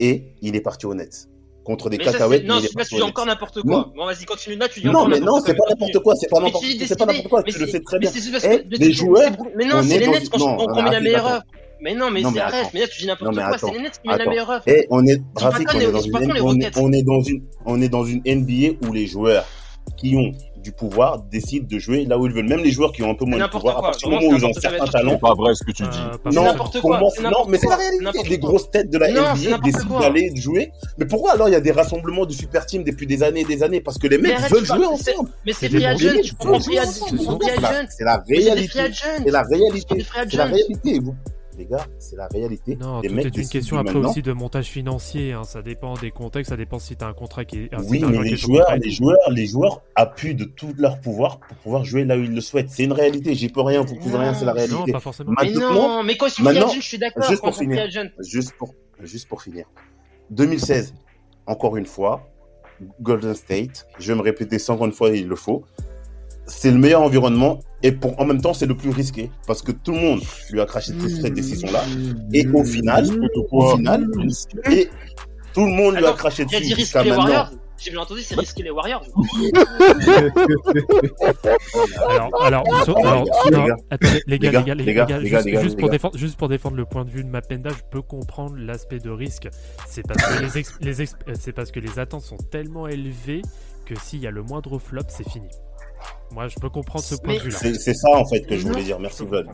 et 0.00 0.34
il 0.42 0.56
est 0.56 0.60
parti 0.60 0.86
au 0.86 0.94
Nets 0.94 1.28
contre 1.64 1.90
des 1.90 1.98
Mais 1.98 2.04
ça, 2.04 2.12
cacahuètes. 2.12 2.42
c'est- 2.42 2.46
non, 2.48 2.56
là, 2.56 2.84
tu 2.88 2.94
dis 2.94 3.02
encore 3.02 3.26
n'importe 3.26 3.62
quoi. 3.62 3.90
Bon, 3.96 4.06
vas-y, 4.06 4.24
continue 4.24 4.56
là, 4.56 4.68
tu 4.68 4.80
dis 4.80 4.86
Non 4.86 5.06
mais 5.08 5.18
non, 5.20 5.40
c'est 5.44 5.56
quoi. 5.56 5.64
pas 5.66 5.70
n'importe 5.74 5.98
quoi, 6.04 6.14
c'est 6.14 6.28
pas 6.30 6.40
n'importe 6.40 6.64
dis 6.64 6.86
c'est 6.86 6.98
pas 6.98 7.06
n'importe 7.06 7.28
quoi, 7.28 7.42
Mais 7.46 7.52
tu 7.52 7.58
le 7.58 7.66
sais 7.66 7.80
très 7.80 7.98
bien. 7.98 8.10
Eh, 8.44 8.62
les 8.76 8.92
joueurs, 8.92 9.30
Mais 9.56 9.64
non, 9.64 9.76
on 9.78 9.82
c'est 9.82 9.94
est 9.96 9.98
les 10.00 10.08
Nets 10.08 10.28
quand 10.30 10.38
non, 10.38 10.56
on 10.60 10.66
non, 10.74 10.82
met 10.82 10.90
la 10.90 11.00
meilleure 11.00 11.26
œuvre. 11.26 11.42
Mais 11.80 11.94
non, 11.94 12.10
mais 12.10 12.22
c'est 12.22 12.40
attends. 12.40 12.70
Mais 12.72 12.80
là, 12.80 12.86
tu 12.88 13.00
dis 13.00 13.06
n'importe 13.06 13.34
quoi. 13.34 13.58
C'est 13.58 13.72
les 13.72 13.78
Nets 13.80 14.00
qui 14.00 14.08
mettent 14.08 14.18
la 14.18 14.26
meilleure 14.26 14.50
œuvre. 14.50 14.62
Et 14.68 14.86
on 14.90 15.04
est, 15.06 15.20
quand 15.34 15.50
on 16.42 16.60
est 16.60 17.02
on 17.66 17.80
est 17.82 17.88
dans 17.88 18.04
une 18.04 18.22
NBA 18.24 18.86
où 18.86 18.92
les 18.92 19.06
joueurs 19.06 19.44
qui 19.96 20.16
ont 20.16 20.32
du 20.64 20.72
pouvoir 20.72 21.20
décident 21.30 21.66
de 21.70 21.78
jouer 21.78 22.04
là 22.06 22.18
où 22.18 22.26
ils 22.26 22.32
veulent. 22.32 22.48
Même 22.48 22.60
les 22.64 22.70
joueurs 22.72 22.90
qui 22.92 23.02
ont 23.02 23.10
un 23.10 23.14
peu 23.14 23.24
moins 23.26 23.38
de 23.38 23.46
pouvoir, 23.50 23.76
à 23.76 23.80
quoi. 23.80 23.88
partir 23.90 24.08
du 24.08 24.14
moment 24.14 24.26
où 24.28 24.36
ils 24.36 24.44
ont 24.46 24.52
certains 24.54 24.86
talents, 24.86 25.12
C'est 25.12 25.20
pas 25.20 25.34
vrai 25.34 25.54
ce 25.54 25.62
que 25.62 25.70
tu 25.72 25.82
dis. 25.84 25.98
Euh, 25.98 26.30
non, 26.32 26.44
n'importe 26.44 26.80
quoi, 26.80 26.98
moi, 26.98 27.10
non, 27.22 27.44
mais 27.46 27.58
c'est 27.58 27.68
la 27.68 27.76
réalité. 27.76 28.28
Les 28.28 28.40
quoi. 28.40 28.48
grosses 28.48 28.70
têtes 28.70 28.90
de 28.90 28.98
la 28.98 29.10
Non, 29.12 29.20
NBA 29.34 29.58
décident 29.58 30.00
d'aller 30.00 30.32
jouer. 30.34 30.72
Mais 30.98 31.04
pourquoi 31.06 31.32
alors 31.32 31.48
il 31.48 31.52
y 31.52 31.56
a 31.56 31.60
des 31.60 31.72
rassemblements 31.72 32.24
de 32.26 32.32
super 32.32 32.64
teams 32.66 32.82
depuis 32.82 33.06
des 33.06 33.22
années 33.22 33.40
et 33.42 33.44
des 33.44 33.62
années? 33.62 33.80
Parce 33.80 33.98
que 33.98 34.06
les 34.08 34.18
mecs 34.18 34.38
veulent 34.50 34.64
jouer 34.64 34.86
ensemble. 34.86 35.28
Mais 35.46 35.52
c'est 35.52 35.68
C'est 35.68 35.68
free 35.68 35.78
des 35.78 35.84
agent, 35.86 36.14
bons 36.14 36.22
tu 36.22 36.34
comprends 36.34 36.60
free 36.60 36.78
agent, 36.78 36.90
joueurs. 36.92 37.08
tu 37.10 37.16
comprends 37.16 37.38
free 37.40 37.50
C'est 37.90 38.04
la- 38.04 38.22
réalité. 38.26 38.68
C'est 38.72 39.30
la 39.30 39.44
C'est 39.44 39.54
réalité. 39.56 40.06
Les 41.56 41.66
gars, 41.66 41.86
c'est 41.98 42.16
la 42.16 42.26
réalité. 42.26 42.76
Non, 42.76 43.00
les 43.00 43.08
tout 43.08 43.14
mecs 43.14 43.26
est 43.26 43.36
une 43.42 43.48
question 43.48 43.78
après 43.78 43.94
maintenant. 43.94 44.10
aussi 44.10 44.22
de 44.22 44.32
montage 44.32 44.66
financier. 44.66 45.32
hein. 45.32 45.44
Ça 45.44 45.62
dépend 45.62 45.94
des 45.94 46.10
contextes, 46.10 46.50
ça 46.50 46.56
dépend 46.56 46.78
si 46.78 46.96
tu 46.96 47.04
as 47.04 47.08
un 47.08 47.12
contrat 47.12 47.44
qui 47.44 47.58
est. 47.60 47.70
si 47.80 47.88
Oui, 47.90 48.02
mais 48.04 48.18
les 48.24 48.36
joueurs, 48.36 48.74
les 48.76 48.90
joueurs, 48.90 49.30
les 49.30 49.46
joueurs 49.46 49.82
appuient 49.94 50.34
de 50.34 50.44
tout 50.44 50.74
leur 50.78 51.00
pouvoir 51.00 51.38
pour 51.40 51.56
pouvoir 51.58 51.84
jouer 51.84 52.04
là 52.04 52.16
où 52.16 52.20
ils 52.22 52.34
le 52.34 52.40
souhaitent. 52.40 52.70
C'est 52.70 52.84
une 52.84 52.92
réalité. 52.92 53.34
J'y 53.34 53.48
peux 53.48 53.60
rien, 53.62 53.82
vous 53.82 53.94
pouvez 53.96 54.18
rien, 54.18 54.34
c'est 54.34 54.44
la 54.44 54.52
Non, 54.52 54.58
réalité. 54.58 54.92
pas 54.92 55.00
forcément. 55.00 55.32
Mais 55.40 55.50
non, 55.52 56.02
mais 56.02 56.16
quand 56.16 56.26
agent, 56.26 56.68
je 56.74 56.80
suis 56.80 56.98
d'accord. 56.98 57.22
juste 57.28 57.40
pour 57.42 57.54
finir. 57.56 57.86
juste 58.20 58.52
pour, 58.58 58.74
juste 59.00 59.28
pour 59.28 59.42
finir. 59.42 59.66
2016, 60.30 60.94
encore 61.46 61.76
une 61.76 61.86
fois, 61.86 62.28
Golden 63.00 63.34
State. 63.34 63.86
Je 63.98 64.12
vais 64.12 64.18
me 64.18 64.22
répéter 64.22 64.58
50 64.58 64.92
fois, 64.92 65.10
il 65.10 65.28
le 65.28 65.36
faut. 65.36 65.64
C'est 66.46 66.70
le 66.70 66.78
meilleur 66.78 67.02
environnement 67.02 67.60
et 67.82 67.92
pour, 67.92 68.18
en 68.20 68.24
même 68.24 68.40
temps, 68.40 68.54
c'est 68.54 68.66
le 68.66 68.76
plus 68.76 68.90
risqué 68.90 69.30
parce 69.46 69.62
que 69.62 69.72
tout 69.72 69.92
le 69.92 70.00
monde 70.00 70.20
lui 70.50 70.60
a 70.60 70.66
craché 70.66 70.92
cette 71.22 71.34
décision-là. 71.34 71.82
Et 72.32 72.46
au 72.48 72.64
final, 72.64 73.06
au 73.50 73.76
final, 73.76 74.06
et 74.70 74.88
tout 75.52 75.66
le 75.66 75.72
monde 75.72 75.96
lui 75.96 76.06
a 76.06 76.12
craché 76.12 76.44
dessus 76.44 76.60
dit 76.60 76.74
jusqu'à 76.74 77.00
risquer 77.00 77.02
les 77.04 77.10
maintenant. 77.10 77.24
Warriors. 77.24 77.50
J'ai 77.76 77.90
bien 77.90 78.00
entendu, 78.00 78.22
c'est 78.22 78.36
risquer 78.36 78.62
les 78.62 78.70
Warriors. 78.70 79.04
Alors, 82.08 82.30
alors, 82.42 82.64
non, 82.86 83.66
gars, 83.66 83.76
attendez, 83.90 84.22
les 84.26 84.38
gars, 84.38 84.50
les 84.50 84.64
gars, 84.64 84.74
les 84.74 84.84
les 84.84 84.94
gars, 84.94 85.04
gars, 85.04 85.18
les 85.18 85.28
juste, 85.28 85.34
gars, 85.34 85.42
les 85.42 85.52
gars, 85.52 85.62
juste 85.62 85.74
les 85.74 85.80
pour 85.80 85.88
gars. 85.88 85.92
défendre, 85.92 86.16
juste 86.16 86.38
pour 86.38 86.48
défendre 86.48 86.76
le 86.76 86.84
point 86.84 87.04
de 87.04 87.10
vue 87.10 87.24
de 87.24 87.28
Mapenda, 87.28 87.70
je 87.70 87.82
peux 87.90 88.00
comprendre 88.00 88.56
l'aspect 88.56 89.00
de 89.00 89.10
risque. 89.10 89.48
C'est 89.88 90.06
parce 90.06 90.22
que 90.24 90.42
les, 90.42 91.02
euh, 91.02 91.34
c'est 91.38 91.52
parce 91.52 91.70
que 91.72 91.80
les 91.80 91.98
attentes 91.98 92.22
sont 92.22 92.38
tellement 92.50 92.86
élevées 92.86 93.42
que 93.84 93.94
s'il 93.98 94.20
y 94.20 94.26
a 94.26 94.30
le 94.30 94.42
moindre 94.42 94.78
flop, 94.78 95.02
c'est 95.08 95.28
fini. 95.28 95.48
Moi, 96.32 96.48
je 96.48 96.56
peux 96.60 96.68
comprendre 96.70 97.04
ce 97.04 97.14
point 97.16 97.34
de 97.34 97.40
vue-là. 97.40 97.58
C'est 97.60 97.74
c'est 97.74 97.94
ça 97.94 98.10
en 98.16 98.24
fait 98.26 98.40
que 98.42 98.56
je 98.56 98.66
voulais 98.66 98.82
dire. 98.82 98.98
Merci 98.98 99.24
Vlad. 99.24 99.46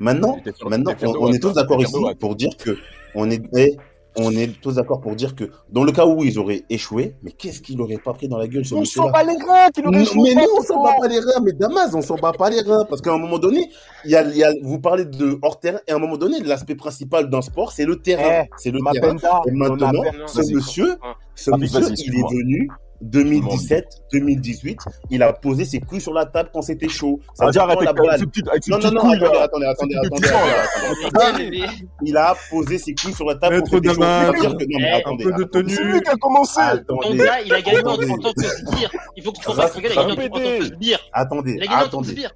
Maintenant, 0.00 0.38
maintenant, 0.68 0.92
on, 1.02 1.14
on 1.28 1.32
est 1.32 1.38
tous 1.38 1.52
d'accord 1.52 1.80
ici 1.82 1.94
pour 2.18 2.34
dire 2.36 2.56
que 2.56 2.76
on 3.14 3.30
est, 3.30 3.42
eh, 3.56 3.76
on 4.16 4.30
est 4.32 4.60
tous 4.60 4.74
d'accord 4.74 5.00
pour 5.00 5.14
dire 5.14 5.34
que 5.36 5.44
dans 5.70 5.84
le 5.84 5.92
cas 5.92 6.04
où 6.06 6.22
ils 6.24 6.38
auraient 6.38 6.64
échoué, 6.68 7.14
mais 7.22 7.30
qu'est-ce 7.32 7.60
qu'ils 7.60 7.76
n'auraient 7.76 7.98
pas 7.98 8.12
pris 8.12 8.28
dans 8.28 8.36
la 8.38 8.46
gueule 8.48 8.64
ce 8.64 8.74
On 8.74 8.80
monsieur-là 8.80 9.06
s'en 9.06 9.12
bat 9.12 9.22
les 9.22 9.36
reins 9.36 9.70
qu'il 9.72 9.84
Non, 9.84 9.90
aurait 9.90 10.02
échoué. 10.02 10.34
mais 10.34 10.42
non, 10.42 10.48
on 10.58 10.62
s'en 10.62 10.82
bat 10.82 10.94
pas 11.00 11.08
les 11.08 11.20
reins, 11.20 11.40
mais 11.44 11.52
Damas, 11.52 11.94
on 11.94 12.02
s'en 12.02 12.16
bat 12.16 12.32
pas 12.32 12.50
les 12.50 12.60
reins, 12.60 12.84
parce 12.88 13.00
qu'à 13.00 13.12
un 13.12 13.18
moment 13.18 13.38
donné, 13.38 13.68
y 14.04 14.14
a, 14.16 14.22
y 14.34 14.42
a, 14.44 14.52
vous 14.62 14.80
parlez 14.80 15.04
de 15.04 15.38
hors 15.42 15.58
terrain, 15.60 15.78
et 15.86 15.92
à 15.92 15.96
un 15.96 15.98
moment 15.98 16.16
donné, 16.16 16.40
l'aspect 16.40 16.74
principal 16.76 17.30
d'un 17.30 17.42
sport, 17.42 17.70
c'est 17.72 17.84
le 17.86 17.96
terrain, 17.96 18.42
Eh, 18.44 18.50
c'est 18.56 18.70
le 18.72 18.78
terrain. 18.92 19.14
Et 19.46 19.50
on 19.50 19.54
maintenant, 19.54 19.92
ce 20.26 20.52
monsieur, 20.54 20.96
ce 21.36 21.50
monsieur, 21.52 21.82
il 21.96 22.14
est 22.14 22.34
venu 22.34 22.68
2017, 23.00 23.84
2018, 24.12 24.78
il 25.10 25.22
a 25.22 25.32
posé 25.32 25.64
ses 25.64 25.80
couilles 25.80 26.00
sur 26.00 26.12
la 26.14 26.24
table 26.26 26.50
quand 26.52 26.62
c'était 26.62 26.88
chaud. 26.88 27.20
Ça 27.34 27.44
Ah, 27.44 27.46
veut 27.46 27.52
dire 27.52 27.62
arrête 27.62 27.78
avec 27.82 27.96
balle- 27.96 28.18
ces 28.18 28.26
petites, 28.26 28.46
Non, 28.68 28.78
non, 28.78 28.90
non, 28.92 29.00
attendez, 29.00 29.26
attendez, 29.36 29.66
attendez, 29.66 29.94
attendez, 29.96 30.28
attendez, 30.28 31.06
attendez. 31.18 31.50
Mais- 31.50 31.66
Il 32.06 32.16
a 32.16 32.34
posé 32.50 32.78
ses 32.78 32.94
couilles 32.94 33.12
sur 33.14 33.26
la 33.26 33.34
table 33.36 33.56
Maître 33.56 33.70
quand 33.70 33.76
c'était 33.76 33.88
chaud. 33.88 33.94
Damas. 34.00 34.26
Ça 34.26 34.32
veut 34.32 34.40
dire 34.40 34.56
que- 34.56 34.64
non, 34.64 34.78
mais 34.80 34.88
Eh, 34.88 35.00
attendez, 35.00 35.24
un 35.24 35.26
peu 35.26 35.32
de 35.32 35.44
attendez. 35.44 35.50
tenue. 35.64 35.74
C'est 35.74 35.84
lui 35.84 36.00
qui 36.00 36.08
a 36.10 36.16
commencé. 36.16 36.60
Ton 36.88 36.98
Attendez, 37.00 37.18
gars, 37.18 37.40
il 37.44 37.52
a 37.54 37.62
gagné 37.62 37.78
en, 37.78 37.80
Attendez. 37.80 38.10
en 38.10 38.16
tant 38.18 38.32
que 38.32 38.42
sbire. 38.42 38.90
Il 39.16 39.22
faut 39.24 39.32
que 39.32 39.38
tu 39.38 39.44
comprennes, 39.46 39.66
gars, 39.66 39.72
il 39.82 39.86
a 39.86 39.94
gagné 39.94 39.98
en, 39.98 40.12
en 40.12 40.28
tant 40.28 40.40
que 40.40 40.64
sbire. 40.66 40.98
attendez, 41.12 41.52
Il 41.56 41.62
a 41.62 41.66
gagné 41.66 41.74
en 41.76 41.78
tant 41.78 41.84
que 41.84 41.86
attendez. 41.86 42.08
sbire. 42.12 42.30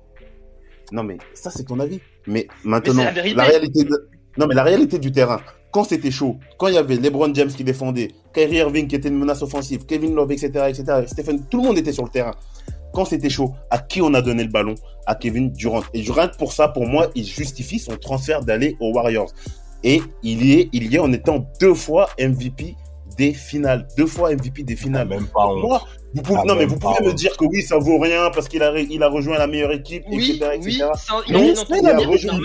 Non, 0.92 1.02
mais 1.02 1.18
ça, 1.34 1.50
c'est 1.50 1.64
ton 1.64 1.78
avis. 1.80 2.00
Mais 2.26 2.46
maintenant, 2.64 3.04
la 3.04 3.44
réalité 3.44 3.84
de... 3.84 4.08
Non, 4.38 4.46
mais 4.46 4.54
la 4.54 4.62
réalité 4.62 4.98
du 4.98 5.12
terrain, 5.12 5.40
quand 5.70 5.84
c'était 5.84 6.10
chaud, 6.10 6.36
quand 6.58 6.68
il 6.68 6.74
y 6.74 6.78
avait 6.78 6.96
LeBron 6.96 7.32
James 7.34 7.48
qui 7.50 7.64
défendait, 7.64 8.08
Kyrie 8.32 8.56
Irving 8.56 8.86
qui 8.88 8.96
était 8.96 9.08
une 9.08 9.18
menace 9.18 9.42
offensive, 9.42 9.84
Kevin 9.86 10.14
Love, 10.14 10.32
etc., 10.32 10.50
etc., 10.68 10.84
Stephen, 11.06 11.44
tout 11.50 11.58
le 11.58 11.64
monde 11.68 11.78
était 11.78 11.92
sur 11.92 12.04
le 12.04 12.10
terrain. 12.10 12.34
Quand 12.92 13.04
c'était 13.04 13.28
chaud, 13.30 13.52
à 13.70 13.78
qui 13.78 14.00
on 14.00 14.14
a 14.14 14.22
donné 14.22 14.42
le 14.44 14.48
ballon? 14.48 14.74
À 15.06 15.14
Kevin 15.14 15.50
Durant. 15.52 15.82
Et 15.92 16.02
que 16.02 16.36
pour 16.38 16.52
ça, 16.52 16.68
pour 16.68 16.86
moi, 16.86 17.08
il 17.14 17.24
justifie 17.26 17.78
son 17.78 17.96
transfert 17.96 18.42
d'aller 18.44 18.76
aux 18.80 18.92
Warriors. 18.92 19.30
Et 19.84 20.00
il 20.22 20.44
y 20.44 20.52
est, 20.54 20.68
il 20.72 20.90
y 20.90 20.96
est 20.96 20.98
en 20.98 21.12
étant 21.12 21.46
deux 21.60 21.74
fois 21.74 22.08
MVP 22.18 22.74
des 23.18 23.34
finales. 23.34 23.86
Deux 23.96 24.06
fois 24.06 24.32
MVP 24.34 24.62
des 24.62 24.74
finales. 24.76 25.06
même 25.06 25.26
pas. 25.26 25.46
Moi, 25.54 25.82
vous 26.14 26.22
pouvez, 26.22 26.38
Ah, 26.40 26.44
non, 26.46 26.54
mais 26.56 26.64
vous 26.64 26.78
pouvez 26.78 27.04
me 27.06 27.12
dire 27.12 27.36
que 27.36 27.44
oui, 27.44 27.62
ça 27.62 27.76
vaut 27.78 27.98
rien 27.98 28.30
parce 28.34 28.48
qu'il 28.48 28.62
a, 28.62 28.76
il 28.78 29.02
a 29.02 29.08
rejoint 29.08 29.36
la 29.38 29.46
meilleure 29.46 29.72
équipe, 29.72 30.04
Oui, 30.10 30.30
etc., 30.40 30.50
oui, 30.62 30.68
etc. 30.68 30.86
ça- 30.96 31.14
Non, 31.30 31.42
il 31.42 31.86
a 31.86 31.96
rejoint, 31.98 32.38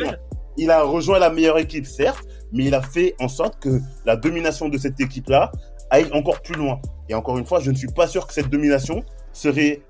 il 0.58 0.72
a 0.72 0.84
rejoint 0.84 1.20
la 1.20 1.30
meilleure 1.30 1.58
équipe, 1.58 1.86
certes, 1.86 2.26
mais 2.54 2.66
il 2.66 2.74
a 2.76 2.82
fait 2.82 3.16
en 3.20 3.28
sorte 3.28 3.60
que 3.60 3.82
la 4.06 4.16
domination 4.16 4.70
de 4.70 4.78
cette 4.78 5.00
équipe-là 5.00 5.52
aille 5.90 6.08
encore 6.14 6.42
plus 6.42 6.56
loin. 6.56 6.80
Et 7.10 7.14
encore 7.16 7.38
une 7.38 7.46
fois, 7.46 7.60
je 7.60 7.70
ne 7.72 7.76
suis 7.76 7.88
pas 7.88 8.08
sûr 8.08 8.26
que 8.26 8.34
cette 8.34 8.50
domination 8.50 9.04
serait, 9.34 9.82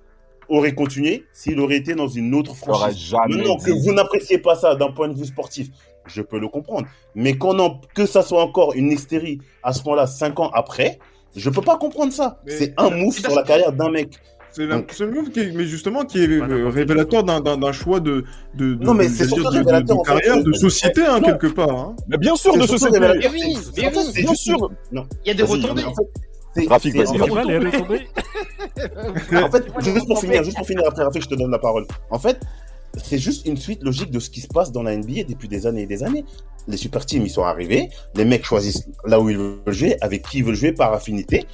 aurait 0.50 0.74
continué 0.74 1.26
s'il 1.34 1.60
aurait 1.60 1.78
été 1.78 1.94
dans 1.96 2.08
une 2.08 2.34
autre 2.34 2.56
franchise. 2.56 2.98
jamais 2.98 3.36
Maintenant 3.36 3.58
que 3.58 3.72
vous 3.72 3.94
n'appréciez 3.94 4.38
pas 4.40 4.56
ça 4.56 4.76
d'un 4.76 4.92
point 4.92 5.08
de 5.08 5.14
vue 5.18 5.26
sportif, 5.26 5.68
je 6.06 6.22
peux 6.22 6.40
le 6.40 6.48
comprendre. 6.50 6.88
Mais 7.16 7.38
qu'on 7.38 7.58
en- 7.60 7.80
que 7.96 8.06
ça 8.06 8.22
soit 8.24 8.42
encore 8.42 8.74
une 8.74 8.92
hystérie 8.92 9.40
à 9.62 9.72
ce 9.74 9.84
moment-là, 9.84 10.08
cinq 10.08 10.40
ans 10.40 10.50
après, 10.54 11.00
je 11.36 11.50
peux 11.50 11.62
pas 11.62 11.78
comprendre 11.78 12.12
ça. 12.14 12.40
C'est 12.48 12.74
un 12.78 12.90
move 12.90 13.14
sur 13.18 13.34
la 13.36 13.44
carrière 13.44 13.72
d'un 13.72 13.90
mec. 13.90 14.20
C'est 14.56 14.68
c'est 14.92 15.06
le 15.06 15.12
move 15.12 15.30
qui 15.32 15.40
est, 15.40 15.52
mais 15.52 15.66
justement 15.66 16.06
qui 16.06 16.20
est 16.24 16.28
euh, 16.30 16.70
révélateur 16.70 17.24
d'un- 17.24 17.42
d'un 17.42 17.58
d'un 17.58 17.72
choix 17.72 18.00
de, 18.00 18.24
de, 18.54 18.76
de- 18.76 18.86
Non, 18.86 18.94
mais 18.94 19.06
de- 19.08 19.10
c'est 19.12 19.28
j'allais 19.28 19.42
surtout 19.42 19.52
dire, 19.52 19.52
de- 19.52 19.66
de- 19.66 19.72
révélateur, 19.72 19.96
de 19.96 20.02
en 20.02 20.04
fait, 20.04 20.12
carrière, 20.22 20.44
de 20.44 20.54
société 20.54 21.02
hein, 21.06 21.22
quelque 21.22 21.48
part. 21.48 21.72
Hein. 21.72 21.96
Mais 22.08 22.18
bien 22.18 22.36
sûr, 22.36 22.54
C'est 22.54 22.60
de 22.60 22.68
société. 22.68 23.00
Mais 23.00 23.28
oui, 23.30 23.58
mais 23.78 23.90
Bien 24.22 24.34
sûr. 24.36 24.70
Non. 24.92 25.06
Il 25.26 25.30
y 25.30 25.32
a 25.32 25.34
des 25.34 25.44
retombées. 25.44 25.84
Rafik, 26.68 26.96
vas-y. 26.96 27.08
en 27.20 27.26
fait, 27.26 27.30
vois 27.32 27.44
les 27.46 27.58
retombées 27.58 28.08
En 29.44 29.50
fait, 29.52 29.66
juste 29.84 30.08
pour 30.08 30.20
finir, 30.22 30.44
juste 30.44 30.58
pour 30.58 30.68
finir 30.68 30.84
après, 30.88 31.04
après 31.04 31.20
je 31.22 31.28
te 31.28 31.36
donne 31.36 31.50
la 31.52 31.58
parole. 31.60 31.86
En 32.12 32.20
fait, 32.20 32.40
c'est 33.04 33.18
juste 33.18 33.48
une 33.48 33.58
suite 33.58 33.82
logique 33.84 34.12
de 34.12 34.20
ce 34.20 34.30
qui 34.30 34.40
se 34.42 34.48
passe 34.48 34.72
dans 34.72 34.84
la 34.84 34.96
NBA 34.96 35.24
depuis 35.28 35.48
des 35.48 35.66
années 35.66 35.82
et 35.82 35.88
des 35.88 36.04
années. 36.04 36.26
Les 36.68 36.78
super 36.78 37.06
teams, 37.06 37.24
ils 37.26 37.30
sont 37.32 37.44
arrivés, 37.44 37.90
les 38.16 38.24
mecs 38.24 38.46
choisissent 38.46 38.86
là 39.06 39.20
où 39.20 39.30
ils 39.32 39.38
veulent 39.38 39.60
jouer, 39.68 39.98
avec 40.02 40.22
qui 40.30 40.38
ils 40.38 40.44
veulent 40.44 40.54
jouer 40.56 40.72
par 40.74 40.94
affinité. 40.94 41.46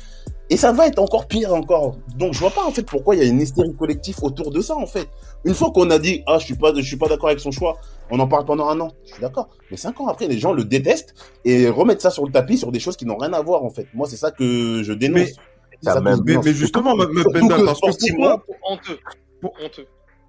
Et 0.51 0.57
ça 0.57 0.71
va 0.71 0.87
être 0.87 0.97
encore 0.99 1.27
pire 1.27 1.53
encore. 1.53 1.97
Donc 2.17 2.33
je 2.33 2.39
vois 2.39 2.49
pas 2.49 2.63
en 2.65 2.71
fait 2.71 2.83
pourquoi 2.83 3.15
il 3.15 3.19
y 3.21 3.25
a 3.25 3.29
une 3.29 3.39
hystérie 3.39 3.75
collective 3.77 4.15
autour 4.23 4.49
de 4.51 4.61
ça 4.61 4.75
en 4.75 4.87
fait. 4.87 5.07
Une 5.45 5.53
fois 5.53 5.71
qu'on 5.71 5.89
a 5.91 5.99
dit 5.99 6.23
ah 6.25 6.37
je 6.39 6.45
suis 6.45 6.55
pas 6.55 6.73
je 6.75 6.81
suis 6.81 6.97
pas 6.97 7.07
d'accord 7.07 7.29
avec 7.29 7.39
son 7.39 7.51
choix, 7.51 7.77
on 8.09 8.19
en 8.19 8.27
parle 8.27 8.45
pendant 8.45 8.67
un 8.67 8.79
an. 8.79 8.91
Je 9.05 9.13
suis 9.13 9.21
d'accord. 9.21 9.49
Mais 9.69 9.77
cinq 9.77 10.01
ans 10.01 10.07
après 10.07 10.27
les 10.27 10.39
gens 10.39 10.51
le 10.53 10.63
détestent 10.63 11.13
et 11.45 11.69
remettent 11.69 12.01
ça 12.01 12.09
sur 12.09 12.25
le 12.25 12.31
tapis 12.31 12.57
sur 12.57 12.71
des 12.71 12.79
choses 12.79 12.97
qui 12.97 13.05
n'ont 13.05 13.17
rien 13.17 13.33
à 13.33 13.41
voir 13.41 13.63
en 13.63 13.69
fait. 13.69 13.85
Moi 13.93 14.07
c'est 14.07 14.17
ça 14.17 14.31
que 14.31 14.81
je 14.83 14.93
dénonce. 14.93 15.19
Mais- 15.19 15.33
ça 15.83 15.93
que 15.95 15.99
même- 16.03 16.17
Mais, 16.25 16.31
dénonce. 16.31 16.45
mais 16.45 16.53
justement, 16.53 16.95
ma, 16.95 17.05
que 17.05 17.13
parce 17.65 17.79
que 17.79 18.09
pourquoi, 18.11 18.43
Honteux. 18.67 18.99
Honteux. 19.43 19.85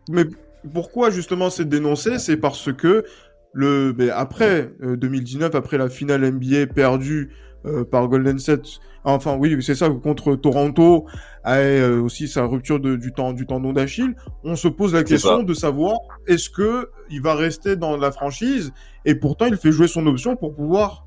mais 0.08 0.24
pourquoi 0.72 1.10
justement 1.10 1.50
c'est 1.50 1.68
dénoncé? 1.68 2.18
C'est 2.18 2.36
parce 2.36 2.72
que 2.72 3.04
le, 3.52 3.94
mais 3.96 4.10
après 4.10 4.70
euh, 4.82 4.96
2019, 4.96 5.54
après 5.54 5.78
la 5.78 5.88
finale 5.88 6.24
NBA 6.24 6.66
perdue 6.68 7.32
euh, 7.66 7.84
par 7.84 8.06
Golden 8.08 8.38
State, 8.38 8.78
enfin 9.05 9.36
oui, 9.38 9.57
c'est 9.62 9.74
ça 9.74 9.88
contre 9.90 10.36
Toronto, 10.36 11.07
et 11.46 11.48
euh, 11.51 12.01
aussi 12.03 12.28
sa 12.28 12.44
rupture 12.44 12.80
de- 12.80 12.96
du 12.96 13.12
temps 13.12 13.32
du 13.32 13.46
tendon 13.46 13.72
d'Achille, 13.72 14.14
on 14.44 14.57
se 14.57 14.68
pose 14.68 14.92
la 14.94 15.05
question 15.05 15.38
ça. 15.38 15.42
de 15.44 15.55
savoir 15.55 15.98
est-ce 16.26 16.51
que 16.51 16.90
il 17.11 17.22
va 17.22 17.34
rester 17.34 17.76
dans 17.76 17.96
la 17.96 18.12
franchise 18.12 18.72
et 19.05 19.14
pourtant 19.14 19.46
il 19.46 19.57
fait 19.57 19.72
jouer 19.72 19.88
son 19.88 20.07
option 20.07 20.36
pour 20.36 20.55
pouvoir 20.55 21.07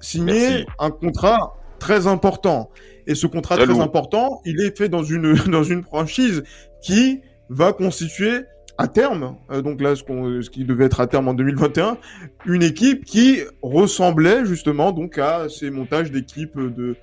signer 0.00 0.32
Merci. 0.48 0.66
un 0.78 0.90
contrat 0.90 1.56
très 1.78 2.06
important. 2.06 2.70
Et 3.06 3.14
ce 3.14 3.26
contrat 3.26 3.56
Très 3.56 3.80
important, 3.80 4.40
il 4.44 4.60
est 4.60 4.76
fait 4.76 4.88
dans 4.88 5.02
une 5.02 5.34
dans 5.50 5.64
une 5.64 5.82
franchise 5.82 6.42
qui 6.82 7.20
va 7.48 7.72
constituer 7.72 8.40
à 8.78 8.88
terme, 8.88 9.36
euh, 9.50 9.60
donc 9.60 9.80
là 9.80 9.94
ce, 9.94 10.02
qu'on- 10.02 10.40
ce 10.40 10.48
qui 10.48 10.64
devait 10.64 10.86
être 10.86 11.00
à 11.00 11.06
terme 11.06 11.28
en 11.28 11.34
2021, 11.34 11.98
une 12.46 12.62
équipe 12.62 13.04
qui 13.04 13.40
ressemblait 13.62 14.44
justement 14.46 14.92
donc 14.92 15.18
à 15.18 15.48
ces 15.48 15.70
montages 15.70 16.10
d'équipes 16.10 16.58
de 16.58 16.96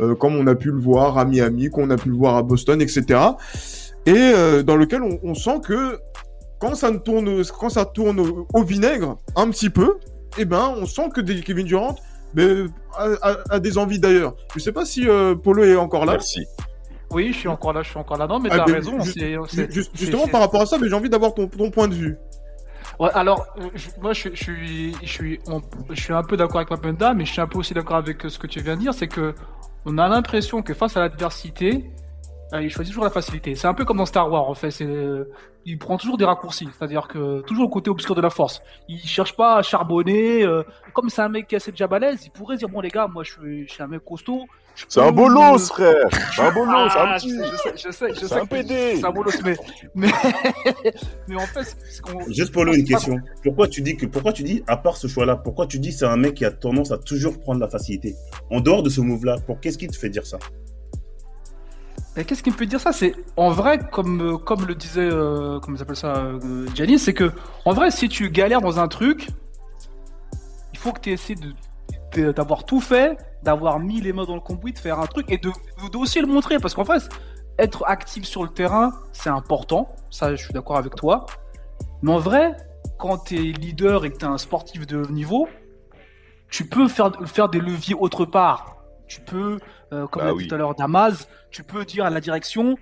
euh, 0.00 0.14
comme 0.14 0.36
on 0.36 0.46
a 0.46 0.54
pu 0.54 0.70
le 0.70 0.78
voir 0.78 1.18
à 1.18 1.24
Miami, 1.24 1.70
qu'on 1.70 1.90
a 1.90 1.96
pu 1.96 2.08
le 2.10 2.16
voir 2.16 2.36
à 2.36 2.42
Boston, 2.42 2.80
etc. 2.80 3.04
Et 4.06 4.12
euh, 4.16 4.62
dans 4.62 4.76
lequel 4.76 5.02
on, 5.02 5.18
on 5.22 5.34
sent 5.34 5.60
que 5.64 5.98
quand 6.58 6.74
ça 6.74 6.90
ne 6.90 6.98
tourne, 6.98 7.42
quand 7.58 7.68
ça 7.68 7.84
tourne 7.84 8.20
au, 8.20 8.46
au 8.52 8.62
vinaigre 8.64 9.18
un 9.36 9.50
petit 9.50 9.70
peu, 9.70 9.98
eh 10.38 10.44
ben 10.44 10.74
on 10.78 10.86
sent 10.86 11.08
que 11.14 11.20
Kevin 11.20 11.66
Durant 11.66 11.94
ben, 12.34 12.68
a, 12.96 13.08
a- 13.22 13.36
a 13.54 13.60
des 13.60 13.78
envies 13.78 13.98
d'ailleurs. 14.00 14.34
Je 14.54 14.60
sais 14.60 14.72
pas 14.72 14.84
si 14.84 15.08
euh, 15.08 15.34
Polo 15.34 15.62
est 15.64 15.76
encore 15.76 16.04
là. 16.04 16.12
Merci. 16.12 16.44
Oui, 17.10 17.32
je 17.32 17.38
suis 17.38 17.48
encore 17.48 17.72
là, 17.72 17.82
je 17.82 17.90
suis 17.90 17.98
encore 17.98 18.16
là. 18.16 18.26
Non, 18.26 18.40
mais 18.40 18.48
Ah, 18.50 18.58
t'as 18.58 18.66
mais 18.66 18.72
raison. 18.72 18.98
juste- 19.00 19.18
c'est- 19.18 19.36
c'est- 19.48 19.72
Juste- 19.72 19.90
c'est- 19.94 20.00
justement 20.06 20.24
c'est- 20.24 20.30
par 20.32 20.40
rapport 20.40 20.62
à 20.62 20.66
ça, 20.66 20.78
mais 20.80 20.88
j'ai 20.88 20.94
envie 20.94 21.08
d'avoir 21.10 21.32
ton, 21.34 21.46
ton 21.46 21.70
point 21.70 21.86
de 21.86 21.94
vue. 21.94 22.16
Ouais, 22.98 23.10
alors, 23.14 23.46
je- 23.74 23.88
moi, 24.00 24.12
je, 24.12 24.30
je 24.32 24.42
suis, 24.42 24.92
je 25.02 25.08
suis, 25.08 25.38
on- 25.46 25.60
je 25.90 26.00
suis 26.00 26.12
un 26.12 26.22
peu 26.22 26.36
d'accord 26.36 26.56
avec 26.56 26.70
Mapenda, 26.70 27.14
mais 27.14 27.24
je 27.24 27.32
suis 27.32 27.40
un 27.40 27.46
peu 27.46 27.58
aussi 27.58 27.72
d'accord 27.74 27.96
avec 27.96 28.24
euh, 28.24 28.28
ce 28.28 28.38
que 28.38 28.46
tu 28.48 28.60
viens 28.60 28.74
de 28.76 28.80
dire, 28.80 28.94
c'est 28.94 29.08
que 29.08 29.32
on 29.84 29.98
a 29.98 30.08
l'impression 30.08 30.62
que 30.62 30.74
face 30.74 30.96
à 30.96 31.00
l'adversité, 31.00 31.90
il 32.62 32.70
choisit 32.70 32.92
toujours 32.92 33.04
la 33.04 33.10
facilité. 33.10 33.54
C'est 33.54 33.66
un 33.66 33.74
peu 33.74 33.84
comme 33.84 33.96
dans 33.98 34.06
Star 34.06 34.30
Wars, 34.30 34.48
en 34.48 34.54
fait. 34.54 34.70
C'est, 34.70 34.84
euh, 34.86 35.30
il 35.64 35.78
prend 35.78 35.96
toujours 35.96 36.16
des 36.18 36.24
raccourcis, 36.24 36.68
c'est-à-dire 36.76 37.08
que 37.08 37.40
toujours 37.42 37.64
le 37.64 37.70
côté 37.70 37.90
obscur 37.90 38.14
de 38.14 38.20
la 38.20 38.30
force. 38.30 38.60
Il 38.88 38.98
cherche 39.00 39.34
pas 39.36 39.56
à 39.56 39.62
charbonner. 39.62 40.42
euh, 40.44 40.62
comme 40.92 41.08
c'est 41.08 41.22
un 41.22 41.28
mec 41.28 41.46
qui 41.48 41.54
est 41.54 41.56
assez 41.56 41.70
déjà 41.70 41.86
balèze, 41.86 42.24
il 42.26 42.30
pourrait 42.30 42.56
dire 42.56 42.68
bon 42.68 42.80
les 42.80 42.90
gars, 42.90 43.08
moi 43.12 43.22
je 43.24 43.32
suis, 43.32 43.66
je 43.68 43.72
suis 43.72 43.82
un 43.82 43.86
mec 43.86 44.04
costaud. 44.04 44.42
C'est 44.88 45.00
un 45.00 45.12
bolos, 45.12 45.68
frère. 45.68 46.08
C'est 46.34 46.42
un 46.42 46.50
bolos, 46.50 46.90
c'est 46.92 46.98
un 46.98 47.04
Ah, 47.06 47.14
petit. 47.16 47.30
je 47.30 47.56
sais, 47.56 47.72
je 47.76 47.90
sais, 47.92 48.08
je 48.12 48.14
sais, 48.18 48.26
C'est 48.26 48.34
un 48.34 48.40
que- 48.44 48.48
PD. 48.48 48.96
C'est 48.96 49.04
un 49.04 49.10
bolos, 49.12 49.30
mais, 49.44 49.56
mais, 49.94 50.08
mais 51.28 51.36
en 51.36 51.46
fait, 51.46 51.76
ce 51.90 52.02
qu'on- 52.02 52.20
Juste 52.32 52.52
Polo, 52.52 52.72
une 52.74 52.84
c'est 52.84 52.92
question. 52.94 53.16
Pourquoi 53.44 53.68
tu 53.68 53.82
dis 53.82 53.96
que, 53.96 54.06
pourquoi 54.06 54.32
tu 54.32 54.42
dis, 54.42 54.62
à 54.66 54.76
part 54.76 54.96
ce 54.96 55.06
choix-là, 55.06 55.36
pourquoi 55.36 55.66
tu 55.68 55.78
dis 55.78 55.92
c'est 55.92 56.06
un 56.06 56.16
mec 56.16 56.34
qui 56.34 56.44
a 56.44 56.50
tendance 56.50 56.90
à 56.90 56.98
toujours 56.98 57.38
prendre 57.38 57.60
la 57.60 57.68
facilité? 57.68 58.16
En 58.50 58.60
dehors 58.60 58.82
de 58.82 58.90
ce 58.90 59.00
move-là, 59.00 59.36
pour 59.46 59.60
qu'est-ce 59.60 59.78
qui 59.78 59.86
te 59.86 59.96
fait 59.96 60.08
dire 60.10 60.26
ça? 60.26 60.38
Qu'est-ce 62.22 62.42
qui 62.44 62.50
me 62.50 62.56
fait 62.56 62.66
dire 62.66 62.80
ça? 62.80 62.92
C'est 62.92 63.14
en 63.36 63.50
vrai, 63.50 63.80
comme 63.90 64.34
euh, 64.34 64.38
comme 64.38 64.66
le 64.66 64.76
disait, 64.76 65.08
euh, 65.10 65.58
comment 65.58 65.76
ça, 65.94 66.16
euh, 66.16 66.66
c'est 66.98 67.14
que 67.14 67.32
en 67.64 67.72
vrai, 67.72 67.90
si 67.90 68.08
tu 68.08 68.30
galères 68.30 68.60
dans 68.60 68.78
un 68.78 68.86
truc, 68.86 69.28
il 70.72 70.78
faut 70.78 70.92
que 70.92 71.00
tu 71.00 71.10
essaies 71.10 71.34
d'avoir 72.32 72.64
tout 72.64 72.80
fait, 72.80 73.18
d'avoir 73.42 73.80
mis 73.80 74.00
les 74.00 74.12
mains 74.12 74.24
dans 74.24 74.36
le 74.36 74.40
cambouis, 74.40 74.72
de 74.72 74.78
faire 74.78 75.00
un 75.00 75.06
truc 75.06 75.26
et 75.28 75.38
de, 75.38 75.50
aussi 75.96 76.20
le 76.20 76.28
montrer, 76.28 76.58
parce 76.60 76.74
qu'en 76.74 76.84
fait, 76.84 77.08
être 77.58 77.84
actif 77.86 78.24
sur 78.24 78.44
le 78.44 78.50
terrain, 78.50 78.92
c'est 79.12 79.30
important. 79.30 79.88
Ça, 80.10 80.36
je 80.36 80.44
suis 80.44 80.54
d'accord 80.54 80.76
avec 80.76 80.94
toi. 80.94 81.26
Mais 82.02 82.12
en 82.12 82.18
vrai, 82.18 82.56
quand 82.98 83.18
tu 83.18 83.36
es 83.36 83.52
leader 83.52 84.04
et 84.04 84.12
que 84.12 84.18
tu 84.18 84.24
es 84.24 84.28
un 84.28 84.38
sportif 84.38 84.86
de 84.86 85.04
niveau, 85.10 85.48
tu 86.48 86.68
peux 86.68 86.86
faire, 86.86 87.10
faire 87.26 87.48
des 87.48 87.58
leviers 87.58 87.96
autre 87.98 88.24
part. 88.24 88.76
Tu 89.08 89.20
peux, 89.20 89.58
euh, 89.94 90.06
comme 90.06 90.22
Bah 90.22 90.28
l'a 90.28 90.32
dit 90.32 90.38
oui. 90.38 90.48
tout 90.48 90.54
à 90.54 90.58
l'heure 90.58 90.74
Damas, 90.74 91.28
tu 91.50 91.62
peux 91.62 91.84
dire 91.84 92.04
à 92.04 92.10
la 92.10 92.20
direction, 92.20 92.76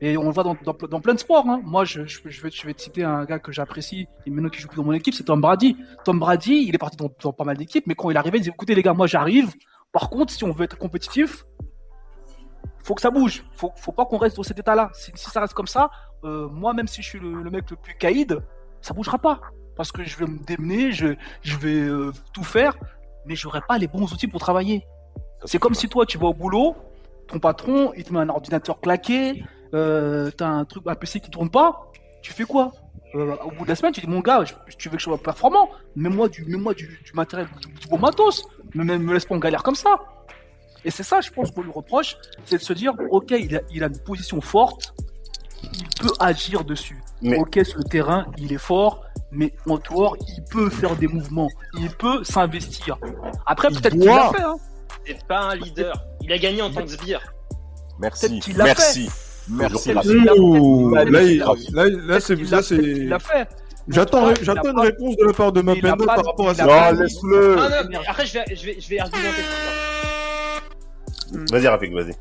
et 0.00 0.16
on 0.18 0.24
le 0.24 0.30
voit 0.32 0.44
dans, 0.44 0.56
dans, 0.64 0.76
dans 0.88 1.00
plein 1.00 1.14
de 1.14 1.18
sports. 1.18 1.46
Hein. 1.48 1.60
Moi, 1.64 1.84
je, 1.84 2.04
je, 2.04 2.20
je 2.24 2.42
vais, 2.42 2.50
je 2.50 2.66
vais 2.66 2.74
te 2.74 2.82
citer 2.82 3.04
un 3.04 3.24
gars 3.24 3.38
que 3.38 3.52
j'apprécie, 3.52 4.06
et 4.26 4.30
maintenant 4.30 4.50
qui 4.50 4.60
joue 4.60 4.68
plus 4.68 4.76
dans 4.76 4.84
mon 4.84 4.92
équipe, 4.92 5.14
c'est 5.14 5.24
Tom 5.24 5.40
Brady. 5.40 5.76
Tom 6.04 6.18
Brady, 6.18 6.64
il 6.68 6.74
est 6.74 6.78
parti 6.78 6.96
dans, 6.96 7.10
dans 7.22 7.32
pas 7.32 7.44
mal 7.44 7.56
d'équipes, 7.56 7.86
mais 7.86 7.94
quand 7.94 8.10
il 8.10 8.16
est 8.16 8.18
arrivé, 8.18 8.38
il 8.38 8.42
dit 8.42 8.50
écoutez 8.50 8.74
les 8.74 8.82
gars, 8.82 8.92
moi 8.94 9.06
j'arrive. 9.06 9.52
Par 9.92 10.10
contre, 10.10 10.32
si 10.32 10.44
on 10.44 10.52
veut 10.52 10.64
être 10.64 10.76
compétitif, 10.76 11.46
faut 12.84 12.94
que 12.94 13.00
ça 13.00 13.10
bouge. 13.10 13.44
Faut, 13.56 13.72
faut 13.76 13.92
pas 13.92 14.04
qu'on 14.04 14.18
reste 14.18 14.36
dans 14.36 14.42
cet 14.42 14.58
état-là. 14.58 14.90
Si, 14.92 15.10
si 15.14 15.30
ça 15.30 15.40
reste 15.40 15.54
comme 15.54 15.66
ça, 15.66 15.90
euh, 16.24 16.48
moi, 16.48 16.74
même 16.74 16.86
si 16.86 17.02
je 17.02 17.08
suis 17.08 17.18
le, 17.18 17.42
le 17.42 17.50
mec 17.50 17.70
le 17.70 17.76
plus 17.76 17.94
caïd, 17.94 18.42
ça 18.82 18.92
bougera 18.94 19.18
pas. 19.18 19.40
Parce 19.76 19.90
que 19.92 20.04
je 20.04 20.16
vais 20.18 20.26
me 20.26 20.38
démener, 20.38 20.92
je, 20.92 21.14
je 21.42 21.56
vais 21.56 21.80
euh, 21.80 22.12
tout 22.32 22.44
faire, 22.44 22.76
mais 23.26 23.34
j'aurai 23.34 23.60
pas 23.66 23.78
les 23.78 23.88
bons 23.88 24.12
outils 24.12 24.28
pour 24.28 24.40
travailler. 24.40 24.86
C'est 25.46 25.58
comme 25.58 25.74
si 25.74 25.88
toi, 25.88 26.04
tu 26.06 26.18
vas 26.18 26.26
au 26.26 26.34
boulot, 26.34 26.76
ton 27.28 27.38
patron, 27.38 27.92
il 27.96 28.04
te 28.04 28.12
met 28.12 28.20
un 28.20 28.28
ordinateur 28.28 28.80
claqué, 28.80 29.42
euh, 29.74 30.30
t'as 30.36 30.46
un 30.48 30.64
truc, 30.64 30.84
un 30.86 30.94
PC 30.94 31.20
qui 31.20 31.30
tourne 31.30 31.50
pas, 31.50 31.90
tu 32.22 32.32
fais 32.32 32.44
quoi? 32.44 32.72
Euh, 33.14 33.34
Au 33.44 33.50
bout 33.50 33.64
de 33.64 33.68
la 33.70 33.76
semaine, 33.76 33.92
tu 33.92 34.00
dis, 34.00 34.06
mon 34.08 34.20
gars, 34.20 34.44
je- 34.44 34.52
tu 34.76 34.88
veux 34.88 34.94
que 34.96 35.00
je 35.00 35.04
sois 35.04 35.18
performant, 35.18 35.70
mets-moi 35.94 36.28
du, 36.28 36.44
mets-moi 36.44 36.74
du, 36.74 37.00
du 37.04 37.12
matériel, 37.14 37.48
du, 37.62 37.72
du 37.72 37.88
bon 37.88 37.98
matos, 37.98 38.44
mais 38.74 38.84
me, 38.84 38.98
me 38.98 39.14
laisse 39.14 39.24
pas 39.24 39.34
en 39.34 39.38
galère 39.38 39.62
comme 39.62 39.74
ça. 39.74 39.96
Et 40.84 40.90
c'est 40.90 41.02
ça, 41.02 41.20
je 41.20 41.30
pense, 41.30 41.50
qu'on 41.50 41.62
lui 41.62 41.70
reproche, 41.72 42.16
c'est 42.44 42.58
de 42.58 42.62
se 42.62 42.72
dire, 42.72 42.92
ok, 43.10 43.30
il 43.30 43.56
a, 43.56 43.60
il 43.72 43.82
a 43.82 43.86
une 43.86 43.98
position 43.98 44.40
forte, 44.40 44.94
il 45.62 45.84
peut 46.00 46.12
agir 46.20 46.64
dessus. 46.64 47.00
Mais- 47.22 47.38
Ok, 47.38 47.58
sur 47.64 47.78
le 47.78 47.84
terrain, 47.84 48.26
il 48.38 48.52
est 48.52 48.58
fort, 48.58 49.02
mais 49.32 49.52
en 49.68 49.78
dehors, 49.78 50.16
il 50.28 50.44
peut 50.44 50.68
faire 50.68 50.94
des 50.96 51.08
mouvements, 51.08 51.48
il 51.78 51.90
peut 51.90 52.22
s'investir. 52.24 52.98
Après, 53.46 53.68
peut-être 53.68 53.90
qu'il 53.92 54.00
doit. 54.00 54.16
l'a 54.16 54.32
fait, 54.32 54.42
hein. 54.42 54.56
C'est 55.06 55.24
pas 55.26 55.40
un 55.50 55.54
leader. 55.54 56.04
Il 56.22 56.32
a 56.32 56.38
gagné 56.38 56.62
en 56.62 56.70
tant 56.70 56.82
que 56.82 56.88
sbire. 56.90 57.20
Merci. 57.98 58.40
Qu'il 58.40 58.56
Merci. 58.56 59.08
Merci. 59.48 59.92
là, 59.94 60.02
c'est, 60.02 60.10
Il 62.34 62.50
là, 62.50 62.56
l'a 62.56 62.62
c'est. 62.62 62.76
fait, 62.76 62.82
il 62.82 63.08
l'a 63.08 63.18
fait. 63.20 63.48
J'attends, 63.88 64.28
une 64.30 64.80
réponse 64.80 65.16
de 65.16 65.24
la 65.24 65.32
part 65.32 65.52
de 65.52 65.62
mais 65.62 65.74
il 65.74 65.86
a 65.86 65.90
Mapendo 65.90 66.06
pas- 66.06 66.16
par 66.16 66.24
rapport 66.26 66.48
à 66.48 66.54
ça. 66.54 66.64
Non, 66.92 67.00
laisse-le. 67.00 67.54
Non, 67.54 67.62
non, 67.62 67.76
mais 67.88 67.98
après, 68.08 68.26
je 68.26 68.34
vais, 68.34 68.44
je 68.56 68.66
vais, 68.66 68.76
je 68.80 68.88
vais 68.88 68.98
argumenter. 68.98 69.42
Vas-y, 71.52 71.68
Rafik, 71.68 71.92
vas-y. 71.92 72.12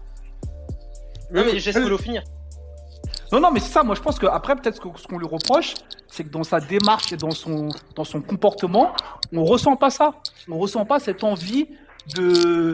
Non, 1.31 1.43
mais 1.45 1.59
je 1.59 1.65
laisse 1.65 1.83
Polo 1.83 1.97
finir. 1.97 2.23
Non, 3.31 3.39
non, 3.39 3.51
mais 3.51 3.59
c'est 3.59 3.71
ça. 3.71 3.81
Moi, 3.83 3.95
je 3.95 4.01
pense 4.01 4.19
qu'après, 4.19 4.55
peut-être 4.55 4.79
que 4.79 4.87
ce 4.99 5.07
qu'on 5.07 5.17
lui 5.17 5.27
reproche, 5.27 5.73
c'est 6.07 6.23
que 6.23 6.29
dans 6.29 6.43
sa 6.43 6.59
démarche 6.59 7.11
et 7.11 7.17
dans 7.17 7.31
son, 7.31 7.69
dans 7.95 8.03
son 8.03 8.21
comportement, 8.21 8.93
on 9.33 9.43
ressent 9.43 9.75
pas 9.75 9.89
ça. 9.89 10.13
On 10.47 10.59
ressent 10.59 10.85
pas 10.85 10.99
cette 10.99 11.23
envie 11.23 11.67
de, 12.13 12.73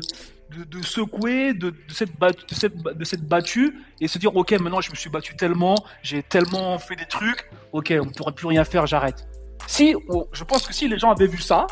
de, 0.49 0.81
secouer, 0.81 1.53
de, 1.53 1.69
de, 1.69 1.93
cette 1.93 2.17
bat- 2.17 2.31
de, 2.31 2.55
cette, 2.55 2.75
de 2.77 3.03
cette 3.03 3.23
battue 3.27 3.77
et 3.99 4.07
se 4.07 4.17
dire, 4.17 4.35
ok, 4.35 4.51
maintenant, 4.59 4.81
je 4.81 4.91
me 4.91 4.95
suis 4.95 5.09
battu 5.09 5.35
tellement, 5.35 5.75
j'ai 6.01 6.23
tellement 6.23 6.77
fait 6.79 6.95
des 6.95 7.05
trucs, 7.05 7.49
ok, 7.71 7.93
on 8.01 8.05
ne 8.05 8.11
pourrait 8.11 8.33
plus 8.33 8.47
rien 8.47 8.63
faire, 8.63 8.85
j'arrête. 8.85 9.27
Si, 9.67 9.95
je 10.33 10.43
pense 10.43 10.67
que 10.67 10.73
si 10.73 10.87
les 10.87 10.97
gens 10.97 11.11
avaient 11.11 11.27
vu 11.27 11.41
ça, 11.41 11.67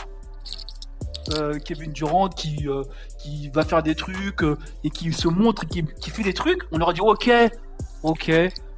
euh, 1.33 1.59
Kevin 1.59 1.91
Durant 1.91 2.29
qui, 2.29 2.67
euh, 2.67 2.83
qui 3.19 3.49
va 3.49 3.63
faire 3.63 3.83
des 3.83 3.95
trucs 3.95 4.41
euh, 4.43 4.57
et 4.83 4.89
qui 4.89 5.11
se 5.11 5.27
montre, 5.27 5.67
qui, 5.67 5.83
qui 5.99 6.09
fait 6.09 6.23
des 6.23 6.33
trucs, 6.33 6.61
on 6.71 6.79
aurait 6.81 6.93
dit, 6.93 7.01
ok, 7.01 7.29
ok, 8.03 8.31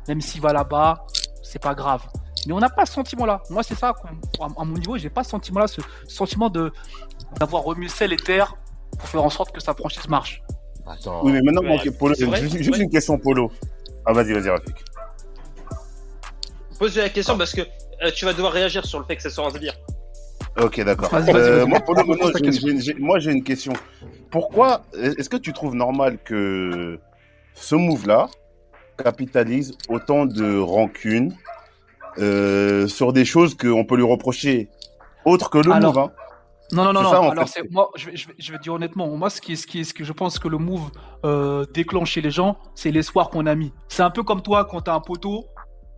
même 0.08 0.22
s'il 0.22 0.42
va 0.42 0.52
là-bas, 0.52 1.06
c'est 1.44 1.62
pas 1.62 1.76
grave. 1.76 2.04
Mais 2.48 2.54
on 2.54 2.60
n'a 2.60 2.70
pas 2.70 2.86
ce 2.86 2.94
sentiment-là. 2.94 3.44
Moi, 3.50 3.62
c'est 3.62 3.76
ça, 3.76 3.94
à, 4.40 4.64
mon 4.66 4.78
niveau, 4.78 4.98
j'ai 4.98 5.10
pas 5.10 5.24
ce 5.24 5.30
sentiment-là, 5.30 5.68
ce 5.68 5.82
sentiment 6.08 6.50
d'avoir 6.50 7.72
le 7.74 7.88
sel 7.88 8.14
et 8.14 8.18
terre 8.18 8.56
pour 8.98 9.08
faire 9.08 9.24
en 9.24 9.30
sorte 9.30 9.54
que 9.54 9.62
sa 9.62 9.74
franchise 9.74 10.08
marche. 10.08 10.42
Attends. 10.88 11.22
Oui, 11.24 11.32
mais 11.32 11.42
maintenant, 11.42 11.62
Ouais, 11.62 11.92
Polo, 11.92 12.16
juste, 12.16 12.78
une 12.78 12.90
question, 12.90 13.18
Polo. 13.18 13.52
Ah, 14.06 14.14
vas-y, 14.14 14.34
vas-y, 14.34 14.50
Rafik. 14.50 14.76
Pose 16.80 16.98
la 16.98 17.10
question 17.10 17.38
parce 17.38 17.54
que 17.54 17.62
euh, 17.62 18.12
tu 18.14 18.26
vas 18.26 18.34
devoir 18.34 18.52
réagir 18.54 18.86
sur 18.86 19.00
le 19.00 19.06
fait 19.06 19.16
que 19.16 19.22
ce 19.22 19.30
soit 19.30 19.46
un 19.46 19.52
sbire. 19.52 19.74
Ok, 20.60 20.84
d'accord. 20.84 21.10
Euh, 21.14 21.66
moi, 21.66 21.80
Polo, 21.80 22.04
moi, 23.00 23.20
j'ai- 23.20 23.32
une 23.32 23.44
question. 23.44 23.74
Pourquoi 24.32 24.82
est-ce 24.98 25.30
que 25.30 25.38
tu 25.38 25.54
trouves 25.54 25.76
normal 25.76 26.18
que 26.24 27.00
ce 27.54 27.76
move-là 27.76 28.28
capitalise 29.02 29.78
autant 29.90 30.26
de 30.26 30.58
rancune 30.60 31.36
euh, 32.18 32.88
sur 32.88 33.14
des 33.14 33.24
choses 33.26 33.56
qu'on 33.56 33.86
peut 33.86 33.96
lui 33.96 34.04
reprocher 34.04 34.70
autres 35.26 35.50
que 35.50 35.60
le 35.60 35.72
Alors, 35.72 35.94
move 35.94 36.04
hein? 36.04 36.12
Non, 36.72 36.86
non, 36.86 36.94
non, 36.94 37.02
non. 37.04 37.30
Alors, 37.32 37.46
moi, 37.72 37.90
je 37.96 38.06
vais, 38.10 38.16
je, 38.16 38.28
vais, 38.28 38.34
je 38.40 38.52
vais 38.52 38.58
dire 38.60 38.74
honnêtement, 38.74 39.08
moi, 39.18 39.30
ce 39.30 39.42
qui 39.42 39.54
est, 39.54 39.56
ce 39.56 39.68
qui 39.68 39.84
ce 39.86 39.94
que 39.94 40.04
je 40.04 40.14
pense 40.14 40.40
que 40.40 40.48
le 40.48 40.58
move 40.58 40.90
euh, 41.26 41.66
déclenche 41.74 42.12
chez 42.12 42.22
les 42.22 42.32
gens, 42.32 42.58
c'est 42.76 42.92
l'espoir 42.92 43.30
qu'on 43.30 43.46
a 43.46 43.56
mis. 43.56 43.74
C'est 43.90 44.04
un 44.04 44.10
peu 44.12 44.24
comme 44.24 44.42
toi, 44.42 44.66
quand 44.66 44.82
t'as 44.82 44.94
un 44.94 45.00
poteau, 45.02 45.46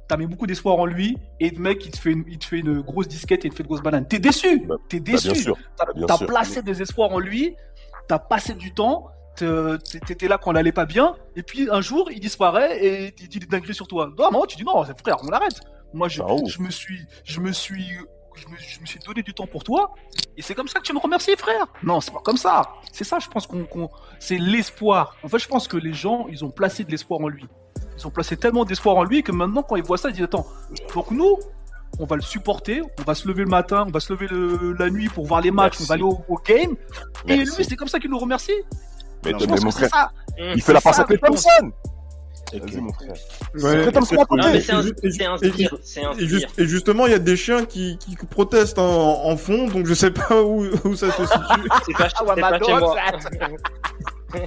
t'as 0.08 0.18
mis 0.18 0.26
beaucoup 0.28 0.48
d'espoir 0.48 0.78
en 0.80 0.86
lui, 0.86 1.18
et 1.40 1.50
le 1.50 1.60
mec, 1.60 1.86
il 1.86 1.92
te 1.92 1.98
fait 1.98 2.12
une, 2.12 2.24
il 2.28 2.38
te 2.40 2.46
fait 2.46 2.60
une 2.60 2.82
grosse 2.82 3.08
disquette 3.08 3.46
et 3.46 3.48
il 3.48 3.52
te 3.52 3.56
fait 3.56 3.64
une 3.64 3.68
grosse 3.68 3.82
banane. 3.84 4.08
T'es 4.08 4.20
déçu, 4.20 4.66
Bah, 4.66 4.76
t'es 4.90 5.00
Bah, 5.00 5.12
déçu. 5.12 5.32
bien 5.32 5.42
sûr. 5.42 5.58
T'as, 5.78 5.86
bah, 5.86 5.94
t'as 6.08 6.18
placé 6.26 6.62
des 6.62 6.82
espoirs 6.82 7.12
en 7.12 7.20
lui, 7.20 7.56
t'as 8.08 8.20
passé 8.20 8.54
du 8.54 8.74
temps, 8.74 9.08
te- 9.38 9.78
t'étais 10.06 10.28
là 10.28 10.38
quand 10.38 10.52
on 10.52 10.56
allait 10.56 10.72
pas 10.72 10.86
bien, 10.86 11.16
et 11.36 11.44
puis 11.44 11.68
un 11.72 11.82
jour, 11.82 12.10
il 12.12 12.20
disparaît 12.20 12.84
et 12.86 13.14
il 13.20 13.30
dit 13.30 13.40
des 13.40 13.46
dingueries 13.48 13.74
sur 13.74 13.88
toi. 13.88 14.10
Non, 14.18 14.30
non, 14.32 14.46
tu 14.46 14.58
dis 14.58 14.64
non, 14.64 14.84
frère, 15.04 15.18
on 15.24 15.30
l'arrête. 15.30 15.60
Moi, 15.94 16.08
je 16.10 16.22
me 16.62 16.70
suis, 16.72 17.00
je 17.24 17.40
me 17.40 17.52
suis, 17.52 17.86
je 18.36 18.48
me, 18.48 18.58
je 18.58 18.80
me 18.80 18.86
suis 18.86 19.00
donné 19.00 19.22
du 19.24 19.34
temps 19.34 19.48
pour 19.48 19.64
toi, 19.64 19.94
et 20.38 20.42
c'est 20.42 20.56
comme 20.56 20.68
ça 20.68 20.80
que 20.80 20.84
tu 20.86 20.94
me 20.94 21.00
remercies, 21.00 21.36
frère. 21.38 21.66
Non, 21.84 22.02
c'est 22.02 22.12
pas 22.14 22.22
comme 22.24 22.38
ça. 22.38 22.64
C'est 22.92 23.04
ça, 23.04 23.20
je 23.20 23.28
pense 23.28 23.48
qu'on, 23.48 23.90
c'est 24.20 24.38
l'espoir. 24.38 25.16
En 25.24 25.28
fait, 25.30 25.40
je 25.40 25.48
pense 25.48 25.68
que 25.68 25.78
les 25.78 25.94
gens, 25.94 26.28
ils 26.30 26.44
ont 26.46 26.50
placé 26.52 26.84
de 26.84 26.92
l'espoir 26.92 27.20
en 27.22 27.28
lui. 27.28 27.46
Ils 27.98 28.08
ont 28.08 28.12
placé 28.12 28.38
tellement 28.38 28.66
d'espoir 28.66 28.96
en 28.98 29.04
lui 29.04 29.24
que 29.24 29.32
maintenant, 29.32 29.64
quand 29.64 29.76
ils 29.76 29.84
voient 29.84 29.98
ça, 29.98 30.10
ils 30.10 30.14
disent 30.16 30.24
attends, 30.24 30.46
donc 30.96 31.12
nous, 31.12 31.38
on 32.00 32.06
va 32.06 32.16
le 32.16 32.22
supporter, 32.24 32.82
on 33.00 33.04
va 33.04 33.14
se 33.14 33.28
lever 33.28 33.44
le 33.44 33.50
matin, 33.50 33.86
on 33.88 33.92
va 33.92 34.00
se 34.00 34.12
lever 34.12 34.28
le- 34.28 34.74
la 34.74 34.90
nuit 34.90 35.10
pour 35.10 35.26
voir 35.28 35.42
les 35.42 35.52
matchs, 35.52 35.80
Merci. 35.80 35.84
on 35.84 35.86
va 35.88 35.94
aller 35.94 36.04
au, 36.04 36.26
au 36.28 36.38
game. 36.38 36.76
Et 37.28 37.38
lui, 37.38 37.48
c'est 37.64 37.76
comme 37.76 37.88
ça 37.88 38.00
qu'il 38.00 38.10
nous 38.10 38.18
remercie. 38.18 38.52
Mais, 39.24 39.32
Non, 39.32 39.40
Je 39.40 39.46
mais 39.46 39.60
mon 39.62 39.72
frère, 39.72 39.90
ça. 39.90 40.12
Il 40.56 40.62
fait 40.62 40.74
la 40.74 40.82
passe 40.82 41.00
à. 41.00 41.04
Thompson. 41.06 41.72
Ok. 42.54 42.62
Vas-y, 42.62 42.78
mon 42.82 42.94
frère. 42.94 43.14
Ouais. 43.56 43.88
Et 46.58 46.66
justement, 46.68 47.06
il 47.08 47.12
y 47.12 47.16
a 47.16 47.20
des 47.20 47.36
chiens 47.38 47.66
qui, 47.66 47.98
qui 47.98 48.16
protestent 48.30 48.80
en, 48.80 49.26
en 49.26 49.38
fond, 49.38 49.68
donc 49.68 49.86
je 49.86 49.94
sais 49.94 50.12
pas 50.12 50.42
où, 50.42 50.66
où 50.86 50.96
ça 50.96 51.12
se 51.12 51.26
situe. 51.26 51.70
C'est 51.86 51.94
pas, 51.98 52.08
Ah 52.16 52.24
c'est 52.36 52.42
ma 52.42 52.50
pas 52.52 52.66
chez 52.66 52.74
moi. 52.74 52.96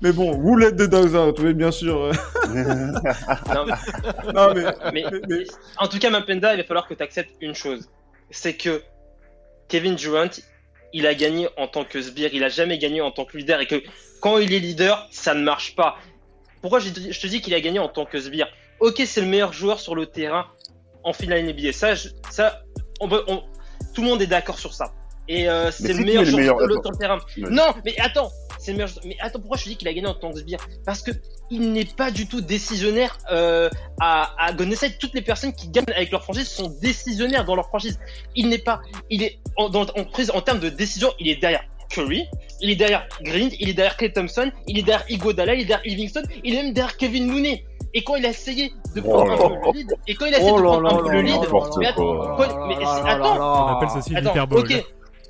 Mais 0.00 0.12
bon, 0.12 0.32
vous 0.32 0.56
l'êtes 0.56 0.76
de 0.76 0.86
Dogs 0.86 1.14
Out, 1.14 1.38
oui, 1.40 1.54
bien 1.54 1.70
sûr. 1.70 2.10
Non, 2.54 3.66
non, 4.34 4.54
mais, 4.54 4.64
mais, 4.92 5.04
mais- 5.10 5.20
mais- 5.28 5.44
en 5.76 5.86
tout 5.88 5.98
cas, 5.98 6.08
Mapenda, 6.10 6.54
il 6.54 6.58
va 6.58 6.64
falloir 6.64 6.86
que 6.88 6.94
tu 6.94 7.02
acceptes 7.02 7.34
une 7.40 7.54
chose. 7.54 7.88
C'est 8.30 8.54
que 8.54 8.82
Kevin 9.68 9.94
Durant, 9.96 10.30
il 10.94 11.06
a 11.06 11.14
gagné 11.14 11.48
en 11.58 11.66
tant 11.68 11.84
que 11.84 12.00
sbire, 12.00 12.30
il 12.32 12.42
a 12.44 12.48
jamais 12.48 12.78
gagné 12.78 13.00
en 13.02 13.10
tant 13.10 13.24
que 13.26 13.36
leader 13.36 13.60
et 13.60 13.66
que 13.66 13.82
quand 14.20 14.38
il 14.38 14.52
est 14.52 14.58
leader, 14.58 15.06
ça 15.10 15.34
ne 15.34 15.42
marche 15.42 15.74
pas. 15.76 15.96
Pourquoi 16.60 16.80
je 16.80 16.90
te 16.90 17.26
dis 17.26 17.40
qu'il 17.40 17.54
a 17.54 17.60
gagné 17.60 17.78
en 17.78 17.88
tant 17.88 18.04
que 18.04 18.20
sbire 18.20 18.48
Ok, 18.80 19.02
c'est 19.06 19.20
le 19.20 19.26
meilleur 19.26 19.52
joueur 19.52 19.80
sur 19.80 19.94
le 19.94 20.06
terrain 20.06 20.46
en 21.04 21.12
finale 21.12 21.44
NBA. 21.44 21.72
Ça, 21.72 21.94
je- 21.94 22.08
ça 22.30 22.62
on 23.00 23.08
peut- 23.08 23.24
on- 23.28 23.42
tout 23.94 24.02
le 24.02 24.08
monde 24.08 24.22
est 24.22 24.26
d'accord 24.26 24.58
sur 24.58 24.74
ça. 24.74 24.92
Et 25.28 25.48
euh, 25.48 25.70
c'est 25.70 25.92
le 25.92 26.04
meilleur 26.04 26.22
le 26.24 26.30
joueur 26.30 26.58
sur 26.58 26.66
le, 26.66 26.98
terrain. 26.98 27.18
Non, 27.36 27.74
mais 27.84 27.94
attends, 28.00 28.30
c'est 28.58 28.72
le 28.72 28.78
meilleur 28.78 28.90
Mais 29.04 29.16
attends, 29.20 29.40
pourquoi 29.40 29.58
je 29.58 29.64
te 29.64 29.68
dis 29.68 29.76
qu'il 29.76 29.86
a 29.88 29.92
gagné 29.92 30.06
en 30.06 30.14
tant 30.14 30.32
que 30.32 30.38
sbire 30.38 30.58
Parce 30.86 31.02
que 31.02 31.10
il 31.50 31.72
n'est 31.72 31.84
pas 31.84 32.10
du 32.10 32.26
tout 32.26 32.40
décisionnaire 32.40 33.18
euh, 33.30 33.68
à, 34.00 34.34
à. 34.42 34.52
Toutes 34.54 35.14
les 35.14 35.22
personnes 35.22 35.52
qui 35.52 35.68
gagnent 35.68 35.84
avec 35.94 36.10
leur 36.10 36.22
franchise 36.24 36.48
sont 36.48 36.68
décisionnaires 36.80 37.44
dans 37.44 37.54
leur 37.56 37.66
franchise. 37.68 37.98
Il 38.34 38.48
n'est 38.48 38.58
pas, 38.58 38.80
il 39.10 39.22
est 39.22 39.38
en, 39.56 39.68
dans- 39.68 39.82
en, 39.96 40.04
prise- 40.04 40.30
en 40.30 40.40
termes 40.40 40.60
de 40.60 40.68
décision, 40.70 41.12
il 41.20 41.28
est 41.28 41.36
derrière 41.36 41.62
Curry, 41.90 42.26
il 42.60 42.70
est 42.70 42.76
derrière 42.76 43.06
Green, 43.22 43.50
il 43.58 43.68
est 43.68 43.72
derrière 43.74 43.96
Clay 43.96 44.12
Thompson, 44.12 44.50
il 44.66 44.78
est 44.78 44.82
derrière 44.82 45.04
Iguodala, 45.10 45.54
il 45.54 45.62
est 45.62 45.64
derrière 45.64 45.86
Livingston, 45.86 46.22
il 46.44 46.54
est 46.54 46.62
même 46.62 46.72
derrière 46.72 46.96
Kevin 46.96 47.30
Looney. 47.30 47.64
Et 47.94 48.04
quand 48.04 48.16
il 48.16 48.26
a 48.26 48.28
essayé 48.30 48.70
de 48.94 49.00
prendre 49.00 49.34
Oh 49.40 49.44
un 49.46 49.48
peu 49.48 49.72
le 49.72 49.78
lead, 49.78 49.94
et 50.06 50.14
quand 50.14 50.26
il 50.26 50.34
a 50.34 50.38
essayé 50.38 50.52
de 50.52 50.60
prendre 50.60 50.94
un 50.94 51.02
peu 51.02 51.10
le 51.10 51.20
lead, 51.22 51.40
mais 51.78 51.86
attends, 51.86 52.36
quoi. 52.36 52.66
mais 52.68 52.74
attends, 52.84 53.66
On 53.66 53.76
appelle 53.76 53.88
ceci 54.02 54.14
attends, 54.16 54.28
l'hyperbole. 54.28 54.58
ok, 54.60 54.84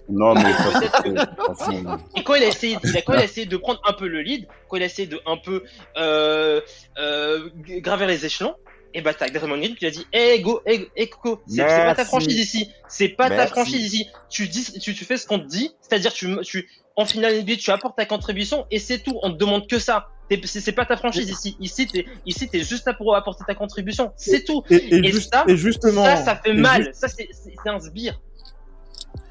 Non, 0.09 0.35
mais 0.35 0.53
ça, 0.53 0.81
c'est- 0.81 1.55
franchement, 1.55 1.97
et 2.17 2.23
quand 2.25 2.35
il 2.35 2.43
a 2.43 2.47
essayé, 2.49 2.77
il 2.83 2.97
a, 2.97 3.03
quand 3.03 3.13
il 3.13 3.21
a 3.21 3.25
essayé 3.25 3.47
de 3.47 3.57
prendre 3.57 3.81
un 3.87 3.93
peu 3.93 4.09
le 4.09 4.23
lead, 4.23 4.47
quand 4.69 4.77
il 4.77 4.83
a 4.83 4.87
essayé 4.87 5.07
de 5.07 5.21
un 5.27 5.37
peu 5.37 5.63
euh, 5.97 6.61
euh, 6.99 7.49
gravir 7.57 8.09
les 8.09 8.27
échelons, 8.27 8.55
et 8.95 9.03
bah 9.03 9.13
t'as 9.15 9.29
Draymond 9.29 9.59
Green 9.59 9.75
qui 9.77 9.87
a 9.87 9.91
dit, 9.91 10.07
hey 10.13 10.41
go, 10.41 10.61
hey, 10.67 10.89
hey 10.97 11.09
Coco, 11.09 11.41
c'est 11.47 11.63
pas 11.65 11.95
ta 11.95 12.05
franchise 12.05 12.39
ici, 12.39 12.69
c'est 12.89 13.09
pas 13.09 13.29
ta 13.29 13.47
franchise 13.47 13.85
ici. 13.95 14.07
Tu 14.31 14.49
dis, 14.49 14.65
tu, 14.81 14.95
tu 14.95 15.05
fais 15.05 15.17
ce 15.17 15.27
qu'on 15.27 15.39
te 15.39 15.47
dit, 15.47 15.73
c'est-à-dire 15.81 16.13
tu, 16.13 16.37
tu 16.43 16.69
en 16.97 17.05
finale 17.05 17.41
NBA, 17.43 17.57
tu 17.57 17.71
apportes 17.71 17.97
ta 17.97 18.07
contribution 18.07 18.67
et 18.71 18.79
c'est 18.79 18.99
tout. 18.99 19.19
On 19.23 19.31
te 19.33 19.37
demande 19.37 19.69
que 19.69 19.79
ça. 19.79 20.09
C'est 20.45 20.73
pas 20.73 20.85
ta 20.85 20.97
franchise 20.99 21.31
ici. 21.31 21.57
Ici 21.61 21.87
t'es 21.87 22.05
ici 22.27 22.49
t'es 22.49 22.61
juste 22.63 22.87
là 22.87 22.93
pour 22.93 23.15
apporter 23.17 23.45
ta 23.47 23.55
contribution. 23.55 24.13
C'est 24.17 24.45
tout. 24.45 24.63
et, 24.69 24.75
et 24.77 24.95
Et 24.97 25.13
juste- 25.13 25.33
ça, 25.33 25.45
et 25.49 25.57
justement, 25.57 26.05
Ça, 26.05 26.17
ça 26.17 26.37
fait 26.37 26.53
mal. 26.53 26.85
juste- 26.85 26.95
Ça 26.97 27.09
c'est 27.09 27.29
un 27.67 27.81
sbire. 27.81 28.21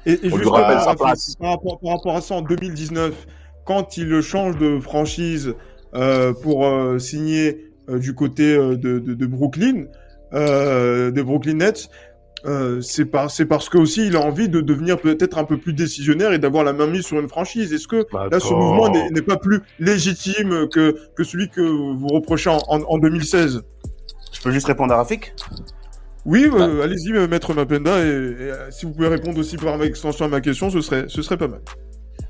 Et, 0.06 0.16
sa 0.16 0.36
Rafik, 0.50 0.98
place. 0.98 1.34
Par 1.38 1.50
rapport, 1.50 1.78
par 1.78 1.92
rapport 1.92 2.16
à 2.16 2.20
ça, 2.20 2.34
en 2.34 2.42
2019, 2.42 3.26
quand 3.64 3.96
il 3.96 4.20
change 4.22 4.56
de 4.56 4.80
franchise 4.80 5.54
euh, 5.94 6.32
pour 6.32 6.66
euh, 6.66 6.98
signer 6.98 7.48
euh, 7.48 7.67
du 7.96 8.14
côté 8.14 8.54
euh, 8.54 8.76
de, 8.76 8.98
de, 8.98 9.14
de 9.14 9.26
Brooklyn, 9.26 9.84
euh, 10.34 11.10
des 11.10 11.22
Brooklyn 11.22 11.54
Nets, 11.54 11.88
euh, 12.44 12.80
c'est 12.82 13.06
par, 13.06 13.30
c'est 13.30 13.46
parce 13.46 13.68
que 13.68 13.78
aussi 13.78 14.06
il 14.06 14.14
a 14.16 14.20
envie 14.20 14.48
de 14.48 14.60
devenir 14.60 14.98
peut-être 15.00 15.38
un 15.38 15.44
peu 15.44 15.56
plus 15.56 15.72
décisionnaire 15.72 16.32
et 16.32 16.38
d'avoir 16.38 16.62
la 16.64 16.72
main 16.72 16.86
mise 16.86 17.04
sur 17.04 17.18
une 17.18 17.28
franchise. 17.28 17.72
Est-ce 17.72 17.88
que 17.88 18.06
Bah, 18.12 18.28
là, 18.30 18.38
ce 18.38 18.52
mouvement 18.52 18.88
n'est 18.90 19.08
n'est 19.10 19.22
pas 19.22 19.38
plus 19.38 19.60
légitime 19.78 20.68
que, 20.68 20.94
que 21.16 21.24
celui 21.24 21.48
que 21.48 21.62
vous 21.62 22.08
reprochez 22.08 22.50
en, 22.50 22.58
en, 22.68 22.80
en 22.82 22.98
2016 22.98 23.62
je 24.32 24.42
peux 24.42 24.50
juste 24.50 24.66
répondre 24.66 24.92
à 24.92 24.98
Rafik? 24.98 25.34
Oui, 26.24 26.46
euh, 26.52 26.82
allez-y, 26.82 27.12
euh, 27.12 27.26
maître 27.26 27.54
Mapenda, 27.54 27.98
et, 28.00 28.02
et, 28.02 28.08
euh, 28.08 28.70
si 28.70 28.84
vous 28.86 28.92
pouvez 28.92 29.08
répondre 29.08 29.38
aussi 29.38 29.56
par 29.56 29.82
extension 29.82 30.26
à 30.26 30.28
ma 30.28 30.40
question, 30.40 30.68
ce 30.70 30.80
serait, 30.80 31.06
ce 31.08 31.22
serait 31.22 31.38
pas 31.38 31.48
mal. 31.48 31.60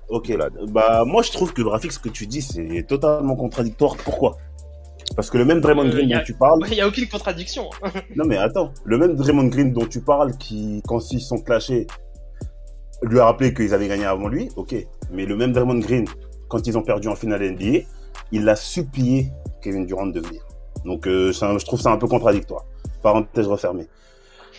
Ok, 0.09 0.33
bah 0.73 1.05
moi 1.05 1.23
je 1.23 1.31
trouve 1.33 1.53
que 1.53 1.61
Rafik, 1.61 1.93
ce 1.93 1.99
que 1.99 2.09
tu 2.09 2.27
dis, 2.27 2.41
c'est 2.41 2.87
totalement 2.87 3.37
contradictoire. 3.37 3.97
Pourquoi? 3.97 4.39
Parce 5.19 5.31
que 5.31 5.37
le 5.39 5.45
même 5.45 5.61
Draymond 5.61 5.87
Euh, 5.87 5.91
Green 5.91 6.13
a- 6.13 6.19
dont 6.19 6.25
tu 6.25 6.33
parles, 6.35 6.61
Il 6.71 6.75
y 6.77 6.81
a 6.81 6.87
aucune 6.87 7.09
contradiction. 7.09 7.69
non 8.15 8.25
mais 8.25 8.37
attends, 8.37 8.73
le 8.85 8.99
même 8.99 9.17
Draymond 9.17 9.49
Green 9.49 9.73
dont 9.73 9.85
tu 9.85 10.01
parles, 10.01 10.37
qui 10.39 10.81
quand 10.87 11.11
ils 11.11 11.21
sont 11.21 11.39
clashés, 11.39 11.89
lui 13.03 13.19
a 13.19 13.25
rappelé 13.25 13.53
qu'ils 13.53 13.75
avaient 13.75 13.89
gagné 13.89 14.05
avant 14.05 14.29
lui, 14.29 14.49
ok. 14.55 14.77
Mais 15.11 15.27
le 15.27 15.35
même 15.35 15.51
Draymond 15.53 15.81
Green, 15.81 16.05
quand 16.49 16.65
ils 16.69 16.79
ont 16.79 16.83
perdu 16.83 17.09
en 17.09 17.17
finale 17.17 17.43
NBA, 17.43 17.81
il 18.31 18.49
a 18.49 18.55
supplié 18.55 19.33
Kevin 19.61 19.87
Durant 19.87 20.07
de 20.07 20.21
venir. 20.21 20.41
Donc 20.85 21.09
euh, 21.09 21.33
je 21.33 21.65
trouve 21.67 21.81
ça 21.81 21.91
un 21.91 21.97
peu 21.99 22.07
contradictoire. 22.07 22.65
Parenthèse 23.03 23.49
refermée. 23.49 23.89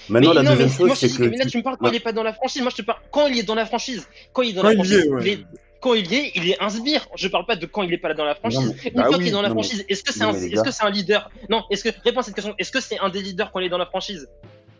Maintenant, 0.10 0.32
mais 0.32 0.36
la 0.36 0.43
non, 0.43 0.49
deuxième 0.57 0.70
mais 0.70 0.89
chose, 0.89 0.97
c'est 0.99 1.07
que 1.18 1.24
mais 1.30 1.38
là 1.38 1.45
tu- 1.45 1.51
tu 1.51 1.57
me 1.60 1.64
parles 1.64 1.78
quand 1.78 1.86
Ouais. 1.86 1.91
il 1.93 1.97
est 1.97 2.03
pas 2.03 2.12
dans 2.12 2.24
la 2.24 2.34
franchise. 2.34 2.62
Moi 2.64 2.72
je 2.72 2.78
te 2.78 2.82
parle 2.82 2.99
quand 3.12 3.28
il 3.28 3.39
est 3.39 3.43
dans 3.43 3.55
la 3.55 3.66
franchise. 3.66 4.05
Quand 4.34 4.41
il 4.41 4.49
est 4.49 4.53
dans 4.53 4.64
Quand 4.64 4.68
la 4.70 4.74
franchise, 4.74 5.05
est, 5.05 5.10
ouais. 5.10 5.39
Quand 5.82 5.93
il 5.93 6.11
y 6.11 6.15
est, 6.15 6.32
il 6.36 6.49
est 6.49 6.61
un 6.61 6.69
sbire. 6.69 7.07
Je 7.15 7.27
parle 7.27 7.45
pas 7.45 7.55
de 7.55 7.65
quand 7.65 7.82
il 7.84 7.93
est 7.93 7.97
pas 7.97 8.09
là 8.09 8.13
dans 8.13 8.25
la 8.25 8.36
franchise. 8.36 8.59
Non, 8.59 8.73
mais- 8.84 8.89
Une 8.89 8.95
bah 8.95 9.03
fois 9.05 9.11
oui, 9.17 9.17
qu'il 9.23 9.27
est 9.30 9.32
dans 9.32 9.41
la 9.41 9.49
franchise, 9.49 9.86
est-ce 9.89 10.03
que 10.03 10.11
c'est 10.13 10.23
un, 10.23 10.32
mais 10.34 10.39
les 10.39 10.45
est-ce 10.47 10.55
gars. 10.55 10.63
que 10.63 10.71
c'est 10.71 10.84
un 10.84 10.89
leader? 10.89 11.30
Non. 11.49 11.63
Est-ce 11.69 11.84
que 11.84 11.89
réponds 12.03 12.19
à 12.19 12.23
cette 12.23 12.36
question. 12.36 12.53
Est-ce 12.57 12.71
que 12.71 12.82
c'est 12.82 12.99
un 12.99 13.09
des 13.09 13.21
leaders 13.21 13.51
quand 13.51 13.59
il 13.59 13.65
est 13.67 13.69
dans 13.69 13.77
la 13.77 13.86
franchise? 13.86 14.27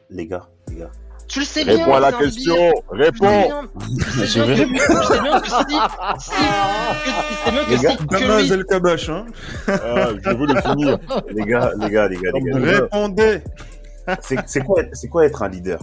Les 0.10 0.26
gars, 0.28 0.48
les 0.70 0.76
gars. 0.76 0.92
Tu 1.28 1.40
le 1.40 1.46
sais 1.46 1.64
bien. 1.64 1.78
Réponds 1.78 1.94
à 1.96 2.00
la 2.00 2.12
question. 2.12 2.56
Réponds. 2.90 3.50
Je 4.18 4.26
sais 4.26 4.44
vais 4.46 4.66
bien 4.66 4.78
que- 4.80 5.00
tu 5.02 5.14
sais 5.14 5.22
bien 5.22 5.40
que 5.40 5.48
si, 5.48 5.54
si, 5.54 6.32
que, 6.32 7.10
tu 7.28 7.36
sais 7.46 7.52
bien 7.52 7.64
que 7.66 7.70
Les 7.70 7.78
gars, 7.78 7.90
si 7.92 7.98
Damas 8.08 8.20
Curry, 8.22 8.52
El 8.52 8.66
Kabash, 8.66 9.10
hein. 9.10 9.26
Ah, 9.68 10.08
je 10.24 10.30
veux 10.32 10.48
le 10.48 10.62
finir. 10.62 10.98
les 11.30 11.44
gars, 11.46 11.72
les 11.80 11.90
gars, 11.92 12.08
les 12.08 12.18
gars, 12.18 12.32
les 12.34 12.42
gars. 12.42 12.58
Répondez. 12.82 13.42
C'est 14.22 14.40
c'est 14.48 14.62
quoi, 14.62 14.82
c'est 14.94 15.08
quoi 15.08 15.26
être 15.28 15.44
un 15.44 15.50
leader? 15.50 15.80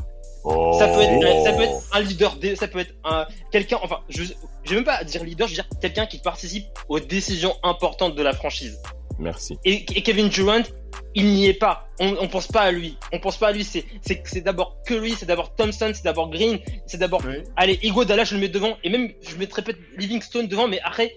Oh. 0.48 0.76
Ça 0.78 0.86
peut 0.88 1.00
être, 1.00 1.44
ça 1.44 1.52
peut 1.54 1.62
être 1.62 1.74
un 1.92 2.00
leader, 2.00 2.36
dé- 2.36 2.54
ça 2.56 2.68
peut 2.68 2.78
être 2.78 2.94
un 3.04 3.26
quelqu'un. 3.50 3.78
Enfin, 3.82 3.98
je, 4.08 4.22
je 4.22 4.70
vais 4.70 4.76
même 4.76 4.84
pas 4.84 5.02
dire 5.02 5.24
leader, 5.24 5.48
je 5.48 5.52
veux 5.56 5.62
dire 5.62 5.68
quelqu'un 5.80 6.06
qui 6.06 6.18
participe 6.18 6.66
aux 6.88 7.00
décisions 7.00 7.54
importantes 7.64 8.14
de 8.14 8.22
la 8.22 8.32
franchise. 8.32 8.78
Merci. 9.18 9.58
Et, 9.64 9.84
et 9.96 10.02
Kevin 10.02 10.28
Durant, 10.28 10.62
il 11.14 11.24
n'y 11.26 11.46
est 11.46 11.54
pas. 11.54 11.88
On, 11.98 12.14
on 12.20 12.28
pense 12.28 12.46
pas 12.46 12.60
à 12.60 12.70
lui. 12.70 12.96
On 13.12 13.18
pense 13.18 13.38
pas 13.38 13.48
à 13.48 13.52
lui. 13.52 13.64
C'est, 13.64 13.84
c'est, 14.02 14.22
c'est 14.26 14.42
d'abord 14.42 14.76
Curry, 14.86 15.12
c'est 15.18 15.26
d'abord 15.26 15.54
Thompson, 15.56 15.90
c'est 15.94 16.04
d'abord 16.04 16.30
Green, 16.30 16.58
c'est 16.86 16.98
d'abord. 16.98 17.22
Oui. 17.26 17.38
Allez, 17.56 17.78
Iguodala, 17.82 18.24
je 18.24 18.34
le 18.34 18.40
mets 18.40 18.48
devant. 18.48 18.76
Et 18.84 18.90
même, 18.90 19.10
je 19.22 19.34
mettrais 19.36 19.62
peut-être 19.62 19.80
Livingstone 19.96 20.46
devant, 20.48 20.68
mais 20.68 20.78
après, 20.84 21.16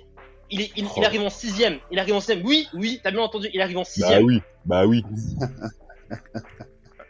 il, 0.49 0.61
est, 0.61 0.71
il, 0.77 0.85
il 0.85 0.89
Oh. 0.95 1.03
arrive 1.03 1.21
en 1.21 1.29
sixième. 1.29 1.77
Il 1.91 1.99
arrive 1.99 2.15
en 2.15 2.19
sixième. 2.21 2.43
Oui, 2.45 2.67
oui, 2.73 2.99
t'as 3.03 3.11
bien 3.11 3.21
entendu. 3.21 3.49
Il 3.53 3.61
arrive 3.61 3.77
en 3.77 3.81
Bah 3.81 3.85
sixième. 3.85 4.23
oui, 4.23 4.41
bah 4.65 4.85
oui. 4.87 5.03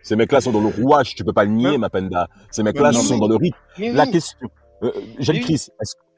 Ces 0.04 0.16
mecs-là 0.16 0.42
sont 0.42 0.52
dans 0.52 0.62
le 0.62 0.68
rouage, 0.68 1.16
tu 1.16 1.24
peux 1.24 1.34
pas 1.34 1.44
le 1.44 1.52
nier, 1.52 1.70
Ouais. 1.72 1.78
Mapenda. 1.78 2.28
Ces 2.52 2.64
mecs-là 2.64 2.94
sont 2.94 3.18
dans 3.18 3.28
le 3.28 3.36
rythme. 3.36 3.58
La 3.78 4.08
question. 4.08 4.50
Euh, 4.82 4.92
Jeanne 5.20 5.36
Oui. 5.38 5.42
Chris, 5.42 5.68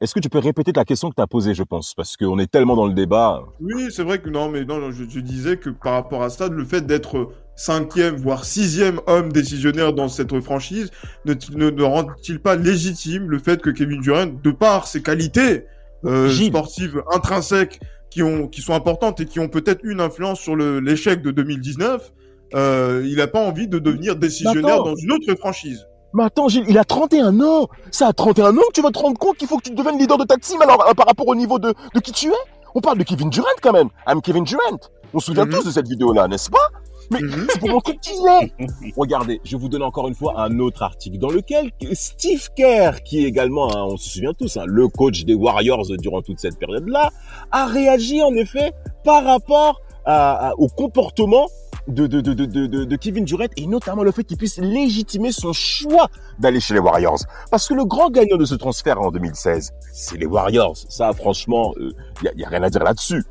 est-ce 0.02 0.14
que 0.14 0.20
tu 0.20 0.30
peux 0.30 0.38
répéter 0.38 0.72
la 0.76 0.86
question 0.86 1.10
que 1.10 1.16
tu 1.16 1.22
as 1.22 1.28
posée, 1.28 1.56
je 1.56 1.64
pense? 1.64 1.96
Parce 1.96 2.16
qu'on 2.16 2.38
est 2.38 2.50
tellement 2.50 2.76
dans 2.76 2.86
le 2.86 2.94
débat. 2.94 3.42
Oui, 3.60 3.88
c'est 3.90 4.04
vrai 4.04 4.20
que 4.20 4.30
non, 4.30 4.50
mais 4.50 4.66
non, 4.66 4.92
je, 4.92 5.04
je 5.10 5.20
disais 5.20 5.58
que 5.58 5.72
par 5.72 5.94
rapport 5.94 6.22
à 6.22 6.30
ça, 6.30 6.48
le 6.48 6.64
fait 6.64 6.86
d'être 6.86 7.32
cinquième, 7.56 8.16
voire 8.16 8.46
sixième 8.46 9.00
homme 9.08 9.32
décisionnaire 9.32 9.94
dans 9.94 10.08
cette 10.08 10.40
franchise 10.42 10.92
ne, 11.26 11.34
ne, 11.56 11.70
ne 11.70 11.84
rend-il 11.84 12.40
pas 12.40 12.56
légitime 12.56 13.30
le 13.30 13.40
fait 13.40 13.62
que 13.62 13.70
Kevin 13.72 14.02
Durant, 14.02 14.28
de 14.28 14.52
par 14.52 14.88
ses 14.88 15.02
qualités 15.02 15.66
euh, 16.06 16.30
sportives 16.32 17.02
intrinsèques 17.14 17.80
qui, 18.10 18.24
ont, 18.24 18.48
qui 18.48 18.62
sont 18.62 18.74
importantes 18.74 19.20
et 19.22 19.26
qui 19.26 19.40
ont 19.40 19.48
peut-être 19.50 19.82
une 19.84 20.02
influence 20.02 20.40
sur 20.40 20.56
l'échec 20.56 21.22
de 21.22 21.32
2019, 21.32 22.12
euh, 22.56 23.04
il 23.08 23.16
n'a 23.18 23.28
pas 23.28 23.40
envie 23.46 23.68
de 23.68 23.80
devenir 23.80 24.16
décisionnaire 24.16 24.62
D'accord. 24.78 24.86
dans 24.86 24.96
une 24.96 25.12
autre 25.12 25.34
franchise 25.36 25.86
Mais 26.14 26.24
attends, 26.26 26.48
Gilles, 26.50 26.66
il 26.68 26.78
a 26.78 26.84
31 26.84 27.40
ans. 27.42 27.68
C'est 27.92 28.04
à 28.06 28.14
31 28.14 28.58
ans 28.58 28.62
que 28.70 28.74
tu 28.74 28.82
vas 28.82 28.92
te 28.92 29.00
rendre 29.00 29.18
compte 29.18 29.38
qu'il 29.38 29.48
faut 29.48 29.58
que 29.58 29.64
tu 29.70 29.74
deviennes 29.74 29.98
leader 29.98 30.18
de 30.18 30.26
ta 30.26 30.36
team 30.38 30.62
alors, 30.62 30.86
euh, 30.90 30.94
par 30.94 31.06
rapport 31.08 31.28
au 31.28 31.36
niveau 31.36 31.58
de, 31.60 31.74
de 31.96 32.00
qui 32.00 32.12
tu 32.12 32.28
es. 32.30 32.34
On 32.76 32.80
parle 32.82 32.98
de 32.98 33.04
Kevin 33.04 33.30
Durant 33.30 33.48
quand 33.62 33.74
même. 33.74 33.90
I'm 34.08 34.22
Kevin 34.22 34.44
Durant. 34.44 34.80
On 35.14 35.20
se 35.20 35.26
souvient 35.28 35.46
Mhm. 35.46 35.52
tous 35.54 35.66
de 35.66 35.72
cette 35.72 35.88
vidéo-là, 35.90 36.28
n'est-ce 36.30 36.50
pas? 36.50 36.68
Mais 37.12 37.20
Mhm. 37.20 37.48
c'est 37.50 37.60
pour 37.60 37.70
montrer 37.70 37.98
qui 38.02 38.12
il 38.14 38.44
est. 38.46 38.52
Regardez, 38.98 39.42
je 39.44 39.58
vous 39.58 39.68
donne 39.68 39.84
encore 39.84 40.08
une 40.08 40.16
fois 40.16 40.34
un 40.40 40.58
autre 40.60 40.82
article 40.84 41.18
dans 41.18 41.30
lequel 41.30 41.72
Steve 41.94 42.48
Kerr, 42.56 43.04
qui 43.04 43.24
est 43.24 43.28
également, 43.28 43.70
hein, 43.76 43.84
on 43.90 43.98
se 43.98 44.10
souvient 44.10 44.34
tous, 44.34 44.56
hein, 44.56 44.64
le 44.68 44.88
coach 44.88 45.26
des 45.26 45.34
Warriors 45.34 45.86
durant 46.00 46.22
toute 46.22 46.40
cette 46.40 46.58
période-là, 46.58 47.10
a 47.52 47.66
réagi 47.66 48.22
en 48.22 48.34
effet 48.36 48.72
par 49.04 49.26
rapport 49.26 49.82
à- 50.06 50.50
à- 50.50 50.54
au 50.58 50.68
comportement 50.68 51.48
de, 51.88 52.08
de, 52.08 52.22
de, 52.22 52.34
de, 52.34 52.66
de, 52.86 52.96
Kevin 52.96 53.26
Durant 53.26 53.46
et 53.58 53.66
notamment 53.68 54.04
le 54.04 54.12
fait 54.12 54.24
qu'il 54.24 54.38
puisse 54.38 54.58
légitimer 54.58 55.32
son 55.32 55.52
choix 55.54 56.08
d'aller 56.40 56.60
chez 56.60 56.74
les 56.74 56.80
Warriors. 56.80 57.20
Parce 57.50 57.68
que 57.68 57.74
le 57.74 57.86
grand 57.86 58.10
gagnant 58.10 58.38
de 58.38 58.46
ce 58.46 58.56
transfert 58.56 59.02
en 59.02 59.12
2016, 59.12 59.72
c'est 59.92 60.18
les 60.18 60.26
Warriors. 60.26 60.78
Ça, 60.90 61.12
franchement, 61.14 61.74
il 61.80 61.94
y, 62.24 62.28
a, 62.28 62.32
y 62.36 62.44
a 62.46 62.50
rien 62.50 62.64
à 62.64 62.70
dire 62.70 62.84
là-dessus. 62.84 63.24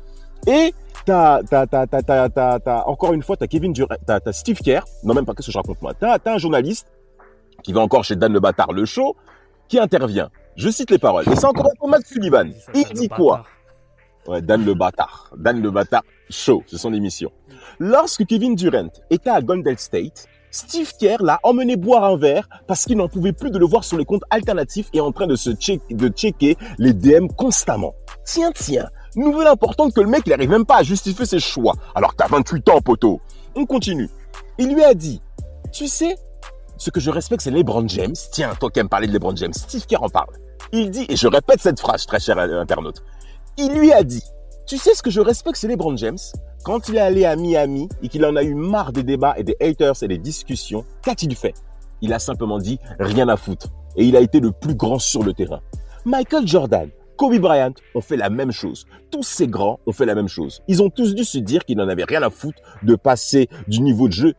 Et 0.47 0.73
t'as, 1.05 1.41
t'as, 1.43 1.65
t'as, 1.67 1.87
t'as, 1.87 2.01
t'as, 2.01 2.29
t'as, 2.29 2.59
t'as- 2.59 2.83
encore 2.87 3.13
une 3.13 3.23
fois, 3.23 3.37
t'as 3.37 3.47
Kevin 3.47 3.73
Durant, 3.73 3.95
t'as, 4.05 4.19
t'as 4.19 4.33
Steve 4.33 4.59
Kerr. 4.59 4.83
Non, 5.03 5.13
même 5.13 5.25
pas 5.25 5.33
qu'est-ce 5.33 5.47
que 5.47 5.51
je 5.53 5.57
raconte 5.57 5.81
moi? 5.81 5.93
T'as, 5.93 6.19
t'as 6.19 6.33
un 6.33 6.37
journaliste 6.37 6.87
qui 7.63 7.73
va 7.73 7.81
encore 7.81 8.03
chez 8.03 8.15
Dan 8.15 8.33
le 8.33 8.39
Bâtard, 8.39 8.73
le 8.73 8.85
show, 8.85 9.15
qui 9.67 9.79
intervient. 9.79 10.29
Je 10.57 10.69
cite 10.69 10.91
les 10.91 10.97
paroles. 10.99 11.23
Et 11.31 11.35
c'est 11.35 11.45
encore 11.45 11.69
un 11.81 11.87
Matt 11.87 12.05
Sullivan. 12.05 12.51
Il 12.73 12.83
dit 12.93 13.07
quoi? 13.07 13.45
Ouais, 14.27 14.41
Dan 14.41 14.65
le 14.65 14.73
bâtard. 14.73 15.31
Dan 15.37 15.61
le 15.61 15.71
bâtard 15.71 16.03
show, 16.29 16.61
c'est 16.67 16.77
son 16.77 16.93
émission. 16.93 17.31
Lorsque 17.79 18.25
Kevin 18.25 18.55
Durant 18.55 18.89
était 19.09 19.29
à 19.29 19.41
Golden 19.41 19.77
State, 19.77 20.27
Steve 20.51 20.91
Kerr 20.99 21.17
l'a 21.21 21.39
emmené 21.43 21.77
boire 21.77 22.03
un 22.03 22.17
verre 22.17 22.47
parce 22.67 22.85
qu'il 22.85 22.97
n'en 22.97 23.07
pouvait 23.07 23.31
plus 23.31 23.51
de 23.51 23.57
le 23.57 23.65
voir 23.65 23.83
sur 23.83 23.97
les 23.97 24.05
comptes 24.05 24.23
alternatifs 24.29 24.89
et 24.93 24.99
en 24.99 25.11
train 25.11 25.27
de 25.27 25.35
se 25.37 25.51
checker 25.51 26.57
les 26.77 26.93
DM 26.93 27.27
constamment. 27.37 27.95
Tiens, 28.25 28.51
tiens. 28.53 28.89
Nouvelle 29.15 29.47
importante 29.47 29.93
que 29.93 30.01
le 30.01 30.07
mec, 30.07 30.23
il 30.25 30.33
arrive 30.33 30.49
même 30.49 30.65
pas 30.65 30.77
à 30.77 30.83
justifier 30.83 31.25
ses 31.25 31.39
choix. 31.39 31.75
Alors 31.95 32.11
que 32.11 32.17
t'as 32.17 32.27
28 32.27 32.69
ans, 32.69 32.81
poteau. 32.81 33.19
On 33.55 33.65
continue. 33.65 34.09
Il 34.57 34.73
lui 34.73 34.83
a 34.83 34.93
dit, 34.93 35.21
tu 35.71 35.87
sais, 35.87 36.15
ce 36.77 36.89
que 36.89 36.99
je 36.99 37.09
respecte, 37.09 37.41
c'est 37.41 37.51
LeBron 37.51 37.87
James. 37.87 38.15
Tiens, 38.31 38.53
toi 38.59 38.69
qui 38.69 38.79
aimes 38.79 38.89
parler 38.89 39.07
de 39.07 39.13
LeBron 39.13 39.35
James, 39.35 39.53
Steve 39.53 39.85
Kerr 39.85 40.03
en 40.03 40.09
parle. 40.09 40.33
Il 40.71 40.91
dit, 40.91 41.05
et 41.09 41.15
je 41.15 41.27
répète 41.27 41.61
cette 41.61 41.79
phrase, 41.79 42.05
très 42.05 42.19
cher 42.19 42.37
internaute. 42.37 43.03
Il 43.57 43.73
lui 43.73 43.91
a 43.91 44.03
dit, 44.03 44.23
tu 44.65 44.77
sais 44.77 44.93
ce 44.93 45.03
que 45.03 45.09
je 45.09 45.19
respecte, 45.19 45.57
c'est 45.57 45.67
LeBron 45.67 45.97
James? 45.97 46.17
Quand 46.63 46.89
il 46.89 46.97
est 46.97 46.99
allé 46.99 47.25
à 47.25 47.35
Miami 47.35 47.89
et 48.03 48.07
qu'il 48.07 48.23
en 48.23 48.35
a 48.35 48.43
eu 48.43 48.53
marre 48.53 48.93
des 48.93 49.01
débats 49.01 49.33
et 49.35 49.43
des 49.43 49.55
haters 49.59 50.03
et 50.03 50.07
des 50.07 50.19
discussions, 50.19 50.85
qu'a-t-il 51.01 51.35
fait 51.35 51.55
Il 52.01 52.13
a 52.13 52.19
simplement 52.19 52.59
dit 52.59 52.77
rien 52.99 53.27
à 53.29 53.35
foutre. 53.35 53.69
Et 53.95 54.05
il 54.05 54.15
a 54.15 54.19
été 54.19 54.39
le 54.39 54.51
plus 54.51 54.75
grand 54.75 54.99
sur 54.99 55.23
le 55.23 55.33
terrain. 55.33 55.61
Michael 56.05 56.47
Jordan, 56.47 56.89
Kobe 57.17 57.39
Bryant 57.39 57.73
ont 57.95 58.01
fait 58.01 58.15
la 58.15 58.29
même 58.29 58.51
chose. 58.51 58.85
Tous 59.09 59.23
ces 59.23 59.47
grands 59.47 59.79
ont 59.87 59.91
fait 59.91 60.05
la 60.05 60.13
même 60.13 60.27
chose. 60.27 60.61
Ils 60.67 60.83
ont 60.83 60.91
tous 60.91 61.15
dû 61.15 61.23
se 61.23 61.39
dire 61.39 61.65
qu'ils 61.65 61.77
n'en 61.77 61.89
avaient 61.89 62.03
rien 62.03 62.21
à 62.21 62.29
foutre 62.29 62.61
de 62.83 62.93
passer 62.93 63.49
du 63.67 63.81
niveau 63.81 64.07
de 64.07 64.13
jeu 64.13 64.33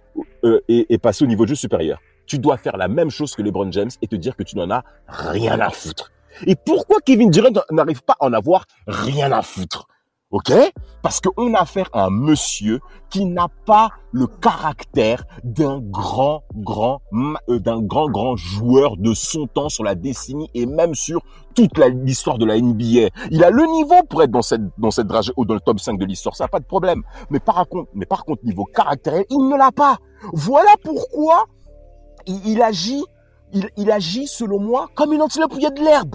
euh, 0.44 0.60
et, 0.68 0.94
et 0.94 0.98
passer 0.98 1.24
au 1.24 1.28
niveau 1.28 1.42
de 1.42 1.48
jeu 1.48 1.54
supérieur. 1.56 2.00
Tu 2.26 2.38
dois 2.38 2.56
faire 2.56 2.76
la 2.76 2.86
même 2.86 3.10
chose 3.10 3.34
que 3.34 3.42
LeBron 3.42 3.72
James 3.72 3.90
et 4.00 4.06
te 4.06 4.14
dire 4.14 4.36
que 4.36 4.44
tu 4.44 4.56
n'en 4.56 4.70
as 4.70 4.84
rien 5.08 5.58
à 5.58 5.70
foutre. 5.70 6.12
Et 6.46 6.54
pourquoi 6.54 6.98
Kevin 7.04 7.30
Durant 7.30 7.50
n'arrive 7.72 8.02
pas 8.02 8.14
à 8.20 8.26
en 8.26 8.32
avoir 8.32 8.64
rien 8.86 9.32
à 9.32 9.42
foutre? 9.42 9.88
Ok? 10.32 10.50
Parce 11.02 11.20
qu'on 11.20 11.52
a 11.52 11.60
affaire 11.60 11.90
à 11.92 12.06
un 12.06 12.10
monsieur 12.10 12.80
qui 13.10 13.26
n'a 13.26 13.48
pas 13.66 13.90
le 14.12 14.26
caractère 14.26 15.24
d'un 15.44 15.78
grand, 15.80 16.42
grand, 16.54 17.02
euh, 17.50 17.58
d'un 17.58 17.82
grand, 17.82 18.08
grand 18.08 18.36
joueur 18.36 18.96
de 18.96 19.12
son 19.12 19.46
temps 19.46 19.68
sur 19.68 19.84
la 19.84 19.94
décennie 19.94 20.48
et 20.54 20.64
même 20.64 20.94
sur 20.94 21.20
toute 21.54 21.78
l'histoire 21.78 22.38
de 22.38 22.46
la 22.46 22.58
NBA. 22.58 23.10
Il 23.30 23.44
a 23.44 23.50
le 23.50 23.66
niveau 23.66 24.02
pour 24.08 24.22
être 24.22 24.30
dans 24.30 24.40
cette, 24.40 24.62
dans 24.78 24.90
cette 24.90 25.06
dragée 25.06 25.32
ou 25.36 25.44
dans 25.44 25.54
le 25.54 25.60
top 25.60 25.78
5 25.78 25.98
de 25.98 26.06
l'histoire, 26.06 26.34
ça 26.34 26.44
n'a 26.44 26.48
pas 26.48 26.60
de 26.60 26.64
problème. 26.64 27.02
Mais 27.28 27.38
par 27.38 27.68
contre, 27.68 27.90
mais 27.92 28.06
par 28.06 28.24
contre, 28.24 28.42
niveau 28.44 28.64
caractère, 28.64 29.22
il 29.28 29.48
ne 29.48 29.56
l'a 29.56 29.70
pas. 29.70 29.98
Voilà 30.32 30.70
pourquoi 30.82 31.44
il, 32.26 32.62
agit, 32.62 33.04
il, 33.76 33.90
agit 33.90 34.26
selon 34.26 34.60
moi 34.60 34.88
comme 34.94 35.12
une 35.12 35.20
antilope 35.20 35.52
où 35.52 35.58
de 35.58 35.84
l'herbe. 35.84 36.14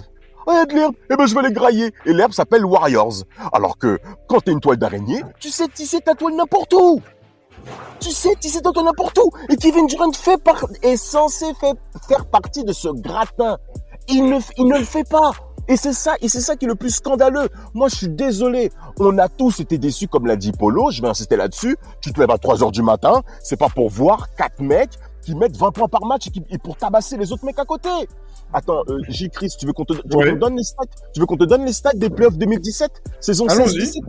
Oh, 0.50 0.64
l'herbe, 0.70 0.94
eh 1.10 1.16
ben 1.16 1.26
je 1.26 1.34
vais 1.34 1.42
les 1.42 1.52
grailler. 1.52 1.92
Et 2.06 2.14
l'herbe 2.14 2.32
s'appelle 2.32 2.64
Warriors. 2.64 3.24
Alors 3.52 3.76
que 3.76 3.98
quand 4.28 4.40
t'es 4.40 4.52
une 4.52 4.60
toile 4.60 4.78
d'araignée, 4.78 5.22
tu 5.38 5.50
sais 5.50 5.68
tisser 5.68 6.00
ta 6.00 6.14
toile 6.14 6.36
n'importe 6.36 6.72
où. 6.72 7.02
Tu 8.00 8.10
sais 8.10 8.34
tisser 8.40 8.62
ta 8.62 8.72
toile 8.72 8.86
n'importe 8.86 9.18
où. 9.18 9.30
Et 9.50 9.56
Kevin 9.56 9.86
Durant 9.86 10.10
fait 10.12 10.42
par, 10.42 10.64
est 10.82 10.96
censé 10.96 11.44
faire 12.08 12.24
partie 12.26 12.64
de 12.64 12.72
ce 12.72 12.88
gratin. 12.88 13.58
Il 14.08 14.24
ne, 14.24 14.38
il 14.56 14.70
le 14.70 14.84
fait 14.84 15.06
pas. 15.06 15.32
Et 15.70 15.76
c'est 15.76 15.92
ça, 15.92 16.14
et 16.22 16.28
c'est 16.30 16.40
ça 16.40 16.56
qui 16.56 16.64
est 16.64 16.68
le 16.68 16.76
plus 16.76 16.94
scandaleux. 16.94 17.50
Moi, 17.74 17.88
je 17.90 17.96
suis 17.96 18.08
désolé. 18.08 18.70
On 18.98 19.18
a 19.18 19.28
tous 19.28 19.60
été 19.60 19.76
déçus, 19.76 20.08
comme 20.08 20.26
l'a 20.26 20.36
dit 20.36 20.52
Polo. 20.52 20.90
Je 20.90 21.02
vais 21.02 21.08
insister 21.08 21.36
là-dessus. 21.36 21.76
Tu 22.00 22.10
te 22.10 22.18
lèves 22.18 22.30
à 22.30 22.38
3 22.38 22.62
heures 22.62 22.72
du 22.72 22.80
matin. 22.80 23.20
C'est 23.42 23.58
pas 23.58 23.68
pour 23.68 23.90
voir 23.90 24.34
quatre 24.34 24.62
mecs 24.62 24.98
qui 25.28 25.34
mettent 25.34 25.56
20 25.58 25.72
points 25.72 25.88
par 25.88 26.06
match 26.06 26.26
et, 26.28 26.30
qui, 26.30 26.42
et 26.50 26.56
pour 26.58 26.76
tabasser 26.76 27.18
les 27.18 27.30
autres 27.32 27.44
mecs 27.44 27.58
à 27.58 27.64
côté. 27.66 27.90
Attends, 28.52 28.82
euh, 28.88 28.98
J. 29.08 29.28
Chris, 29.28 29.50
tu 29.58 29.66
veux 29.66 29.74
qu'on 29.74 29.84
te, 29.84 29.92
Ouais. 30.16 30.34
donne 30.36 30.56
les 30.56 30.62
stats? 30.62 30.84
Tu 31.12 31.20
veux 31.20 31.26
qu'on 31.26 31.36
te 31.36 31.44
donne 31.44 31.66
les 31.66 31.72
stats 31.74 31.92
des 31.94 32.08
playoffs 32.08 32.38
2017 32.38 32.90
Saison 33.20 33.46
Allons-y. 33.46 33.80
16 33.86 34.00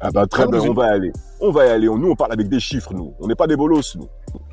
Ah 0.00 0.10
bah 0.10 0.26
très 0.26 0.46
bien, 0.46 0.60
on 0.60 0.74
va 0.74 0.88
y 0.88 0.90
aller. 0.90 1.12
On 1.40 1.50
va 1.50 1.64
y 1.66 1.68
aller. 1.70 1.86
Nous, 1.86 2.10
on 2.10 2.14
parle 2.14 2.32
avec 2.32 2.48
des 2.50 2.60
chiffres, 2.60 2.92
nous. 2.92 3.14
On 3.20 3.26
n'est 3.26 3.34
pas 3.34 3.46
des 3.46 3.56
bolos, 3.56 3.96
nous. 3.96 4.08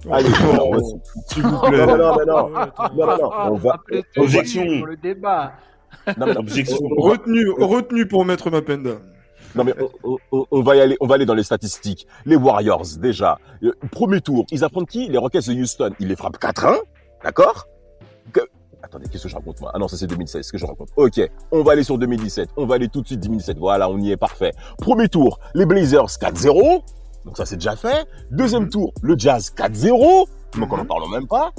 Allez, 0.10 0.30
on 0.62 0.72
va- 0.72 0.80
S'il 1.28 1.44
vous 1.44 1.60
plaît. 1.60 1.86
non, 1.86 1.98
non, 1.98 1.98
non, 1.98 2.26
non, 2.26 2.50
non, 2.50 3.06
non, 3.06 3.18
non, 3.18 3.30
on 3.52 3.56
va. 3.56 3.74
Appelez 3.74 4.04
Objection. 4.16 4.64
pour 4.80 4.88
le 4.88 4.96
débat. 4.98 5.52
Non, 6.18 6.26
mais- 6.28 6.38
Objection. 6.38 6.78
on 6.98 7.06
va- 7.06 7.12
Retenu, 7.12 7.50
retenu 7.60 8.08
pour 8.08 8.24
mettre 8.24 8.50
ma 8.50 8.62
peine 8.62 8.84
d'âme. 8.84 9.02
Non 9.56 9.64
mais 9.64 9.74
on, 10.04 10.18
on- 10.32 10.46
on 10.50 10.62
va 10.62 10.76
y 10.76 10.82
aller, 10.82 10.98
on 11.00 11.08
va 11.08 11.16
aller 11.16 11.26
dans 11.26 11.34
les 11.36 11.44
statistiques. 11.44 12.08
Les 12.26 12.36
Warriors 12.36 12.84
déjà, 12.98 13.38
Euh, 13.64 13.72
premier 13.92 14.20
tour, 14.22 14.46
ils 14.52 14.64
affrontent 14.64 14.86
qui? 14.86 15.08
Les 15.08 15.18
Rockets 15.18 15.48
de 15.48 15.54
Houston. 15.54 15.92
Ils 16.00 16.08
les 16.08 16.16
frappent 16.16 16.38
4-1, 16.40 16.76
d'accord? 17.24 17.68
Que- 18.32 18.42
Attendez, 18.82 19.08
qu'est-ce 19.10 19.24
que 19.24 19.30
je 19.30 19.36
raconte 19.36 19.62
moi? 19.62 19.72
Ah 19.74 19.80
non, 19.80 19.88
ça 19.88 19.96
c'est 19.96 20.08
2016, 20.08 20.46
ce 20.46 20.52
que 20.52 20.58
je 20.58 20.66
raconte. 20.66 20.90
Ok, 20.98 21.22
on 21.52 21.64
va 21.64 21.72
aller 21.74 21.84
sur 21.84 21.98
2017. 21.98 22.50
On 22.58 22.66
va 22.66 22.76
aller 22.76 22.90
tout 22.90 23.02
de 23.02 23.08
suite 23.08 23.22
2017. 23.22 23.58
Voilà, 23.58 23.90
on 23.90 23.98
y 24.00 24.12
est 24.12 24.18
parfait. 24.18 24.52
Premier 24.78 25.08
tour, 25.08 25.40
les 25.54 25.66
Blazers 25.66 26.08
4-0. 26.20 26.82
Donc 27.26 27.38
ça 27.38 27.46
c'est 27.46 27.56
déjà 27.56 27.76
fait. 27.78 28.06
Deuxième 28.32 28.68
tour, 28.70 28.92
le 29.02 29.18
Jazz 29.18 29.52
4-0. 29.56 30.26
Donc 30.60 30.74
on 30.74 30.78
en 30.80 30.86
parle 30.86 31.10
même 31.12 31.28
pas. 31.28 31.52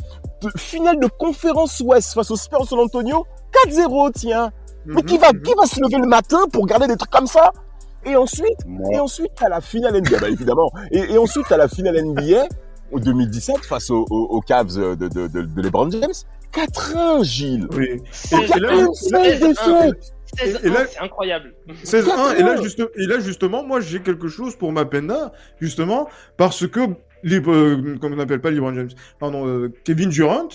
De- 0.42 0.50
finale 0.58 1.00
de 1.00 1.06
conférence 1.06 1.80
Ouest 1.80 2.12
face 2.12 2.30
aux 2.30 2.36
Spurs 2.36 2.66
San 2.68 2.78
Antonio 2.80 3.24
4-0, 3.66 4.10
tiens. 4.12 4.50
Mais 4.84 5.02
qui 5.02 5.16
va, 5.16 5.30
qui 5.30 5.54
va 5.56 5.64
se 5.64 5.80
lever 5.80 5.96
le 6.02 6.06
matin 6.06 6.40
pour 6.52 6.62
regarder 6.64 6.86
des 6.86 6.96
trucs 6.98 7.10
comme 7.10 7.26
ça? 7.26 7.50
Et 8.06 8.16
ensuite, 8.16 8.58
et 8.92 8.98
ensuite, 8.98 9.30
à 9.42 9.48
la 9.48 9.60
finale 9.60 10.00
NBA, 10.00 10.18
bah, 10.20 10.28
évidemment. 10.28 10.70
Et, 10.90 10.98
et 11.14 11.18
ensuite, 11.18 11.50
à 11.50 11.56
la 11.56 11.68
finale 11.68 12.02
NBA, 12.04 12.46
en 12.92 12.98
2017, 12.98 13.64
face 13.64 13.90
aux, 13.90 14.04
aux, 14.10 14.24
aux 14.30 14.40
Cavs 14.40 14.74
de, 14.74 14.94
de, 14.94 15.08
de, 15.08 15.42
de 15.42 15.62
LeBron 15.62 15.90
James, 15.90 16.12
4-1, 16.52 17.24
Gilles. 17.24 17.66
Oui. 17.76 18.00
A 18.32 18.56
Et 18.56 18.60
là, 18.60 18.74
une 18.74 18.94
seule 18.94 19.38
défaite. 19.40 20.14
16 20.36 20.60
Et 20.64 20.68
là- 20.70 20.84
c'est 20.90 21.00
incroyable. 21.00 21.54
16-1, 21.84 22.36
et 22.36 22.42
là, 22.42 22.60
juste, 22.60 22.80
et 22.96 23.06
là, 23.06 23.20
justement, 23.20 23.62
moi, 23.64 23.80
j'ai 23.80 24.00
quelque 24.00 24.28
chose 24.28 24.56
pour 24.56 24.72
ma 24.72 24.84
penda, 24.84 25.32
justement, 25.60 26.08
parce 26.36 26.66
que, 26.66 26.80
les, 27.22 27.40
euh, 27.40 27.96
comme 28.00 28.12
on 28.14 28.18
appelle 28.18 28.40
pas 28.40 28.50
LeBron 28.50 28.74
James, 28.74 28.90
pardon, 29.18 29.46
euh, 29.46 29.72
Kevin 29.84 30.10
Durant 30.10 30.48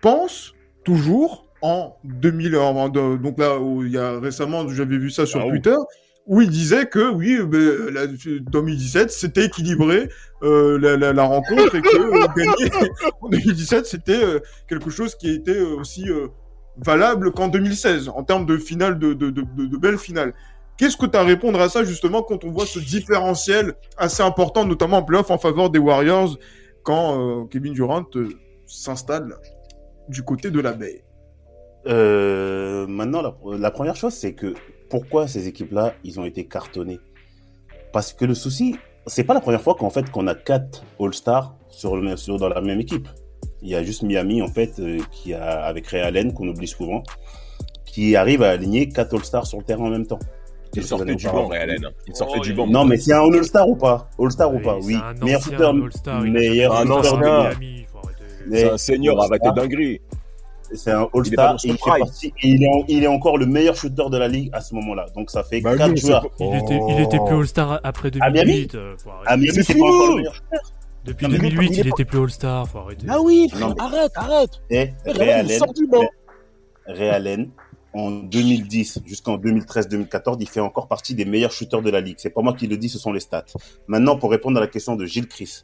pense 0.00 0.54
toujours 0.84 1.46
en 1.62 1.96
2000, 2.04 2.56
en- 2.56 2.76
en- 2.76 2.88
de- 2.88 3.16
donc 3.16 3.38
là, 3.38 3.58
où 3.58 3.84
il 3.84 3.92
y 3.92 3.98
a 3.98 4.18
récemment, 4.20 4.68
j'avais 4.68 4.98
vu 4.98 5.10
ça 5.10 5.24
sur 5.24 5.40
Ah 5.40 5.46
oui. 5.46 5.60
Où 6.26 6.40
il 6.40 6.50
disait 6.50 6.86
que, 6.86 7.08
oui, 7.08 7.38
euh, 7.38 7.90
la, 7.92 8.06
2017, 8.08 9.12
c'était 9.12 9.44
équilibré, 9.44 10.08
euh, 10.42 10.76
la, 10.78 10.96
la, 10.96 11.12
la 11.12 11.22
rencontre, 11.22 11.76
et 11.76 11.80
que 11.80 11.96
euh, 11.96 12.26
gagner 12.36 12.70
en 13.20 13.28
2017, 13.28 13.86
c'était 13.86 14.24
euh, 14.24 14.40
quelque 14.68 14.90
chose 14.90 15.14
qui 15.14 15.30
était 15.30 15.52
euh, 15.52 15.76
aussi 15.76 16.10
euh, 16.10 16.26
valable 16.84 17.32
qu'en 17.32 17.48
2016 17.48 18.08
en 18.08 18.24
termes 18.24 18.44
de 18.44 18.56
finale 18.56 18.98
de, 18.98 19.14
de, 19.14 19.30
de, 19.30 19.42
de, 19.42 19.76
belles 19.76 19.98
finales. 19.98 20.34
Qu'est-ce 20.76 20.96
que 20.96 21.06
tu 21.06 21.16
as 21.16 21.20
à 21.20 21.24
répondre 21.24 21.60
à 21.60 21.68
ça 21.68 21.84
justement 21.84 22.22
quand 22.22 22.44
on 22.44 22.50
voit 22.50 22.66
ce 22.66 22.78
différentiel 22.78 23.74
assez 23.96 24.22
important, 24.22 24.64
notamment 24.64 24.98
en 24.98 25.02
playoff 25.02 25.30
en 25.30 25.38
faveur 25.38 25.70
des 25.70 25.78
Warriors, 25.78 26.36
quand 26.82 27.18
euh, 27.18 27.44
Kevin 27.44 27.72
Durant 27.72 28.04
euh, 28.16 28.28
s'installe 28.66 29.36
du 30.08 30.22
côté 30.22 30.50
de 30.50 30.60
la 30.60 30.72
baie? 30.72 31.04
Euh, 31.86 32.86
maintenant, 32.88 33.22
la 33.58 33.70
première 33.70 33.96
chose, 33.96 34.12
c'est 34.12 34.34
que 34.34 34.54
pourquoi 34.88 35.28
ces 35.28 35.48
équipes-là, 35.48 35.94
ils 36.04 36.18
ont 36.20 36.24
été 36.24 36.44
cartonnés 36.46 37.00
Parce 37.92 38.12
que 38.12 38.24
le 38.24 38.34
souci, 38.34 38.76
c'est 39.06 39.24
pas 39.24 39.34
la 39.34 39.40
première 39.40 39.60
fois 39.62 39.74
qu'en 39.74 39.90
fait 39.90 40.10
qu'on 40.10 40.26
a 40.26 40.34
quatre 40.34 40.82
All-Stars 41.00 41.54
sur, 41.68 41.96
le 41.96 42.02
même- 42.02 42.16
sur 42.16 42.38
dans 42.38 42.48
la 42.48 42.60
même 42.60 42.80
équipe. 42.80 43.08
Il 43.62 43.68
y 43.70 43.74
a 43.74 43.82
juste 43.82 44.02
Miami 44.02 44.42
en 44.42 44.48
fait 44.48 44.78
euh, 44.78 44.98
qui 45.10 45.32
a 45.34 45.62
avec 45.64 45.86
Ray 45.88 46.02
Allen 46.02 46.32
qu'on 46.34 46.46
oublie 46.48 46.68
souvent, 46.68 47.02
qui 47.84 48.14
arrive 48.16 48.42
à 48.42 48.50
aligner 48.50 48.88
quatre 48.88 49.14
All-Stars 49.14 49.46
sur 49.46 49.58
le 49.58 49.64
terrain 49.64 49.84
en 49.84 49.90
même 49.90 50.06
temps. 50.06 50.18
Il 50.74 50.84
sortait 50.84 51.14
du 51.14 51.24
banc. 51.26 51.46
Ray 51.46 51.60
Allen. 51.60 51.88
Il 52.06 52.14
sortait 52.14 52.36
Oh, 52.38 52.42
du 52.42 52.52
banc. 52.52 52.66
Non, 52.66 52.84
mais 52.84 52.98
c'est 52.98 53.12
un 53.14 53.22
All-Star 53.22 53.66
ou 53.68 53.76
pas? 53.76 54.10
All-Star 54.18 54.52
ou 54.52 54.58
Oui, 54.58 54.62
pas? 54.62 54.76
c'est 54.82 54.86
Oui. 54.86 54.98
Meilleur 55.22 55.42
shooter, 55.42 55.72
meilleur 56.30 56.76
Un 56.76 56.90
ancien. 56.90 57.50
C'est 58.50 58.70
un 58.70 58.76
senior, 58.78 59.24
avec 59.24 59.42
tes 59.42 59.52
dingueries. 59.52 60.00
C'est 60.74 60.90
un 60.90 61.08
Il 61.14 61.18
All-Star 61.18 61.56
il, 61.64 61.72
fait 61.72 61.78
prime. 61.78 61.98
partie- 62.04 62.26
et 62.42 62.48
il, 62.48 62.62
est 62.62 62.68
en- 62.68 62.84
il 62.88 63.02
est 63.04 63.06
encore 63.06 63.38
le 63.38 63.46
meilleur 63.46 63.76
shooter 63.76 64.04
de 64.10 64.16
la 64.16 64.28
ligue 64.28 64.50
à 64.52 64.60
ce 64.60 64.74
moment-là. 64.74 65.06
Donc 65.14 65.30
ça 65.30 65.42
fait 65.44 65.60
Bah 65.60 65.76
quatre 65.76 65.90
oui, 65.92 65.98
c'est 65.98 66.06
joueurs. 66.08 66.26
Il, 66.40 66.54
était, 66.56 66.80
il 66.88 67.00
était 67.00 67.18
plus 67.24 67.34
All-Star 67.36 67.80
après 67.84 68.10
À 68.20 68.30
Miami 68.30 68.52
2008. 68.66 68.74
euh, 68.74 68.94
faut 68.98 69.10
arrêter. 69.10 69.28
À 69.32 69.36
Miami, 69.36 69.54
C'est 69.54 69.62
c'est 69.62 69.74
pas 69.78 69.84
encore 69.86 70.00
fini. 70.02 70.08
le 70.10 70.16
meilleur 70.16 70.34
shooter. 70.34 70.56
Depuis 71.04 71.24
Non, 71.26 71.32
mais 71.32 71.38
2008, 71.38 71.66
il 71.72 71.78
il 71.78 71.88
était 71.88 72.04
plus 72.04 72.18
All-Star. 72.20 72.68
Faut 72.68 72.78
arrêter. 72.78 73.06
Ah 73.08 73.20
oui, 73.20 73.46
Non, 73.60 73.68
mais- 73.76 73.80
arrête, 73.82 74.12
arrête. 74.16 74.50
Et 74.70 74.76
Ray 74.78 74.90
Ray 75.06 75.30
Allen, 75.30 75.46
Allen, 75.46 75.58
sort 75.58 75.72
du 75.72 75.86
banc. 75.86 76.04
Ray 76.86 77.08
Allen, 77.10 77.50
en 77.94 78.10
2010 78.10 79.00
jusqu'en 79.06 79.36
2013-2014, 79.38 80.36
il 80.40 80.48
fait 80.48 80.60
encore 80.60 80.88
partie 80.88 81.14
des 81.14 81.24
meilleurs 81.24 81.52
shooters 81.52 81.80
de 81.82 81.90
la 81.90 82.00
ligue. 82.00 82.16
C'est 82.18 82.30
pas 82.30 82.42
moi 82.42 82.52
qui 82.54 82.66
le 82.66 82.76
dis, 82.76 82.88
ce 82.88 82.98
sont 82.98 83.12
les 83.12 83.20
stats. 83.20 83.44
Maintenant, 83.86 84.18
pour 84.18 84.30
répondre 84.30 84.58
à 84.58 84.60
la 84.60 84.66
question 84.66 84.96
de 84.96 85.06
Gilles 85.06 85.28
Chris, 85.28 85.62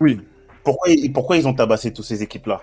Oui. 0.00 0.20
pourquoi, 0.62 0.90
ils- 0.90 1.12
pourquoi 1.12 1.36
ils 1.36 1.48
ont 1.48 1.54
tabassé 1.54 1.92
toutes 1.92 2.04
ces 2.04 2.22
équipes-là? 2.22 2.60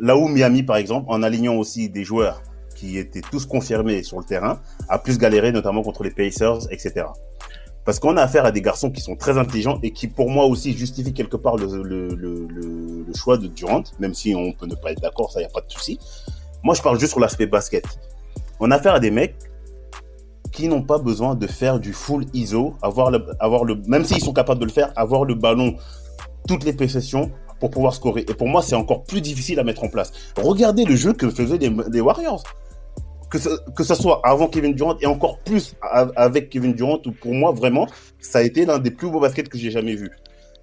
Là 0.00 0.16
où 0.16 0.28
Miami, 0.28 0.62
par 0.62 0.76
exemple, 0.76 1.06
en 1.08 1.22
alignant 1.22 1.56
aussi 1.56 1.90
des 1.90 2.04
joueurs 2.04 2.42
qui 2.74 2.96
étaient 2.96 3.20
tous 3.20 3.44
confirmés 3.44 4.02
sur 4.02 4.18
le 4.18 4.24
terrain, 4.24 4.60
a 4.88 4.98
plus 4.98 5.18
galéré, 5.18 5.52
notamment 5.52 5.82
contre 5.82 6.02
les 6.02 6.10
Pacers, 6.10 6.60
etc. 6.70 7.06
Parce 7.84 7.98
qu'on 7.98 8.16
a 8.16 8.22
affaire 8.22 8.46
à 8.46 8.52
des 8.52 8.62
garçons 8.62 8.90
qui 8.90 9.02
sont 9.02 9.16
très 9.16 9.36
intelligents 9.36 9.78
et 9.82 9.90
qui, 9.92 10.06
pour 10.06 10.30
moi 10.30 10.46
aussi, 10.46 10.72
justifient 10.72 11.12
quelque 11.12 11.36
part 11.36 11.56
le, 11.56 11.68
choix 13.14 13.36
de 13.36 13.46
Durant, 13.48 13.82
même 13.98 14.14
si 14.14 14.34
on 14.34 14.52
peut 14.52 14.66
ne 14.66 14.74
pas 14.74 14.92
être 14.92 15.02
d'accord, 15.02 15.30
ça, 15.30 15.42
y 15.42 15.44
a 15.44 15.48
pas 15.48 15.60
de 15.60 15.70
souci. 15.70 15.98
Moi, 16.62 16.74
je 16.74 16.80
parle 16.80 16.98
juste 16.98 17.12
sur 17.12 17.20
l'aspect 17.20 17.46
basket. 17.46 17.84
On 18.58 18.70
a 18.70 18.76
affaire 18.76 18.94
à 18.94 19.00
des 19.00 19.10
mecs 19.10 19.36
qui 20.52 20.68
n'ont 20.68 20.82
pas 20.82 20.98
besoin 20.98 21.34
de 21.34 21.46
faire 21.46 21.78
du 21.78 21.92
full 21.92 22.24
ISO, 22.32 22.74
avoir 22.82 23.10
le, 23.10 23.24
avoir 23.38 23.64
même 23.86 24.04
s'ils 24.04 24.22
sont 24.22 24.32
capables 24.32 24.60
de 24.60 24.66
le 24.66 24.72
faire, 24.72 24.92
avoir 24.96 25.24
le 25.24 25.34
ballon 25.34 25.76
toutes 26.48 26.64
les 26.64 26.72
possessions 26.72 27.30
pour 27.60 27.70
pouvoir 27.70 27.94
scorer. 27.94 28.22
Et 28.22 28.34
pour 28.34 28.48
moi, 28.48 28.62
c'est 28.62 28.74
encore 28.74 29.04
plus 29.04 29.20
difficile 29.20 29.60
à 29.60 29.64
mettre 29.64 29.84
en 29.84 29.88
place. 29.88 30.12
Regardez 30.36 30.84
le 30.84 30.96
jeu 30.96 31.12
que 31.12 31.30
faisaient 31.30 31.58
les, 31.58 32.00
Warriors. 32.00 32.42
Que 33.30 33.38
ce, 33.38 33.48
que 33.76 33.84
soit 33.84 34.20
avant 34.24 34.48
Kevin 34.48 34.74
Durant 34.74 34.96
et 35.00 35.06
encore 35.06 35.38
plus 35.38 35.76
avec 36.16 36.48
Kevin 36.48 36.72
Durant, 36.72 36.98
pour 36.98 37.32
moi, 37.32 37.52
vraiment, 37.52 37.86
ça 38.18 38.40
a 38.40 38.42
été 38.42 38.64
l'un 38.66 38.80
des 38.80 38.90
plus 38.90 39.08
beaux 39.08 39.20
baskets 39.20 39.48
que 39.48 39.58
j'ai 39.58 39.70
jamais 39.70 39.94
vu. 39.94 40.10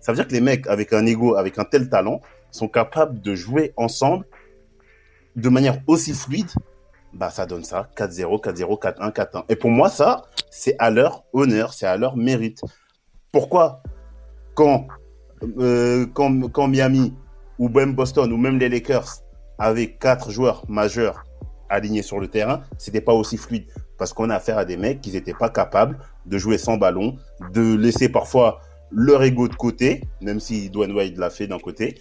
Ça 0.02 0.12
veut 0.12 0.18
dire 0.18 0.28
que 0.28 0.34
les 0.34 0.42
mecs 0.42 0.68
avec 0.68 0.92
un 0.92 1.06
ego, 1.06 1.36
avec 1.36 1.58
un 1.60 1.64
tel 1.64 1.88
talent, 1.88 2.20
sont 2.52 2.68
capables 2.68 3.22
de 3.22 3.36
jouer 3.36 3.74
ensemble 3.78 4.26
de 5.36 5.50
manière 5.50 5.80
aussi 5.88 6.14
fluide. 6.14 6.50
Bah, 7.14 7.30
ça 7.30 7.46
donne 7.46 7.64
ça. 7.64 7.90
4-0, 7.96 8.44
4-0, 8.44 8.82
4-1, 8.82 9.14
4-1. 9.14 9.44
Et 9.50 9.56
pour 9.56 9.70
moi, 9.70 9.90
ça, 9.90 10.24
c'est 10.50 10.76
à 10.80 10.90
leur 10.90 11.24
honneur, 11.34 11.74
c'est 11.74 11.86
à 11.86 11.96
leur 11.96 12.18
mérite. 12.18 12.62
Pourquoi? 13.32 13.82
Quand, 14.56 14.88
euh, 15.60 16.06
quand, 16.14 16.50
quand 16.50 16.68
Miami 16.68 17.14
ou 17.60 17.70
même 17.70 17.94
Boston 17.94 18.32
ou 18.32 18.38
même 18.38 18.60
les 18.60 18.70
Lakers 18.70 19.24
avaient 19.58 19.92
quatre 19.92 20.32
joueurs 20.32 20.64
majeurs 20.68 21.24
alignés 21.70 22.02
sur 22.02 22.20
le 22.20 22.28
terrain, 22.28 22.62
c'était 22.78 23.02
pas 23.02 23.14
aussi 23.14 23.38
fluide 23.38 23.66
parce 23.98 24.14
qu'on 24.14 24.30
a 24.30 24.36
affaire 24.36 24.58
à 24.58 24.66
des 24.66 24.78
mecs 24.78 25.02
qui 25.02 25.12
n'étaient 25.12 25.34
pas 25.34 25.50
capables 25.50 25.98
de 26.26 26.38
jouer 26.38 26.58
sans 26.58 26.78
ballon, 26.78 27.18
de 27.54 27.76
laisser 27.76 28.10
parfois 28.10 28.62
leur 28.92 29.24
ego 29.24 29.48
de 29.48 29.56
côté, 29.56 30.02
même 30.22 30.40
si 30.40 30.70
Dwayne 30.70 30.92
Wade 30.92 31.18
l'a 31.18 31.30
fait 31.30 31.48
d'un 31.48 31.60
côté, 31.60 31.96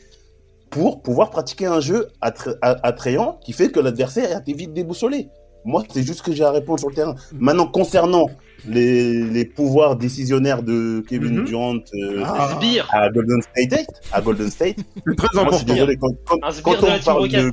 pour 0.70 1.02
pouvoir 1.02 1.30
pratiquer 1.30 1.66
un 1.66 1.80
jeu 1.80 2.08
attrayant 2.20 3.38
qui 3.42 3.52
fait 3.52 3.70
que 3.70 3.80
l'adversaire 3.80 4.38
été 4.38 4.52
vite 4.52 4.72
déboussolé. 4.72 5.28
Moi, 5.66 5.82
c'est 5.92 6.02
juste 6.02 6.18
ce 6.18 6.22
que 6.22 6.32
j'ai 6.32 6.44
à 6.44 6.50
répondre 6.52 6.78
sur 6.78 6.88
le 6.88 6.94
terrain. 6.94 7.14
Maintenant, 7.38 7.66
concernant 7.66 8.26
les, 8.66 9.22
les 9.24 9.44
pouvoirs 9.44 9.96
décisionnaires 9.96 10.62
de 10.62 11.02
Kevin 11.08 11.40
Mhm. 11.40 11.44
Durant 11.44 11.74
euh, 11.74 12.24
sbire. 12.56 12.88
à 12.92 13.10
Golden 13.10 13.42
State, 13.42 13.86
à 14.12 14.20
Golden 14.22 14.50
State, 14.50 14.76
très 14.76 14.84
moi, 15.04 15.18
je 15.24 15.32
suis 15.34 15.40
important. 15.40 15.74
désolé, 15.74 15.96
quand, 15.96 16.10
on 16.32 16.98
parle 17.04 17.28
de 17.28 17.52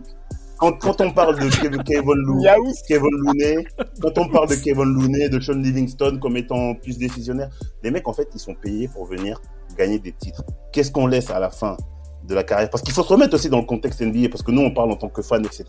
quand, 0.57 0.72
quand 0.80 1.02
on 1.02 1.11
parle 1.11 1.40
de 1.40 1.49
Kevin, 1.49 1.84
Kevin, 1.85 2.14
Lou- 2.15 2.41
Miaou. 2.41 2.72
Kevin 2.88 3.10
Looney, 3.11 3.65
quand 4.02 4.18
on 4.18 4.30
parle 4.30 4.48
de 4.49 4.56
Kevin 4.56 4.85
Looney, 4.85 5.27
de 5.27 5.40
Sean 5.40 5.53
Livingston 5.56 6.19
comme 6.22 6.38
étant 6.38 6.73
plus 6.76 6.98
décisionnaire, 6.98 7.49
les 7.84 7.91
mecs 7.91 8.07
en 8.07 8.14
fait 8.14 8.27
ils 8.34 8.40
sont 8.40 8.53
payés 8.56 8.88
pour 8.88 9.06
venir 9.06 9.41
gagner 9.77 9.99
des 9.99 10.14
titres. 10.14 10.44
Qu'est-ce 10.72 10.91
qu'on 10.91 11.07
laisse 11.07 11.30
à 11.31 11.40
la 11.40 11.49
fin 11.49 11.76
de 12.27 12.34
la 12.35 12.44
carrière? 12.44 12.69
Parce 12.69 12.81
qu'il 12.84 12.94
faut 12.94 13.03
se 13.03 13.10
remettre 13.10 13.34
aussi 13.35 13.49
dans 13.49 13.60
le 13.60 13.65
contexte 13.65 14.02
NBA, 14.02 14.30
parce 14.30 14.44
que 14.44 14.52
nous 14.52 14.61
on 14.61 14.72
parle 14.72 14.91
en 14.91 14.95
tant 14.95 15.10
que 15.10 15.22
fan, 15.22 15.44
etc. 15.45 15.65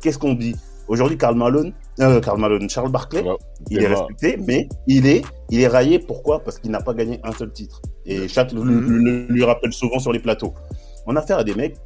Qu'est-ce 0.00 0.18
qu'on 0.18 0.34
dit? 0.34 0.54
Aujourd'hui, 0.88 1.18
Karl 1.18 1.34
Malone, 1.36 1.72
euh, 2.00 2.20
Karl 2.20 2.38
Malone, 2.40 2.68
Charles 2.70 2.90
Barkley, 2.92 3.22
Ouais, 3.22 3.36
il 3.70 3.82
est 3.82 3.88
respecté, 3.88 4.36
mais 4.46 4.68
il 4.86 5.06
est, 5.06 5.22
il 5.50 5.60
est 5.60 5.66
raillé. 5.66 5.98
Pourquoi? 5.98 6.40
Parce 6.40 6.58
qu'il 6.58 6.70
n'a 6.70 6.80
pas 6.80 6.94
gagné 6.94 7.18
un 7.24 7.32
seul 7.32 7.50
titre. 7.52 7.82
Et 8.04 8.28
chaque 8.28 8.52
le, 8.52 8.62
le- 8.62 8.80
le- 8.80 9.26
lui 9.26 9.42
rappelle 9.44 9.72
souvent 9.72 9.98
sur 9.98 10.12
les 10.12 10.20
plateaux. 10.20 10.54
On 11.06 11.16
a 11.16 11.20
affaire 11.20 11.38
à 11.38 11.44
des 11.44 11.54
mecs. 11.54 11.76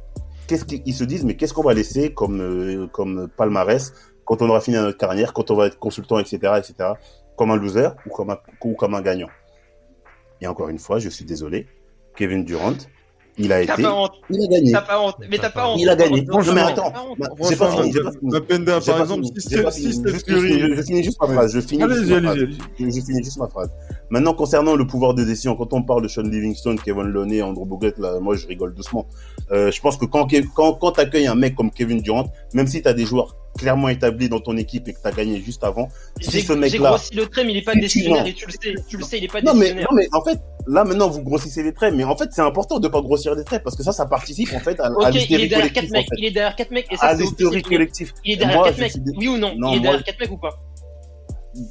Qu'est-ce 0.47 0.65
qu'ils 0.65 0.81
ils 0.85 0.93
se 0.93 1.03
disent 1.03 1.23
Mais 1.25 1.35
qu'est-ce 1.35 1.53
qu'on 1.53 1.63
va 1.63 1.73
laisser 1.73 2.13
comme 2.13 2.41
euh, 2.41 2.87
comme 2.87 3.27
palmarès 3.37 3.93
quand 4.25 4.41
on 4.41 4.49
aura 4.49 4.61
fini 4.61 4.77
notre 4.77 4.97
carrière, 4.97 5.33
quand 5.33 5.49
on 5.49 5.55
va 5.55 5.65
être 5.67 5.79
consultant, 5.79 6.19
etc., 6.19 6.37
etc. 6.57 6.91
Comme 7.37 7.49
un 7.51 7.55
loser 7.55 7.89
ou 8.05 8.09
comme 8.09 8.29
un 8.29 8.37
ou 8.63 8.75
comme 8.75 8.93
un 8.93 9.01
gagnant? 9.01 9.29
Et 10.41 10.47
encore 10.47 10.69
une 10.69 10.79
fois, 10.79 10.99
je 10.99 11.09
suis 11.09 11.25
désolé, 11.25 11.67
Kevin 12.15 12.43
Durant, 12.45 12.73
il 13.37 13.51
a 13.51 13.61
été, 13.61 13.81
pas 13.81 13.93
honte. 13.95 14.11
il 14.29 14.43
a 14.43 14.47
gagné. 14.47 14.71
T'as 14.71 14.81
pas 14.81 14.99
honte. 15.01 15.15
Mais 15.29 15.37
t'as 15.37 15.49
pas 15.49 15.69
honte. 15.69 15.79
Il 15.79 15.89
a 15.89 15.95
gagné. 15.95 16.21
Non, 16.23 16.39
mais 16.53 16.61
attends. 16.61 16.91
t'as 16.91 17.29
pas 17.29 17.49
j'ai 17.49 17.55
fini, 17.55 17.93
j'ai. 17.93 17.99
Mapenda, 18.21 18.79
J'ai 18.79 18.91
par 18.91 19.01
exemple, 19.01 19.23
si 19.25 19.31
j'ai 19.49 19.57
c'est- 19.71 19.81
Je 19.83 19.91
Steph 19.91 20.09
finis- 20.11 20.23
Curry. 20.23 20.75
je 20.75 20.81
finis 20.83 21.03
juste 21.03 21.17
ma 21.21 21.27
phrase. 21.27 21.53
Je 21.53 21.61
finis 21.61 21.81
juste 21.83 21.91
Allez-y, 21.97 22.09
ma 22.11 22.17
allez-y, 22.17 22.23
phrase. 22.23 22.37
allez-y. 22.77 22.91
Je, 22.91 22.99
je 22.99 23.05
finis 23.05 23.23
juste 23.23 23.37
ma 23.37 23.47
phrase. 23.47 23.69
Maintenant, 24.09 24.33
concernant 24.33 24.75
le 24.75 24.85
pouvoir 24.85 25.13
de 25.13 25.23
décision, 25.23 25.55
quand 25.55 25.71
on 25.73 25.81
parle 25.83 26.03
de 26.03 26.07
Sean 26.07 26.23
Livingston, 26.23 26.75
Kevin 26.83 27.03
Looney, 27.03 27.41
Andrew 27.41 27.65
Bogut, 27.65 27.93
là, 27.97 28.19
moi, 28.19 28.35
je 28.35 28.45
rigole 28.47 28.73
doucement. 28.75 29.07
Euh, 29.51 29.71
je 29.71 29.79
pense 29.81 29.97
que 29.97 30.05
quand, 30.05 30.27
quand, 30.53 30.73
quand 30.73 30.91
t'accueilles 30.91 31.27
un 31.27 31.35
mec 31.35 31.55
comme 31.55 31.71
Kevin 31.71 32.01
Durant, 32.01 32.31
même 32.53 32.67
si 32.67 32.81
t'as 32.81 32.93
des 32.93 33.05
joueurs 33.05 33.35
clairement 33.57 33.89
établis 33.89 34.29
dans 34.29 34.39
ton 34.39 34.55
équipe 34.55 34.87
et 34.87 34.93
que 34.93 34.99
t'as 35.03 35.11
gagné 35.11 35.41
juste 35.41 35.63
avant, 35.65 35.89
si 36.21 36.31
J'ai 36.31 36.39
ce 36.41 36.53
j'ai 36.53 36.59
mec-là, 36.59 36.89
grossi 36.91 37.13
le 37.15 37.25
trait, 37.25 37.43
mais 37.43 37.51
il 37.51 37.57
est 37.57 37.61
pas 37.61 37.75
décisionnaire 37.75 38.25
et 38.25 38.33
tu 38.33 38.45
le 38.45 38.51
sais. 38.53 38.75
Tu 38.87 38.95
le 38.97 39.03
sais, 39.03 39.17
il 39.17 39.25
est 39.25 39.27
pas 39.27 39.41
non 39.41 39.53
mais, 39.53 39.59
décisionnaire. 39.73 39.87
non 39.91 39.97
mais 39.97 40.07
en 40.13 40.23
fait, 40.23 40.39
là 40.67 40.83
maintenant 40.83 41.09
vous 41.09 41.21
grossissez 41.23 41.63
les 41.63 41.73
traits, 41.73 41.93
mais 41.93 42.03
en 42.03 42.15
fait 42.17 42.29
c'est 42.31 42.41
important 42.41 42.79
de 42.79 42.87
pas 42.87 43.01
grossir 43.01 43.35
les 43.35 43.43
traits 43.43 43.63
parce 43.63 43.75
que 43.75 43.83
ça, 43.83 43.91
ça 43.91 44.05
participe 44.05 44.53
en 44.53 44.59
fait 44.59 44.79
à, 44.79 44.85
à 44.87 44.91
Ok, 44.91 44.99
il 45.01 45.07
est 45.07 45.11
l'hystérie 45.19 45.49
derrière 45.49 45.73
collective. 45.73 45.81
4 45.83 45.89
en 45.89 45.97
mecs. 45.97 46.05
fait. 46.09 46.15
Il 46.17 46.25
est 46.25 46.31
derrière 46.31 46.55
4 46.55 46.71
mecs 46.71 46.87
et 46.91 46.95
À 46.95 46.97
ça 46.97 47.15
c'est 47.15 47.21
l'hystérie 47.23 47.61
collective. 47.61 48.13
Il 48.25 48.31
est 48.33 48.35
derrière 48.37 48.57
Moi, 48.57 48.67
4 48.67 48.75
je 48.77 48.81
mecs. 48.81 48.93
Oui 49.17 49.27
ou 49.27 49.37
non 49.37 49.53
Non, 49.57 49.69
Il 49.71 49.75
est 49.75 49.79
moi- 49.79 49.81
derrière 49.81 50.03
4 50.03 50.19
mecs 50.19 50.31
ou 50.31 50.37
pas? 50.37 50.55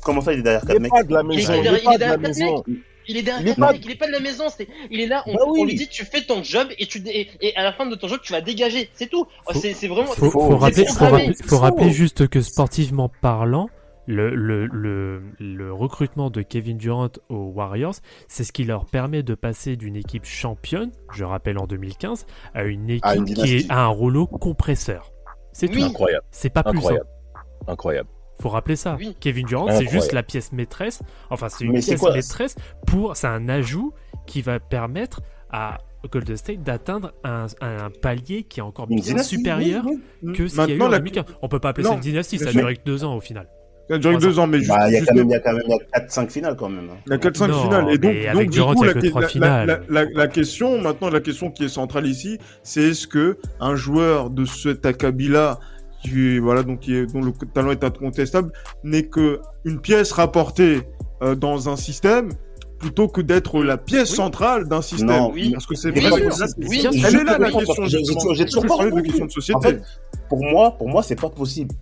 Comment 0.03 0.21
ça 0.21 0.33
il 0.33 0.41
est 0.41 0.43
derrière 0.43 0.61
Il 0.65 0.67
4 0.69 0.77
est 0.77 0.81
mecs? 0.81 0.91
pas 0.93 1.03
de 1.05 1.13
la 1.15 1.21
Il 1.23 1.25
est 1.33 1.37
maison. 1.37 1.53
Il 1.55 1.63
derrière- 1.63 1.75
est 1.75 1.79
il 1.79 1.85
pas 1.85 1.93
est 1.95 1.95
de 1.97 2.01
la 2.01 2.07
derrière 2.17 2.21
quatre 2.21 2.39
maison. 2.39 2.65
Il 3.09 3.17
est 3.17 3.23
derrière 3.23 3.41
Il 3.43 3.49
est 3.49 3.51
4 3.55 3.61
pas- 3.61 3.73
mecs, 3.73 3.85
il 3.85 3.91
est 3.91 3.95
pas 3.97 4.07
de 4.07 4.13
la 4.13 4.21
maison, 4.21 4.45
c'est 4.55 4.69
il 4.91 5.01
est 5.01 5.07
là, 5.07 5.23
on, 5.27 5.35
Bah 5.35 5.41
oui. 5.49 5.61
on 5.63 5.65
lui 5.65 5.75
dit 5.75 5.89
tu 5.89 6.05
fais 6.05 6.21
ton 6.23 6.45
job 6.45 6.69
et 6.79 6.87
tu 6.87 7.01
dé- 7.01 7.11
et, 7.41 7.49
et 7.49 7.57
à 7.57 7.63
la 7.65 7.73
fin 7.73 7.87
de 7.87 7.95
ton 7.97 8.07
job 8.09 8.21
tu 8.23 8.33
vas 8.33 8.41
dégager, 8.41 8.91
c'est 8.95 9.09
tout. 9.09 9.27
Oh, 9.47 9.53
C'est 9.55 9.73
c'est 9.73 9.89
vraiment 9.89 10.09
Faut, 10.09 10.27
c'est- 10.27 10.31
faut 10.31 10.49
c'est 10.51 10.55
rappeler, 10.57 10.85
faut, 10.87 10.95
programmé. 10.95 11.27
rappeler, 11.29 11.49
faut 11.49 11.59
rappeler 11.59 11.91
juste 11.91 12.29
que 12.29 12.41
sportivement 12.43 13.11
parlant, 13.23 13.69
le, 14.07 14.35
le, 14.35 14.67
le, 14.67 15.23
le 15.39 15.73
recrutement 15.73 16.31
de 16.31 16.43
Kevin 16.43 16.77
Durant 16.79 17.09
aux 17.29 17.53
Warriors, 17.55 17.95
c'est 18.29 18.45
ce 18.45 18.53
qui 18.53 18.65
leur 18.65 18.87
permet 18.87 19.23
de 19.23 19.35
passer 19.35 19.77
d'une 19.77 19.97
équipe 19.97 20.25
championne, 20.25 20.91
je 21.13 21.25
rappelle 21.25 21.59
en 21.59 21.67
2015, 21.67 22.27
à 22.55 22.65
une 22.65 22.91
équipe 22.91 23.05
À 23.05 23.17
une 23.17 23.25
qui 23.25 23.57
est 23.57 23.71
à 23.71 23.81
un 23.85 23.89
rouleau 23.89 24.27
compresseur. 24.27 25.13
C'est 25.53 25.69
Oui. 25.71 25.79
tout. 25.81 25.85
Incroyable, 25.87 26.25
C'est 26.31 26.51
pas 26.51 26.63
plus. 26.63 26.79
incroyable, 26.79 27.07
hein. 27.35 27.41
incroyable. 27.69 28.09
Faut 28.41 28.49
rappeler 28.49 28.77
ça. 28.77 28.97
Oui. 28.99 29.15
Kevin 29.21 29.47
Durant, 29.47 29.71
c'est 29.71 29.87
juste 29.87 30.13
la 30.13 30.23
pièce 30.23 30.51
maîtresse. 30.53 31.03
Enfin, 31.29 31.49
c'est 31.51 31.65
une 31.65 31.73
Mais 31.73 31.83
c'est 31.83 31.91
pièce 31.93 32.01
quoi 32.01 32.15
maîtresse 32.15 32.57
pour. 32.87 33.15
C'est 33.15 33.27
un 33.27 33.49
ajout 33.51 33.93
qui 34.27 34.41
va 34.41 34.59
permettre 34.61 35.21
à 35.51 35.77
Golden 36.11 36.39
State 36.39 36.63
d'atteindre 36.63 37.13
un, 37.23 37.49
un 37.61 37.91
palier 38.01 38.45
qui 38.45 38.61
est 38.61 38.63
encore 38.63 38.87
bien 38.87 38.97
dynastie, 38.99 39.37
supérieur 39.37 39.85
oui, 39.87 40.01
oui. 40.23 40.33
que 40.33 40.49
ce 40.49 40.55
qu'il 40.59 40.71
y 40.71 40.73
a 40.73 40.77
eu 40.77 40.81
en 40.83 40.89
la- 40.89 40.99
2015. 41.01 41.25
On 41.43 41.49
peut 41.49 41.59
pas 41.61 41.69
appeler 41.71 41.85
Non, 41.85 41.91
ça 41.91 41.97
une 41.97 42.01
dynastie, 42.01 42.39
ça 42.39 42.49
a 42.49 42.53
duré 42.53 42.77
que 42.77 42.85
deux 42.87 43.05
ans 43.05 43.15
au 43.15 43.21
final. 43.21 43.47
Ça 43.91 43.97
a 43.97 43.99
duré 43.99 44.15
Trois 44.15 44.29
deux 44.29 44.39
ans, 44.39 44.47
mais 44.47 44.59
juste, 44.59 44.71
Bah, 44.71 44.89
il 44.89 44.93
y 44.93 44.97
a 44.97 44.99
juste- 45.01 45.09
quand 45.11 45.17
même, 45.17 45.27
il 45.27 45.33
y 45.33 45.35
a 45.35 45.41
quand 45.41 45.53
même, 45.53 45.63
il 45.67 45.71
y 45.71 45.75
a 45.75 46.01
4-5 46.01 46.31
finales 46.31 46.55
quand 46.57 46.69
même. 46.69 46.89
hein. 46.93 46.97
Il 47.07 47.11
y 47.11 47.15
a 47.15 47.19
4-5 47.19 47.49
Non, 47.49 47.63
finales. 47.63 47.91
Et 47.91 47.99
donc, 47.99 48.15
donc 48.35 48.43
du 48.45 48.49
Durant, 48.51 48.75
coup, 48.75 48.85
il 48.85 49.41
la, 49.41 49.67
la- 49.67 49.67
la- 49.67 49.81
la- 49.89 50.05
la 50.15 50.29
question, 50.29 50.81
maintenant, 50.81 51.11
la 51.11 51.19
question 51.21 51.51
qui 51.51 51.65
est 51.65 51.69
centrale 51.69 52.07
ici, 52.07 52.39
c'est 52.63 52.83
est-ce 52.83 53.09
que 53.09 53.37
un 53.59 53.75
joueur 53.75 54.31
de 54.31 54.45
cet 54.45 54.87
acabit-là, 54.87 55.59
qui, 56.05 56.39
voilà, 56.39 56.63
donc, 56.63 56.79
qui 56.81 56.95
est, 56.95 57.07
dont 57.13 57.21
le 57.21 57.33
talent 57.53 57.73
est 57.73 57.83
incontestable, 57.83 58.53
n'est 58.85 59.03
que 59.09 59.41
une 59.65 59.81
pièce 59.81 60.13
rapportée 60.13 60.83
euh, 61.23 61.35
dans 61.35 61.69
un 61.69 61.75
système, 61.77 62.31
plutôt 62.79 63.09
que 63.09 63.21
d'être 63.21 63.63
la 63.65 63.77
pièce 63.77 64.11
Oui. 64.11 64.17
centrale 64.17 64.69
d'un 64.69 64.83
système? 64.83 65.09
Non, 65.09 65.33
Oui. 65.35 65.51
Parce 65.53 65.67
que 65.67 65.75
c'est 65.75 65.91
Oui, 65.91 66.01
là, 66.01 66.11
Oui, 66.15 66.21
est 66.23 67.25
là, 67.25 67.39
la 67.39 67.51
question. 67.51 67.85
j'ai- 67.87 67.99
j'ai 67.99 68.15
toujours- 68.15 68.35
j'ai 68.37 68.45
pas 68.47 68.61
pas 68.77 68.85
une 68.85 68.91
compris. 68.91 69.03
question 69.09 69.27
de 69.27 69.31
société. 69.33 69.57
En 69.59 69.61
fait, 69.61 69.83
pour 70.29 70.39
moi, 70.45 70.77
pour 70.79 70.89
moi, 70.89 71.03
c'est 71.03 71.21
pas 71.21 71.29
possible. 71.29 71.75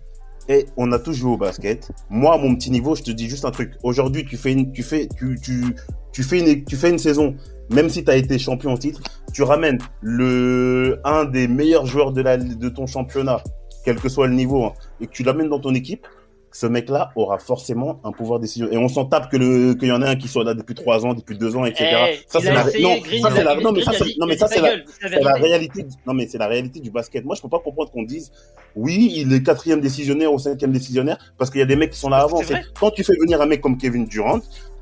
Et 0.49 0.65
on 0.77 0.91
a 0.91 0.97
tous 0.97 1.13
joué 1.13 1.31
au 1.31 1.37
basket. 1.37 1.91
Moi, 2.09 2.33
à 2.33 2.37
mon 2.39 2.55
petit 2.55 2.71
niveau, 2.71 2.95
je 2.95 3.03
te 3.03 3.11
dis 3.11 3.29
juste 3.29 3.45
un 3.45 3.51
truc. 3.51 3.73
Aujourd'hui, 3.83 4.25
tu 4.25 4.35
fais 4.35 4.51
une, 4.51 4.71
tu 4.71 4.81
fais, 4.81 5.07
une, 6.39 6.97
saison. 6.97 7.35
Même 7.69 7.87
si 7.87 8.03
tu 8.03 8.09
as 8.09 8.15
été 8.15 8.39
champion 8.39 8.71
en 8.71 8.77
titre, 8.77 9.01
tu 9.31 9.43
ramènes 9.43 9.77
le, 10.01 10.99
un 11.03 11.25
des 11.25 11.47
meilleurs 11.47 11.85
joueurs 11.85 12.13
de 12.13 12.21
la, 12.23 12.37
de 12.37 12.69
ton 12.69 12.87
championnat, 12.87 13.43
quel 13.85 13.97
que 13.97 14.09
soit 14.09 14.25
le 14.25 14.33
niveau, 14.33 14.65
hein, 14.65 14.73
et 14.99 15.05
tu 15.05 15.21
l'amènes 15.21 15.49
dans 15.49 15.59
ton 15.59 15.75
équipe. 15.75 16.07
Ce 16.59 16.65
mec-là 16.67 17.11
aura 17.15 17.37
forcément 17.39 18.01
un 18.03 18.11
pouvoir 18.11 18.37
décision. 18.41 18.67
Et 18.69 18.75
on 18.77 18.89
s'en 18.89 19.05
tape 19.05 19.31
que 19.31 19.37
le 19.37 19.75
qu'il 19.75 19.87
y 19.87 19.91
en 19.93 20.01
a 20.01 20.09
un 20.09 20.15
qui 20.17 20.27
soit 20.27 20.43
là 20.43 20.53
depuis 20.53 20.75
trois 20.75 21.05
ans, 21.05 21.13
depuis 21.13 21.37
deux 21.37 21.55
ans, 21.55 21.63
etc. 21.63 21.85
Eh, 22.11 22.19
ça 22.27 22.41
c'est 22.41 22.51
la 22.51 22.63
non, 22.65 22.97
Green, 22.99 23.21
ça 23.21 23.29
il 23.29 23.33
c'est 23.35 23.39
a- 23.39 23.43
la 23.45 23.55
non 23.61 23.71
mais 23.71 23.81
ça 23.81 23.91
c'est 23.93 24.17
non 24.19 24.25
mais 24.27 24.35
ça 24.37 24.47
la 25.21 25.33
réalité. 25.35 25.83
du- 25.83 25.95
Non 26.05 26.13
mais 26.13 26.27
c'est 26.27 26.37
la 26.37 26.47
réalité 26.47 26.81
du 26.81 26.91
basket. 26.91 27.23
Moi 27.23 27.35
je 27.37 27.41
peux 27.41 27.47
pas 27.47 27.59
comprendre 27.59 27.89
qu'on 27.91 28.03
dise 28.03 28.31
oui 28.75 29.13
il 29.15 29.31
est 29.31 29.41
quatrième 29.41 29.79
décisionnaire 29.79 30.33
ou 30.33 30.39
cinquième 30.39 30.73
décisionnaire 30.73 31.17
parce 31.37 31.49
qu'il 31.49 31.59
y 31.59 31.63
a 31.63 31.65
des 31.65 31.77
mecs 31.77 31.91
qui 31.91 31.99
sont 31.99 32.09
là 32.09 32.17
avant. 32.17 32.41
Quand 32.77 32.91
tu 32.91 33.05
fais 33.05 33.15
venir 33.15 33.39
un 33.41 33.45
mec 33.45 33.61
comme 33.61 33.77
Kevin 33.77 34.03
Durant, 34.05 34.39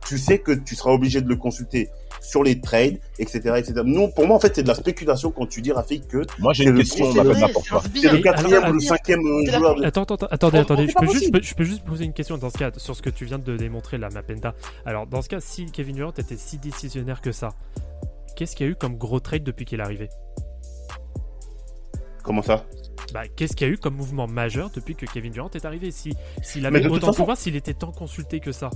tu 0.08 0.18
sais 0.18 0.40
que 0.40 0.54
tu 0.54 0.76
seras 0.76 0.92
obligé 0.92 1.22
de 1.22 1.30
le 1.30 1.36
consulter 1.36 1.90
sur 2.22 2.44
les 2.44 2.60
trades, 2.60 2.98
etc., 3.20 3.40
etc. 3.58 3.74
Non, 3.86 4.10
pour 4.10 4.28
moi 4.28 4.36
en 4.36 4.40
fait 4.40 4.56
c'est 4.56 4.64
de 4.64 4.68
la 4.68 4.76
spéculation 4.76 5.32
quand 5.32 5.46
tu 5.48 5.62
dis 5.62 5.72
Rafik 5.72 6.08
que 6.08 6.26
Moi, 6.40 6.54
j'ai 6.54 6.64
C'est 6.64 6.70
une 6.70 6.76
le- 6.76 6.82
question, 6.82 7.12
c'est 7.12 7.24
le- 7.24 8.22
quatrième 8.22 8.70
ou 8.70 8.74
le 8.74 8.80
cinquième 8.80 9.20
euh, 9.26 9.44
la 9.52 9.58
joueur. 9.58 9.76
de- 9.76 9.86
Attends, 9.86 10.04
attends, 10.04 10.16
attends, 10.16 10.28
attendez, 10.32 10.58
attendez. 10.60 10.88
Je 10.88 10.94
peux, 10.96 11.08
juste, 11.08 11.44
je, 11.44 11.56
peux, 11.56 11.66
poser 11.86 12.06
une 12.06 12.14
question 12.14 12.38
dans 12.38 12.50
ce 12.50 12.58
cas, 12.58 12.72
sur 12.78 12.96
ce 12.96 13.02
que 13.02 13.10
tu 13.10 13.26
viens 13.26 13.40
de 13.40 13.58
démontrer 13.58 13.98
là, 13.98 14.10
Mapenda. 14.10 14.54
Alors, 14.86 15.08
dans 15.08 15.22
ce 15.22 15.30
cas, 15.30 15.40
si 15.40 15.66
Kevin 15.68 15.96
Durant 15.96 16.12
était 16.12 16.38
si 16.38 16.58
décisionnaire 16.58 17.22
que 17.22 17.32
ça, 17.32 17.50
qu'est-ce 18.36 18.56
qu'il 18.56 18.66
y 18.66 18.70
a 18.70 18.72
eu 18.72 18.76
comme 18.76 18.98
gros 18.98 19.20
trade 19.20 19.44
depuis 19.44 19.66
qu'il 19.66 19.80
est 19.80 19.84
arrivé? 19.84 20.10
Comment 22.24 22.42
ça? 22.42 22.66
Bah, 23.14 23.24
Qu'est-ce 23.36 23.56
qu'il 23.56 23.68
y 23.68 23.70
a 23.70 23.74
eu 23.74 23.78
comme 23.78 23.96
mouvement 23.96 24.28
majeur 24.28 24.70
depuis 24.76 24.96
que 24.96 25.06
Kevin 25.06 25.32
Durant 25.32 25.50
est 25.56 25.64
arrivé? 25.66 25.92
Si 25.92 26.14
S'il 26.42 26.62
Mais 26.64 26.68
avait 26.68 26.80
de 26.82 26.88
toute 26.90 26.98
autant 26.98 27.12
de 27.12 27.16
pouvoir, 27.16 27.38
s'il 27.38 27.56
était 27.56 27.74
tant 27.74 27.92
consulté 27.92 28.40
que 28.42 28.52
ça. 28.52 28.70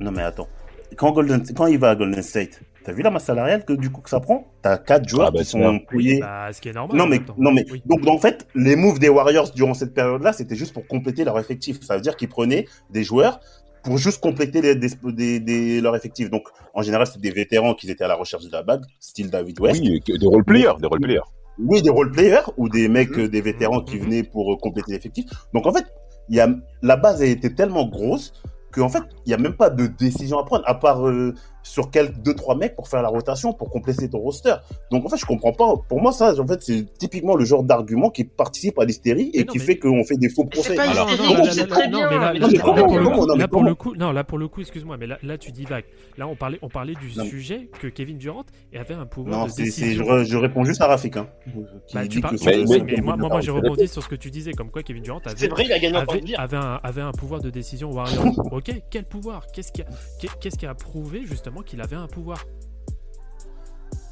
Non 0.00 0.10
mais 0.10 0.22
attends. 0.22 0.48
Quand, 0.96 1.12
Golden, 1.12 1.42
quand 1.56 1.66
il 1.66 1.78
va 1.78 1.90
à 1.90 1.96
Golden 1.96 2.22
State, 2.22 2.60
t'as 2.84 2.92
vu 2.92 3.02
la 3.02 3.10
masse 3.10 3.24
salariale 3.24 3.64
que 3.64 3.72
du 3.72 3.90
coup 3.90 4.00
que 4.00 4.10
ça 4.10 4.20
prend? 4.20 4.46
T'as 4.62 4.78
quatre 4.78 5.08
joueurs 5.08 5.28
Ah 5.28 5.30
bah, 5.32 5.38
qui 5.40 5.44
sont 5.46 5.78
payés. 5.80 6.20
Bah, 6.20 6.48
ce 6.52 6.60
qui 6.60 6.68
est 6.68 6.72
normal. 6.72 6.96
non 6.96 7.06
mais 7.06 7.20
non 7.38 7.52
mais 7.52 7.64
Oui. 7.70 7.82
donc 7.86 8.06
en 8.06 8.18
fait 8.18 8.46
les 8.54 8.76
moves 8.76 8.98
des 8.98 9.08
Warriors 9.08 9.50
durant 9.52 9.74
cette 9.74 9.92
période-là 9.94 10.32
c'était 10.32 10.54
juste 10.56 10.72
pour 10.72 10.86
compléter 10.86 11.24
leur 11.24 11.38
effectif. 11.38 11.80
Ça 11.82 11.96
veut 11.96 12.00
dire 12.02 12.16
qu'ils 12.16 12.28
prenaient 12.28 12.66
des 12.90 13.02
joueurs 13.04 13.40
pour 13.82 13.98
juste 13.98 14.20
compléter 14.20 14.60
les, 14.62 14.74
des, 14.74 14.88
des- 15.12 15.40
des- 15.40 15.80
leur 15.80 15.94
effectif. 15.96 16.30
Donc 16.30 16.44
en 16.74 16.82
général 16.82 17.06
c'était 17.06 17.20
des 17.20 17.30
vétérans 17.30 17.74
qui 17.74 17.90
étaient 17.90 18.04
à 18.04 18.08
la 18.08 18.14
recherche 18.14 18.44
de 18.44 18.52
la 18.52 18.62
bague, 18.62 18.82
style 19.00 19.30
David 19.30 19.58
West. 19.60 19.80
Oui, 19.82 20.00
des 20.06 20.26
role-players, 20.26 20.72
des 20.80 20.86
role-players. 20.86 21.20
Oui, 21.58 21.82
des 21.82 21.90
role-players 21.90 22.42
ou 22.58 22.68
des 22.68 22.86
mecs, 22.88 23.16
euh, 23.18 23.28
des 23.28 23.40
vétérans 23.40 23.80
qui 23.80 23.96
Mhm. 23.96 24.02
venaient 24.04 24.22
pour 24.22 24.52
euh, 24.52 24.56
compléter 24.56 24.92
l'effectif. 24.92 25.24
Donc 25.54 25.66
en 25.66 25.72
fait, 25.72 25.84
il 26.28 26.36
y 26.36 26.40
a, 26.40 26.48
la 26.82 26.96
base 26.96 27.22
a 27.22 27.26
été 27.26 27.54
tellement 27.54 27.86
grosse 27.88 28.32
qu'en 28.76 28.88
fait, 28.88 29.02
il 29.24 29.28
n'y 29.28 29.34
a 29.34 29.38
même 29.38 29.56
pas 29.56 29.70
de 29.70 29.86
décision 29.86 30.38
à 30.38 30.44
prendre, 30.44 30.64
à 30.66 30.74
part 30.74 31.06
euh, 31.06 31.34
sur 31.66 31.90
quelques 31.90 32.16
deux 32.22 32.34
trois 32.34 32.54
mecs 32.56 32.76
pour 32.76 32.88
faire 32.88 33.02
la 33.02 33.08
rotation, 33.08 33.52
pour 33.52 33.70
compléter 33.70 34.08
ton 34.08 34.18
roster. 34.18 34.54
Donc 34.90 35.04
en 35.04 35.08
fait, 35.08 35.16
je 35.16 35.26
comprends 35.26 35.52
pas. 35.52 35.74
Pour 35.88 36.00
moi, 36.00 36.12
ça, 36.12 36.32
en 36.40 36.46
fait, 36.46 36.62
c'est 36.62 36.86
typiquement 36.98 37.34
le 37.34 37.44
genre 37.44 37.64
d'argument 37.64 38.08
qui 38.10 38.24
participe 38.24 38.78
à 38.78 38.84
l'hystérie 38.84 39.30
et 39.34 39.40
non, 39.40 39.52
qui 39.52 39.58
mais- 39.58 39.64
fait 39.64 39.76
qu'on 39.78 40.04
fait 40.04 40.16
des 40.16 40.28
faux 40.28 40.44
procès. 40.44 40.74
pas 40.76 40.88
Alors, 40.88 41.10
hystérique, 41.10 41.90
non, 41.90 42.00
non, 42.00 42.08
là, 43.36 43.48
pour 43.48 43.64
le 43.64 43.74
coup, 43.74 43.94
non, 43.96 44.12
là, 44.12 44.24
pour 44.24 44.38
le 44.38 44.48
coup, 44.48 44.60
excuse-moi, 44.60 44.96
mais 44.96 45.06
là, 45.06 45.18
là 45.22 45.38
tu 45.38 45.50
dis 45.52 45.64
vague. 45.64 45.84
Là, 46.16 46.28
on 46.28 46.36
parlait, 46.36 46.58
on 46.62 46.68
parlait 46.68 46.94
du 46.94 47.10
Non. 47.16 47.24
sujet 47.24 47.68
que 47.80 47.88
Kevin 47.88 48.18
Durant 48.18 48.44
avait 48.74 48.94
un 48.94 49.06
pouvoir 49.06 49.40
Non, 49.40 49.46
de 49.46 49.52
décision. 49.52 50.04
je, 50.18 50.24
je 50.24 50.36
réponds 50.36 50.64
juste 50.64 50.80
à 50.80 50.86
Rafik, 50.86 51.16
hein, 51.16 51.28
qui 51.88 51.94
Bah, 51.94 52.02
tu 52.02 52.08
dit 52.08 52.20
parles, 52.20 52.36
que 52.38 52.44
Mais- 52.44 52.52
c'est- 52.52 52.58
mais- 52.60 52.66
c'est- 52.66 52.82
mais 52.96 53.00
moi, 53.02 53.16
moi, 53.16 53.28
moi, 53.28 53.40
j'ai 53.40 53.50
rebondi 53.50 53.88
sur 53.88 54.02
ce 54.02 54.08
que 54.08 54.14
tu 54.14 54.30
disais, 54.30 54.52
comme 54.52 54.70
quoi 54.70 54.82
Kevin 54.82 55.02
Durant 55.02 55.20
avait, 55.24 55.48
vrai, 55.48 55.64
il 55.64 55.72
a 55.72 55.78
gagné 55.78 55.96
encore 55.98 56.16
avait, 56.38 56.56
un, 56.56 56.80
avait 56.82 57.00
un 57.02 57.12
pouvoir 57.12 57.40
de 57.40 57.50
décision 57.50 57.90
Warriors. 57.92 58.24
ok, 58.52 58.70
quel 58.90 59.04
pouvoir? 59.04 59.46
Qu'est-ce 59.52 59.72
qui, 59.72 59.82
a, 59.82 59.86
qu'est-ce 60.40 60.56
qui 60.58 60.66
a 60.66 60.74
prouvé 60.74 61.22
justement 61.24 61.55
qu'il 61.62 61.80
avait 61.80 61.96
un 61.96 62.06
pouvoir 62.06 62.44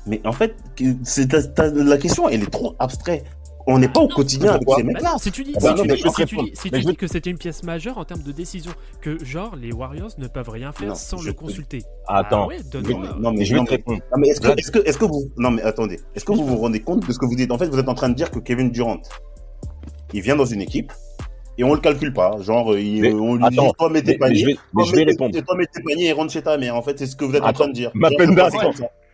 Mais 0.07 0.21
en 0.27 0.33
fait, 0.33 0.55
c'est, 1.03 1.31
la 1.57 1.99
question, 1.99 2.29
elle 2.29 2.43
est 2.43 2.51
trop 2.51 2.75
abstraite. 2.79 3.25
On 3.67 3.79
n'est 3.79 3.89
pas 3.89 4.01
au 4.01 4.09
quotidien 4.09 4.53
avec 4.53 4.69
ces 4.69 4.83
Bah 4.83 4.89
mecs-là. 4.93 5.13
non, 5.13 5.19
si 5.19 5.33
tu 5.33 5.43
dis, 5.43 5.53
Ah 5.57 5.61
si 5.61 5.67
bah 5.67 5.73
tu 5.73 5.79
non, 5.79 5.85
mais 5.87 5.95
dis- 5.97 6.03
si 6.03 6.27
tu 6.27 6.37
dis- 6.37 6.51
si 6.55 6.69
Mais 6.71 6.71
tu 6.79 6.83
je 6.83 6.87
vais- 6.87 6.93
dis 6.93 6.97
que 6.99 7.07
c'était 7.07 7.31
une 7.31 7.39
pièce 7.39 7.63
majeure 7.63 7.97
en 7.97 8.05
termes 8.05 8.23
de 8.23 8.31
décision, 8.31 8.73
que 9.01 9.25
genre 9.25 9.57
les 9.57 9.73
Warriors 9.73 10.11
ne 10.19 10.27
peuvent 10.27 10.51
rien 10.51 10.71
faire 10.73 10.89
Non, 10.89 10.95
sans 10.95 11.17
je 11.17 11.29
le 11.29 11.33
te- 11.33 11.39
consulter. 11.39 11.83
Attends. 12.07 12.43
Ah 12.45 12.47
ouais, 12.49 12.63
donne-moi. 12.63 13.17
Non, 13.19 13.31
mais 13.33 13.39
Mais 13.39 13.45
je 13.47 13.55
vais 13.55 13.61
non, 13.61 13.65
te 13.65 13.71
mais- 13.71 13.77
répondre. 13.77 14.01
Non, 14.13 14.19
mais 14.19 14.29
est-ce 14.29 14.41
que, 14.43 14.47
Vlad. 14.49 14.59
est-ce 14.59 14.71
que, 14.71 14.79
est-ce 14.87 14.99
que 14.99 15.07
vous, 15.07 15.31
non, 15.39 15.51
mais 15.51 15.63
attendez, 15.63 15.99
est-ce 16.15 16.27
que 16.27 16.33
vous 16.33 16.45
vous 16.45 16.59
rendez 16.59 16.81
compte 16.81 17.07
de 17.09 17.11
ce 17.11 17.19
que 17.19 17.25
vous 17.25 17.37
dites? 17.37 17.51
En 17.53 17.57
fait, 17.57 17.69
vous 17.69 17.79
êtes 17.79 17.89
en 17.89 17.95
train 17.95 18.11
de 18.11 18.15
dire 18.15 18.31
que 18.31 18.39
Kevin 18.39 18.71
Durant, 18.71 18.99
il 20.13 20.21
vient 20.21 20.37
dans 20.37 20.45
une 20.45 20.61
équipe 20.61 20.93
et 21.59 21.65
on 21.65 21.75
le 21.75 21.81
calcule 21.81 22.13
pas. 22.13 22.37
Genre, 22.41 22.77
il- 22.79 23.01
Mais 23.03 23.13
on 23.13 23.35
lui 23.37 23.45
attends, 23.45 23.67
dit, 23.67 23.73
toi, 23.79 23.91
mets 23.91 24.03
tes 24.03 24.07
Mais, 24.07 24.13
mais 24.13 24.19
paniers. 24.19 24.39
je 24.41 24.47
vais, 24.47 24.53
mais 24.53 24.59
Toi, 24.73 24.85
je 24.91 24.97
vais 24.97 25.05
répondre. 25.05 25.41
Toi, 25.43 25.57
mets 25.57 25.67
tes 25.67 25.83
paniers 25.83 26.07
et 26.09 26.13
rentre 26.13 26.33
chez 26.33 26.43
ta 26.43 26.57
mère. 26.59 26.75
En 26.77 26.83
fait, 26.83 26.99
c'est 26.99 27.07
ce 27.07 27.17
que 27.17 27.25
vous 27.25 27.35
êtes 27.35 27.43
en 27.43 27.47
Attends, 27.47 27.61
train 27.65 27.69
de 27.69 27.73
dire. 27.75 27.91
Mapenda. 27.95 28.49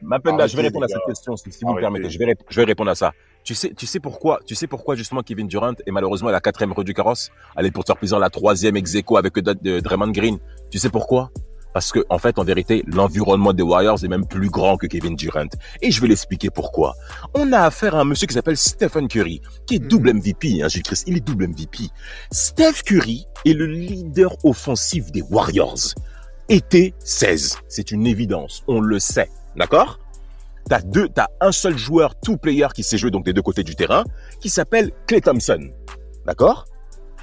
Mapenda, 0.03 0.47
je 0.47 0.57
vais 0.57 0.63
répondre 0.63 0.87
à 0.87 0.89
cette 0.89 1.05
question, 1.07 1.37
si 1.37 1.53
si 1.53 1.65
vous 1.65 1.75
me 1.75 1.81
permettez. 1.81 2.09
Je 2.11 2.19
vais, 2.19 2.35
je 2.49 2.57
vais 2.61 2.65
répondre 2.65 2.91
à 2.91 2.95
ça. 2.95 3.13
Tu 3.45 3.55
sais, 3.55 3.73
tu 3.75 3.87
sais 3.87 4.01
pourquoi, 4.01 4.39
tu 4.47 4.55
sais 4.55 4.67
pourquoi 4.67 4.97
justement 4.97 5.23
Kevin 5.23 5.47
Durant 5.47 5.73
est 5.87 5.91
malheureusement 5.91 6.29
la 6.31 6.41
quatrième 6.41 6.73
rue 6.73 6.85
du 6.85 6.93
carrosse? 6.93 7.31
Elle 7.57 7.67
est 7.67 7.71
pour 7.71 7.85
te 7.85 7.89
faire 7.89 7.97
plaisir 7.97 8.19
la 8.19 8.29
troisième 8.29 8.77
ex 8.77 8.95
aequo 8.95 9.17
avec 9.17 9.33
euh, 9.39 9.81
Draymond 9.81 10.11
Green. 10.11 10.39
Tu 10.71 10.79
sais 10.79 10.91
pourquoi? 10.91 11.31
Parce 11.73 11.93
que, 11.93 12.01
en 12.09 12.19
fait, 12.19 12.39
en 12.39 12.45
vérité, 12.45 12.83
l'environnement 12.87 13.53
des 13.53 13.63
Warriors 13.63 14.03
est 14.05 14.09
même 14.09 14.27
plus 14.27 14.51
grand 14.51 14.77
que 14.77 14.87
Kevin 14.87 15.15
Durant. 15.15 15.49
Et 15.83 15.91
je 15.91 16.01
vais 16.01 16.09
l'expliquer 16.09 16.51
pourquoi. 16.51 16.95
On 17.35 17.53
a 17.53 17.61
affaire 17.61 17.95
à 17.95 18.01
un 18.01 18.05
monsieur 18.05 18.27
qui 18.27 18.35
s'appelle 18.35 18.57
Stephen 18.57 19.09
Curry, 19.09 19.41
qui 19.67 19.77
est 19.77 19.79
double 19.79 20.15
MVP, 20.15 20.63
hein, 20.63 20.69
Gilles 20.69 20.83
Christ. 20.83 21.05
Il 21.07 21.17
est 21.17 21.21
double 21.21 21.49
MVP. 21.49 21.85
Steph 22.33 22.83
Curry 22.85 23.27
est 23.45 23.53
le 23.53 23.67
leader 23.67 24.37
offensif 24.45 25.13
des 25.13 25.23
Warriors. 25.23 25.95
Été 26.49 26.95
16. 27.05 27.59
C'est 27.69 27.93
une 27.93 28.07
évidence. 28.07 28.65
On 28.67 28.81
le 28.81 28.99
sait. 28.99 29.31
D'accord? 29.57 30.01
T'as 30.69 30.81
deux, 30.81 31.09
t'as 31.09 31.29
un 31.41 31.53
seul 31.53 31.77
joueur, 31.77 32.15
tout 32.21 32.37
player 32.37 32.69
qui 32.75 32.83
sait 32.83 32.99
jouer 32.99 33.11
donc 33.11 33.25
des 33.25 33.33
deux 33.33 33.43
côtés 33.43 33.65
du 33.65 33.75
terrain, 33.75 34.05
qui 34.41 34.49
s'appelle 34.49 34.91
Clay 35.07 35.21
Thompson. 35.21 35.71
D'accord? 36.27 36.67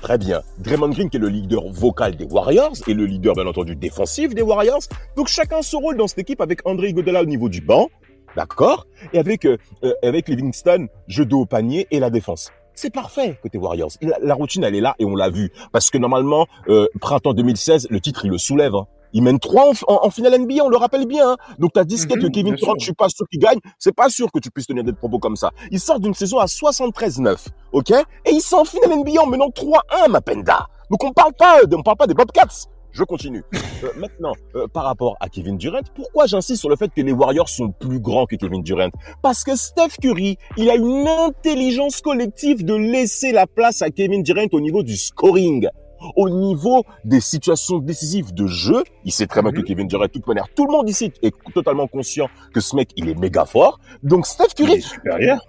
Très 0.02 0.18
bien. 0.18 0.42
Draymond 0.60 0.90
Green, 0.90 1.10
qui 1.10 1.18
est 1.18 1.20
le 1.20 1.28
leader 1.28 1.64
vocal 1.70 2.16
des 2.16 2.26
Warriors 2.26 2.74
et 2.88 2.94
le 2.94 3.06
leader, 3.06 3.34
bien 3.34 3.48
entendu, 3.48 3.76
défensif 3.76 4.34
des 4.34 4.42
Warriors. 4.42 4.82
Donc, 5.16 5.28
chacun 5.28 5.62
son 5.62 5.80
rôle 5.80 5.98
dans 5.98 6.08
cette 6.08 6.20
équipe 6.20 6.40
avec 6.40 6.66
André 6.66 6.90
Iguodala 6.90 7.22
au 7.24 7.26
niveau 7.26 7.50
du 7.50 7.62
banc. 7.62 7.88
D'accord? 8.36 8.86
Et 9.14 9.20
avec, 9.20 9.46
euh, 9.46 9.58
euh, 9.84 9.94
avec 10.04 10.30
Livingston, 10.30 10.88
jeu 11.08 11.26
de 11.26 11.34
haut 11.34 11.46
panier 11.46 11.88
et 11.92 12.00
la 12.00 12.10
défense. 12.12 12.52
C'est 12.76 12.94
parfait 12.94 13.40
côté 13.42 13.58
Warriors. 13.58 13.90
La, 14.02 14.18
la 14.22 14.34
routine, 14.36 14.64
elle 14.64 14.76
est 14.76 14.82
là 14.82 14.96
et 15.00 15.06
on 15.06 15.16
l'a 15.16 15.30
vu. 15.30 15.52
Parce 15.72 15.90
que 15.90 15.98
normalement, 15.98 16.46
euh, 16.70 16.88
printemps 17.02 17.34
2016, 17.34 17.88
le 17.90 18.00
titre, 18.00 18.26
il 18.26 18.32
le 18.32 18.38
soulève. 18.38 18.76
hein. 18.76 18.86
Il 19.18 19.24
mène 19.24 19.40
3 19.40 19.64
en, 19.64 19.72
en, 19.88 20.06
en 20.06 20.10
finale 20.12 20.38
NBA, 20.40 20.64
on 20.64 20.70
le 20.70 20.78
rappelle 20.78 21.08
bien. 21.08 21.32
hein. 21.32 21.38
Donc 21.58 21.72
t'as 21.74 21.84
disquette 21.86 22.18
Mhm, 22.18 22.24
que 22.24 22.28
Kevin 22.28 22.54
Durant, 22.54 22.74
je 22.78 22.84
suis 22.84 22.94
pas 22.94 23.10
sûr 23.10 23.26
qu'il 23.32 23.40
gagne. 23.40 23.58
C'est 23.80 23.96
pas 23.96 24.10
sûr 24.10 24.32
que 24.32 24.38
tu 24.38 24.52
puisses 24.52 24.68
tenir 24.68 24.84
des 24.84 24.94
propos 24.94 25.18
comme 25.18 25.36
ça. 25.36 25.50
Il 25.72 25.80
sort 25.80 26.00
d'une 26.00 26.14
saison 26.14 26.38
à 26.38 26.46
73-9, 26.46 27.48
ok? 27.72 27.92
Et 28.26 28.32
il 28.32 28.42
sort 28.42 28.60
en 28.60 28.66
finale 28.66 29.00
NBA 29.00 29.20
en 29.22 29.26
menant 29.26 29.48
3-1, 29.50 30.10
Mapenda. 30.10 30.68
Donc 30.92 31.04
on 31.04 31.12
parle 31.14 31.34
pas, 31.34 31.64
de- 31.66 31.76
on 31.76 31.82
parle 31.82 31.98
pas 31.98 32.06
des 32.06 32.14
Bobcats. 32.14 32.68
Je 32.92 33.04
continue. 33.04 33.44
Euh, 33.84 33.90
maintenant, 33.96 34.32
euh, 34.56 34.66
par 34.68 34.86
rapport 34.86 35.16
à 35.20 35.30
Kevin 35.30 35.56
Durant, 35.56 35.82
pourquoi 35.96 36.26
j'insiste 36.26 36.62
sur 36.62 36.70
le 36.70 36.76
fait 36.76 36.88
que 36.88 37.02
les 37.02 37.12
Warriors 37.12 37.48
sont 37.48 37.70
plus 37.70 38.00
grands 38.00 38.26
que 38.26 38.36
Kevin 38.36 38.64
Durant? 38.64 38.90
Parce 39.22 39.44
que 39.44 39.56
Steph 39.56 39.98
Curry, 40.02 40.36
il 40.58 40.68
a 40.72 40.76
une 40.76 41.08
intelligence 41.08 42.02
collective 42.02 42.66
de 42.66 42.74
laisser 42.74 43.32
la 43.32 43.46
place 43.46 43.84
à 43.84 43.92
Kevin 43.92 44.24
Durant 44.24 44.48
au 44.52 44.60
niveau 44.60 44.82
du 44.82 44.98
scoring. 44.98 45.68
Au 46.16 46.30
niveau 46.30 46.84
des 47.04 47.20
situations 47.22 47.80
décisives 47.80 48.34
de 48.34 48.48
jeu, 48.48 48.84
il 49.06 49.12
sait 49.12 49.28
très 49.28 49.42
bien 49.42 49.52
que 49.52 49.58
Mhm. 49.60 49.64
Kevin 49.64 49.88
Durant, 49.88 50.04
de 50.06 50.10
toute 50.10 50.28
manière, 50.28 50.48
tout 50.56 50.66
le 50.66 50.72
monde 50.72 50.90
ici 50.90 51.12
est 51.22 51.34
totalement 51.54 51.88
conscient 51.88 52.28
que 52.54 52.60
ce 52.62 52.76
mec, 52.76 52.90
il 52.96 53.10
est 53.10 53.16
méga 53.20 53.46
fort. 53.46 53.80
Donc 54.04 54.26
Steph 54.28 54.46
Il 54.60 54.66
Curry, 54.66 54.78
est 54.78 54.82
supérieur. 54.82 55.40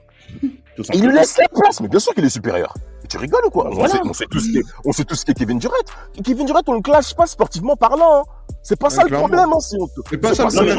Tout 0.77 0.83
il 0.95 1.05
lui 1.07 1.13
laisse 1.13 1.37
la 1.39 1.49
place, 1.49 1.81
mais 1.81 1.89
bien 1.89 1.99
sûr 1.99 2.15
qu'il 2.15 2.25
est 2.25 2.29
supérieur. 2.31 2.73
Tu 3.09 3.17
rigoles 3.17 3.45
ou 3.47 3.51
quoi? 3.51 3.69
On, 3.69 3.75
Voilà. 3.75 3.89
sait, 3.95 4.01
on, 4.05 4.13
sait 4.13 4.27
tous 4.31 4.51
qui 4.51 4.59
est, 4.59 4.63
on 4.85 4.93
sait 4.93 5.05
tous 5.05 5.25
qui 5.25 5.31
est 5.31 5.35
Kevin 5.35 5.59
Durant. 5.59 5.75
Kevin 6.23 6.47
Durant, 6.47 6.61
on 6.67 6.75
le 6.75 6.81
clash 6.83 7.15
pas 7.15 7.27
sportivement 7.27 7.75
parlant. 7.77 8.21
hein. 8.21 8.25
C'est 8.69 8.77
pas 8.79 8.91
ça 8.91 9.05
le 9.05 9.09
problème. 9.17 9.49
Hein, 9.51 9.61
si 9.61 9.77
on 9.81 9.87
te- 9.87 10.01
C'est 10.11 10.19
pas 10.19 10.35
ça 10.35 10.45
le 10.45 10.51
problème. 10.51 10.77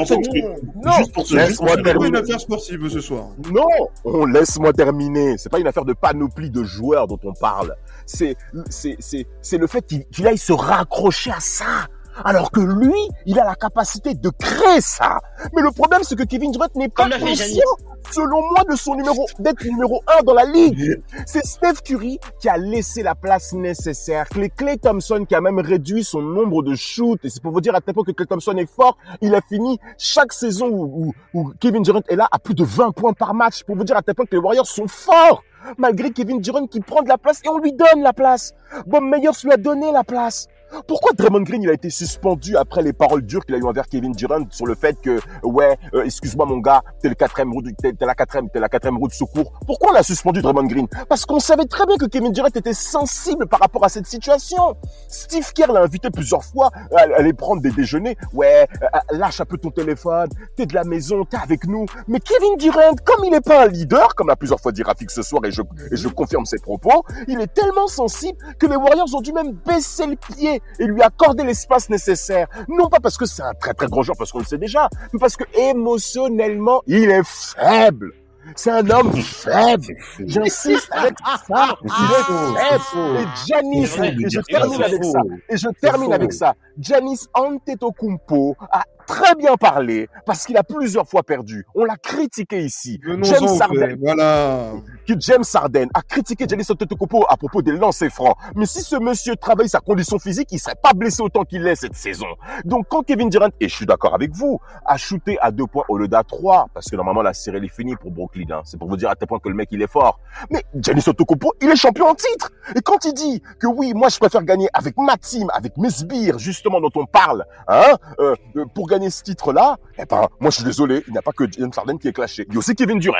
Non, 0.75 0.91
laisse-moi 1.31 1.47
C'est 1.47 1.55
pas 1.65 1.73
une 1.79 1.83
terminer. 1.83 2.17
affaire 2.19 2.39
sportive 2.39 2.89
ce 2.89 3.01
soir. 3.01 3.29
Non, 3.51 3.65
on 4.05 4.25
laisse-moi 4.27 4.73
terminer. 4.73 5.39
C'est 5.39 5.49
pas 5.49 5.57
une 5.59 5.65
affaire 5.65 5.85
de 5.85 5.93
panoplie 5.93 6.51
de 6.51 6.61
joueurs 6.63 7.07
dont 7.07 7.17
on 7.23 7.33
parle. 7.33 7.75
C'est, 8.05 8.35
c'est, 8.69 8.95
c'est, 8.99 9.25
c'est 9.41 9.57
le 9.57 9.65
fait 9.65 9.81
qu'il, 9.87 10.05
qu'il 10.05 10.27
aille 10.27 10.37
se 10.37 10.53
raccrocher 10.53 11.31
à 11.31 11.39
ça. 11.39 11.87
Alors 12.23 12.51
que 12.51 12.59
lui, 12.59 12.93
il 13.25 13.39
a 13.39 13.45
la 13.45 13.55
capacité 13.55 14.13
de 14.13 14.29
créer 14.29 14.81
ça. 14.81 15.19
Mais 15.55 15.61
le 15.61 15.71
problème, 15.71 16.01
c'est 16.03 16.15
que 16.15 16.23
Kevin 16.23 16.51
Durant 16.51 16.67
n'est 16.75 16.89
pas 16.89 17.09
conscient, 17.09 17.63
selon 18.11 18.41
moi, 18.49 18.63
de 18.69 18.75
son 18.75 18.95
numéro, 18.95 19.25
d'être 19.39 19.63
numéro 19.63 20.01
un 20.07 20.23
dans 20.23 20.33
la 20.33 20.45
ligue. 20.45 21.01
C'est 21.25 21.45
Steph 21.45 21.81
Curry 21.83 22.19
qui 22.39 22.49
a 22.49 22.57
laissé 22.57 23.03
la 23.03 23.15
place 23.15 23.53
nécessaire. 23.53 24.27
Clay, 24.29 24.49
Clay 24.49 24.77
Thompson 24.77 25.25
qui 25.27 25.35
a 25.35 25.41
même 25.41 25.59
réduit 25.59 26.03
son 26.03 26.21
nombre 26.21 26.63
de 26.63 26.75
shoots. 26.75 27.23
Et 27.23 27.29
c'est 27.29 27.41
pour 27.41 27.51
vous 27.51 27.61
dire 27.61 27.75
à 27.75 27.81
tel 27.81 27.93
point 27.93 28.03
que 28.03 28.11
Clay 28.11 28.25
Thompson 28.25 28.55
est 28.57 28.69
fort. 28.69 28.97
Il 29.21 29.33
a 29.35 29.41
fini 29.41 29.79
chaque 29.97 30.33
saison 30.33 30.67
où, 30.67 31.13
où, 31.33 31.39
où 31.39 31.53
Kevin 31.59 31.83
Durant 31.83 32.01
est 32.07 32.15
là 32.15 32.27
à 32.31 32.39
plus 32.39 32.53
de 32.55 32.63
20 32.63 32.91
points 32.91 33.13
par 33.13 33.33
match. 33.33 33.63
Pour 33.63 33.75
vous 33.75 33.83
dire 33.83 33.97
à 33.97 34.01
tel 34.01 34.15
point 34.15 34.25
que 34.25 34.35
les 34.35 34.41
Warriors 34.41 34.67
sont 34.67 34.87
forts. 34.87 35.43
Malgré 35.77 36.11
Kevin 36.11 36.39
Durant 36.39 36.67
qui 36.67 36.79
prend 36.79 37.01
de 37.01 37.09
la 37.09 37.17
place 37.17 37.41
et 37.43 37.49
on 37.49 37.57
lui 37.57 37.73
donne 37.73 38.01
la 38.01 38.13
place. 38.13 38.53
Bob 38.87 39.03
Myers 39.03 39.29
lui 39.43 39.51
a 39.51 39.57
donné 39.57 39.91
la 39.91 40.03
place. 40.03 40.47
Pourquoi 40.87 41.11
Draymond 41.13 41.41
Green 41.41 41.63
il 41.63 41.69
a 41.69 41.73
été 41.73 41.89
suspendu 41.89 42.55
après 42.55 42.81
les 42.81 42.93
paroles 42.93 43.21
dures 43.21 43.45
qu'il 43.45 43.55
a 43.55 43.57
eu 43.57 43.63
envers 43.63 43.87
Kevin 43.87 44.11
Durant 44.11 44.45
sur 44.49 44.65
le 44.65 44.75
fait 44.75 44.99
que 45.01 45.19
ouais, 45.43 45.77
euh, 45.93 46.03
excuse-moi 46.03 46.45
mon 46.45 46.57
gars, 46.57 46.81
t'es 47.01 47.09
le 47.09 47.15
quatrième 47.15 47.51
roue, 47.51 47.61
t'es 47.61 47.93
la 47.99 48.15
quatrième, 48.15 48.49
t'es 48.49 48.59
la 48.59 48.69
quatrième 48.69 48.97
roue 48.97 49.07
de 49.07 49.13
secours. 49.13 49.51
Pourquoi 49.65 49.91
on 49.91 49.95
a 49.95 50.03
suspendu 50.03 50.41
Draymond 50.41 50.67
Green? 50.67 50.87
Parce 51.07 51.25
qu'on 51.25 51.39
savait 51.39 51.65
très 51.65 51.85
bien 51.85 51.97
que 51.97 52.05
Kevin 52.05 52.31
Durant 52.31 52.47
était 52.47 52.73
sensible 52.73 53.47
par 53.47 53.59
rapport 53.59 53.83
à 53.83 53.89
cette 53.89 54.07
situation. 54.07 54.75
Steve 55.07 55.51
Kerr 55.53 55.71
l'a 55.71 55.81
invité 55.81 56.09
plusieurs 56.09 56.43
fois 56.43 56.71
à 56.95 57.01
aller 57.17 57.33
prendre 57.33 57.61
des 57.61 57.71
déjeuners. 57.71 58.17
Ouais, 58.33 58.67
euh, 58.81 58.87
lâche 59.11 59.41
un 59.41 59.45
peu 59.45 59.57
ton 59.57 59.71
téléphone, 59.71 60.29
t'es 60.55 60.65
de 60.65 60.73
la 60.73 60.83
maison, 60.83 61.25
t'es 61.25 61.37
avec 61.37 61.67
nous. 61.67 61.85
Mais 62.07 62.19
Kevin 62.19 62.57
Durant, 62.57 62.95
comme 63.03 63.25
il 63.25 63.31
n'est 63.31 63.41
pas 63.41 63.65
un 63.65 63.67
leader, 63.67 64.15
comme 64.15 64.27
l'a 64.27 64.35
plusieurs 64.35 64.59
fois 64.59 64.71
dit 64.71 64.83
Rafik 64.83 65.11
ce 65.11 65.21
soir, 65.21 65.43
et 65.45 65.51
je, 65.51 65.61
et 65.91 65.95
je 65.95 66.07
confirme 66.07 66.45
ses 66.45 66.59
propos, 66.59 67.03
il 67.27 67.39
est 67.41 67.53
tellement 67.53 67.87
sensible 67.87 68.37
que 68.57 68.65
les 68.65 68.75
Warriors 68.75 69.13
ont 69.13 69.21
dû 69.21 69.33
même 69.33 69.53
baisser 69.65 70.05
le 70.05 70.15
pied 70.15 70.58
et 70.79 70.85
lui 70.85 71.01
accorder 71.01 71.43
l'espace 71.43 71.89
nécessaire. 71.89 72.47
Non 72.67 72.89
pas 72.89 72.99
parce 72.99 73.17
que 73.17 73.25
c'est 73.25 73.43
un 73.43 73.53
très 73.53 73.73
très 73.73 73.87
grand 73.87 74.01
joueur, 74.03 74.17
parce 74.17 74.31
qu'on 74.31 74.39
le 74.39 74.45
sait 74.45 74.57
déjà, 74.57 74.89
mais 75.13 75.19
parce 75.19 75.35
que 75.35 75.43
émotionnellement, 75.57 76.81
il 76.87 77.09
est 77.09 77.25
faible. 77.25 78.13
C'est 78.55 78.71
un 78.71 78.89
homme 78.89 79.13
faible. 79.21 79.95
J'insiste 80.25 80.89
avec 80.91 81.15
ça. 81.47 81.77
Il 81.83 83.81
est 83.81 83.87
faible. 83.87 84.21
Et 84.21 84.25
et 84.25 84.29
je 84.29 84.39
termine 84.41 84.83
avec 84.83 85.03
ça. 85.03 85.21
Et 85.49 85.57
je 85.57 85.67
termine 85.81 86.13
avec 86.13 86.33
ça. 86.33 86.53
Giannis 86.77 87.27
Antetokounmpo 87.33 88.55
a 88.71 88.83
très 89.09 89.33
bien 89.35 89.57
parlé 89.57 90.07
parce 90.25 90.45
qu'il 90.45 90.55
a 90.55 90.63
plusieurs 90.63 91.07
fois 91.07 91.23
perdu. 91.23 91.65
On 91.73 91.83
l'a 91.83 91.97
critiqué 91.97 92.61
ici. 92.61 92.99
James 93.03 93.47
frère. 93.47 93.95
Voilà. 93.99 94.73
que 95.07 95.13
James 95.19 95.43
Harden 95.51 95.87
a 95.95 96.01
critiqué 96.03 96.45
Giannis 96.47 96.67
Antetokounmpo 96.69 97.25
à 97.27 97.35
propos 97.35 97.63
des 97.63 97.71
lancers 97.71 98.11
francs. 98.11 98.35
Mais 98.55 98.67
si 98.67 98.81
ce 98.81 98.95
monsieur 98.97 99.35
travaille 99.35 99.67
sa 99.67 99.79
condition 99.79 100.19
physique, 100.19 100.49
il 100.51 100.59
serait 100.59 100.75
pas 100.81 100.93
blessé 100.93 101.23
autant 101.23 101.43
qu'il 101.43 101.63
l'est 101.63 101.75
cette 101.75 101.95
saison. 101.95 102.27
Donc 102.65 102.85
quand 102.87 103.01
Kevin 103.01 103.29
Durant, 103.29 103.49
et 103.59 103.67
je 103.67 103.75
suis 103.75 103.87
d'accord 103.87 104.13
avec 104.13 104.31
vous, 104.31 104.59
a 104.85 104.95
shooté 104.97 105.39
à 105.41 105.49
deux 105.51 105.65
points 105.65 105.85
au 105.89 105.97
lieu 105.97 106.07
d'à 106.07 106.23
trois, 106.23 106.67
parce 106.73 106.87
que 106.87 106.95
normalement 106.95 107.23
la 107.23 107.33
série 107.33 107.65
est 107.65 107.67
finie 107.67 107.95
pour 107.95 108.11
Brooklyn, 108.11 108.45
hein. 108.51 108.61
c'est 108.63 108.77
pour 108.77 108.87
vous 108.87 108.97
dire 108.97 109.09
à 109.09 109.15
tel 109.15 109.27
point 109.27 109.39
que 109.39 109.49
le 109.49 109.55
mec 109.55 109.69
il 109.71 109.81
est 109.81 109.91
fort. 109.91 110.19
Mais 110.51 110.63
Giannis 110.75 111.01
Antetokounmpo, 111.07 111.53
il 111.61 111.69
est 111.69 111.75
champion 111.75 112.07
en 112.07 112.15
titre. 112.15 112.51
Et 112.75 112.81
quand 112.81 113.03
il 113.05 113.13
dit 113.13 113.41
que 113.59 113.65
oui, 113.65 113.93
moi 113.95 114.09
je 114.09 114.19
préfère 114.19 114.43
gagner 114.43 114.69
avec 114.73 114.95
ma 114.97 115.17
team, 115.17 115.49
avec 115.53 115.77
mes 115.77 115.89
sbires 115.89 116.37
justement 116.37 116.79
dont 116.79 116.91
on 116.95 117.05
parle, 117.05 117.45
hein, 117.67 117.95
euh, 118.19 118.35
euh, 118.55 118.65
pour 118.75 118.87
gagner 118.87 118.98
ce 119.09 119.23
titre-là, 119.23 119.77
eh 119.97 120.05
ben 120.05 120.27
moi 120.39 120.49
je 120.49 120.55
suis 120.57 120.63
désolé, 120.65 121.03
il 121.07 121.11
n'y 121.13 121.17
a 121.17 121.21
pas 121.21 121.31
que 121.31 121.45
James 121.57 121.71
Harden 121.75 121.97
qui 121.97 122.07
est 122.09 122.13
clashé, 122.13 122.45
il 122.49 122.53
y 122.53 122.57
a 122.57 122.59
aussi 122.59 122.75
Kevin 122.75 122.99
Durant. 122.99 123.15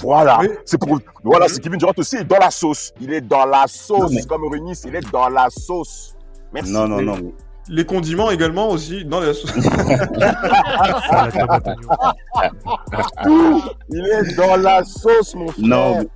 Voilà, 0.00 0.38
Oui. 0.40 0.48
c'est 0.66 0.78
pour 0.78 0.98
voilà, 1.24 1.48
c'est 1.48 1.60
Kevin 1.60 1.78
Durant 1.78 1.92
aussi 1.96 2.16
est 2.16 2.24
dans 2.24 2.38
la 2.38 2.50
sauce. 2.50 2.92
Il 3.00 3.12
est 3.12 3.22
dans 3.22 3.46
la 3.46 3.64
sauce 3.66 3.98
Non, 4.02 4.08
mais- 4.10 4.22
comme 4.24 4.44
Reunis, 4.48 4.78
il 4.84 4.94
est 4.94 5.10
dans 5.10 5.28
la 5.30 5.48
sauce. 5.50 6.14
Merci. 6.52 6.70
Non, 6.72 6.86
non, 6.86 7.00
non. 7.02 7.32
Les 7.68 7.84
condiments 7.84 8.30
également 8.30 8.68
aussi 8.68 9.04
dans 9.04 9.18
la 9.20 9.34
sauce. 9.34 9.50
Il 13.90 14.06
est 14.06 14.36
dans 14.36 14.56
la 14.56 14.84
sauce, 14.84 15.34
mon 15.34 15.48
frère. 15.48 15.66
Non, 15.66 15.98
mais 15.98 16.06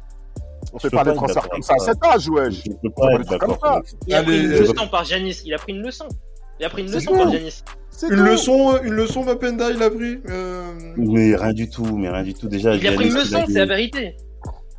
on 0.72 0.78
je 0.78 0.88
fait 0.88 0.96
pas 0.96 1.04
des 1.04 1.14
transferts 1.14 1.48
comme 1.48 1.62
ça 1.62 1.74
à 1.74 1.78
cet 1.78 2.04
âge, 2.04 2.28
ouais. 2.28 2.50
je 2.50 2.70
peux 2.82 2.90
pas 2.90 3.06
pas 3.06 3.12
être 3.14 3.28
d'accord. 3.30 3.80
Il 4.06 4.14
a 4.14 4.22
pris 4.22 4.40
une 4.44 4.50
leçon 4.50 4.88
par 4.88 5.04
Janis. 5.04 5.42
Il 5.44 5.54
a 5.54 5.58
pris 5.58 5.72
une 5.72 5.82
leçon. 5.82 6.06
Il 6.60 6.66
a 6.66 6.70
pris 6.70 6.82
une 6.82 6.92
leçon 6.92 7.12
par 7.16 7.30
Janis. 7.32 7.62
C'est 8.00 8.08
Une 8.08 8.16
tout. 8.16 8.24
leçon, 8.24 8.78
une 8.82 8.94
leçon, 8.94 9.24
Mapenda, 9.24 9.70
il 9.70 9.82
a 9.82 9.90
pris. 9.90 10.20
Euh... 10.30 10.72
Mais 10.96 11.36
rien 11.36 11.52
du 11.52 11.68
tout, 11.68 11.84
mais 11.98 12.08
rien 12.08 12.22
du 12.22 12.32
tout. 12.32 12.48
Déjà, 12.48 12.74
Il 12.74 12.86
a 12.88 12.92
pris 12.92 13.08
une 13.08 13.14
leçon, 13.14 13.44
c'est 13.46 13.52
la 13.58 13.66
vérité. 13.66 14.14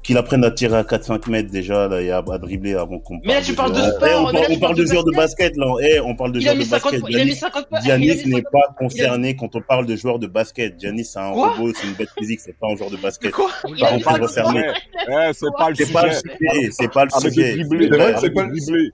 Qu'il 0.01 0.17
apprenne 0.17 0.43
à 0.43 0.49
tirer 0.49 0.77
à 0.77 0.81
4-5 0.81 1.29
mètres 1.29 1.51
déjà, 1.51 1.87
là, 1.87 2.01
et 2.01 2.09
à, 2.09 2.17
à 2.27 2.37
dribbler 2.39 2.73
avant 2.73 2.97
qu'on 2.97 3.19
Mais 3.23 3.35
là, 3.35 3.41
tu 3.43 3.53
parles 3.53 3.73
de 3.73 3.77
sport, 3.81 4.07
Eh, 4.09 4.15
on 4.15 4.57
parle, 4.59 4.71
on 4.71 4.73
de 4.73 4.85
joueurs 4.87 5.03
de 5.03 5.15
basket, 5.15 5.55
là. 5.55 5.75
Eh, 5.83 5.99
on 5.99 6.15
parle 6.15 6.31
de 6.31 6.39
joueurs 6.39 6.55
de 6.55 6.61
50 6.63 6.81
basket. 6.81 6.99
points. 7.01 7.09
Il 7.11 7.15
a 7.15 7.19
mis 7.19 7.25
Giannis, 7.27 7.35
50 7.39 7.69
points. 7.69 7.79
Il 7.85 7.91
a 7.91 7.99
Giannis 7.99 8.07
n'est 8.25 8.41
50 8.41 8.43
pas 8.51 8.75
concerné 8.79 9.35
quand 9.35 9.55
on 9.55 9.61
parle 9.61 9.85
de 9.85 9.95
joueurs 9.95 10.17
de 10.17 10.25
basket. 10.25 10.79
Giannis, 10.79 11.05
c'est 11.05 11.19
un 11.19 11.31
Quoi 11.33 11.49
robot, 11.51 11.71
c'est 11.79 11.85
une 11.85 11.93
bête 11.93 12.09
physique, 12.17 12.39
c'est 12.39 12.57
pas 12.57 12.69
un 12.71 12.75
joueur 12.75 12.89
de 12.89 12.97
basket. 12.97 13.29
Quoi 13.29 13.51
Il 13.69 13.79
Par 13.79 13.93
a 13.93 13.95
mis 13.97 14.01
contre, 14.01 14.27
50 14.27 14.47
refermé. 14.47 14.63
points. 15.05 15.33
C'est 15.33 15.45
pas 15.55 15.69
le 15.69 15.75
C'est 15.75 15.91
pas 15.93 16.05
le 16.07 16.11
sujet. 16.11 16.71
c'est 16.71 16.91
pas 16.91 17.05
le 17.05 18.59
sujet. 18.59 18.89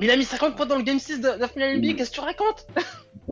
Mais 0.00 0.06
il 0.06 0.10
a 0.10 0.16
mis 0.16 0.24
50 0.24 0.56
points 0.56 0.66
dans 0.66 0.76
le 0.76 0.82
Game 0.82 0.98
6 0.98 1.20
de 1.20 1.28
la 1.38 1.46
finale 1.46 1.76
NBA. 1.78 1.92
Qu'est-ce 1.92 2.10
que 2.10 2.14
tu 2.16 2.20
racontes 2.22 2.66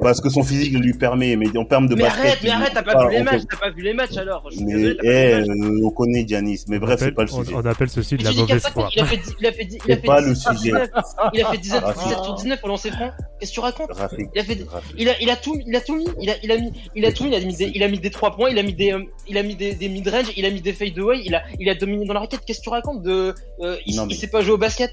Parce 0.00 0.20
que 0.20 0.28
son 0.28 0.42
physique 0.44 0.72
le 0.74 0.80
lui 0.80 0.92
permet, 0.92 1.34
mais 1.34 1.48
en 1.56 1.64
termes 1.64 1.88
de 1.88 1.94
Mais 1.94 2.02
basket. 2.02 2.20
arrête, 2.26 2.38
mais 2.42 2.50
arrête, 2.50 2.70
t'as 2.74 2.82
pas 2.82 3.06
vu 3.08 3.14
les 3.14 3.20
on- 3.20 3.24
matchs. 3.24 3.42
T'as 3.50 3.56
pas 3.56 3.70
vu 3.70 3.82
les 3.82 3.94
matchs 3.94 4.16
alors. 4.18 4.46
Je 4.50 4.56
suis 4.56 4.64
Mais, 4.66 4.74
désolé, 4.74 4.96
t'as 4.96 5.02
pas 5.02 5.08
vu 5.08 5.14
eh, 5.16 5.28
les 5.28 5.46
matchs. 5.46 5.48
euh, 5.48 5.86
on 5.86 5.90
connaît 5.90 6.24
Giannis, 6.28 6.64
mais 6.68 6.78
bref, 6.78 7.00
c'est 7.00 7.12
pas 7.12 7.22
le 7.22 7.28
sujet. 7.28 7.54
on 7.54 7.64
appelle 7.64 7.88
ceci 7.88 8.16
de 8.16 8.22
la 8.24 8.32
mauvaise 8.32 8.62
4 8.62 8.72
foi. 8.74 8.90
il 8.94 9.00
a 9.00 9.06
fait 9.06 9.16
10 9.16 9.34
il 9.40 9.46
a 9.46 9.52
fait 9.52 9.64
10 9.64 9.74
il 9.74 9.80
a 9.80 9.82
C'est 9.96 10.00
fait 10.02 10.06
pas 10.06 10.20
10 10.22 10.28
le 10.28 10.34
sujet. 10.34 10.70
19. 10.72 10.90
Il 11.32 11.42
a 11.42 11.50
fait 11.50 11.58
17 11.58 11.82
Rafik. 11.84 12.02
17 12.04 12.24
sur 12.24 12.34
19 12.34 12.60
au 12.62 12.68
lancer 12.68 12.90
franc. 12.90 13.10
Qu'est-ce 13.40 13.50
que 13.50 13.54
tu 13.54 13.60
racontes 13.60 13.92
Rafik, 13.92 14.28
Il 14.34 14.40
a 14.40 14.44
fait 14.44 14.58
il 14.98 15.08
a, 15.08 15.20
il 15.22 15.30
a 15.30 15.36
tout, 15.36 15.56
il 15.66 15.74
a 15.74 15.80
tout 15.80 15.96
mis, 15.96 16.06
il 16.20 16.28
a, 16.30 16.34
il 16.42 16.52
a 16.52 16.58
mis, 16.58 16.72
il 16.94 17.04
a 17.06 17.12
tout 17.12 17.24
mis, 17.24 17.30
il 17.30 17.34
a 17.34 17.40
mis 17.40 17.56
des, 17.56 17.72
il 17.74 17.82
a 17.82 17.88
mis 17.88 17.98
des 17.98 18.10
3 18.10 18.36
points, 18.36 18.50
il 18.50 18.58
a 18.58 18.62
mis 18.62 18.74
des, 18.74 18.92
euh, 18.92 19.02
il 19.26 19.38
a 19.38 19.42
mis 19.42 19.56
des, 19.56 19.74
des 19.74 19.88
mid-range, 19.88 20.26
il 20.36 20.44
a 20.44 20.50
mis 20.50 20.60
des 20.60 20.74
fade 20.74 20.98
away, 20.98 21.22
il 21.24 21.34
a, 21.34 21.42
il 21.58 21.68
a 21.70 21.74
dominé 21.74 22.04
dans 22.04 22.14
la 22.14 22.20
raquette. 22.20 22.40
Qu'est-ce 22.46 22.58
que 22.58 22.64
tu 22.64 22.68
racontes 22.70 23.02
de, 23.02 23.34
euh, 23.62 23.76
il, 23.86 23.96
Non, 23.96 24.04
il 24.04 24.08
mais- 24.08 24.14
sait 24.14 24.28
pas 24.28 24.42
jouer 24.42 24.52
au 24.52 24.58
basket 24.58 24.90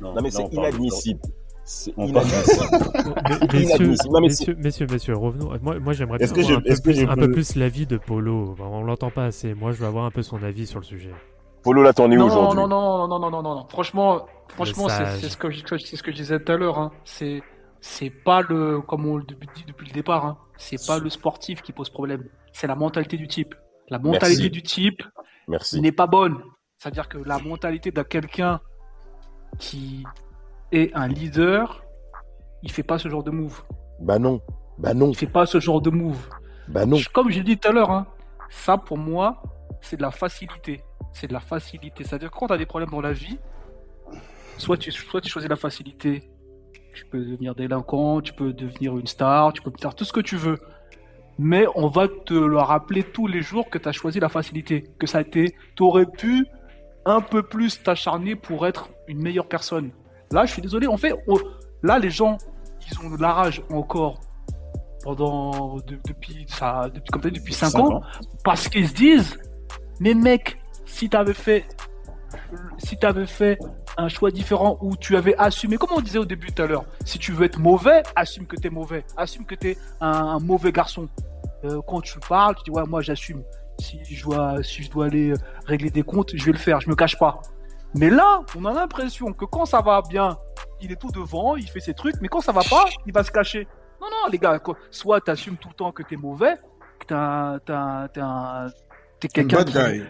Non, 0.00 0.14
mais 0.22 0.30
c'est 0.30 0.46
inadmissible. 0.52 1.20
C'est 1.64 1.92
inadmissible. 1.96 2.66
Messieurs, 3.52 3.88
messieurs, 4.20 4.56
messieurs, 4.58 4.86
messieurs, 4.90 5.16
revenons. 5.16 5.50
Moi, 5.62 5.78
moi 5.78 5.92
j'aimerais 5.92 6.18
bien 6.18 6.28
avoir 6.28 6.46
je- 6.48 6.54
un, 6.54 6.60
peu 6.60 6.74
plus, 6.82 6.94
je 6.94 7.06
un 7.06 7.14
peu 7.14 7.26
peux- 7.28 7.32
plus 7.32 7.54
l'avis 7.56 7.86
de 7.86 7.96
Polo. 7.96 8.56
On 8.58 8.82
l'entend 8.82 9.10
pas 9.10 9.24
assez. 9.26 9.54
Moi, 9.54 9.72
je 9.72 9.78
veux 9.78 9.86
avoir 9.86 10.04
un 10.04 10.10
peu 10.10 10.22
son 10.22 10.42
avis 10.42 10.66
sur 10.66 10.80
le 10.80 10.84
sujet. 10.84 11.12
Polo, 11.62 11.82
là, 11.82 11.92
t'en 11.92 12.10
es 12.10 12.16
où 12.16 12.20
Non, 12.20 12.26
aujourd'hui 12.26 12.56
non, 12.56 12.68
non, 12.68 13.06
non, 13.08 13.18
non, 13.18 13.30
non, 13.30 13.42
non, 13.42 13.54
non. 13.56 13.66
Franchement, 13.68 14.26
franchement, 14.48 14.88
c'est 14.88 15.28
ce 15.28 15.36
que 15.36 15.50
je, 15.50 15.60
c'est 15.78 15.96
ce 15.96 16.02
que 16.02 16.10
je 16.10 16.16
disais 16.16 16.40
tout 16.40 16.50
à 16.52 16.56
l'heure. 16.56 16.78
Hein. 16.78 16.90
C'est, 17.04 17.42
c'est 17.80 18.10
pas 18.10 18.40
le, 18.42 18.80
comme 18.80 19.06
on 19.06 19.16
le 19.18 19.24
dit 19.24 19.64
depuis 19.68 19.86
le 19.86 19.92
départ, 19.92 20.24
hein. 20.24 20.38
C'est 20.56 20.84
pas 20.86 20.98
le 20.98 21.08
sportif 21.10 21.62
qui 21.62 21.72
pose 21.72 21.90
problème. 21.90 22.24
C'est 22.52 22.66
la 22.66 22.74
mentalité 22.76 23.16
du 23.16 23.28
type. 23.28 23.54
La 23.90 23.98
mentalité 23.98 24.42
Merci. 24.42 24.50
du 24.50 24.62
type 24.62 25.02
n'est 25.82 25.92
pas 25.92 26.06
bonne. 26.06 26.36
C'est-à-dire 26.78 27.08
que 27.08 27.18
la 27.18 27.38
mentalité 27.38 27.90
de 27.90 28.02
quelqu'un 28.02 28.60
qui 29.58 30.04
est 30.72 30.92
un 30.94 31.08
leader, 31.08 31.84
il 32.62 32.70
fait 32.70 32.82
pas 32.82 32.98
ce 32.98 33.08
genre 33.08 33.22
de 33.22 33.30
move. 33.30 33.62
Bah 34.00 34.18
non. 34.18 34.40
Bah 34.78 34.94
non. 34.94 35.10
Il 35.10 35.16
fait 35.16 35.26
pas 35.26 35.46
ce 35.46 35.60
genre 35.60 35.80
de 35.80 35.90
move. 35.90 36.28
Bah 36.68 36.86
non. 36.86 36.96
Je- 36.96 37.08
Comme 37.10 37.30
j'ai 37.30 37.42
dit 37.42 37.58
tout 37.58 37.68
à 37.68 37.72
l'heure, 37.72 37.90
hein, 37.90 38.06
ça 38.48 38.76
pour 38.78 38.96
moi, 38.98 39.42
c'est 39.80 39.96
de 39.96 40.02
la 40.02 40.10
facilité. 40.10 40.82
C'est 41.12 41.26
de 41.26 41.32
la 41.32 41.40
facilité. 41.40 42.04
C'est-à-dire 42.04 42.30
que 42.30 42.38
quand 42.38 42.46
tu 42.48 42.52
as 42.52 42.58
des 42.58 42.66
problèmes 42.66 42.90
dans 42.90 43.00
la 43.00 43.12
vie, 43.12 43.38
soit 44.58 44.76
tu, 44.76 44.90
soit 44.92 45.20
tu 45.20 45.28
choisis 45.28 45.48
la 45.50 45.56
facilité, 45.56 46.30
tu 46.94 47.04
peux 47.06 47.18
devenir 47.24 47.54
délinquant, 47.54 48.20
tu 48.20 48.32
peux 48.32 48.52
devenir 48.52 48.96
une 48.98 49.06
star, 49.06 49.52
tu 49.52 49.62
peux 49.62 49.72
faire 49.80 49.94
tout 49.94 50.04
ce 50.04 50.12
que 50.12 50.20
tu 50.20 50.36
veux. 50.36 50.58
Mais 51.38 51.64
on 51.74 51.88
va 51.88 52.06
te 52.08 52.34
le 52.34 52.58
rappeler 52.58 53.02
tous 53.02 53.26
les 53.26 53.40
jours 53.42 53.70
que 53.70 53.78
tu 53.78 53.88
as 53.88 53.92
choisi 53.92 54.20
la 54.20 54.28
facilité, 54.28 54.90
que 54.98 55.06
ça 55.06 55.18
a 55.18 55.20
été, 55.22 55.54
tu 55.76 55.82
aurais 55.82 56.04
pu 56.06 56.46
un 57.06 57.20
peu 57.20 57.42
plus 57.42 57.82
t'acharner 57.82 58.36
pour 58.36 58.66
être 58.66 58.90
une 59.08 59.22
meilleure 59.22 59.46
personne. 59.48 59.90
Là, 60.32 60.44
je 60.46 60.52
suis 60.52 60.62
désolé, 60.62 60.86
en 60.86 60.96
fait, 60.96 61.12
on- 61.26 61.38
là, 61.82 61.98
les 61.98 62.10
gens, 62.10 62.38
ils 62.90 62.98
ont 63.06 63.16
de 63.16 63.20
la 63.20 63.32
rage 63.32 63.62
encore 63.70 64.20
pendant 65.02 65.76
de- 65.76 65.98
depuis 66.06 66.44
ça 66.48 66.88
depuis 66.92 67.10
comme 67.10 67.22
depuis 67.22 67.54
5 67.54 67.70
Cinq 67.70 67.80
ans, 67.80 68.02
parce 68.44 68.68
qu'ils 68.68 68.86
se 68.88 68.92
disent 68.94 69.38
mais 69.98 70.12
mec 70.12 70.58
si 70.84 71.08
t'avais 71.08 71.32
fait 71.34 71.64
si 72.78 72.96
t'avais 72.98 73.26
fait 73.26 73.58
un 73.96 74.08
choix 74.08 74.30
différent 74.30 74.76
où 74.82 74.96
tu 74.96 75.16
avais 75.16 75.34
assumé 75.36 75.78
comme 75.78 75.90
on 75.96 76.00
disait 76.02 76.18
au 76.18 76.24
début 76.26 76.52
tout 76.52 76.62
à 76.62 76.66
l'heure 76.66 76.84
si 77.06 77.18
tu 77.18 77.32
veux 77.32 77.46
être 77.46 77.58
mauvais 77.58 78.02
assume 78.14 78.46
que 78.46 78.56
t'es 78.56 78.68
mauvais. 78.70 79.04
Assume 79.16 79.46
que 79.46 79.54
t'es 79.54 79.78
un, 80.02 80.10
un 80.10 80.38
mauvais 80.38 80.70
garçon. 80.72 81.08
Euh, 81.64 81.80
quand 81.86 82.00
tu 82.02 82.18
parles 82.20 82.54
tu 82.56 82.64
dis 82.64 82.70
ouais 82.70 82.84
moi 82.86 83.00
j'assume 83.00 83.42
si 83.80 83.98
je 84.04 84.22
dois 84.24 84.62
si 84.62 84.82
je 84.82 84.90
dois 84.90 85.06
aller 85.06 85.30
euh, 85.30 85.36
régler 85.66 85.90
des 85.90 86.02
comptes 86.02 86.30
je 86.34 86.44
vais 86.44 86.52
le 86.52 86.58
faire 86.58 86.80
je 86.80 86.88
me 86.88 86.94
cache 86.94 87.18
pas. 87.18 87.40
Mais 87.94 88.10
là 88.10 88.42
on 88.56 88.64
a 88.66 88.72
l'impression 88.72 89.32
que 89.32 89.44
quand 89.44 89.64
ça 89.66 89.80
va 89.80 90.02
bien 90.08 90.36
il 90.80 90.92
est 90.92 90.96
tout 90.96 91.10
devant 91.10 91.56
il 91.56 91.68
fait 91.68 91.80
ses 91.80 91.94
trucs 91.94 92.16
mais 92.20 92.28
quand 92.28 92.40
ça 92.40 92.52
va 92.52 92.62
pas 92.62 92.84
il 93.06 93.12
va 93.12 93.24
se 93.24 93.30
cacher. 93.30 93.66
Non, 94.00 94.06
non, 94.06 94.30
les 94.32 94.38
gars, 94.38 94.58
soit 94.90 95.20
tu 95.20 95.30
assumes 95.30 95.58
tout 95.58 95.68
le 95.68 95.74
temps 95.74 95.92
que 95.92 96.02
t'es 96.02 96.16
mauvais, 96.16 96.54
que 97.00 97.04
t'es 97.08 97.12
un, 97.12 97.60
un, 97.68 98.08
un, 98.16 98.66
t'es 99.20 99.28
quelqu'un 99.28 99.58
Bad 99.58 99.68
qui- 99.68 100.02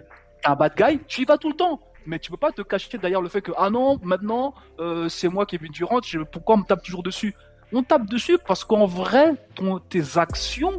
un 0.44 0.54
bad 0.54 0.74
guy, 0.76 1.00
tu 1.08 1.22
y 1.22 1.24
vas 1.24 1.36
tout 1.38 1.48
le 1.48 1.56
temps. 1.56 1.80
Mais 2.06 2.20
tu 2.20 2.30
peux 2.30 2.36
pas 2.36 2.52
te 2.52 2.62
cacher 2.62 2.98
derrière 2.98 3.20
le 3.20 3.28
fait 3.28 3.42
que, 3.42 3.50
ah 3.58 3.68
non, 3.68 3.98
maintenant, 4.04 4.54
euh, 4.78 5.08
c'est 5.08 5.26
moi 5.28 5.44
qui 5.44 5.56
ai 5.56 5.58
vu 5.58 5.68
Durant, 5.70 5.98
je- 6.02 6.20
pourquoi 6.20 6.54
on 6.54 6.58
me 6.58 6.64
tape 6.64 6.84
toujours 6.84 7.02
dessus? 7.02 7.34
On 7.72 7.82
tape 7.82 8.06
dessus 8.06 8.38
parce 8.46 8.62
qu'en 8.64 8.86
vrai, 8.86 9.34
ton, 9.56 9.80
tes 9.80 10.16
actions 10.16 10.78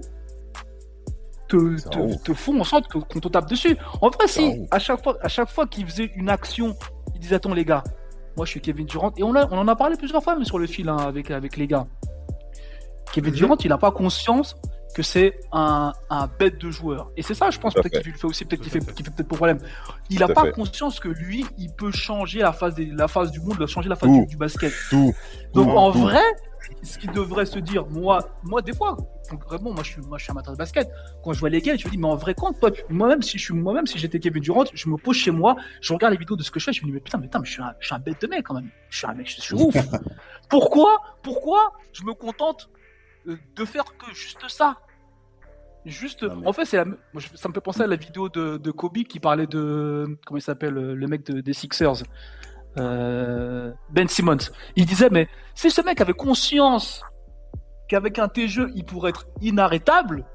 te, 2.23 2.33
font 2.33 2.59
en 2.59 2.63
sorte 2.63 2.87
qu'on 2.91 3.19
te 3.19 3.27
tape 3.27 3.49
dessus. 3.49 3.75
En 4.01 4.09
vrai, 4.09 4.27
si, 4.27 4.65
à 4.71 4.79
chaque 4.79 5.03
fois, 5.03 5.17
à 5.21 5.27
chaque 5.27 5.49
fois 5.49 5.67
qu'il 5.67 5.85
faisait 5.85 6.11
une 6.15 6.29
action, 6.29 6.75
il 7.15 7.19
disait, 7.19 7.35
attends 7.35 7.53
les 7.53 7.65
gars, 7.65 7.83
moi 8.37 8.45
je 8.45 8.51
suis 8.51 8.61
Kevin 8.61 8.85
Durant, 8.85 9.11
et 9.17 9.23
on, 9.23 9.35
a- 9.35 9.47
on 9.51 9.57
en 9.57 9.67
a 9.67 9.75
parlé 9.75 9.95
plusieurs 9.97 10.23
fois 10.23 10.35
même 10.35 10.45
sur 10.45 10.59
le 10.59 10.67
fil 10.67 10.87
hein, 10.89 10.97
avec, 10.97 11.31
avec 11.31 11.57
les 11.57 11.67
gars. 11.67 11.85
Kevin 13.13 13.31
Mhm. 13.31 13.37
Durant, 13.37 13.57
il 13.63 13.69
n'a 13.69 13.77
pas 13.77 13.91
conscience 13.91 14.55
que 14.95 15.03
c'est 15.03 15.39
un, 15.53 15.93
un 16.09 16.27
bête 16.39 16.57
de 16.59 16.69
joueur. 16.69 17.11
Et 17.15 17.21
c'est 17.23 17.33
ça, 17.33 17.49
je 17.49 17.59
pense, 17.59 17.73
peut-être 17.73 18.01
qu'il 18.01 18.11
le 18.11 18.17
fait 18.17 18.25
aussi, 18.27 18.43
peut-être 18.45 18.61
qu'il 18.61 18.71
fait, 18.71 18.79
peut-être 18.79 19.27
pour 19.27 19.37
problème. 19.37 19.59
Il 20.09 20.19
n'a 20.19 20.27
pas 20.27 20.43
fait. 20.43 20.51
conscience 20.51 20.99
que 20.99 21.07
lui, 21.07 21.45
il 21.57 21.71
peut 21.73 21.91
changer 21.91 22.39
la 22.39 22.51
phase, 22.51 22.75
des, 22.75 22.85
la 22.87 23.07
phase 23.07 23.31
du 23.31 23.39
monde, 23.39 23.55
il 23.59 23.67
changer 23.67 23.87
la 23.89 23.95
phase 23.95 24.09
Tout. 24.09 24.19
du, 24.21 24.25
du 24.27 24.37
basket. 24.37 24.73
Tout. 24.89 25.13
Donc 25.53 25.67
Tout, 25.69 25.77
en 25.77 25.91
tout. 25.93 25.99
vrai, 25.99 26.21
ce 26.83 26.97
qu'il 26.97 27.11
devrait 27.11 27.45
se 27.45 27.59
dire, 27.59 27.85
moi, 27.87 28.27
moi 28.43 28.61
des 28.61 28.73
fois, 28.73 28.97
vraiment, 29.47 29.71
moi 29.73 29.83
je 29.83 29.91
suis, 29.91 30.01
moi 30.01 30.17
je 30.17 30.23
suis 30.23 30.31
amateur 30.31 30.53
de 30.53 30.57
basket. 30.57 30.89
Quand 31.23 31.33
je 31.33 31.39
vois 31.39 31.49
les 31.49 31.61
gars, 31.61 31.75
je 31.75 31.85
me 31.85 31.91
dis, 31.91 31.97
mais 31.97 32.07
en 32.07 32.15
vrai, 32.15 32.33
tu- 32.33 32.81
moi-même 32.89 33.21
si 33.21 33.37
je 33.37 33.43
suis, 33.43 33.53
moi-même 33.53 33.85
si 33.87 33.97
j'étais 33.99 34.19
Kevin 34.19 34.41
Durant, 34.41 34.63
je 34.73 34.89
me 34.89 34.97
pose 34.97 35.15
chez 35.15 35.31
moi, 35.31 35.55
je 35.81 35.93
regarde 35.93 36.13
les 36.13 36.19
vidéos 36.19 36.35
de 36.35 36.43
ce 36.43 36.51
que 36.51 36.59
je 36.59 36.65
fais, 36.65 36.73
je 36.73 36.81
me 36.81 36.87
dis, 36.87 36.91
mais 36.93 36.99
putain, 36.99 37.17
mais 37.17 37.25
putain, 37.27 37.39
mais 37.39 37.45
je 37.45 37.51
suis 37.51 37.61
un, 37.61 37.73
je 37.79 37.85
suis 37.85 37.95
un 37.95 37.99
bête 37.99 38.21
de 38.21 38.27
mec 38.27 38.43
quand 38.45 38.55
même. 38.55 38.69
Je 38.89 38.97
suis 38.97 39.07
un 39.07 39.13
mec, 39.13 39.27
je 39.29 39.41
suis 39.41 39.55
ouf. 39.55 39.75
Pourquoi, 40.49 40.99
pourquoi 41.23 41.71
je 41.93 42.03
me 42.03 42.13
contente 42.13 42.69
euh, 43.27 43.37
de 43.55 43.63
faire 43.65 43.85
que 43.97 44.13
juste 44.13 44.39
ça? 44.49 44.77
Juste, 45.85 46.23
Non, 46.23 46.35
mais- 46.35 46.47
en 46.47 46.53
fait, 46.53 46.65
c'est 46.65 46.77
la, 46.77 46.85
ça 47.35 47.49
me 47.49 47.53
fait 47.53 47.61
penser 47.61 47.81
à 47.81 47.87
la 47.87 47.95
vidéo 47.95 48.29
de, 48.29 48.57
de 48.57 48.71
Kobe 48.71 48.97
qui 49.03 49.19
parlait 49.19 49.47
de, 49.47 50.17
comment 50.25 50.37
il 50.37 50.41
s'appelle, 50.41 50.77
euh, 50.77 50.93
le 50.93 51.07
mec 51.07 51.25
de- 51.25 51.41
des 51.41 51.53
Sixers, 51.53 52.03
euh, 52.77 53.71
Ben 53.89 54.07
Simmons. 54.07 54.37
Il 54.75 54.85
disait, 54.85 55.09
mais 55.09 55.27
si 55.55 55.69
ce 55.71 55.81
mec 55.81 55.99
avait 56.01 56.13
conscience 56.13 57.03
qu'avec 57.89 58.19
un 58.19 58.27
T-jeu, 58.27 58.71
il 58.75 58.85
pourrait 58.85 59.09
être 59.09 59.25
inarrêtable, 59.41 60.25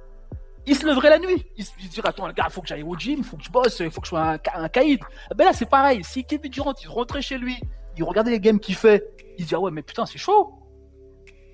il 0.67 0.75
se 0.77 0.85
leverait 0.85 1.11
la 1.11 1.19
nuit. 1.19 1.47
Il 1.57 1.65
se, 1.65 1.71
il 1.81 1.89
dirait, 1.89 2.09
attends, 2.09 2.27
les 2.27 2.35
gars, 2.35 2.49
faut 2.51 2.61
que 2.61 2.69
j'aille 2.69 2.83
au 2.83 2.97
gym, 2.97 3.23
faut 3.23 3.37
que 3.37 3.45
je 3.45 3.51
bosse, 3.51 3.83
faut 3.89 4.01
que 4.01 4.07
je 4.07 4.11
sois 4.11 4.33
un, 4.35 4.39
un 4.55 4.69
caïd. 4.69 5.01
Ben 5.35 5.45
là, 5.45 5.53
c'est 5.53 5.69
pareil. 5.71 6.03
Si 6.05 6.25
Kevin 6.25 6.51
Durant, 6.51 6.75
il 6.83 6.89
rentrait 6.89 7.23
chez 7.23 7.39
lui, 7.39 7.57
il 7.97 8.05
regardait 8.05 8.33
les 8.33 8.41
games 8.41 8.59
qu'il 8.61 8.75
fait, 8.75 9.05
il 9.39 9.45
se 9.45 9.49
dit, 9.49 9.55
ah 9.55 9.61
ouais, 9.61 9.71
mais 9.71 9.83
putain, 9.83 10.05
c'est 10.07 10.19
chaud. 10.19 10.53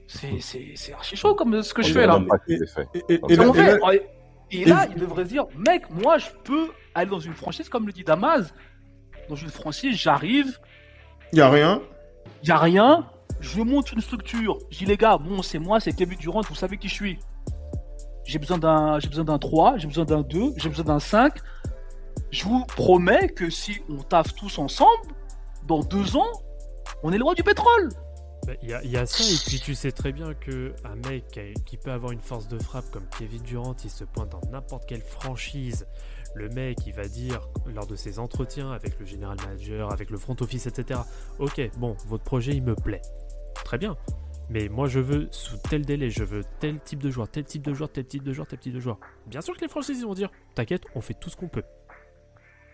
C'est, 0.08 0.40
c'est, 0.40 0.72
c'est 0.74 0.92
archi 0.92 1.16
chaud 1.16 1.34
comme 1.34 1.62
ce 1.62 1.72
que 1.72 1.82
je 1.82 1.92
fais 1.92 2.06
là. 2.06 2.18
Et, 4.50 4.64
là- 4.64 4.86
il 4.94 5.00
devrait 5.00 5.24
se 5.24 5.28
dire, 5.30 5.46
mec, 5.56 5.88
moi, 5.90 6.18
je 6.18 6.26
peux 6.44 6.70
aller 6.94 7.10
dans 7.10 7.20
une 7.20 7.32
franchise, 7.34 7.68
comme 7.68 7.86
le 7.86 7.92
dit 7.92 8.04
Damas, 8.04 8.52
dans 9.28 9.36
une 9.36 9.48
franchise, 9.48 9.96
j'arrive, 9.96 10.58
y 11.38 11.40
a 11.40 11.50
rien. 11.50 11.80
il 12.42 12.48
y 12.48 12.52
a 12.52 12.58
rien, 12.58 13.06
je 13.40 13.60
monte 13.62 13.92
une 13.92 14.00
structure. 14.00 14.58
Je 14.70 14.78
dis, 14.78 14.86
les 14.86 14.96
gars, 14.96 15.16
bon, 15.18 15.42
c'est 15.42 15.58
moi, 15.58 15.80
c'est 15.80 15.92
Kevin 15.92 16.18
Durant, 16.18 16.40
vous 16.42 16.54
savez 16.54 16.76
qui 16.78 16.88
je 16.88 16.94
suis. 16.94 17.18
J'ai 18.24 18.38
besoin 18.38 18.58
d'un, 18.58 18.98
j'ai 19.00 19.08
besoin 19.08 19.24
d'un 19.24 19.38
3, 19.38 19.78
j'ai 19.78 19.86
besoin 19.88 20.04
d'un 20.04 20.22
2, 20.22 20.52
j'ai 20.56 20.68
besoin 20.68 20.84
d'un 20.84 21.00
5. 21.00 21.34
Je 22.30 22.44
vous 22.44 22.64
promets 22.64 23.28
que 23.28 23.50
si 23.50 23.80
on 23.88 23.96
taffe 23.98 24.34
tous 24.34 24.58
ensemble, 24.58 24.90
dans 25.66 25.80
deux 25.80 26.16
ans, 26.16 26.30
on 27.02 27.12
est 27.12 27.18
le 27.18 27.24
roi 27.24 27.34
du 27.34 27.42
pétrole. 27.42 27.88
Bah, 28.46 28.52
Il 28.62 28.70
y, 28.70 28.74
a- 28.74 28.82
il 28.84 28.90
y 28.90 28.96
a 28.96 29.06
ça, 29.06 29.22
et 29.24 29.36
puis 29.48 29.60
tu 29.60 29.74
sais 29.74 29.92
très 29.92 30.12
bien 30.12 30.34
que 30.34 30.74
un 30.84 30.96
mec 31.08 31.28
qui, 31.28 31.54
qui 31.64 31.76
peut 31.76 31.92
avoir 31.92 32.12
une 32.12 32.20
force 32.20 32.48
de 32.48 32.58
frappe 32.58 32.90
comme 32.90 33.06
Kevin 33.18 33.42
Durant, 33.42 33.74
il 33.84 33.90
se 33.90 34.04
pointe 34.04 34.30
dans 34.30 34.40
n'importe 34.50 34.86
quelle 34.86 35.02
franchise. 35.02 35.86
Le 36.34 36.48
mec, 36.48 36.78
il 36.86 36.94
va 36.94 37.06
dire 37.08 37.48
lors 37.74 37.86
de 37.86 37.96
ses 37.96 38.18
entretiens 38.18 38.72
avec 38.72 38.98
le 38.98 39.06
général 39.06 39.36
manager, 39.44 39.92
avec 39.92 40.10
le 40.10 40.18
front 40.18 40.36
office, 40.40 40.66
etc. 40.66 41.00
Ok, 41.38 41.60
bon, 41.76 41.96
votre 42.06 42.24
projet, 42.24 42.52
il 42.52 42.62
me 42.62 42.74
plaît. 42.74 43.02
Très 43.64 43.78
bien. 43.78 43.96
Mais 44.50 44.68
moi, 44.68 44.86
je 44.86 45.00
veux 45.00 45.28
sous 45.30 45.56
tel 45.56 45.84
délai, 45.84 46.10
je 46.10 46.24
veux 46.24 46.42
tel 46.60 46.80
type 46.80 47.02
de 47.02 47.10
joueur, 47.10 47.28
tel 47.28 47.44
type 47.44 47.62
de 47.62 47.72
joueur, 47.72 47.90
tel 47.90 48.04
type 48.04 48.22
de 48.22 48.32
joueur, 48.32 48.46
tel 48.46 48.58
type 48.58 48.74
de 48.74 48.80
joueur. 48.80 48.98
Bien 49.26 49.40
sûr 49.40 49.56
que 49.56 49.60
les 49.60 49.68
franchises 49.68 50.04
vont 50.04 50.14
dire, 50.14 50.30
t'inquiète, 50.54 50.84
on 50.94 51.00
fait 51.00 51.14
tout 51.14 51.30
ce 51.30 51.36
qu'on 51.36 51.48
peut. 51.48 51.64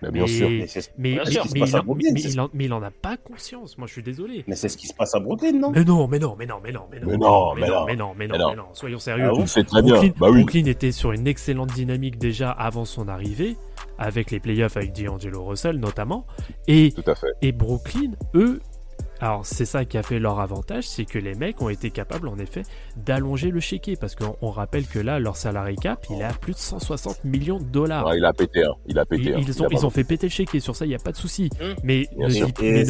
Mais 0.03 0.11
bien 0.13 0.23
Mais- 0.23 0.29
sûr. 0.29 0.49
Mais 0.49 0.67
c'est 0.67 0.93
Mais, 0.97 1.13
Bien 1.15 1.25
sûr. 1.25 1.33
Ce 1.33 1.39
qui 1.43 1.49
se 1.49 1.55
mais 1.55 1.61
passe 1.61 1.71
il 1.71 1.77
à 1.77 1.79
en- 1.81 1.85
c'est- 2.23 2.29
a 2.83 2.91
pas 2.91 3.17
conscience. 3.17 3.77
Moi, 3.79 3.87
je 3.89 3.93
suis 3.95 4.03
désolé. 4.03 4.45
Mais 4.47 4.55
c'est 4.55 4.69
ce 4.69 4.77
qui 4.77 4.87
se 4.87 4.95
passe 4.95 5.15
à 5.15 5.21
Brooklyn, 5.21 5.53
non? 5.59 5.71
Mais 5.71 5.85
non, 5.85 6.07
mais 6.09 6.19
non, 6.19 6.37
mais 6.39 6.47
non, 6.47 6.61
mais 6.63 6.73
non, 6.73 6.83
mais 6.91 7.01
non, 7.01 7.07
Mais 7.09 7.17
non, 7.17 7.55
mais 7.55 7.61
non, 7.61 7.67
non. 7.81 7.85
mais 7.87 7.97
non, 7.97 8.15
mais 8.17 8.29
Mais 8.29 8.39
non, 8.39 8.45
non. 8.45 8.51
mais 8.51 8.57
non, 8.57 8.65
soyons 8.75 8.99
sérieux. 8.99 9.29
Ah 9.29 9.47
sais 9.47 9.65
très 9.65 9.83
bien. 9.83 9.95
Brooklyn, 9.95 10.13
Bah 10.19 10.29
oui. 10.31 10.39
Brooklyn 10.43 10.65
était 10.67 10.93
sur 10.93 11.13
une 11.13 11.27
excellente 11.27 11.73
dynamique 11.73 12.19
déjà 12.19 12.51
avant 12.51 12.85
son 12.85 13.09
arrivée, 13.09 13.57
avec 13.99 14.31
les 14.31 14.39
playoffs 14.41 14.77
avec 14.77 14.93
D'Angelo 14.93 15.45
Russell 15.45 15.79
notamment. 15.79 16.27
Et, 16.69 16.93
Tout 16.93 17.11
à 17.11 17.15
fait. 17.15 17.33
et 17.43 17.53
Brooklyn, 17.53 18.13
eux, 18.35 18.61
alors 19.21 19.45
c'est 19.47 19.65
ça 19.65 19.85
qui 19.85 19.99
a 19.99 20.03
fait 20.03 20.19
leur 20.19 20.41
avantage, 20.41 20.87
c'est 20.87 21.05
que 21.05 21.19
les 21.19 21.35
mecs 21.35 21.61
ont 21.63 21.69
été 21.69 21.91
capables 21.91 22.29
en 22.29 22.39
effet 22.39 22.63
d'allonger 22.97 23.51
le 23.51 23.61
chéquier, 23.61 23.97
parce 23.97 24.15
qu'on 24.15 24.37
on 24.43 24.51
rappelle 24.51 24.87
que 24.87 24.99
là, 24.99 25.19
leur 25.19 25.37
salary 25.37 25.77
cap, 25.77 26.07
il 26.11 26.21
est 26.21 26.25
à 26.25 26.33
plus 26.33 26.53
de 26.53 26.59
160 26.59 27.25
millions 27.25 27.59
de 27.59 27.65
dollars. 27.65 28.07
Ouais, 28.07 28.19
il 28.19 28.25
a 28.25 28.33
pété, 28.33 28.65
hein. 28.65 28.75
Il 28.87 28.99
a 28.99 29.05
pété. 29.05 29.23
Ils, 29.25 29.35
hein. 29.35 29.39
ils 29.41 29.49
Il 29.49 29.63
ont, 29.63 29.67
a 29.67 29.69
ils 29.73 29.87
ont 29.87 29.91
fait 29.91 30.05
péter 30.05 30.27
le 30.27 30.33
chéquier 30.33 30.61
sur 30.61 30.77
ça, 30.77 30.85
il 30.85 30.89
n'y 30.89 30.95
a 30.95 30.99
pas 30.99 31.13
de 31.13 31.17
souci. 31.17 31.51
Mm. 31.61 31.65
Mais 31.85 32.09
ne 32.17 32.27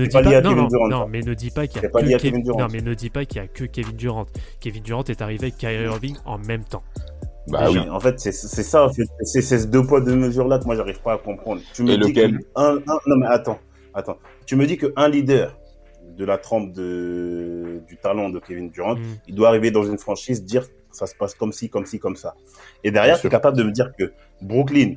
mais 0.00 0.08
pas 0.08 0.22
non, 0.40 0.54
non, 0.54 0.88
non, 0.88 1.08
mais 1.08 1.20
ne 1.20 1.34
dis 1.34 1.50
pas 1.50 1.66
qu'il 1.66 1.82
y 1.82 1.86
a 1.86 1.88
que 1.88 2.16
Kevin, 2.18 2.42
Durant. 2.42 2.58
non, 2.60 2.66
mais 2.72 2.80
ne 2.80 2.94
dis 2.94 3.10
pas 3.10 3.24
qu'il 3.24 3.38
y 3.40 3.44
a 3.44 3.48
que 3.48 3.64
Kevin 3.64 3.96
Durant. 3.96 4.26
Kevin 4.60 4.82
Durant 4.82 5.04
est 5.04 5.22
arrivé 5.22 5.44
avec 5.44 5.56
Kyrie 5.58 5.84
Irving 5.84 6.16
en 6.24 6.38
même 6.38 6.64
temps. 6.64 6.82
Bah 7.48 7.70
oui. 7.70 7.78
En 7.90 7.98
fait, 8.00 8.18
c'est 8.20 8.32
ça, 8.32 8.90
c'est 8.94 9.04
c'est 9.22 9.58
ce 9.58 9.66
deux 9.66 9.86
poids 9.86 10.00
deux 10.02 10.14
mesures 10.14 10.46
là 10.48 10.58
que 10.58 10.64
moi 10.64 10.76
j'arrive 10.76 11.00
pas 11.00 11.14
à 11.14 11.18
comprendre. 11.18 11.62
Tu 11.72 11.82
me 11.82 11.92
Et 11.92 11.98
dis 11.98 12.08
lequel 12.08 12.38
que 12.38 12.44
un, 12.56 12.76
un- 12.86 12.98
non 13.06 13.16
mais 13.16 13.26
attends, 13.26 13.58
attends. 13.94 14.18
Tu 14.46 14.54
me 14.56 14.66
dis 14.66 14.76
que 14.76 14.92
un 14.96 15.08
leader 15.08 15.56
de 16.18 16.24
la 16.24 16.36
trempe 16.38 16.72
de 16.72 17.80
du 17.88 17.96
talent 17.96 18.28
de 18.28 18.38
Kevin 18.40 18.70
Durant, 18.70 18.96
Mm. 18.96 19.02
il 19.28 19.34
doit 19.34 19.48
arriver 19.48 19.70
dans 19.70 19.84
une 19.84 19.98
franchise 19.98 20.44
dire 20.44 20.64
ça 20.90 21.06
se 21.06 21.14
passe 21.14 21.34
comme 21.34 21.52
ci, 21.52 21.70
comme 21.70 21.86
ci, 21.86 21.98
comme 21.98 22.16
ça. 22.16 22.34
Et 22.84 22.90
derrière, 22.90 23.20
tu 23.20 23.26
es 23.26 23.30
capable 23.30 23.56
de 23.56 23.62
me 23.62 23.70
dire 23.70 23.92
que 23.98 24.12
Brooklyn, 24.42 24.94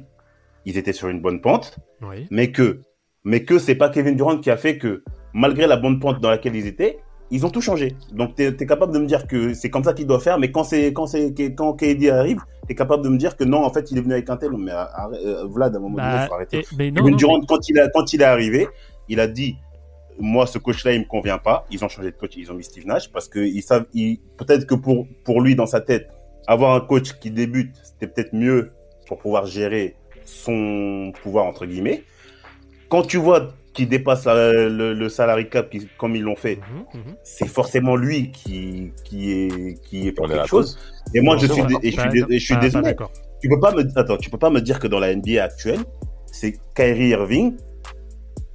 ils 0.65 0.77
étaient 0.77 0.93
sur 0.93 1.09
une 1.09 1.21
bonne 1.21 1.41
pente, 1.41 1.77
Oui. 2.01 2.27
mais 2.31 2.51
que 2.51 2.79
mais 3.23 3.43
que 3.43 3.59
c'est 3.59 3.75
pas 3.75 3.89
Kevin 3.89 4.15
Durant 4.15 4.37
qui 4.39 4.49
a 4.49 4.57
fait 4.57 4.77
que 4.79 5.03
malgré 5.33 5.67
la 5.67 5.77
bonne 5.77 5.99
pente 5.99 6.19
dans 6.21 6.31
laquelle 6.31 6.55
ils 6.55 6.65
étaient, 6.65 6.97
ils 7.29 7.45
ont 7.45 7.49
tout 7.51 7.61
changé. 7.61 7.95
Donc 8.11 8.35
tu 8.35 8.43
es, 8.43 8.55
capable 8.65 8.93
de 8.93 8.99
me 8.99 9.05
dire 9.05 9.27
que 9.27 9.53
c'est 9.53 9.69
comme 9.69 9.83
ça 9.83 9.93
qu'il 9.93 10.07
doit 10.07 10.19
faire, 10.19 10.39
mais 10.39 10.51
quand 10.51 10.63
c'est 10.63 10.91
quand 10.91 11.05
c'est 11.05 11.33
quand 11.55 11.73
KD 11.73 12.09
arrive, 12.09 12.39
tu 12.67 12.71
es 12.73 12.75
capable 12.75 13.03
de 13.03 13.09
me 13.09 13.17
dire 13.17 13.37
que 13.37 13.43
non, 13.43 13.63
en 13.63 13.71
fait, 13.71 13.91
il 13.91 13.97
est 13.99 14.01
venu 14.01 14.13
avec 14.13 14.27
un 14.29 14.37
tel. 14.37 14.51
Mais 14.57 14.71
arrête, 14.71 15.19
euh, 15.23 15.45
Vlad, 15.47 15.75
à 15.75 15.77
un 15.77 15.81
moment 15.81 15.97
donné, 15.97 16.07
Bah, 16.17 16.27
faut 16.27 16.33
arrêter. 16.33 16.59
et- 16.59 16.65
mais 16.77 16.89
non, 16.89 16.95
Kevin 16.97 17.11
non, 17.11 17.17
Durant, 17.17 17.39
mais- 17.39 17.45
quand 17.47 17.69
il 17.69 17.79
a 17.79 17.87
quand 17.89 18.11
il 18.13 18.21
est 18.21 18.25
arrivé, 18.25 18.67
il 19.07 19.19
a 19.19 19.27
dit 19.27 19.55
moi 20.21 20.45
ce 20.47 20.57
coach-là 20.57 20.93
il 20.93 21.01
me 21.01 21.05
convient 21.05 21.37
pas. 21.37 21.65
Ils 21.71 21.83
ont 21.83 21.89
changé 21.89 22.11
de 22.11 22.15
coach, 22.15 22.33
ils 22.37 22.51
ont 22.51 22.55
mis 22.55 22.63
Steve 22.63 22.85
Nash 22.85 23.11
parce 23.11 23.27
que 23.27 23.39
ils 23.39 23.61
savent, 23.61 23.85
ils- 23.93 24.19
peut-être 24.37 24.65
que 24.65 24.75
pour 24.75 25.07
pour 25.23 25.41
lui 25.41 25.55
dans 25.55 25.65
sa 25.65 25.81
tête, 25.81 26.09
avoir 26.47 26.73
un 26.75 26.81
coach 26.81 27.13
qui 27.19 27.31
débute, 27.31 27.75
c'était 27.83 28.07
peut-être 28.07 28.33
mieux 28.33 28.71
pour 29.07 29.17
pouvoir 29.19 29.45
gérer 29.45 29.95
son 30.25 31.11
pouvoir 31.23 31.45
entre 31.45 31.65
guillemets. 31.65 32.03
Quand 32.89 33.03
tu 33.03 33.17
vois 33.17 33.49
qu'il 33.73 33.87
dépasse 33.87 34.25
la- 34.25 34.51
le, 34.69 34.93
le 34.93 35.09
salary 35.09 35.49
cap 35.49 35.69
qui- 35.69 35.87
comme 35.97 36.15
ils 36.15 36.21
l'ont 36.23 36.35
fait, 36.35 36.57
Mhm, 36.57 37.01
mhm. 37.01 37.15
c'est 37.23 37.47
forcément 37.47 37.95
lui 37.95 38.31
qui 38.31 38.91
qui 39.05 39.31
est 39.31 39.81
qui 39.85 40.07
est 40.07 40.11
pour 40.11 40.27
quelque 40.27 40.47
chose. 40.49 40.77
Et 41.13 41.21
moi 41.21 41.37
je 41.37 41.47
suis 41.47 41.61
et 41.81 41.91
je 41.91 42.01
suis 42.01 42.09
et 42.29 42.39
je 42.39 42.45
désolé. 42.59 42.89
Tu 43.41 43.49
peux 43.49 43.59
pas 43.59 43.71
me 43.73 43.83
attends, 43.97 44.17
tu 44.17 44.29
peux 44.29 44.37
pas 44.37 44.49
me 44.49 44.59
dire 44.61 44.77
que 44.79 44.87
dans 44.87 44.99
la 44.99 45.15
NBA 45.15 45.43
actuelle, 45.43 45.79
c'est 46.31 46.53
Kyrie 46.75 47.09
Irving 47.09 47.55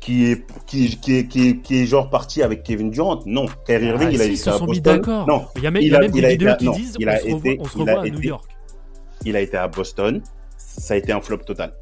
qui 0.06 0.24
est 0.30 0.46
qui 0.66 0.96
qui 1.00 1.16
est, 1.16 1.26
qui 1.26 1.48
est, 1.48 1.56
qui 1.62 1.82
est 1.82 1.86
genre 1.86 2.08
parti 2.10 2.40
avec 2.40 2.62
Kevin 2.62 2.90
Durant. 2.90 3.20
Non, 3.26 3.46
Kyrie 3.66 3.86
Irving 3.86 4.06
Ah, 4.08 4.12
il 4.12 4.20
a 4.20 4.24
si, 4.24 4.30
été 4.30 4.32
ils 4.34 4.36
se 4.38 4.50
à 4.50 4.52
sont 4.52 4.66
mis 4.66 4.80
Boston. 4.80 4.96
d'accord. 5.00 5.26
Non, 5.26 5.46
Il 5.56 5.62
y 5.64 5.66
a 5.66 5.70
même, 5.72 5.82
il 5.82 5.94
a 5.96 6.04
il 6.04 6.10
des 6.12 6.24
a 6.24 6.28
vidéos 6.28 6.48
été- 6.50 6.58
qui 6.58 6.64
non, 6.66 6.72
disent 6.76 6.96
on 6.96 7.00
se 7.02 7.24
revoit, 7.24 7.38
été- 7.50 7.58
on 7.60 7.64
se 7.64 7.76
il 7.76 7.80
revoit 7.80 8.00
a 8.00 8.02
à 8.04 8.08
New 8.08 8.20
York. 8.22 8.44
il 9.24 9.34
a 9.36 9.40
été 9.40 9.56
à 9.56 9.66
Boston, 9.66 10.22
ça 10.56 10.94
a 10.94 10.96
été 10.96 11.10
un 11.10 11.20
flop 11.20 11.38
total. 11.38 11.72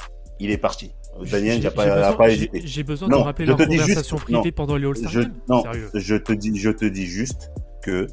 Il 0.40 0.50
est 0.50 0.56
parti. 0.58 0.90
Daniel, 1.30 1.60
J'ai- 1.62 1.70
pas, 1.70 2.12
pas 2.14 2.28
j'ai- 2.28 2.34
hésité. 2.34 2.62
J'ai 2.64 2.82
besoin 2.82 3.08
Non, 3.08 3.18
de 3.18 3.22
rappeler 3.24 3.46
leur 3.46 3.56
conversation 3.58 4.16
juste- 4.16 4.24
privée 4.24 4.40
non, 4.46 4.50
pendant 4.56 4.76
les 4.76 4.86
All-Star 4.86 5.12
non, 5.48 5.62
Sérieux. 5.62 5.90
je 5.94 6.16
te 6.16 6.32
dis, 6.32 6.56
je 6.58 6.70
te 6.70 6.84
dis 6.86 7.06
juste 7.06 7.50
que 7.82 8.06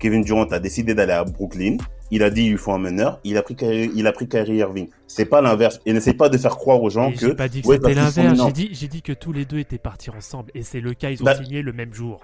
Kevin 0.00 0.22
Durant 0.22 0.44
a 0.46 0.58
décidé 0.58 0.94
d'aller 0.94 1.12
à 1.12 1.22
Brooklyn. 1.24 1.76
Il 2.10 2.22
a 2.22 2.30
dit 2.30 2.44
il 2.46 2.58
faut 2.58 2.72
un 2.72 2.78
meneur. 2.78 3.20
Il 3.24 3.36
a 3.36 3.42
pris, 3.42 3.54
Kyrie- 3.54 3.90
il 3.94 4.06
a 4.06 4.12
pris 4.12 4.28
Kyrie 4.28 4.56
Irving. 4.56 4.88
C'est 5.06 5.26
pas 5.26 5.40
l'inverse. 5.40 5.80
Et 5.86 5.92
n'essaye 5.92 6.14
pas 6.14 6.28
de 6.28 6.36
faire 6.38 6.56
croire 6.56 6.82
aux 6.82 6.90
gens 6.90 7.10
Et 7.10 7.14
que. 7.14 7.28
J'ai 7.28 7.34
pas 7.34 7.48
dit 7.48 7.62
que 7.62 7.68
ouais, 7.68 7.76
c'était 7.76 7.94
l'inverse. 7.94 8.40
J'ai 8.46 8.52
dit, 8.52 8.68
j'ai 8.72 8.88
dit 8.88 9.02
que 9.02 9.12
tous 9.12 9.32
les 9.32 9.44
deux 9.44 9.58
étaient 9.58 9.78
partis 9.78 10.10
ensemble. 10.10 10.50
Et 10.54 10.62
c'est 10.62 10.80
le 10.80 10.92
cas, 10.94 11.10
ils 11.10 11.20
ont 11.22 11.24
Bah- 11.24 11.36
signé 11.36 11.62
le 11.62 11.72
même 11.72 11.94
jour. 11.94 12.20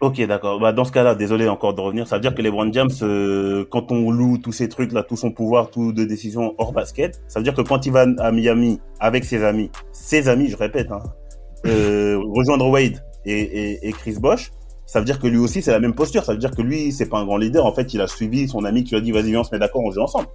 Ok, 0.00 0.24
d'accord. 0.28 0.60
Bah, 0.60 0.72
dans 0.72 0.84
ce 0.84 0.92
cas-là, 0.92 1.16
désolé 1.16 1.48
encore 1.48 1.74
de 1.74 1.80
revenir. 1.80 2.06
Ça 2.06 2.14
veut 2.16 2.20
dire 2.22 2.32
que 2.32 2.40
les 2.40 2.52
Brown 2.52 2.72
James, 2.72 2.88
euh, 3.02 3.64
quand 3.68 3.90
on 3.90 4.12
loue 4.12 4.38
tous 4.38 4.52
ces 4.52 4.68
trucs 4.68 4.92
là, 4.92 5.02
tout 5.02 5.16
son 5.16 5.32
pouvoir, 5.32 5.70
tout 5.70 5.92
de 5.92 6.04
décision 6.04 6.54
hors 6.58 6.72
basket, 6.72 7.20
ça 7.26 7.40
veut 7.40 7.44
dire 7.44 7.54
que 7.54 7.62
quand 7.62 7.84
il 7.84 7.90
va 7.90 8.06
à 8.20 8.30
Miami 8.30 8.78
avec 9.00 9.24
ses 9.24 9.42
amis, 9.42 9.72
ses 9.90 10.28
amis, 10.28 10.46
je 10.50 10.56
répète, 10.56 10.92
hein, 10.92 11.02
euh, 11.66 12.16
rejoindre 12.32 12.68
Wade 12.68 13.02
et, 13.24 13.32
et, 13.40 13.88
et 13.88 13.92
Chris 13.92 14.16
Bosh, 14.20 14.52
ça 14.88 14.98
veut 14.98 15.04
dire 15.04 15.20
que 15.20 15.26
lui 15.28 15.38
aussi 15.38 15.60
c'est 15.62 15.70
la 15.70 15.80
même 15.80 15.94
posture. 15.94 16.24
Ça 16.24 16.32
veut 16.32 16.38
dire 16.38 16.50
que 16.50 16.62
lui, 16.62 16.90
c'est 16.92 17.08
pas 17.08 17.18
un 17.18 17.24
grand 17.26 17.36
leader. 17.36 17.64
En 17.66 17.72
fait, 17.72 17.92
il 17.94 18.00
a 18.00 18.06
suivi 18.08 18.48
son 18.48 18.64
ami 18.64 18.82
qui 18.84 18.90
lui 18.90 18.96
a 18.98 19.00
dit 19.02 19.12
vas-y 19.12 19.30
viens, 19.30 19.40
on 19.40 19.44
se 19.44 19.50
met 19.54 19.58
d'accord, 19.60 19.82
on 19.84 19.90
joue 19.92 20.00
ensemble. 20.02 20.26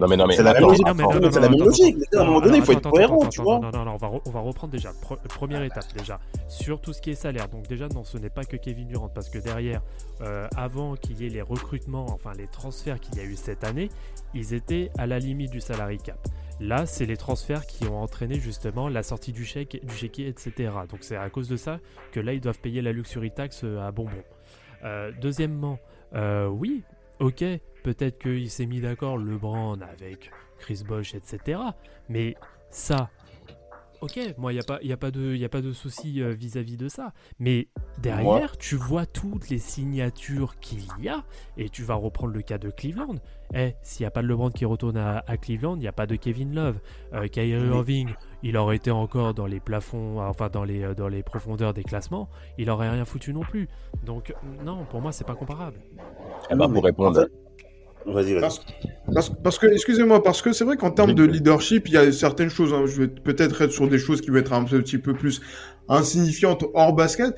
Non, 0.00 0.06
mais 0.08 0.16
non, 0.16 0.26
mais 0.26 0.34
C'est 0.34 0.42
la 0.42 0.54
même 0.54 0.62
logique. 0.62 0.86
C'est 1.30 1.40
la 1.40 1.48
même 1.50 1.58
logique. 1.60 1.96
À 2.16 2.20
un 2.20 2.24
moment 2.24 2.40
donné, 2.40 2.56
il 2.58 2.64
faut 2.64 2.72
être 2.72 2.88
cohérent, 2.90 3.18
tu 3.26 3.42
vois. 3.42 3.58
Non, 3.58 3.70
non, 3.70 3.84
non, 3.84 3.92
on 3.92 3.96
va, 3.98 4.08
re- 4.08 4.22
on 4.26 4.30
va 4.30 4.40
reprendre 4.40 4.72
déjà. 4.72 4.90
Pre- 4.92 5.18
première 5.28 5.62
étape 5.62 5.84
déjà. 5.96 6.18
Sur 6.48 6.80
tout 6.80 6.92
ce 6.94 7.02
qui 7.02 7.10
est 7.10 7.14
salaire. 7.14 7.48
Donc 7.48 7.68
déjà, 7.68 7.86
non, 7.88 8.02
ce 8.02 8.16
n'est 8.16 8.30
pas 8.30 8.44
que 8.44 8.56
Kevin 8.56 8.88
Durant. 8.88 9.08
Parce 9.08 9.28
que 9.28 9.38
derrière, 9.38 9.82
euh, 10.22 10.48
avant 10.56 10.94
qu'il 10.94 11.20
y 11.20 11.26
ait 11.26 11.30
les 11.30 11.42
recrutements, 11.42 12.06
enfin 12.08 12.32
les 12.36 12.46
transferts 12.46 12.98
qu'il 12.98 13.16
y 13.16 13.20
a 13.20 13.24
eu 13.24 13.36
cette 13.36 13.62
année, 13.62 13.90
ils 14.34 14.54
étaient 14.54 14.90
à 14.96 15.06
la 15.06 15.18
limite 15.18 15.50
du 15.50 15.60
salary 15.60 15.98
cap. 15.98 16.18
Là, 16.60 16.86
c'est 16.86 17.06
les 17.06 17.16
transferts 17.16 17.66
qui 17.66 17.84
ont 17.86 18.00
entraîné 18.00 18.38
justement 18.38 18.88
la 18.88 19.02
sortie 19.02 19.32
du 19.32 19.44
chèque, 19.44 19.84
du 19.84 19.94
chéquier, 19.94 20.28
etc. 20.28 20.72
Donc 20.88 21.00
c'est 21.02 21.16
à 21.16 21.28
cause 21.28 21.48
de 21.48 21.56
ça 21.56 21.80
que 22.12 22.20
là, 22.20 22.32
ils 22.32 22.40
doivent 22.40 22.60
payer 22.60 22.80
la 22.80 22.92
luxury 22.92 23.32
tax 23.32 23.62
euh, 23.64 23.80
à 23.80 23.90
bonbon. 23.90 24.22
Euh, 24.84 25.10
deuxièmement, 25.20 25.78
euh, 26.14 26.46
oui, 26.46 26.82
ok, 27.18 27.44
peut-être 27.82 28.18
qu'il 28.18 28.50
s'est 28.50 28.66
mis 28.66 28.80
d'accord 28.80 29.18
LeBron 29.18 29.80
avec 29.80 30.30
Chris 30.58 30.82
Bosh, 30.86 31.14
etc. 31.14 31.60
Mais 32.08 32.36
ça, 32.70 33.10
ok, 34.04 34.34
moi, 34.38 34.52
il 34.52 34.56
n'y 34.56 34.60
a, 34.60 34.64
pas- 34.64 34.78
y 34.82 34.92
a 34.92 34.96
pas 34.96 35.10
de, 35.10 35.34
y 35.34 35.44
a 35.44 35.48
pas 35.48 35.62
de 35.62 35.72
souci 35.72 36.20
euh, 36.22 36.32
vis-à-vis 36.32 36.76
de 36.76 36.88
ça. 36.88 37.12
Mais 37.38 37.68
derrière, 37.98 38.56
tu 38.58 38.76
vois 38.76 39.06
toutes 39.06 39.48
les 39.48 39.58
signatures 39.58 40.60
qu'il 40.60 40.84
y 41.00 41.08
a, 41.08 41.24
et 41.56 41.68
tu 41.68 41.82
vas 41.82 41.94
reprendre 41.94 42.32
le 42.32 42.42
cas 42.42 42.58
de 42.58 42.70
Cleveland. 42.70 43.16
Eh, 43.54 43.74
s'il 43.82 44.02
n'y 44.04 44.06
a 44.06 44.10
pas 44.10 44.22
de 44.22 44.26
LeBron 44.26 44.50
qui 44.50 44.64
retourne 44.64 44.96
à, 44.96 45.22
à 45.26 45.36
Cleveland, 45.36 45.76
il 45.76 45.80
n'y 45.80 45.88
a 45.88 45.92
pas 45.92 46.06
de 46.06 46.16
Kevin 46.16 46.54
Love. 46.54 46.78
Euh, 47.12 47.28
Kyrie. 47.28 47.66
Irving, 47.66 48.14
il 48.42 48.56
aurait 48.56 48.76
été 48.76 48.90
encore 48.90 49.32
dans 49.34 49.46
les 49.46 49.60
plafonds, 49.60 50.20
enfin 50.20 50.48
dans 50.48 50.64
les, 50.64 50.82
euh, 50.82 50.94
dans 50.94 51.08
les 51.08 51.22
profondeurs 51.22 51.72
des 51.72 51.84
classements, 51.84 52.28
il 52.58 52.68
aurait 52.70 52.90
rien 52.90 53.04
foutu 53.04 53.32
non 53.32 53.42
plus. 53.42 53.68
Donc, 54.04 54.34
non, 54.64 54.84
pour 54.84 55.00
moi, 55.00 55.12
c'est 55.12 55.26
pas 55.26 55.34
comparable. 55.36 55.78
Eh 56.50 56.54
ben, 56.54 56.68
pour 56.68 56.84
répondre, 56.84 57.26
Vas-y, 58.06 58.32
vas-y. 58.34 58.40
Parce, 58.40 58.60
parce- 59.12 59.32
parce 59.42 59.58
que, 59.58 59.66
excusez-moi, 59.66 60.22
parce 60.22 60.42
que 60.42 60.52
c'est 60.52 60.64
vrai 60.64 60.76
qu'en 60.76 60.90
termes 60.90 61.14
de 61.14 61.24
leadership, 61.24 61.88
il 61.88 61.94
y 61.94 61.96
a 61.96 62.10
certaines 62.12 62.50
choses, 62.50 62.72
hein, 62.74 62.84
je 62.86 63.00
vais 63.02 63.08
peut-être 63.08 63.62
être 63.62 63.72
sur 63.72 63.88
des 63.88 63.98
choses 63.98 64.20
qui 64.20 64.30
vont 64.30 64.36
être 64.38 64.52
un 64.52 64.64
petit 64.64 64.98
peu 64.98 65.14
plus 65.14 65.40
insignifiantes 65.88 66.64
hors 66.74 66.92
basket. 66.92 67.34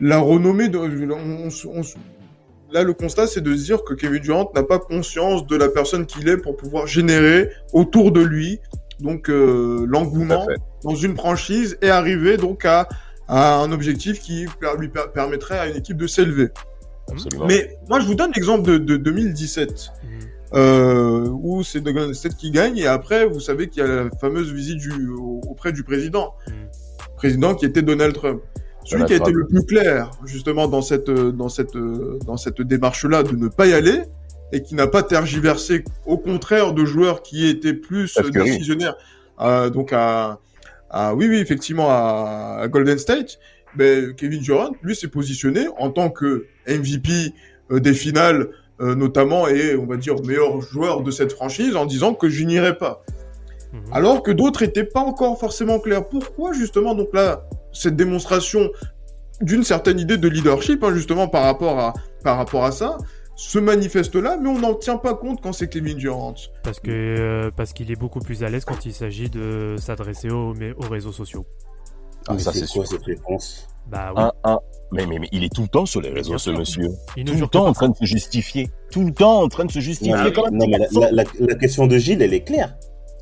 La 0.00 0.18
renommée, 0.18 0.68
de, 0.68 0.78
on- 0.78 1.48
on- 1.48 1.80
on- 1.80 2.72
là, 2.72 2.82
le 2.82 2.92
constat, 2.92 3.26
c'est 3.26 3.40
de 3.40 3.56
se 3.56 3.64
dire 3.64 3.82
que 3.84 3.94
Kevin 3.94 4.20
Durant 4.20 4.50
n'a 4.54 4.62
pas 4.62 4.78
conscience 4.78 5.46
de 5.46 5.56
la 5.56 5.68
personne 5.68 6.06
qu'il 6.06 6.28
est 6.28 6.36
pour 6.36 6.56
pouvoir 6.56 6.86
générer 6.86 7.50
autour 7.72 8.12
de 8.12 8.20
lui, 8.20 8.60
donc, 9.00 9.30
euh, 9.30 9.84
l'engouement 9.88 10.46
dans 10.84 10.94
une 10.94 11.16
franchise 11.16 11.78
et 11.82 11.88
arriver 11.90 12.36
donc 12.36 12.64
à, 12.64 12.88
à 13.26 13.56
un 13.56 13.72
objectif 13.72 14.20
qui 14.20 14.46
lui 14.78 14.88
per- 14.88 15.06
permettrait 15.14 15.58
à 15.58 15.66
une 15.68 15.76
équipe 15.76 15.96
de 15.96 16.06
s'élever. 16.06 16.48
Absolument. 17.10 17.46
Mais 17.46 17.76
moi, 17.88 18.00
je 18.00 18.06
vous 18.06 18.14
donne 18.14 18.32
l'exemple 18.34 18.62
de, 18.70 18.78
de 18.78 18.96
2017 18.96 19.90
euh, 20.54 21.28
où 21.28 21.62
c'est 21.62 21.80
de 21.80 21.90
Golden 21.90 22.14
State 22.14 22.36
qui 22.36 22.50
gagne 22.50 22.78
et 22.78 22.86
après 22.86 23.26
vous 23.26 23.40
savez 23.40 23.68
qu'il 23.68 23.82
y 23.82 23.86
a 23.86 23.88
la 24.04 24.10
fameuse 24.18 24.50
visite 24.52 24.78
du, 24.78 25.08
au- 25.10 25.40
auprès 25.48 25.72
du 25.72 25.84
président, 25.84 26.34
Mm. 26.46 26.52
président 27.16 27.54
qui 27.54 27.66
était 27.66 27.82
Donald 27.82 28.14
Trump. 28.14 28.40
Celui 28.84 29.02
Donald 29.02 29.08
qui 29.08 29.12
a 29.12 29.16
été 29.16 29.32
le 29.32 29.46
plus 29.46 29.64
clair 29.66 30.10
justement 30.24 30.66
dans 30.68 30.80
cette 30.80 31.10
euh, 31.10 31.32
dans 31.32 31.50
cette 31.50 31.76
euh, 31.76 32.18
dans 32.26 32.38
cette 32.38 32.62
démarche-là 32.62 33.22
de 33.24 33.36
ne 33.36 33.48
pas 33.48 33.66
y 33.66 33.74
aller 33.74 34.02
et 34.52 34.62
qui 34.62 34.74
n'a 34.74 34.86
pas 34.86 35.02
tergiversé, 35.02 35.84
au 36.06 36.16
contraire 36.16 36.72
de 36.72 36.86
joueurs 36.86 37.20
qui 37.22 37.46
étaient 37.46 37.74
plus 37.74 38.16
décisionnaires, 38.46 38.96
euh, 39.42 39.68
donc 39.68 39.92
à, 39.92 40.38
à 40.88 41.14
oui 41.14 41.28
oui 41.28 41.36
effectivement 41.36 41.90
à, 41.90 42.60
à 42.62 42.68
Golden 42.68 42.96
State. 42.96 43.38
Ben, 43.76 44.14
Kevin 44.14 44.40
Durant, 44.40 44.70
lui, 44.82 44.96
s'est 44.96 45.08
positionné 45.08 45.66
en 45.78 45.90
tant 45.90 46.10
que 46.10 46.46
MVP 46.66 47.32
euh, 47.70 47.80
des 47.80 47.94
finales 47.94 48.48
euh, 48.80 48.94
notamment, 48.94 49.48
et 49.48 49.74
on 49.74 49.86
va 49.86 49.96
dire 49.96 50.14
meilleur 50.22 50.60
joueur 50.60 51.02
de 51.02 51.10
cette 51.10 51.32
franchise, 51.32 51.74
en 51.74 51.84
disant 51.84 52.14
que 52.14 52.28
je 52.28 52.44
n'irai 52.44 52.78
pas. 52.78 53.02
Mhm. 53.72 53.80
Alors 53.92 54.22
que 54.22 54.30
d'autres 54.30 54.62
étaient 54.62 54.84
pas 54.84 55.00
encore 55.00 55.38
forcément 55.38 55.80
clairs. 55.80 56.06
Pourquoi 56.08 56.52
justement 56.52 56.94
donc 56.94 57.08
là 57.12 57.44
cette 57.72 57.96
démonstration 57.96 58.70
d'une 59.40 59.64
certaine 59.64 59.98
idée 59.98 60.16
de 60.16 60.28
leadership, 60.28 60.82
hein, 60.84 60.94
justement 60.94 61.26
par 61.26 61.42
rapport 61.42 61.78
à 61.78 61.94
par 62.22 62.36
rapport 62.36 62.64
à 62.64 62.70
ça, 62.70 62.98
se 63.34 63.58
manifeste 63.58 64.14
là, 64.14 64.36
mais 64.40 64.48
on 64.48 64.58
n'en 64.58 64.74
tient 64.74 64.96
pas 64.96 65.14
compte 65.14 65.40
quand 65.40 65.52
c'est 65.52 65.68
Kevin 65.68 65.96
Durant. 65.96 66.34
Parce 66.62 66.78
que 66.78 66.90
euh, 66.90 67.50
parce 67.56 67.72
qu'il 67.72 67.90
est 67.90 67.98
beaucoup 67.98 68.20
plus 68.20 68.44
à 68.44 68.48
l'aise 68.48 68.64
quand 68.64 68.86
il 68.86 68.92
s'agit 68.92 69.28
de 69.28 69.74
s'adresser 69.78 70.30
aux, 70.30 70.54
aux 70.54 70.88
réseaux 70.88 71.12
sociaux. 71.12 71.46
Ah, 72.28 72.34
Mais 72.34 72.38
ça, 72.40 72.52
c'est 72.52 72.66
c'est 72.66 72.72
quoi 72.78 72.86
sûr. 72.86 72.98
cette 72.98 73.04
réponse? 73.06 73.66
Bah 73.90 74.12
oui. 74.14 74.22
Un, 74.22 74.32
un. 74.44 74.58
Mais, 74.92 75.06
mais, 75.06 75.18
mais 75.18 75.28
il 75.32 75.44
est 75.44 75.52
tout 75.54 75.62
le 75.62 75.68
temps 75.68 75.86
sur 75.86 76.00
les 76.00 76.10
réseaux, 76.10 76.38
ce 76.38 76.50
monsieur. 76.50 76.88
il 77.16 77.24
Tout 77.24 77.34
le 77.34 77.46
temps 77.46 77.66
en 77.66 77.72
train 77.72 77.88
de 77.88 77.96
se 77.96 78.04
justifier. 78.04 78.70
Tout 78.90 79.04
le 79.04 79.12
temps 79.12 79.42
en 79.42 79.48
train 79.48 79.64
de 79.64 79.70
se 79.70 79.80
justifier. 79.80 80.14
Non, 80.14 80.22
mais, 80.24 80.30
non, 80.52 80.66
la, 80.68 80.78
garçon. 80.78 81.00
la- 81.00 81.10
la- 81.10 81.24
la 81.40 81.54
question 81.54 81.86
de 81.86 81.96
Gilles, 81.98 82.22
elle 82.22 82.34
est 82.34 82.42
claire. 82.44 82.76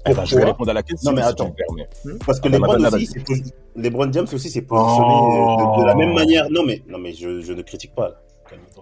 Eh 0.08 0.14
ben, 0.14 0.24
je 0.24 0.36
vais 0.36 0.44
répondre 0.44 0.70
à 0.70 0.74
la 0.74 0.82
question. 0.84 1.10
Non, 1.10 1.16
mais 1.16 1.22
si 1.22 1.28
attends. 1.28 1.46
tu 1.46 1.50
me 1.50 1.56
permets. 1.56 2.18
Parce 2.24 2.38
que 2.38 2.46
Ah, 2.48 2.50
bah, 2.58 2.76
LeBron 2.76 2.94
aussi, 2.94 3.06
c'est 3.06 4.12
James 4.12 4.26
aussi 4.32 4.50
s'est 4.50 4.62
positionné 4.62 5.14
euh, 5.14 5.56
de, 5.76 5.80
de 5.80 5.86
la 5.86 5.94
même 5.96 6.14
manière. 6.14 6.46
Non, 6.50 6.62
mais, 6.64 6.82
non, 6.88 6.98
mais 6.98 7.12
je, 7.12 7.40
je 7.40 7.52
ne 7.52 7.62
critique 7.62 7.94
pas. 7.94 8.08
Là. 8.10 8.14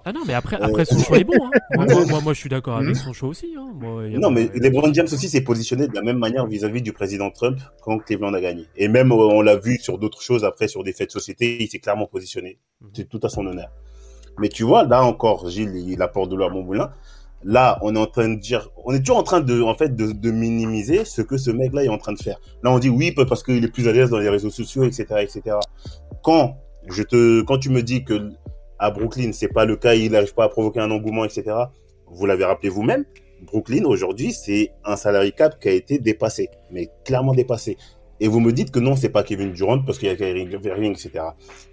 Ah 0.05 0.13
non, 0.13 0.21
mais 0.27 0.35
après, 0.35 0.57
Euh, 0.57 0.65
après 0.67 0.85
son 0.85 0.99
choix 1.05 1.19
est 1.19 1.25
bon. 1.25 1.33
Hein. 1.79 1.87
Moi, 2.09 2.21
moi, 2.21 2.33
je 2.35 2.39
suis 2.39 2.49
d'accord 2.49 2.77
avec 2.77 2.91
Mhm. 2.91 2.95
son 2.95 3.13
choix 3.13 3.29
aussi. 3.31 3.55
Hein. 3.59 3.69
Moi, 3.75 4.07
y 4.09 4.17
a 4.17 4.19
Non, 4.19 4.29
pas 4.29 4.41
mais 4.41 4.51
LeBron 4.55 4.93
James 4.93 5.07
aussi 5.11 5.29
s'est 5.29 5.41
positionné 5.43 5.89
de 5.89 5.95
la 5.95 6.03
même 6.03 6.19
manière 6.19 6.47
vis-à-vis 6.47 6.83
du 6.83 6.93
président 6.93 7.31
Trump 7.31 7.59
quand 7.83 7.99
Cleveland 7.99 8.35
a 8.35 8.41
gagné. 8.41 8.65
Et 8.77 8.89
même, 8.89 9.13
euh, 9.13 9.17
on 9.17 9.41
l'a 9.41 9.57
vu 9.57 9.79
sur 9.79 9.99
d'autres 9.99 10.21
choses 10.23 10.45
après, 10.45 10.69
sur 10.69 10.85
des 10.85 10.93
faits 10.93 11.09
de 11.09 11.13
société, 11.13 11.63
il 11.63 11.69
s'est 11.69 11.79
clairement 11.79 12.07
positionné. 12.07 12.59
Mhm. 12.81 12.89
C'est 12.95 13.09
tout 13.09 13.21
à 13.23 13.29
son 13.29 13.47
honneur. 13.47 13.71
Mais 14.39 14.49
tu 14.49 14.65
vois, 14.65 14.85
là 14.85 15.05
encore, 15.05 15.49
Gilles, 15.49 15.75
il 15.77 16.03
apporte 16.03 16.29
de 16.31 16.37
l'eau 16.37 16.45
à 16.45 16.51
mon 16.51 16.63
moulin. 16.63 16.91
Là, 17.47 17.79
on 17.83 17.95
est 17.95 17.99
en 17.99 18.07
train 18.07 18.29
de 18.31 18.41
dire, 18.41 18.71
on 18.85 18.93
est 18.95 19.01
toujours 19.01 19.19
en 19.19 19.23
train 19.23 19.41
de, 19.41 19.61
en 19.61 19.75
fait, 19.75 19.95
de, 19.95 20.13
de 20.13 20.31
minimiser 20.31 21.05
ce 21.05 21.21
que 21.23 21.37
ce 21.37 21.51
mec-là 21.51 21.85
est 21.85 21.89
en 21.89 21.99
train 21.99 22.13
de 22.15 22.19
faire. 22.23 22.39
Là, 22.63 22.73
on 22.73 22.79
dit 22.79 22.89
oui, 22.89 23.13
parce 23.13 23.43
qu'il 23.43 23.63
est 23.63 23.69
plus 23.69 23.87
à 23.87 23.93
l'aise 23.93 24.11
dans 24.11 24.19
les 24.19 24.31
réseaux 24.31 24.51
sociaux, 24.51 24.85
etc., 24.85 25.05
etc. 25.21 25.57
Quand 26.23 26.57
je 26.89 27.03
te, 27.03 27.43
quand 27.43 27.59
tu 27.59 27.69
me 27.71 27.83
dis 27.83 28.03
que 28.05 28.31
à 28.85 28.91
Brooklyn, 28.91 29.33
c'est 29.33 29.49
pas 29.49 29.65
le 29.65 29.77
cas, 29.77 29.95
il 29.95 30.13
n'arrive 30.13 30.35
pas 30.35 30.45
à 30.45 30.49
provoquer 30.49 30.81
un 30.81 30.91
engouement, 30.91 31.25
etc. 31.25 31.45
Vous 32.07 32.27
l'avez 32.27 32.45
rappelé 32.45 32.69
vous-même. 32.69 33.05
Brooklyn, 33.43 33.85
aujourd'hui, 33.85 34.33
c'est 34.33 34.73
un 34.85 34.97
salary 34.97 35.33
cap 35.33 35.59
qui 35.61 35.69
a 35.69 35.73
été 35.73 35.99
dépassé, 35.99 36.49
mais 36.71 36.89
clairement 37.05 37.35
dépassé. 37.35 37.77
Et 38.21 38.29
vous 38.29 38.41
me 38.41 38.53
dites 38.53 38.71
que 38.71 38.79
non, 38.79 38.97
c'est 38.97 39.09
pas 39.09 39.23
Kevin 39.23 39.53
Durant 39.53 39.83
parce 39.83 39.99
qu'il 39.99 40.09
y 40.09 40.11
a 40.11 40.17
Kyrie 40.17 40.49
Irving, 40.65 40.93
etc. 40.93 41.25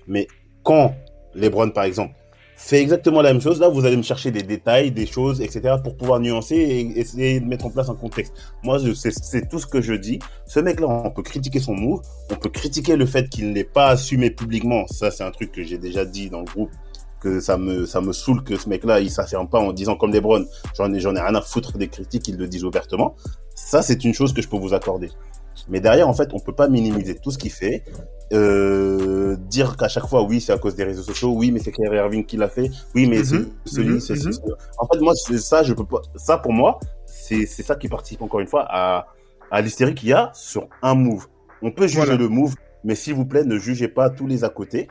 Mais 0.08 0.28
quand 0.64 0.94
LeBron, 1.36 1.70
par 1.70 1.84
exemple, 1.84 2.16
fait 2.56 2.82
exactement 2.82 3.22
la 3.22 3.34
même 3.34 3.42
chose, 3.42 3.60
là, 3.60 3.70
vous 3.70 3.86
allez 3.86 3.98
me 3.98 4.04
chercher 4.04 4.32
des 4.32 4.44
détails, 4.44 4.92
des 4.92 5.06
choses, 5.06 5.42
etc. 5.42 5.76
pour 5.84 5.98
pouvoir 5.98 6.20
nuancer 6.20 6.56
et 6.56 7.00
essayer 7.00 7.40
de 7.40 7.46
mettre 7.46 7.66
en 7.66 7.72
place 7.72 7.90
un 7.90 7.96
contexte. 7.96 8.34
Moi, 8.64 8.80
c'est 8.94 9.50
tout 9.50 9.60
ce 9.60 9.66
que 9.66 9.82
je 9.82 9.94
dis. 9.94 10.20
Ce 10.46 10.60
mec-là, 10.60 10.88
on 10.88 11.10
peut 11.10 11.24
critiquer 11.24 11.60
son 11.60 11.74
move, 11.74 12.02
on 12.32 12.36
peut 12.36 12.50
critiquer 12.50 12.96
le 12.96 13.06
fait 13.06 13.30
qu'il 13.30 13.52
n'ait 13.52 13.64
pas 13.64 13.90
assumé 13.90 14.30
publiquement. 14.30 14.86
Ça, 14.88 15.10
c'est 15.10 15.24
un 15.24 15.32
truc 15.32 15.52
que 15.52 15.64
j'ai 15.64 15.78
déjà 15.78 16.06
dit 16.06 16.30
dans 16.30 16.40
le 16.40 16.46
groupe 16.46 16.72
que 17.22 17.40
ça 17.40 17.58
me 17.58 17.86
ça 17.86 18.02
me 18.02 18.12
saoule 18.14 18.44
que 18.44 18.58
ce 18.58 18.68
mec-là 18.68 19.00
il 19.00 19.10
s'affirme 19.12 19.48
pas 19.48 19.60
en 19.60 19.72
disant 19.72 19.96
comme 19.96 20.12
LeBron 20.12 20.46
j'en 20.76 20.92
ai 20.94 21.00
j'en 21.00 21.16
ai 21.16 21.22
rien 21.22 21.36
à 21.36 21.42
foutre 21.42 21.78
des 21.78 21.88
critiques 21.88 22.24
qu'ils 22.24 22.38
le 22.38 22.48
disent 22.48 22.66
ouvertement. 22.66 23.16
Ça 23.56 23.82
c'est 23.82 24.04
une 24.04 24.14
chose 24.14 24.34
que 24.34 24.42
je 24.42 24.50
peux 24.50 24.58
vous 24.58 24.74
accorder. 24.74 25.10
Mais 25.70 25.80
derrière 25.80 26.10
en 26.10 26.14
fait 26.14 26.30
on 26.34 26.40
peut 26.40 26.56
pas 26.56 26.68
minimiser 26.68 27.16
tout 27.16 27.32
ce 27.32 27.38
qu'il 27.38 27.52
fait. 27.52 27.84
Euh, 28.34 29.36
dire 29.50 29.76
qu'à 29.76 29.90
chaque 29.90 30.08
fois 30.08 30.24
oui 30.24 30.40
c'est 30.40 30.54
à 30.54 30.58
cause 30.58 30.76
des 30.76 30.86
réseaux 30.86 31.04
sociaux 31.04 31.34
oui 31.34 31.52
mais 31.52 31.60
c'est 31.60 31.72
Kyrie 31.74 31.98
Irving 31.98 32.26
qui 32.26 32.38
l'a 32.38 32.48
fait 32.48 32.72
oui 32.96 33.06
mais 33.08 33.18
Mhm, 33.20 33.24
c'est 33.66 33.74
celui 33.76 33.90
mhm, 33.96 34.00
c'est 34.00 34.14
mhm. 34.14 34.32
c'est- 34.32 34.42
en 34.78 34.88
fait 34.88 35.00
moi 35.02 35.14
c'est 35.16 35.38
ça 35.38 35.64
je 35.64 35.74
peux 35.74 35.84
pas 35.86 36.02
ça 36.16 36.38
pour 36.38 36.54
moi 36.54 36.80
c'est 37.06 37.46
c'est 37.46 37.62
ça 37.64 37.76
qui 37.76 37.90
participe 37.90 38.22
encore 38.22 38.40
une 38.40 38.48
fois 38.48 38.66
à 38.70 39.08
à 39.52 39.62
l'hystérie 39.62 39.96
qu'il 39.96 40.08
y 40.10 40.14
a 40.14 40.32
sur 40.34 40.68
un 40.82 40.96
move. 40.96 41.28
On 41.62 41.72
peut 41.72 41.88
juger 41.88 41.98
Voilà. 42.06 42.16
le 42.16 42.30
move 42.30 42.56
mais 42.86 42.96
s'il 42.96 43.16
vous 43.16 43.26
plaît 43.26 43.44
ne 43.44 43.58
jugez 43.60 43.90
pas 43.90 44.10
tous 44.10 44.28
les 44.28 44.46
à 44.46 44.50
côté 44.50 44.88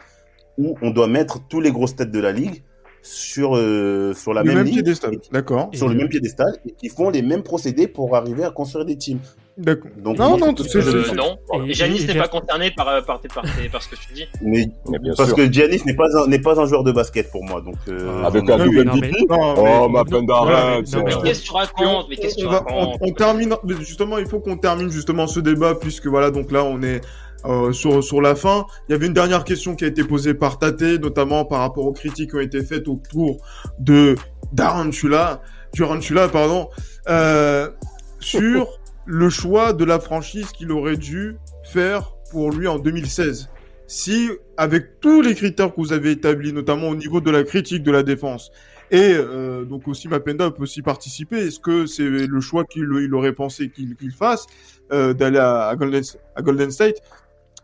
où 0.61 0.77
on 0.82 0.91
doit 0.91 1.07
mettre 1.09 1.35
tous 1.49 1.61
les 1.61 1.73
grosses 1.73 1.97
têtes 1.97 2.11
de 2.19 2.20
la 2.20 2.32
ligue 2.32 2.62
sur 3.03 3.57
euh, 3.57 4.12
sur 4.15 4.35
la 4.35 4.43
Le 4.43 4.49
même, 4.49 4.57
même 4.59 4.66
ligne, 4.66 4.74
piédestal, 4.77 5.12
d'accord. 5.32 5.70
sur 5.73 5.89
le 5.89 5.95
même 5.95 6.09
piédestal 6.09 6.53
et 6.66 6.73
qui 6.73 6.89
font 6.91 7.09
les 7.11 7.23
mêmes 7.23 7.43
procédés 7.43 7.89
pour 7.89 8.15
arriver 8.15 8.45
à 8.45 8.51
construire 8.51 8.85
des 8.85 8.97
teams. 8.97 9.20
D'accord. 9.57 9.91
Donc 10.05 10.16
Non, 10.19 10.39
non, 10.39 10.55
c'est 10.57 10.81
tout 10.81 10.89
Euh, 10.89 11.05
dis. 11.11 11.15
non. 11.15 11.37
Et- 11.66 11.70
Et 11.70 11.74
Janis 11.74 12.03
et- 12.03 12.07
n'est 12.07 12.15
pas 12.19 12.28
concerné 12.28 12.70
par, 12.70 12.89
euh, 12.89 13.01
par, 13.03 13.20
par, 13.35 13.43
par 13.73 13.82
ce 13.82 13.89
que 13.91 13.97
tu 13.97 14.12
dis. 14.15 14.24
Mais 14.43 14.66
Mais 14.91 14.99
bien 14.99 15.12
parce 15.16 15.31
sûr. 15.31 15.37
que 15.37 15.53
Giannis 15.53 15.82
n'est 15.87 15.97
pas 15.97 16.07
un 16.19 16.27
n'est 16.28 16.39
pas 16.39 16.59
un 16.61 16.66
joueur 16.66 16.82
de 16.85 16.93
basket 16.93 17.31
pour 17.31 17.43
moi 17.45 17.61
donc 17.61 17.77
euh, 17.89 18.23
Avec 18.24 18.45
on- 18.45 18.53
un 18.55 18.65
double 18.65 18.81
MVP. 18.85 19.12
Non, 19.28 19.55
Oh, 19.59 19.89
ma 19.89 20.05
peine 20.05 20.24
non, 20.27 20.45
mais- 20.47 21.12
qu'est-ce 21.24 21.41
que 21.43 21.47
tu 21.47 21.53
racontes? 21.53 22.07
Mais 22.11 22.16
qu'est-ce 22.16 22.37
que 22.37 22.41
tu 22.41 22.47
racontes? 22.47 22.97
on 23.01 23.12
termine, 23.12 23.55
mais 23.65 23.74
justement, 23.81 24.16
il 24.19 24.27
faut 24.27 24.41
qu'on 24.41 24.57
termine 24.57 24.91
justement 24.91 25.27
ce 25.27 25.41
débat 25.41 25.74
puisque 25.74 26.07
voilà, 26.07 26.31
donc 26.31 26.53
là, 26.53 26.65
on 26.65 26.82
est 26.82 27.01
euh, 27.45 27.73
sur 27.73 28.03
sur 28.03 28.21
la 28.21 28.35
fin. 28.35 28.67
Il 28.89 28.93
y 28.93 28.95
avait 28.95 29.07
une 29.07 29.15
dernière 29.15 29.45
question 29.45 29.75
qui 29.75 29.85
a 29.85 29.89
été 29.89 30.05
posée 30.05 30.35
par 30.35 30.59
Tate, 30.59 30.83
notamment 31.01 31.45
par 31.45 31.61
rapport 31.61 31.87
aux 31.87 31.93
critiques 31.93 32.31
qui 32.31 32.37
ont 32.37 32.41
été 32.41 32.62
faites 32.62 32.89
autour 32.89 33.39
de 33.79 34.15
Darantula, 34.53 35.43
Durantula, 35.73 36.29
pardon, 36.29 36.69
euh, 37.09 37.71
sur 38.19 38.81
le 39.07 39.31
choix 39.31 39.73
de 39.73 39.85
la 39.85 40.01
franchise 40.01 40.49
qu'il 40.53 40.71
aurait 40.73 40.97
dû 40.97 41.37
faire 41.65 42.12
pour 42.31 42.51
lui 42.51 42.69
en 42.69 42.79
2016. 42.79 43.49
Si, 43.87 44.31
avec 44.57 45.01
tous 45.01 45.21
les 45.21 45.35
critères 45.35 45.71
que 45.75 45.81
vous 45.81 45.93
avez 45.93 46.12
établis, 46.12 46.53
notamment 46.53 46.89
au 46.89 46.95
niveau 46.95 47.21
de 47.21 47.31
la 47.31 47.43
critique 47.43 47.83
de 47.83 47.91
la 47.91 48.05
défense, 48.05 48.53
et 48.93 49.15
euh, 49.15 49.65
donc 49.65 49.87
aussi 49.89 50.09
Mapenda 50.09 50.51
peut 50.51 50.62
aussi 50.62 50.83
participer. 50.83 51.39
Est-ce 51.39 51.61
que 51.61 51.87
c'est 51.87 52.09
le 52.09 52.41
choix 52.41 52.65
qu'il 52.65 52.89
il 53.03 53.15
aurait 53.15 53.33
pensé 53.33 53.71
qu'il 53.71 53.97
fasse 54.12 54.47
euh, 54.93 55.12
d'aller 55.12 55.39
à, 55.39 55.69
à 55.69 55.77
Golden, 55.77 56.03
à 56.35 56.43
Golden 56.43 56.71
State? 56.71 56.97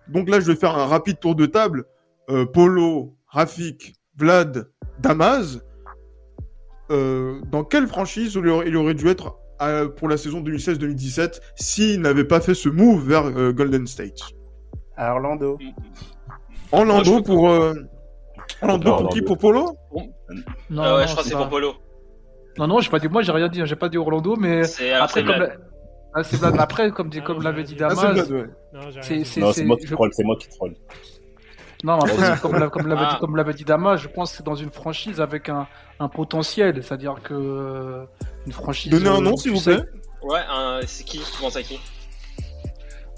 Donc 0.08 0.28
là, 0.28 0.40
je 0.40 0.46
vais 0.46 0.56
faire 0.56 0.76
un 0.76 0.86
rapide 0.86 1.18
tour 1.20 1.34
de 1.34 1.46
table. 1.46 1.84
Euh, 2.30 2.44
Polo, 2.46 3.16
Rafik, 3.28 3.94
Vlad, 4.16 4.68
Damaz. 5.00 5.60
Euh, 6.90 7.40
dans 7.50 7.64
quelle 7.64 7.88
franchise 7.88 8.34
il 8.34 8.48
aurait, 8.48 8.68
il 8.68 8.76
aurait 8.76 8.94
dû 8.94 9.08
être 9.08 9.36
euh, 9.60 9.88
pour 9.88 10.08
la 10.08 10.16
saison 10.16 10.40
2016-2017 10.40 11.40
s'il 11.56 12.00
n'avait 12.00 12.24
pas 12.24 12.40
fait 12.40 12.54
ce 12.54 12.68
move 12.68 13.08
vers 13.08 13.26
euh, 13.26 13.52
Golden 13.52 13.86
State? 13.86 14.20
À 14.96 15.12
Orlando. 15.14 15.58
Orlando 16.72 17.22
pour 17.22 17.50
euh, 17.50 17.74
Orlando 18.62 18.96
pour 18.96 19.08
qui? 19.08 19.22
Pour 19.22 19.38
Polo? 19.38 19.76
Non, 19.92 20.00
ouais, 20.00 20.06
non, 20.70 21.06
je 21.06 21.10
crois 21.12 21.22
que 21.22 21.28
c'est 21.28 21.34
pas- 21.34 21.38
pour 21.40 21.48
Polo. 21.48 21.74
Non, 22.58 22.66
non, 22.68 22.80
j'ai 22.80 22.88
pas 22.90 22.98
dit, 22.98 23.08
moi, 23.08 23.20
j'ai 23.22 23.32
rien 23.32 23.48
dit, 23.48 23.60
hein, 23.60 23.66
j'ai 23.66 23.76
pas 23.76 23.88
dit 23.88 23.98
Orlando, 23.98 24.36
mais 24.36 24.62
après, 24.94 25.22
comme, 25.24 25.36
la- 25.36 25.56
Ah, 26.18 26.24
c'est. 26.24 26.42
Après, 26.42 26.90
comme, 26.92 27.10
dit- 27.10 27.18
Ah, 27.20 27.26
comme 27.26 27.36
non, 27.38 27.42
l'avait 27.42 27.66
j'ai- 27.66 27.74
dit 27.74 27.82
Ah, 27.84 27.90
c'est 27.90 27.96
Damas, 27.96 28.14
Vlad, 28.14 28.30
ouais. 28.30 28.48
Non, 28.72 28.80
j'ai 28.80 29.00
rien 29.00 29.02
c'est, 29.02 29.16
dit. 29.18 29.24
c'est, 29.26 29.40
Non, 29.40 29.52
c'est- 29.52 29.60
c'est 29.60 29.64
moi 29.66 29.76
qui 29.76 29.86
je- 29.86 29.92
troll, 29.94 30.10
c'est 30.12 30.24
moi 30.24 30.36
qui 30.40 30.48
troll. 30.48 30.74
Non, 31.84 31.98
mais 31.98 32.10
après, 32.10 32.34
c'est 32.34 32.40
comme, 32.40 32.58
l'a- 32.58 32.68
comme 32.70 32.86
l'avait 32.86 33.02
Ah. 33.04 33.10
dit, 33.14 33.20
comme 33.20 33.36
l'avait 33.36 33.52
dit 33.52 33.64
Damas, 33.64 34.00
je 34.00 34.08
pense 34.08 34.30
que 34.30 34.36
c'est 34.38 34.46
dans 34.46 34.54
une 34.54 34.70
franchise 34.70 35.20
avec 35.20 35.48
un, 35.50 35.66
un 36.00 36.08
potentiel, 36.08 36.82
c'est-à-dire 36.82 37.16
que 37.22 37.34
euh, 37.34 38.04
une 38.46 38.52
franchise. 38.52 38.90
Donnez 38.90 39.08
un 39.08 39.16
euh, 39.16 39.20
nom, 39.20 39.36
s'il 39.36 39.50
vous 39.52 39.58
sais- 39.58 39.76
plaît. 39.76 39.84
Ouais, 40.22 40.40
un- 40.50 40.80
c'est 40.86 41.04
qui? 41.04 41.18
Tu 41.18 41.40
penses 41.40 41.56
à 41.56 41.62
qui? 41.62 41.78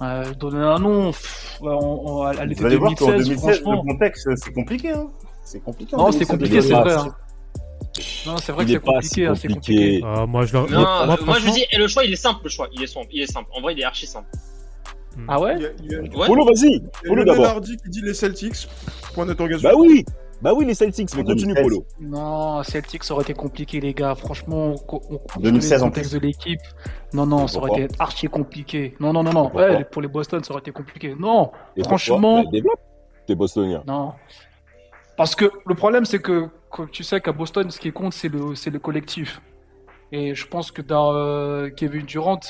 Euh, 0.03 0.33
donner 0.35 0.59
un 0.65 0.79
nom, 0.79 1.07
pff, 1.13 1.59
on, 1.61 1.69
on- 1.69 2.23
à 2.23 2.45
l'été 2.45 2.61
Vous 2.61 2.67
allez 2.67 2.77
voir 2.77 2.95
qu'en 2.95 3.07
2016, 3.07 3.29
2016, 3.29 3.61
franchement. 3.63 3.83
le 3.85 3.93
contexte, 3.93 4.29
c'est 4.37 4.53
compliqué. 4.53 4.91
Hein. 4.91 5.09
C'est 5.45 5.61
compliqué. 5.61 5.95
en 5.95 5.99
Non, 5.99 6.13
c'est 6.13 6.19
2016, 6.27 6.37
compliqué, 6.39 6.61
c'est 6.63 6.75
vrai. 6.75 6.95
hein. 6.95 7.15
Non, 8.27 8.37
c'est 8.39 8.53
vrai 8.53 8.65
Il 8.65 8.69
que 8.69 8.73
est 8.73 8.75
c'est 8.75 8.81
pas 8.81 8.93
compliqué, 8.93 9.15
si 9.15 9.25
hein, 9.25 9.35
c'est 9.35 9.49
compliqué. 9.49 10.01
compliqué. 10.01 10.07
Ah, 10.07 10.27
moi, 10.27 10.45
je. 10.47 10.57
Non, 10.57 10.67
moi, 10.69 11.03
euh, 11.03 11.07
moi, 11.07 11.17
je 11.19 11.25
franchement- 11.25 11.51
vous 11.51 11.57
dis, 11.57 11.65
et 11.71 11.77
le 11.79 11.89
choix, 11.89 12.05
il 12.05 12.13
est 12.13 12.17
simple, 12.17 12.41
le 12.45 12.51
choix, 12.51 12.69
il 12.73 12.83
est 12.83 12.87
simple, 12.87 13.07
il 13.13 13.23
est 13.23 13.31
simple. 13.33 13.49
En 13.55 13.61
vrai, 13.61 13.75
il 13.75 13.81
est 13.81 13.85
archi 13.85 14.07
simple. 14.07 14.29
Ah 15.27 15.41
ouais. 15.41 15.57
Polo, 16.27 16.45
vas-y. 16.45 16.81
Polo 17.07 17.25
d'abord. 17.25 17.47
Hardy 17.47 17.77
qui 17.77 17.89
dit 17.91 18.03
les 18.03 18.15
Celtics. 18.15 18.69
Point 19.15 19.27
d'interrogation. 19.27 19.69
Bah 19.69 19.75
oui. 19.77 20.05
Bah 20.41 20.53
oui, 20.55 20.65
les 20.65 20.75
Celtics. 20.75 21.09
Mais 21.17 21.25
continue, 21.25 21.55
2016. 21.55 21.63
Polo. 21.65 21.85
Non, 22.01 22.63
Celtics, 22.63 23.03
ça 23.03 23.15
aurait 23.15 23.25
été 23.25 23.35
compliqué, 23.35 23.81
les 23.81 23.93
gars. 23.95 24.15
Franchement, 24.15 24.75
on, 24.89 24.97
on, 25.11 25.19
on 25.37 25.41
2016 25.41 25.71
connaît 25.71 25.79
le 25.79 25.83
en 25.83 25.89
contexte 25.89 26.13
de 26.15 26.19
l'équipe. 26.21 26.61
Non, 27.13 27.27
non, 27.27 27.49
ça 27.49 27.59
aurait 27.59 27.83
été 27.83 27.95
archi 27.99 28.29
compliqué. 28.29 28.95
Non, 29.01 29.13
non, 29.13 29.25
non, 29.25 29.33
non. 29.33 29.51
Ouais, 29.53 29.83
pour 29.85 30.01
les 30.03 30.07
Boston, 30.09 30.45
ça 30.45 30.53
aurait 30.53 30.61
été 30.61 30.71
compliqué. 30.71 31.17
Non, 31.19 31.51
Et 31.77 31.83
franchement, 31.83 32.45
Bah. 32.45 32.59
T'es 33.27 33.35
bostonien. 33.35 33.83
non. 33.87 34.13
Parce 35.19 35.35
que 35.35 35.51
le 35.67 35.75
problème, 35.75 36.05
c'est 36.05 36.21
que, 36.21 36.49
que 36.71 36.83
tu 36.85 37.03
sais 37.03 37.21
qu'à 37.21 37.33
Boston, 37.33 37.71
ce 37.71 37.81
qui 37.81 37.93
compte, 37.93 38.13
c'est 38.15 38.29
le, 38.29 38.55
c'est 38.55 38.71
le 38.71 38.79
collectif. 38.79 39.43
Et 40.13 40.35
je 40.35 40.47
pense 40.47 40.71
que 40.71 40.81
dans 40.81 41.13
euh, 41.13 41.69
Kevin 41.71 42.07
Durant, 42.07 42.41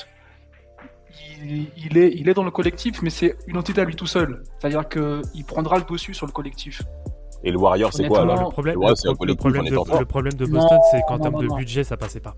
il, 1.43 1.67
il 1.75 1.97
est, 1.97 2.13
il 2.15 2.29
est 2.29 2.33
dans 2.35 2.43
le 2.43 2.51
collectif, 2.51 3.01
mais 3.01 3.09
c'est 3.09 3.35
une 3.47 3.57
entité 3.57 3.81
à 3.81 3.85
lui 3.85 3.95
tout 3.95 4.05
seul. 4.05 4.43
C'est-à-dire 4.59 4.87
qu'il 4.87 5.45
prendra 5.47 5.79
le 5.79 5.83
dessus 5.83 6.13
sur 6.13 6.27
le 6.27 6.31
collectif. 6.31 6.83
Et 7.43 7.51
le 7.51 7.57
Warrior, 7.57 7.91
c'est 7.91 8.07
quoi 8.07 8.21
alors? 8.21 8.43
Le 8.43 8.49
problème, 8.49 8.75
le 8.79 9.33
problème 9.35 9.65
de, 9.65 9.71
le 9.99 10.05
problème 10.05 10.33
de 10.33 10.45
Non, 10.45 10.59
Boston, 10.59 10.79
c'est 10.91 11.01
qu'en 11.07 11.17
termes 11.17 11.41
de 11.41 11.47
non. 11.47 11.55
budget, 11.55 11.83
ça 11.83 11.97
passait 11.97 12.19
pas. 12.19 12.35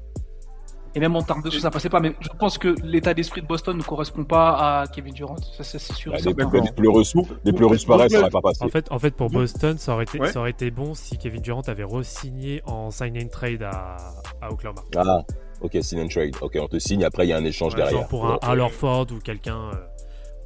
Et 0.94 1.00
même 1.00 1.16
en 1.16 1.22
termes 1.24 1.42
de 1.42 1.50
sous, 1.50 1.60
ça 1.60 1.72
passait 1.72 1.90
pas. 1.90 2.00
Mais 2.02 2.14
je 2.20 2.28
pense 2.38 2.58
que 2.58 2.76
l'état 2.84 3.14
d'esprit 3.14 3.42
de 3.42 3.48
Boston 3.48 3.78
ne 3.78 3.82
correspond 3.84 4.26
pas 4.26 4.82
à 4.82 4.88
Kevin 4.88 5.14
Durant. 5.14 5.38
Ça, 5.38 5.64
c'est 5.64 5.80
sûr. 5.80 6.12
et 6.14 6.18
Bah, 6.18 6.22
certain. 6.22 6.50
Des 6.50 6.62
des 6.62 6.72
pleureux 6.72 7.04
sous, 7.06 7.26
des 7.46 7.54
pleureux 7.54 7.78
sous 7.78 7.88
pareils, 7.88 8.10
ça 8.10 8.20
aurait 8.20 8.30
pas 8.30 8.42
passé. 8.42 8.64
En 8.66 8.68
fait, 8.70 8.92
en 8.92 9.00
fait, 9.00 9.12
pour 9.16 9.28
Donc- 9.30 9.42
Boston, 9.42 9.78
ça 9.78 9.94
aurait 9.94 10.04
été, 10.04 10.20
Ouais. 10.20 10.32
ça 10.32 10.40
aurait 10.42 10.50
été 10.52 10.70
bon 10.70 10.94
si 10.94 11.18
Kevin 11.18 11.42
Durant 11.42 11.62
avait 11.62 11.86
re-signé 11.86 12.62
en 12.66 12.92
sign 12.92 13.18
and 13.18 13.28
trade 13.30 13.64
à, 13.64 13.98
à 14.42 14.52
Oklahoma. 14.52 14.82
Ah, 14.98 15.22
ok, 15.62 15.78
sign 15.82 16.02
and 16.02 16.08
trade. 16.10 16.36
Ok, 16.42 16.58
on 16.62 16.68
te 16.68 16.78
signe, 16.78 17.06
après 17.06 17.26
il 17.26 17.30
y 17.30 17.34
a 17.34 17.38
un 17.38 17.46
échange 17.46 17.74
Ouais, 17.74 17.78
derrière. 17.82 18.00
genre 18.02 18.08
pour 18.10 18.26
un 18.28 18.38
Al 18.42 18.60
Horford 18.60 19.08
ou 19.12 19.20
quelqu'un 19.20 19.58
euh, 19.58 19.72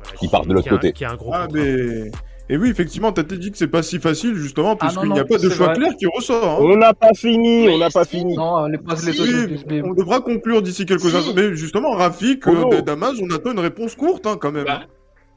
voilà, 0.03 0.17
Qui 0.19 0.27
part 0.27 0.45
de 0.45 0.53
l'autre 0.53 0.69
côté. 0.69 0.93
Qui 0.93 1.05
a 1.05 1.11
un 1.11 1.15
gros 1.15 1.31
Ah, 1.33 1.47
contrat. 1.47 1.59
mais. 1.63 2.11
Et 2.47 2.57
oui, 2.57 2.69
effectivement, 2.69 3.11
t'as 3.11 3.23
dit 3.23 3.51
que 3.51 3.57
c'est 3.57 3.67
pas 3.67 3.81
si 3.81 3.99
facile, 3.99 4.35
justement, 4.35 4.73
Ah, 4.79 4.85
puisqu'il 4.85 5.11
n'y 5.11 5.19
a 5.19 5.25
pas 5.25 5.37
de 5.39 5.49
choix 5.49 5.67
vrai. 5.67 5.75
clair 5.77 5.93
qui 5.97 6.05
ressort. 6.05 6.43
hein. 6.47 6.57
On 6.59 6.77
n'a 6.77 6.93
pas 6.93 7.13
fini, 7.15 7.67
on 7.69 7.79
n'a 7.79 7.89
pas 7.89 8.05
fini. 8.05 8.35
Non, 8.35 8.67
les 8.67 8.77
passes, 8.77 9.03
les 9.03 9.13
Si. 9.13 9.21
autres, 9.21 9.63
on 9.83 9.93
devra 9.95 10.21
conclure 10.21 10.61
d'ici 10.61 10.85
quelques 10.85 11.09
Si. 11.09 11.15
instants. 11.15 11.33
Mais 11.35 11.55
justement, 11.55 11.91
Rafik, 11.93 12.45
Oh. 12.47 12.71
euh, 12.73 12.81
Damas, 12.81 13.13
on 13.19 13.33
attend 13.33 13.51
une 13.51 13.59
réponse 13.59 13.95
courte 13.95 14.27
hein, 14.27 14.37
quand 14.39 14.51
même. 14.51 14.65
Bah, 14.65 14.81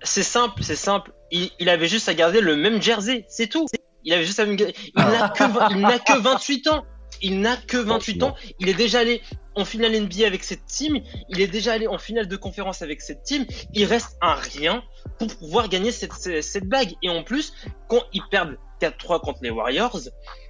c'est 0.02 0.22
simple, 0.22 0.62
c'est 0.62 0.74
simple. 0.76 1.12
Il, 1.30 1.48
il 1.59 1.68
avait 1.70 1.89
juste 1.89 2.09
à 2.10 2.14
garder 2.14 2.43
le 2.43 2.56
même 2.56 2.82
jersey, 2.82 3.24
c'est 3.28 3.47
tout. 3.48 3.66
Il 4.05 4.12
avait 4.12 4.24
juste 4.24 4.40
à 4.40 4.44
me 4.47 4.55
garder- 4.55 4.74
Il 4.94 5.02
n'a 5.02 5.28
que, 5.30 5.44
vingt- 5.44 5.68
il 5.70 5.80
n'a 5.80 5.98
que 5.98 6.18
28 6.22 6.68
ans. 6.68 6.85
Il 7.22 7.40
n'a 7.40 7.56
que 7.56 7.76
28 7.76 8.22
ans. 8.22 8.34
Il 8.58 8.68
est 8.68 8.74
déjà 8.74 9.00
allé 9.00 9.22
en 9.54 9.64
finale 9.64 9.98
NBA 9.98 10.26
avec 10.26 10.44
cette 10.44 10.64
team. 10.66 11.00
Il 11.28 11.40
est 11.40 11.46
déjà 11.48 11.72
allé 11.72 11.86
en 11.86 11.98
finale 11.98 12.28
de 12.28 12.36
conférence 12.36 12.82
avec 12.82 13.00
cette 13.00 13.22
team. 13.22 13.46
Il 13.74 13.84
reste 13.84 14.16
un 14.20 14.34
rien 14.34 14.82
pour 15.18 15.28
pouvoir 15.36 15.68
gagner 15.68 15.92
cette, 15.92 16.12
cette, 16.12 16.64
bague. 16.64 16.94
Et 17.02 17.08
en 17.08 17.22
plus, 17.22 17.52
quand 17.88 18.02
ils 18.12 18.22
perdent 18.30 18.56
4-3 18.80 19.20
contre 19.20 19.40
les 19.42 19.50
Warriors, 19.50 19.98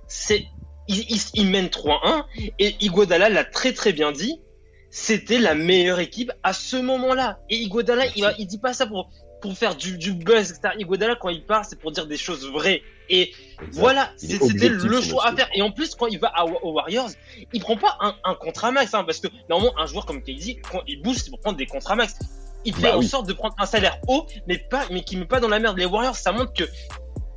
c'est, 0.06 0.46
ils, 0.88 1.10
ils, 1.10 1.20
ils 1.34 1.50
mènent 1.50 1.68
3-1. 1.68 2.24
Et 2.58 2.76
Iguodala 2.80 3.28
l'a 3.28 3.44
très 3.44 3.72
très 3.72 3.92
bien 3.92 4.12
dit. 4.12 4.40
C'était 4.90 5.38
la 5.38 5.54
meilleure 5.54 6.00
équipe 6.00 6.32
à 6.42 6.52
ce 6.52 6.76
moment-là. 6.76 7.40
Et 7.50 7.56
Iguodala, 7.56 8.06
il, 8.16 8.26
il 8.38 8.46
dit 8.46 8.58
pas 8.58 8.72
ça 8.72 8.86
pour, 8.86 9.10
pour 9.40 9.56
faire 9.56 9.74
du, 9.76 9.96
du 9.98 10.12
buzz, 10.12 10.50
etc. 10.50 10.74
Iguodala, 10.78 11.16
quand 11.16 11.28
il 11.28 11.44
part, 11.44 11.64
c'est 11.64 11.78
pour 11.78 11.92
dire 11.92 12.06
des 12.06 12.16
choses 12.16 12.46
vraies. 12.50 12.82
Et 13.08 13.32
voilà, 13.72 14.10
c'était 14.16 14.68
le 14.68 15.00
choix 15.00 15.26
à 15.26 15.34
faire. 15.34 15.48
Et 15.54 15.62
en 15.62 15.70
plus, 15.70 15.94
quand 15.94 16.06
il 16.06 16.18
va 16.18 16.32
aux 16.62 16.72
Warriors, 16.72 17.10
il 17.52 17.60
prend 17.60 17.76
pas 17.76 17.96
un, 18.00 18.14
un 18.24 18.34
contrat 18.34 18.70
max, 18.70 18.92
hein, 18.94 19.04
parce 19.04 19.20
que 19.20 19.28
normalement, 19.48 19.72
un 19.78 19.86
joueur 19.86 20.04
comme 20.06 20.22
KD, 20.22 20.60
quand 20.70 20.82
il 20.86 21.00
bouge, 21.02 21.16
c'est 21.16 21.30
pour 21.30 21.40
prendre 21.40 21.56
des 21.56 21.66
contrats 21.66 21.96
max. 21.96 22.16
Il 22.64 22.74
fait 22.74 22.82
Bah 22.82 22.96
en 22.96 22.98
oui. 22.98 23.06
sorte 23.06 23.26
de 23.28 23.32
prendre 23.32 23.54
un 23.58 23.66
salaire 23.66 23.98
haut, 24.08 24.26
mais 24.46 24.58
pas, 24.58 24.84
mais 24.90 25.02
qui 25.02 25.16
met 25.16 25.24
pas 25.24 25.38
dans 25.40 25.48
la 25.48 25.60
merde. 25.60 25.78
Les 25.78 25.86
Warriors, 25.86 26.16
ça 26.16 26.32
montre 26.32 26.52
que 26.52 26.64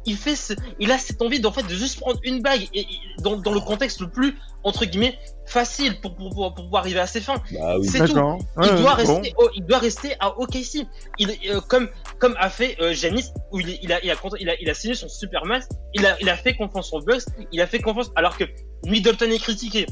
il 0.06 0.18
fait 0.18 0.36
ce, 0.36 0.54
il 0.80 0.92
a 0.92 0.98
cette 0.98 1.22
envie 1.22 1.40
d'en 1.40 1.52
fait 1.52 1.64
de 1.64 1.76
juste 1.76 2.00
prendre 2.00 2.20
une 2.24 2.42
bague 2.42 2.68
et, 2.74 2.82
et 2.82 2.88
dans, 3.20 3.36
dans 3.38 3.54
le 3.54 3.60
contexte 3.60 4.00
le 4.02 4.10
plus 4.10 4.36
entre 4.64 4.86
guillemets 4.86 5.18
facile 5.46 6.00
pour, 6.02 6.16
pour, 6.16 6.30
pour, 6.30 6.54
pour 6.54 6.64
pouvoir 6.66 6.84
arriver 6.84 7.00
à 7.00 7.08
ses 7.08 7.22
fins. 7.22 7.42
Bah 7.52 7.78
oui. 7.80 7.88
C'est 7.88 8.00
tout. 8.06 8.14
Il 8.16 8.62
Ouais, 8.62 8.76
doit 8.82 8.96
bon. 8.96 9.16
rester, 9.16 9.34
au- 9.38 9.50
il 9.56 9.66
doit 9.66 9.80
rester 9.80 10.16
à 10.20 10.38
OKC. 10.40 10.86
Il, 11.20 11.30
euh, 11.50 11.60
comme, 11.62 11.90
comme 12.20 12.36
a 12.40 12.50
fait 12.50 12.78
euh, 12.82 12.94
Giannis, 12.94 13.26
où 13.52 13.60
il, 13.60 13.78
il 13.82 13.92
a, 13.92 14.04
il 14.04 14.10
a, 14.12 14.16
il 14.40 14.50
a, 14.50 14.56
il 14.62 14.70
a 14.70 14.74
signé 14.74 14.94
son 14.96 15.10
super 15.10 15.46
max. 15.46 15.68
Il 15.94 16.06
a, 16.06 16.16
il 16.22 16.30
a 16.30 16.38
fait 16.38 16.56
confiance 16.56 16.94
aux 16.94 17.02
Bucks. 17.02 17.24
Il 17.52 17.60
a 17.62 17.68
fait 17.68 17.80
confiance, 17.80 18.12
alors 18.16 18.38
que 18.38 18.46
Middleton 18.86 19.30
est 19.30 19.40
critiqué. 19.40 19.86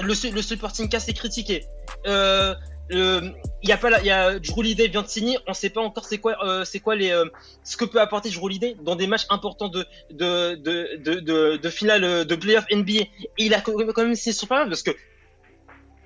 Le, 0.00 0.14
le 0.30 0.42
supporting 0.42 0.88
cast 0.88 1.08
est 1.08 1.14
critiqué. 1.14 1.64
Euh, 2.06 2.54
il 2.90 3.68
y 3.68 3.72
a 3.72 3.76
pas 3.76 4.00
il 4.00 4.06
y 4.06 4.10
a 4.10 4.38
Drew 4.38 4.60
Holiday 4.60 4.88
vient 4.88 5.02
de 5.02 5.08
signer. 5.08 5.38
On 5.46 5.54
sait 5.54 5.70
pas 5.70 5.80
encore 5.80 6.04
c'est 6.04 6.18
quoi, 6.18 6.36
euh, 6.44 6.64
c'est 6.64 6.80
quoi 6.80 6.96
les, 6.96 7.10
euh, 7.10 7.24
ce 7.64 7.76
que 7.76 7.84
peut 7.84 8.00
apporter 8.00 8.30
Drew 8.30 8.44
Holiday 8.44 8.76
dans 8.82 8.96
des 8.96 9.06
matchs 9.06 9.26
importants 9.30 9.68
de, 9.68 9.86
de, 10.10 10.54
de, 10.56 10.96
de, 10.96 11.56
de, 11.56 11.70
finale 11.70 12.04
euh, 12.04 12.24
de 12.24 12.34
playoff 12.34 12.64
NBA. 12.72 13.02
Et 13.02 13.08
il 13.38 13.54
a 13.54 13.60
quand 13.60 13.76
même 13.98 14.14
signé 14.14 14.34
son 14.34 14.46
pas 14.46 14.60
mal 14.60 14.68
parce 14.68 14.82
que 14.82 14.92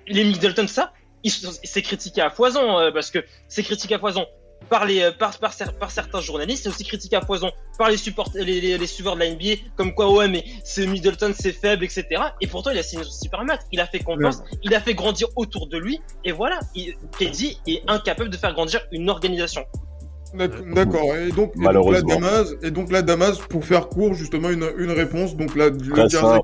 les 0.07 0.23
Middleton, 0.23 0.67
ça, 0.67 0.93
c'est 1.63 1.81
critiqué 1.81 2.21
à 2.21 2.29
foison 2.29 2.79
euh, 2.79 2.91
parce 2.91 3.11
que 3.11 3.19
c'est 3.47 3.63
critiqué 3.63 3.95
à 3.95 3.99
foison 3.99 4.25
par 4.69 4.85
les 4.85 5.01
euh, 5.01 5.11
par, 5.11 5.37
par, 5.39 5.53
cer- 5.53 5.73
par 5.77 5.91
certains 5.91 6.21
journalistes, 6.21 6.63
c'est 6.63 6.69
aussi 6.69 6.83
critiqué 6.83 7.15
à 7.15 7.21
foison 7.21 7.51
par 7.77 7.89
les 7.89 7.97
support 7.97 8.29
les, 8.35 8.43
les, 8.61 8.77
les 8.77 8.87
suiveurs 8.87 9.15
de 9.15 9.19
la 9.21 9.29
NBA 9.29 9.61
comme 9.75 9.93
quoi 9.93 10.11
ouais 10.11 10.27
mais 10.27 10.43
c'est 10.63 10.85
Middleton 10.87 11.33
c'est 11.37 11.51
faible 11.51 11.83
etc. 11.83 12.05
Et 12.41 12.47
pourtant 12.47 12.71
il 12.71 12.77
a 12.77 12.83
signé 12.83 13.03
son 13.03 13.11
super 13.11 13.43
max, 13.43 13.65
il 13.71 13.79
a 13.79 13.85
fait 13.87 13.99
confiance, 13.99 14.41
il 14.63 14.73
a 14.73 14.79
fait 14.81 14.93
grandir 14.93 15.27
autour 15.35 15.67
de 15.67 15.77
lui 15.77 15.99
et 16.23 16.31
voilà, 16.31 16.59
il, 16.75 16.93
KD 17.19 17.57
est 17.67 17.81
incapable 17.87 18.29
de 18.29 18.37
faire 18.37 18.53
grandir 18.53 18.81
une 18.91 19.09
organisation. 19.09 19.63
D'ac- 20.33 20.73
D'accord. 20.73 21.15
Et 21.15 21.29
donc, 21.29 21.29
et 21.29 21.37
donc 21.37 21.55
la 21.55 21.61
Malheureusement. 21.63 22.15
Damas, 22.19 22.47
et 22.61 22.71
donc 22.71 22.91
la 22.91 23.01
Damas, 23.01 23.37
pour 23.37 23.63
faire 23.63 23.87
court, 23.87 24.13
justement, 24.15 24.49
une, 24.49 24.69
une 24.77 24.91
réponse. 24.91 25.37
Donc 25.37 25.55
là, 25.55 25.69
le 25.69 25.77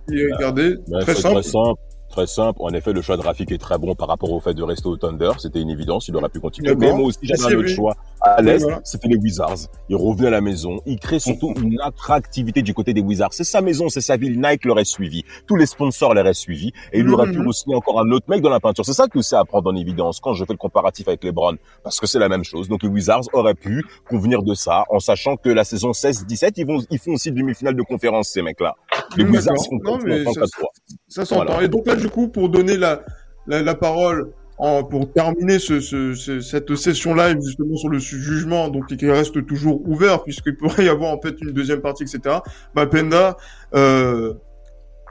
qui 0.08 0.18
est 0.22 0.40
gardé, 0.40 0.76
très 1.02 1.14
c'est 1.14 1.22
simple. 1.22 1.42
Très 1.42 1.50
simple. 1.52 1.80
Très 2.12 2.28
simple. 2.28 2.60
En 2.62 2.70
effet, 2.74 2.92
le 2.92 3.02
choix 3.02 3.16
de 3.16 3.22
Rafik 3.22 3.52
est 3.54 3.58
très 3.58 3.78
bon 3.78 3.96
par 3.96 4.10
rapport 4.10 4.32
au 4.32 4.40
fait 4.42 4.54
de 4.54 4.64
rester 4.64 4.88
au 4.88 4.98
Thunder. 4.98 5.32
C'était 5.38 5.62
une 5.62 5.70
évidence. 5.70 6.10
Il 6.10 6.16
aurait 6.18 6.28
pu 6.30 6.42
continuer. 6.42 6.76
Mais 6.76 6.92
moi 6.92 7.06
aussi, 7.08 7.20
j'avais 7.24 7.42
un 7.44 7.58
autre 7.58 7.68
lui. 7.68 7.74
choix. 7.74 7.96
À 8.20 8.42
l'Est, 8.42 8.60
voilà. 8.64 8.82
c'était 8.84 9.08
les 9.08 9.16
Wizards. 9.16 9.56
Il 9.90 9.96
revenait 9.96 10.28
à 10.28 10.32
la 10.32 10.42
maison. 10.42 10.80
Il 10.86 11.00
crée 11.00 11.20
surtout 11.20 11.54
une 11.64 11.80
attractivité 11.82 12.62
du 12.62 12.74
côté 12.74 12.94
des 12.94 13.00
Wizards. 13.02 13.34
C'est 13.34 13.46
sa 13.46 13.62
maison, 13.62 13.88
c'est 13.90 14.02
sa 14.02 14.18
ville. 14.18 14.40
Nike 14.42 14.66
l'aurait 14.66 14.84
suivi. 14.86 15.24
Tous 15.48 15.56
les 15.56 15.66
sponsors 15.66 16.14
l'auraient 16.14 16.34
suivi. 16.34 16.74
Et 16.92 17.00
il 17.00 17.10
aurait 17.10 17.32
pu 17.32 17.40
Mhm. 17.40 17.48
re-signer 17.48 17.76
encore 17.76 18.00
un 18.02 18.12
autre 18.12 18.26
mec 18.30 18.42
dans 18.42 18.50
la 18.50 18.60
peinture. 18.60 18.86
C'est 18.86 18.94
ça 18.94 19.08
que 19.08 19.22
c'est 19.22 19.38
à 19.38 19.46
prendre 19.46 19.72
en 19.72 19.76
évidence 19.76 20.20
quand 20.20 20.34
je 20.34 20.44
fais 20.46 20.54
le 20.54 20.58
comparatif 20.58 21.08
avec 21.08 21.24
les 21.24 21.32
Browns. 21.32 21.58
Parce 21.84 22.00
que 22.00 22.08
c'est 22.08 22.20
la 22.20 22.28
même 22.30 22.44
chose. 22.44 22.68
Donc 22.68 22.84
les 22.84 22.90
Wizards 22.90 23.24
auraient 23.34 23.56
pu 23.56 23.84
convenir 24.10 24.44
de 24.44 24.54
ça 24.54 24.84
en 24.90 25.00
sachant 25.00 25.38
que 25.38 25.50
la 25.50 25.64
saison 25.64 25.94
16-17, 25.94 26.58
ils 26.58 26.66
vont, 26.68 26.80
ils 26.92 27.00
font 27.00 27.14
aussi 27.14 27.32
demi-finale 27.32 27.76
de 27.76 27.84
conférence, 27.84 28.28
ces 28.30 28.42
mecs-là. 28.42 28.76
Les 29.16 29.24
D'accord. 29.24 29.36
Wizards 29.40 29.56
font 29.70 29.80
Non, 29.84 29.98
mais 30.06 30.24
ça- 30.26 30.42
4-3. 30.42 30.70
Ça 31.08 31.26
s'entend. 31.26 31.46
Voilà. 31.46 31.64
Et 31.64 31.68
donc 31.68 31.88
là, 31.88 31.96
du 32.02 32.10
coup, 32.10 32.28
pour 32.28 32.50
donner 32.50 32.78
la, 32.78 33.76
parole, 33.76 34.32
pour 34.58 35.12
terminer 35.14 35.60
ce, 35.60 35.80
ce, 35.80 36.14
ce- 36.14 36.40
cette 36.42 36.76
session 36.76 37.14
live 37.16 37.38
justement 37.44 37.76
sur 37.78 37.90
le 37.90 38.00
jugement, 38.00 38.70
donc 38.70 38.96
qui 38.96 39.10
reste 39.10 39.46
toujours 39.46 39.82
ouvert 39.88 40.24
puisqu'il 40.24 40.56
pourrait 40.58 40.86
y 40.86 40.90
avoir 40.90 41.12
en 41.12 41.22
fait 41.22 41.36
une 41.42 41.52
deuxième 41.52 41.82
partie, 41.82 42.04
etc. 42.04 42.38
Bah, 42.76 42.86
Penda, 42.86 43.38
euh, 43.74 44.34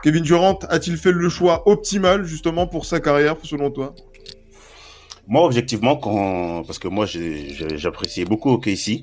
Kevin 0.03 0.23
Durant 0.23 0.57
a-t-il 0.69 0.97
fait 0.97 1.11
le 1.11 1.29
choix 1.29 1.67
optimal 1.67 2.23
justement 2.25 2.67
pour 2.67 2.85
sa 2.85 2.99
carrière, 2.99 3.35
selon 3.43 3.69
toi? 3.71 3.93
Moi, 5.27 5.45
objectivement, 5.45 5.95
quand 5.95 6.63
parce 6.65 6.79
que 6.79 6.87
moi, 6.87 7.05
j'appréciais 7.05 8.25
beaucoup 8.25 8.49
OKC. 8.51 9.01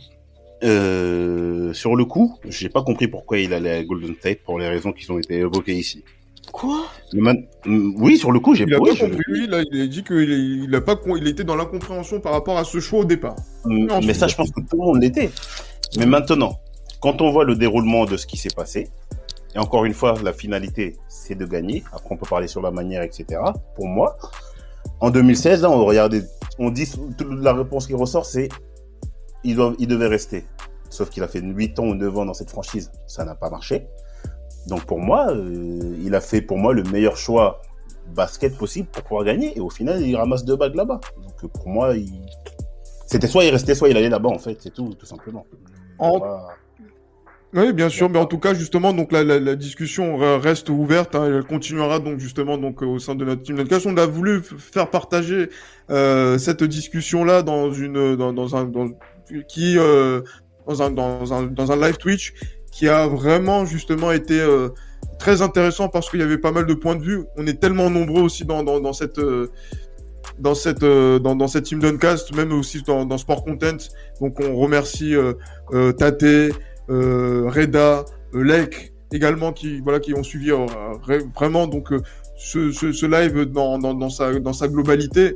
Euh, 0.65 1.73
sur 1.73 1.95
le 1.95 2.05
coup, 2.05 2.37
j'ai 2.49 2.69
pas 2.69 2.83
compris 2.83 3.07
pourquoi 3.07 3.39
il 3.39 3.53
allait 3.55 3.71
à 3.71 3.85
Golden 3.85 4.15
State 4.17 4.41
pour 4.45 4.59
les 4.59 4.69
raisons 4.69 4.91
qui 4.93 5.09
ont 5.11 5.19
été 5.19 5.35
évoquées 5.37 5.75
ici. 5.77 6.03
Quoi 6.53 6.85
man- 7.13 7.45
Mm, 7.67 7.95
Oui, 8.03 8.17
sur 8.17 8.33
le 8.33 8.41
coup, 8.41 8.55
j'ai 8.55 8.65
pas 8.67 8.77
je- 8.95 9.01
compris, 9.01 9.23
lui, 9.27 9.47
là, 9.47 9.63
il 9.71 9.81
a 9.83 9.87
dit 9.87 10.03
qu'il 10.05 10.31
est- 10.33 10.65
il 10.67 10.75
a 10.75 10.81
pas, 10.81 10.97
con- 10.97 11.17
il 11.17 11.27
était 11.27 11.45
dans 11.45 11.57
l'incompréhension 11.57 12.21
par 12.21 12.33
rapport 12.33 12.57
à 12.59 12.65
ce 12.65 12.81
choix 12.81 13.01
au 13.01 13.05
départ. 13.05 13.37
Mm, 13.65 13.87
Non, 13.87 14.01
mais 14.01 14.15
ça, 14.15 14.27
je 14.29 14.37
pense 14.37 14.51
que 14.51 14.61
tout 14.61 14.77
le 14.81 14.85
monde 14.85 15.03
l'était. 15.03 15.31
Mais 15.99 16.07
maintenant, 16.07 16.59
quand 17.01 17.21
on 17.23 17.31
voit 17.31 17.45
le 17.45 17.55
déroulement 17.57 18.05
de 18.07 18.17
ce 18.17 18.27
qui 18.27 18.37
s'est 18.37 18.55
passé, 18.55 18.89
Et 19.55 19.59
encore 19.59 19.87
une 19.87 19.95
fois, 19.95 20.15
la 20.23 20.35
finalité, 20.35 20.97
c'est 21.09 21.35
de 21.35 21.47
gagner. 21.47 21.83
Après, 21.93 22.09
on 22.11 22.19
peut 22.19 22.27
parler 22.29 22.49
sur 22.49 22.61
la 22.61 22.71
manière, 22.71 23.01
etc. 23.03 23.41
Pour 23.77 23.87
moi, 23.89 24.19
en 25.01 25.09
2016, 25.11 25.63
là, 25.63 25.71
on 25.71 25.83
regardait, 25.87 26.23
on 26.59 26.71
dit, 26.71 26.87
la 27.41 27.55
réponse 27.55 27.87
qui 27.87 27.95
ressort, 27.95 28.27
c'est 28.27 28.51
il, 29.45 29.57
doit, 29.57 29.73
il 29.79 29.89
devait 29.89 30.07
rester. 30.07 30.45
Sauf 30.91 31.09
qu'il 31.09 31.23
a 31.23 31.29
fait 31.29 31.41
8 31.41 31.79
ans 31.79 31.87
ou 31.87 31.95
9 31.95 32.17
ans 32.19 32.27
dans 32.27 32.35
cette 32.35 32.51
franchise. 32.51 32.93
Ça 33.07 33.25
n'a 33.25 33.35
pas 33.35 33.49
marché. 33.49 33.87
Donc 34.69 34.85
pour 34.85 35.01
moi, 35.01 35.29
euh, 35.31 35.97
il 36.05 36.15
a 36.15 36.21
fait 36.21 36.41
pour 36.43 36.59
moi 36.59 36.73
le 36.75 36.83
meilleur 36.85 37.17
choix 37.17 37.61
basket 38.15 38.57
possible 38.57 38.89
pour 38.93 39.03
pouvoir 39.03 39.25
gagner. 39.25 39.57
Et 39.57 39.61
au 39.61 39.71
final, 39.71 40.01
il 40.03 40.15
ramasse 40.17 40.45
deux 40.45 40.57
bagues 40.57 40.75
là-bas. 40.75 41.01
Donc 41.41 41.51
pour 41.53 41.69
moi, 41.69 41.95
il... 41.95 42.09
c'était 43.07 43.27
soit 43.27 43.45
il 43.45 43.51
restait, 43.51 43.75
soit 43.75 43.89
il 43.89 43.97
allait 43.97 44.09
là-bas, 44.09 44.29
en 44.31 44.39
fait. 44.39 44.57
C'est 44.61 44.73
tout, 44.75 44.95
tout 44.99 45.07
simplement. 45.07 45.47
En- 45.99 46.19
Voilà. 46.19 46.49
Oui, 47.55 47.73
bien 47.73 47.89
sûr, 47.89 48.11
mais 48.11 48.19
en 48.19 48.27
tout 48.27 48.39
cas, 48.39 48.53
justement, 48.53 48.93
donc 48.93 49.11
la, 49.11 49.25
la, 49.25 49.41
la 49.41 49.57
discussion 49.57 50.19
re- 50.19 50.39
reste 50.39 50.69
ouverte, 50.69 51.15
hein, 51.15 51.25
elle 51.27 51.45
continuera 51.45 51.99
donc 51.99 52.19
justement 52.19 52.59
donc 52.59 52.83
euh, 52.83 52.87
au 52.87 52.99
sein 52.99 53.15
de 53.15 53.25
notre 53.25 53.43
team 53.43 53.57
podcast. 53.57 53.87
On 53.87 53.97
a 53.97 54.05
voulu 54.05 54.43
faire 54.43 54.91
partager 54.91 55.49
euh, 55.89 56.37
cette 56.37 56.63
discussion-là 56.63 57.43
dans 57.43 57.73
une 57.73 58.17
dans, 58.17 58.35
dans 58.35 58.55
un 58.55 58.65
dans, 58.65 58.91
qui 59.49 59.79
euh, 59.79 60.21
dans 60.67 60.83
un 60.83 60.91
dans 60.91 61.33
un 61.33 61.43
dans 61.47 61.73
un 61.73 61.77
live 61.77 61.97
Twitch 61.97 62.35
qui 62.79 62.87
a 62.87 63.09
vraiment 63.09 63.67
justement 63.67 64.13
été 64.13 64.41
euh, 64.41 64.69
très 65.19 65.43
intéressant 65.43 65.89
parce 65.89 66.09
qu'il 66.09 66.21
y 66.21 66.23
avait 66.23 66.39
pas 66.39 66.53
mal 66.53 66.65
de 66.65 66.75
points 66.75 66.95
de 66.95 67.03
vue. 67.03 67.25
On 67.37 67.45
est 67.49 67.61
tellement 67.61 67.91
nombreux 67.91 68.23
aussi 68.23 68.45
dans 68.45 68.63
dans, 68.63 68.93
cette 68.93 69.19
euh, 69.19 69.49
dans 70.39 70.55
cette 70.55 70.85
euh, 70.85 71.19
dans, 71.19 71.49
cette 71.49 71.65
team 71.65 71.81
Duncast, 71.81 72.33
même 72.37 72.53
aussi 72.53 72.83
dans, 72.83 73.05
dans 73.05 73.19
Sport 73.19 73.45
Content. 73.45 73.79
Donc 74.21 74.39
on 74.39 74.55
remercie 74.55 75.17
euh, 75.17 75.93
Tate, 75.93 76.55
Reda, 76.89 78.05
Lek 78.33 78.93
également 79.11 79.53
qui 79.53 79.81
voilà 79.81 79.99
qui 79.99 80.15
ont 80.15 80.23
suivi 80.23 80.53
vraiment 81.35 81.67
donc 81.67 81.89
ce, 82.37 82.71
ce, 82.71 82.93
ce 82.93 83.07
live 83.07 83.47
dans, 83.47 83.79
dans, 83.79 84.11
sa 84.11 84.39
dans 84.39 84.53
sa 84.53 84.69
globalité. 84.69 85.35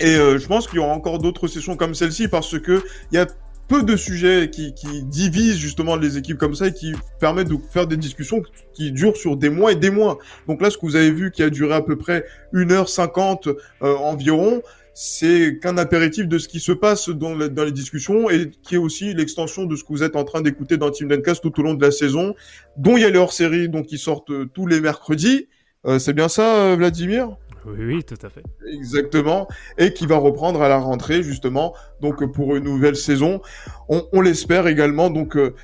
Et 0.00 0.16
je 0.16 0.46
pense 0.46 0.66
qu'il 0.66 0.80
y 0.80 0.82
aura 0.82 0.92
encore 0.92 1.18
d'autres 1.18 1.46
sessions 1.46 1.76
comme 1.76 1.94
celle-ci 1.94 2.28
parce 2.28 2.58
que 2.58 2.82
il 3.10 3.14
y 3.14 3.18
a 3.18 3.26
peu 3.68 3.82
de 3.82 3.96
sujets 3.96 4.50
qui, 4.50 4.74
qui 4.74 5.02
divisent 5.04 5.56
justement 5.56 5.96
les 5.96 6.18
équipes 6.18 6.38
comme 6.38 6.54
ça 6.54 6.68
et 6.68 6.72
qui 6.72 6.92
permettent 7.20 7.48
de 7.48 7.56
faire 7.70 7.86
des 7.86 7.96
discussions 7.96 8.42
qui 8.74 8.92
durent 8.92 9.16
sur 9.16 9.36
des 9.36 9.48
mois 9.48 9.72
et 9.72 9.76
des 9.76 9.90
mois. 9.90 10.18
Donc 10.46 10.60
là, 10.60 10.70
ce 10.70 10.76
que 10.76 10.86
vous 10.86 10.96
avez 10.96 11.10
vu 11.10 11.30
qui 11.30 11.42
a 11.42 11.50
duré 11.50 11.74
à 11.74 11.80
peu 11.80 11.96
près 11.96 12.24
1h50 12.52 13.48
euh, 13.48 13.96
environ, 13.96 14.62
c'est 14.94 15.58
qu'un 15.60 15.78
apéritif 15.78 16.28
de 16.28 16.38
ce 16.38 16.48
qui 16.48 16.60
se 16.60 16.72
passe 16.72 17.08
dans, 17.08 17.36
dans 17.36 17.64
les 17.64 17.72
discussions 17.72 18.28
et 18.28 18.50
qui 18.62 18.74
est 18.74 18.78
aussi 18.78 19.14
l'extension 19.14 19.64
de 19.64 19.74
ce 19.74 19.84
que 19.84 19.88
vous 19.88 20.02
êtes 20.02 20.16
en 20.16 20.24
train 20.24 20.42
d'écouter 20.42 20.76
dans 20.76 20.90
Team 20.90 21.08
Dencast 21.08 21.42
tout 21.42 21.58
au 21.60 21.62
long 21.62 21.74
de 21.74 21.84
la 21.84 21.90
saison, 21.90 22.34
dont 22.76 22.96
il 22.96 23.02
y 23.02 23.06
a 23.06 23.10
les 23.10 23.18
hors-séries 23.18 23.68
donc 23.68 23.86
qui 23.86 23.98
sortent 23.98 24.30
euh, 24.30 24.48
tous 24.52 24.66
les 24.66 24.80
mercredis. 24.80 25.48
Euh, 25.86 25.98
c'est 25.98 26.12
bien 26.12 26.28
ça, 26.28 26.56
euh, 26.56 26.76
Vladimir? 26.76 27.36
Oui, 27.64 27.76
oui, 27.84 28.04
tout 28.04 28.16
à 28.26 28.28
fait. 28.28 28.42
Exactement, 28.72 29.46
et 29.78 29.92
qui 29.92 30.06
va 30.06 30.16
reprendre 30.16 30.62
à 30.62 30.68
la 30.68 30.78
rentrée 30.78 31.22
justement, 31.22 31.74
donc 32.00 32.24
pour 32.32 32.56
une 32.56 32.64
nouvelle 32.64 32.96
saison. 32.96 33.40
On, 33.88 34.02
on 34.12 34.20
l'espère 34.20 34.66
également. 34.66 35.10
Donc, 35.10 35.36
euh, 35.36 35.54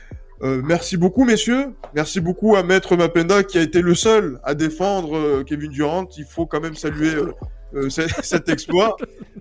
euh, 0.42 0.62
merci 0.64 0.96
beaucoup, 0.96 1.24
messieurs. 1.24 1.74
Merci 1.94 2.20
beaucoup 2.20 2.54
à 2.54 2.62
Maître 2.62 2.94
Mapenda 2.96 3.42
qui 3.42 3.58
a 3.58 3.62
été 3.62 3.82
le 3.82 3.94
seul 3.94 4.38
à 4.44 4.54
défendre 4.54 5.16
euh, 5.16 5.42
Kevin 5.44 5.70
Durant. 5.72 6.06
Il 6.16 6.24
faut 6.24 6.46
quand 6.46 6.60
même 6.60 6.76
saluer 6.76 7.14
euh, 7.16 7.32
euh, 7.74 7.90
ce- 7.90 8.02
cet 8.22 8.48
exploit. 8.48 8.96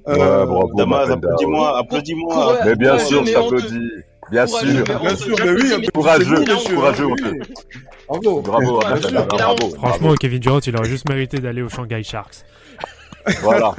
Euh, 0.07 0.13
Ouais, 0.15 0.45
bravo, 0.47 0.71
Damas, 0.75 1.07
Mapenda, 1.09 1.13
applaudis-moi, 1.27 1.73
ouais. 1.73 1.79
applaudis-moi. 1.79 2.57
Mais 2.65 2.75
bien 2.75 2.97
sûr, 2.97 3.23
je 3.25 3.33
t'applaudis. 3.33 3.89
Bien 4.31 4.45
sûr. 4.47 4.59
Bien 4.83 5.15
sûr, 5.15 5.35
oui, 5.41 5.63
mais- 5.79 5.85
peu 5.85 5.91
Courageux, 5.93 6.35
c'est 6.37 6.45
bien 6.45 6.57
sûr. 6.59 6.75
courageux, 6.75 7.05
Oui. 7.05 7.15
Bravo. 8.07 8.41
Bravo, 8.41 8.79
bravo. 9.29 9.69
Franchement, 9.75 10.13
Kevin 10.15 10.39
Durant, 10.39 10.59
il 10.59 10.75
aurait 10.77 10.89
juste 10.89 11.07
mérité 11.09 11.39
d'aller 11.39 11.61
au 11.61 11.69
Shanghai 11.69 12.03
Sharks. 12.03 12.43
Voilà. 13.41 13.73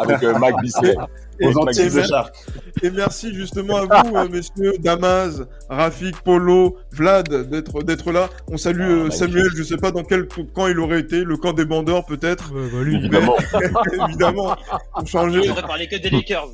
Avec 0.00 0.22
euh, 0.22 0.38
Mike 0.38 0.56
Bisley. 0.62 0.94
Et, 1.38 1.48
Aux 1.48 1.58
Antilles 1.58 1.90
de 1.90 2.00
Shark. 2.00 2.34
et 2.82 2.90
merci 2.90 3.34
justement 3.34 3.76
à 3.76 4.02
vous, 4.04 4.16
euh, 4.16 4.26
messieurs 4.26 4.72
Damas, 4.78 5.42
Rafik, 5.68 6.18
Polo, 6.22 6.78
Vlad, 6.92 7.28
d'être 7.50 7.82
d'être 7.82 8.10
là. 8.10 8.30
On 8.50 8.56
salue 8.56 8.80
euh, 8.80 8.96
magnifique. 9.02 9.18
Samuel. 9.18 9.48
Je 9.54 9.62
sais 9.62 9.76
pas 9.76 9.90
dans 9.90 10.02
quel 10.02 10.26
camp 10.54 10.66
il 10.68 10.80
aurait 10.80 11.00
été, 11.00 11.24
le 11.24 11.36
camp 11.36 11.52
des 11.52 11.66
bandeurs 11.66 12.06
peut-être. 12.06 12.54
Bah, 12.54 12.60
lui, 12.82 12.96
Évidemment. 12.96 13.36
évidemment, 14.08 14.56
pour 14.94 15.06
changer. 15.06 15.42
J'aurais 15.44 15.60
parlé 15.60 15.86
que 15.88 15.96
des 15.96 16.08
Lakers. 16.08 16.48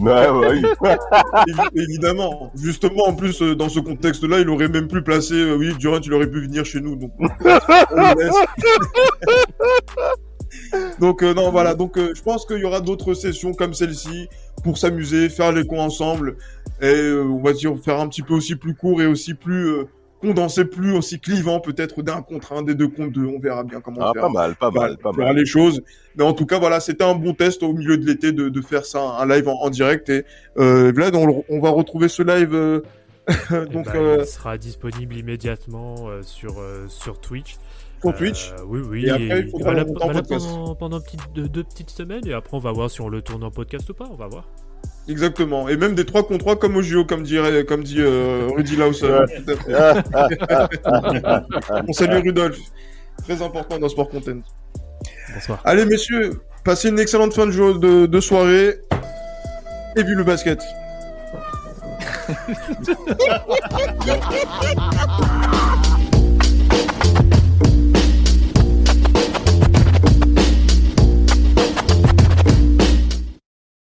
Ouais, 0.00 0.30
ouais, 0.30 0.48
oui. 0.52 0.62
Évi- 1.48 1.82
évidemment. 1.82 2.50
Justement, 2.56 3.08
en 3.08 3.12
plus, 3.14 3.42
dans 3.42 3.68
ce 3.68 3.80
contexte-là, 3.80 4.38
il 4.40 4.48
aurait 4.48 4.68
même 4.68 4.88
pu 4.88 5.02
placer, 5.02 5.34
euh, 5.34 5.56
oui, 5.56 5.74
Durant, 5.78 6.00
il 6.00 6.14
aurait 6.14 6.30
pu 6.30 6.40
venir 6.40 6.64
chez 6.64 6.80
nous. 6.80 6.96
Donc, 6.96 7.12
on 7.20 7.24
le 7.24 8.24
laisse. 8.24 8.34
donc 11.00 11.22
euh, 11.22 11.34
non, 11.34 11.50
voilà. 11.50 11.74
Donc, 11.74 11.96
euh, 11.98 12.12
je 12.14 12.22
pense 12.22 12.46
qu'il 12.46 12.58
y 12.58 12.64
aura 12.64 12.80
d'autres 12.80 13.14
sessions 13.14 13.52
comme 13.54 13.74
celle-ci 13.74 14.28
pour 14.62 14.78
s'amuser, 14.78 15.28
faire 15.28 15.52
les 15.52 15.66
cons 15.66 15.80
ensemble. 15.80 16.36
Et 16.80 16.86
euh, 16.86 17.22
on 17.24 17.42
va 17.42 17.52
dire 17.52 17.74
faire 17.84 18.00
un 18.00 18.08
petit 18.08 18.22
peu 18.22 18.34
aussi 18.34 18.56
plus 18.56 18.74
court 18.74 19.00
et 19.02 19.06
aussi 19.06 19.34
plus 19.34 19.66
euh, 19.68 19.84
condensé, 20.20 20.64
plus 20.64 20.92
aussi 20.96 21.20
clivant, 21.20 21.60
peut-être 21.60 22.02
d'un 22.02 22.22
contre 22.22 22.52
un, 22.54 22.62
des 22.62 22.74
deux 22.74 22.88
contre 22.88 23.12
deux. 23.12 23.26
On 23.26 23.38
verra 23.38 23.62
bien 23.62 23.80
comment 23.80 24.00
Ah, 24.02 24.12
faire 24.14 24.22
pas 24.22 24.28
mal, 24.30 24.54
pas 24.56 24.70
mal, 24.70 24.96
pas 24.96 25.12
mal. 25.12 25.36
les 25.36 25.44
choses. 25.46 25.82
Mais 26.16 26.24
en 26.24 26.32
tout 26.32 26.46
cas, 26.46 26.58
voilà, 26.58 26.80
c'était 26.80 27.04
un 27.04 27.14
bon 27.14 27.34
test 27.34 27.62
au 27.62 27.72
milieu 27.74 27.98
de 27.98 28.06
l'été 28.06 28.32
de, 28.32 28.48
de 28.48 28.60
faire 28.62 28.86
ça, 28.86 29.00
un 29.00 29.26
live 29.26 29.48
en, 29.48 29.60
en 29.62 29.70
direct. 29.70 30.08
Et 30.08 30.24
euh, 30.58 30.92
Vlad, 30.94 31.14
on, 31.14 31.44
on 31.48 31.60
va 31.60 31.70
retrouver 31.70 32.08
ce 32.08 32.22
live. 32.22 32.54
euh, 32.54 32.80
eh 33.50 33.66
donc, 33.72 33.86
ben, 33.86 33.96
euh, 33.96 34.16
il 34.20 34.26
sera 34.26 34.58
disponible 34.58 35.16
immédiatement 35.16 36.08
euh, 36.08 36.22
sur, 36.22 36.58
euh, 36.60 36.86
sur 36.88 37.20
Twitch. 37.20 37.56
Twitch. 38.12 38.52
Euh, 38.52 38.62
oui, 38.66 38.80
oui. 38.88 39.06
Et 39.06 39.10
après, 39.10 39.40
il 39.40 39.50
faudra 39.50 39.72
voilà, 39.72 39.84
voilà 39.84 40.14
podcast. 40.22 40.46
pendant, 40.46 40.74
pendant 40.74 41.00
petite- 41.00 41.32
deux, 41.34 41.48
deux 41.48 41.64
petites 41.64 41.90
semaines 41.90 42.26
et 42.26 42.32
après 42.32 42.56
on 42.56 42.60
va 42.60 42.72
voir 42.72 42.90
si 42.90 43.00
on 43.00 43.08
le 43.08 43.22
tourne 43.22 43.42
en 43.44 43.50
podcast 43.50 43.88
ou 43.90 43.94
pas. 43.94 44.06
On 44.10 44.16
va 44.16 44.26
voir. 44.28 44.44
Exactement. 45.08 45.68
Et 45.68 45.76
même 45.76 45.94
des 45.94 46.04
3 46.06 46.26
contre 46.26 46.40
3 46.40 46.56
comme 46.58 46.76
au 46.76 46.82
JO, 46.82 47.04
comme 47.04 47.22
dirait, 47.22 47.64
comme 47.64 47.84
dit 47.84 48.00
euh, 48.00 48.48
Rudy 48.56 48.76
Lauser. 48.76 49.18
on 51.88 51.92
salue 51.92 52.22
Rudolf. 52.24 52.58
Très 53.24 53.40
important 53.42 53.78
dans 53.78 53.88
Sport 53.88 54.08
Content. 54.08 54.40
Bonsoir. 55.34 55.60
Allez, 55.64 55.84
messieurs, 55.86 56.40
passez 56.64 56.88
une 56.88 56.98
excellente 56.98 57.32
fin 57.34 57.46
de, 57.46 57.50
jour, 57.52 57.78
de, 57.78 58.06
de 58.06 58.20
soirée. 58.20 58.80
Et 59.96 60.02
vive 60.02 60.16
le 60.18 60.24
basket. 60.24 60.60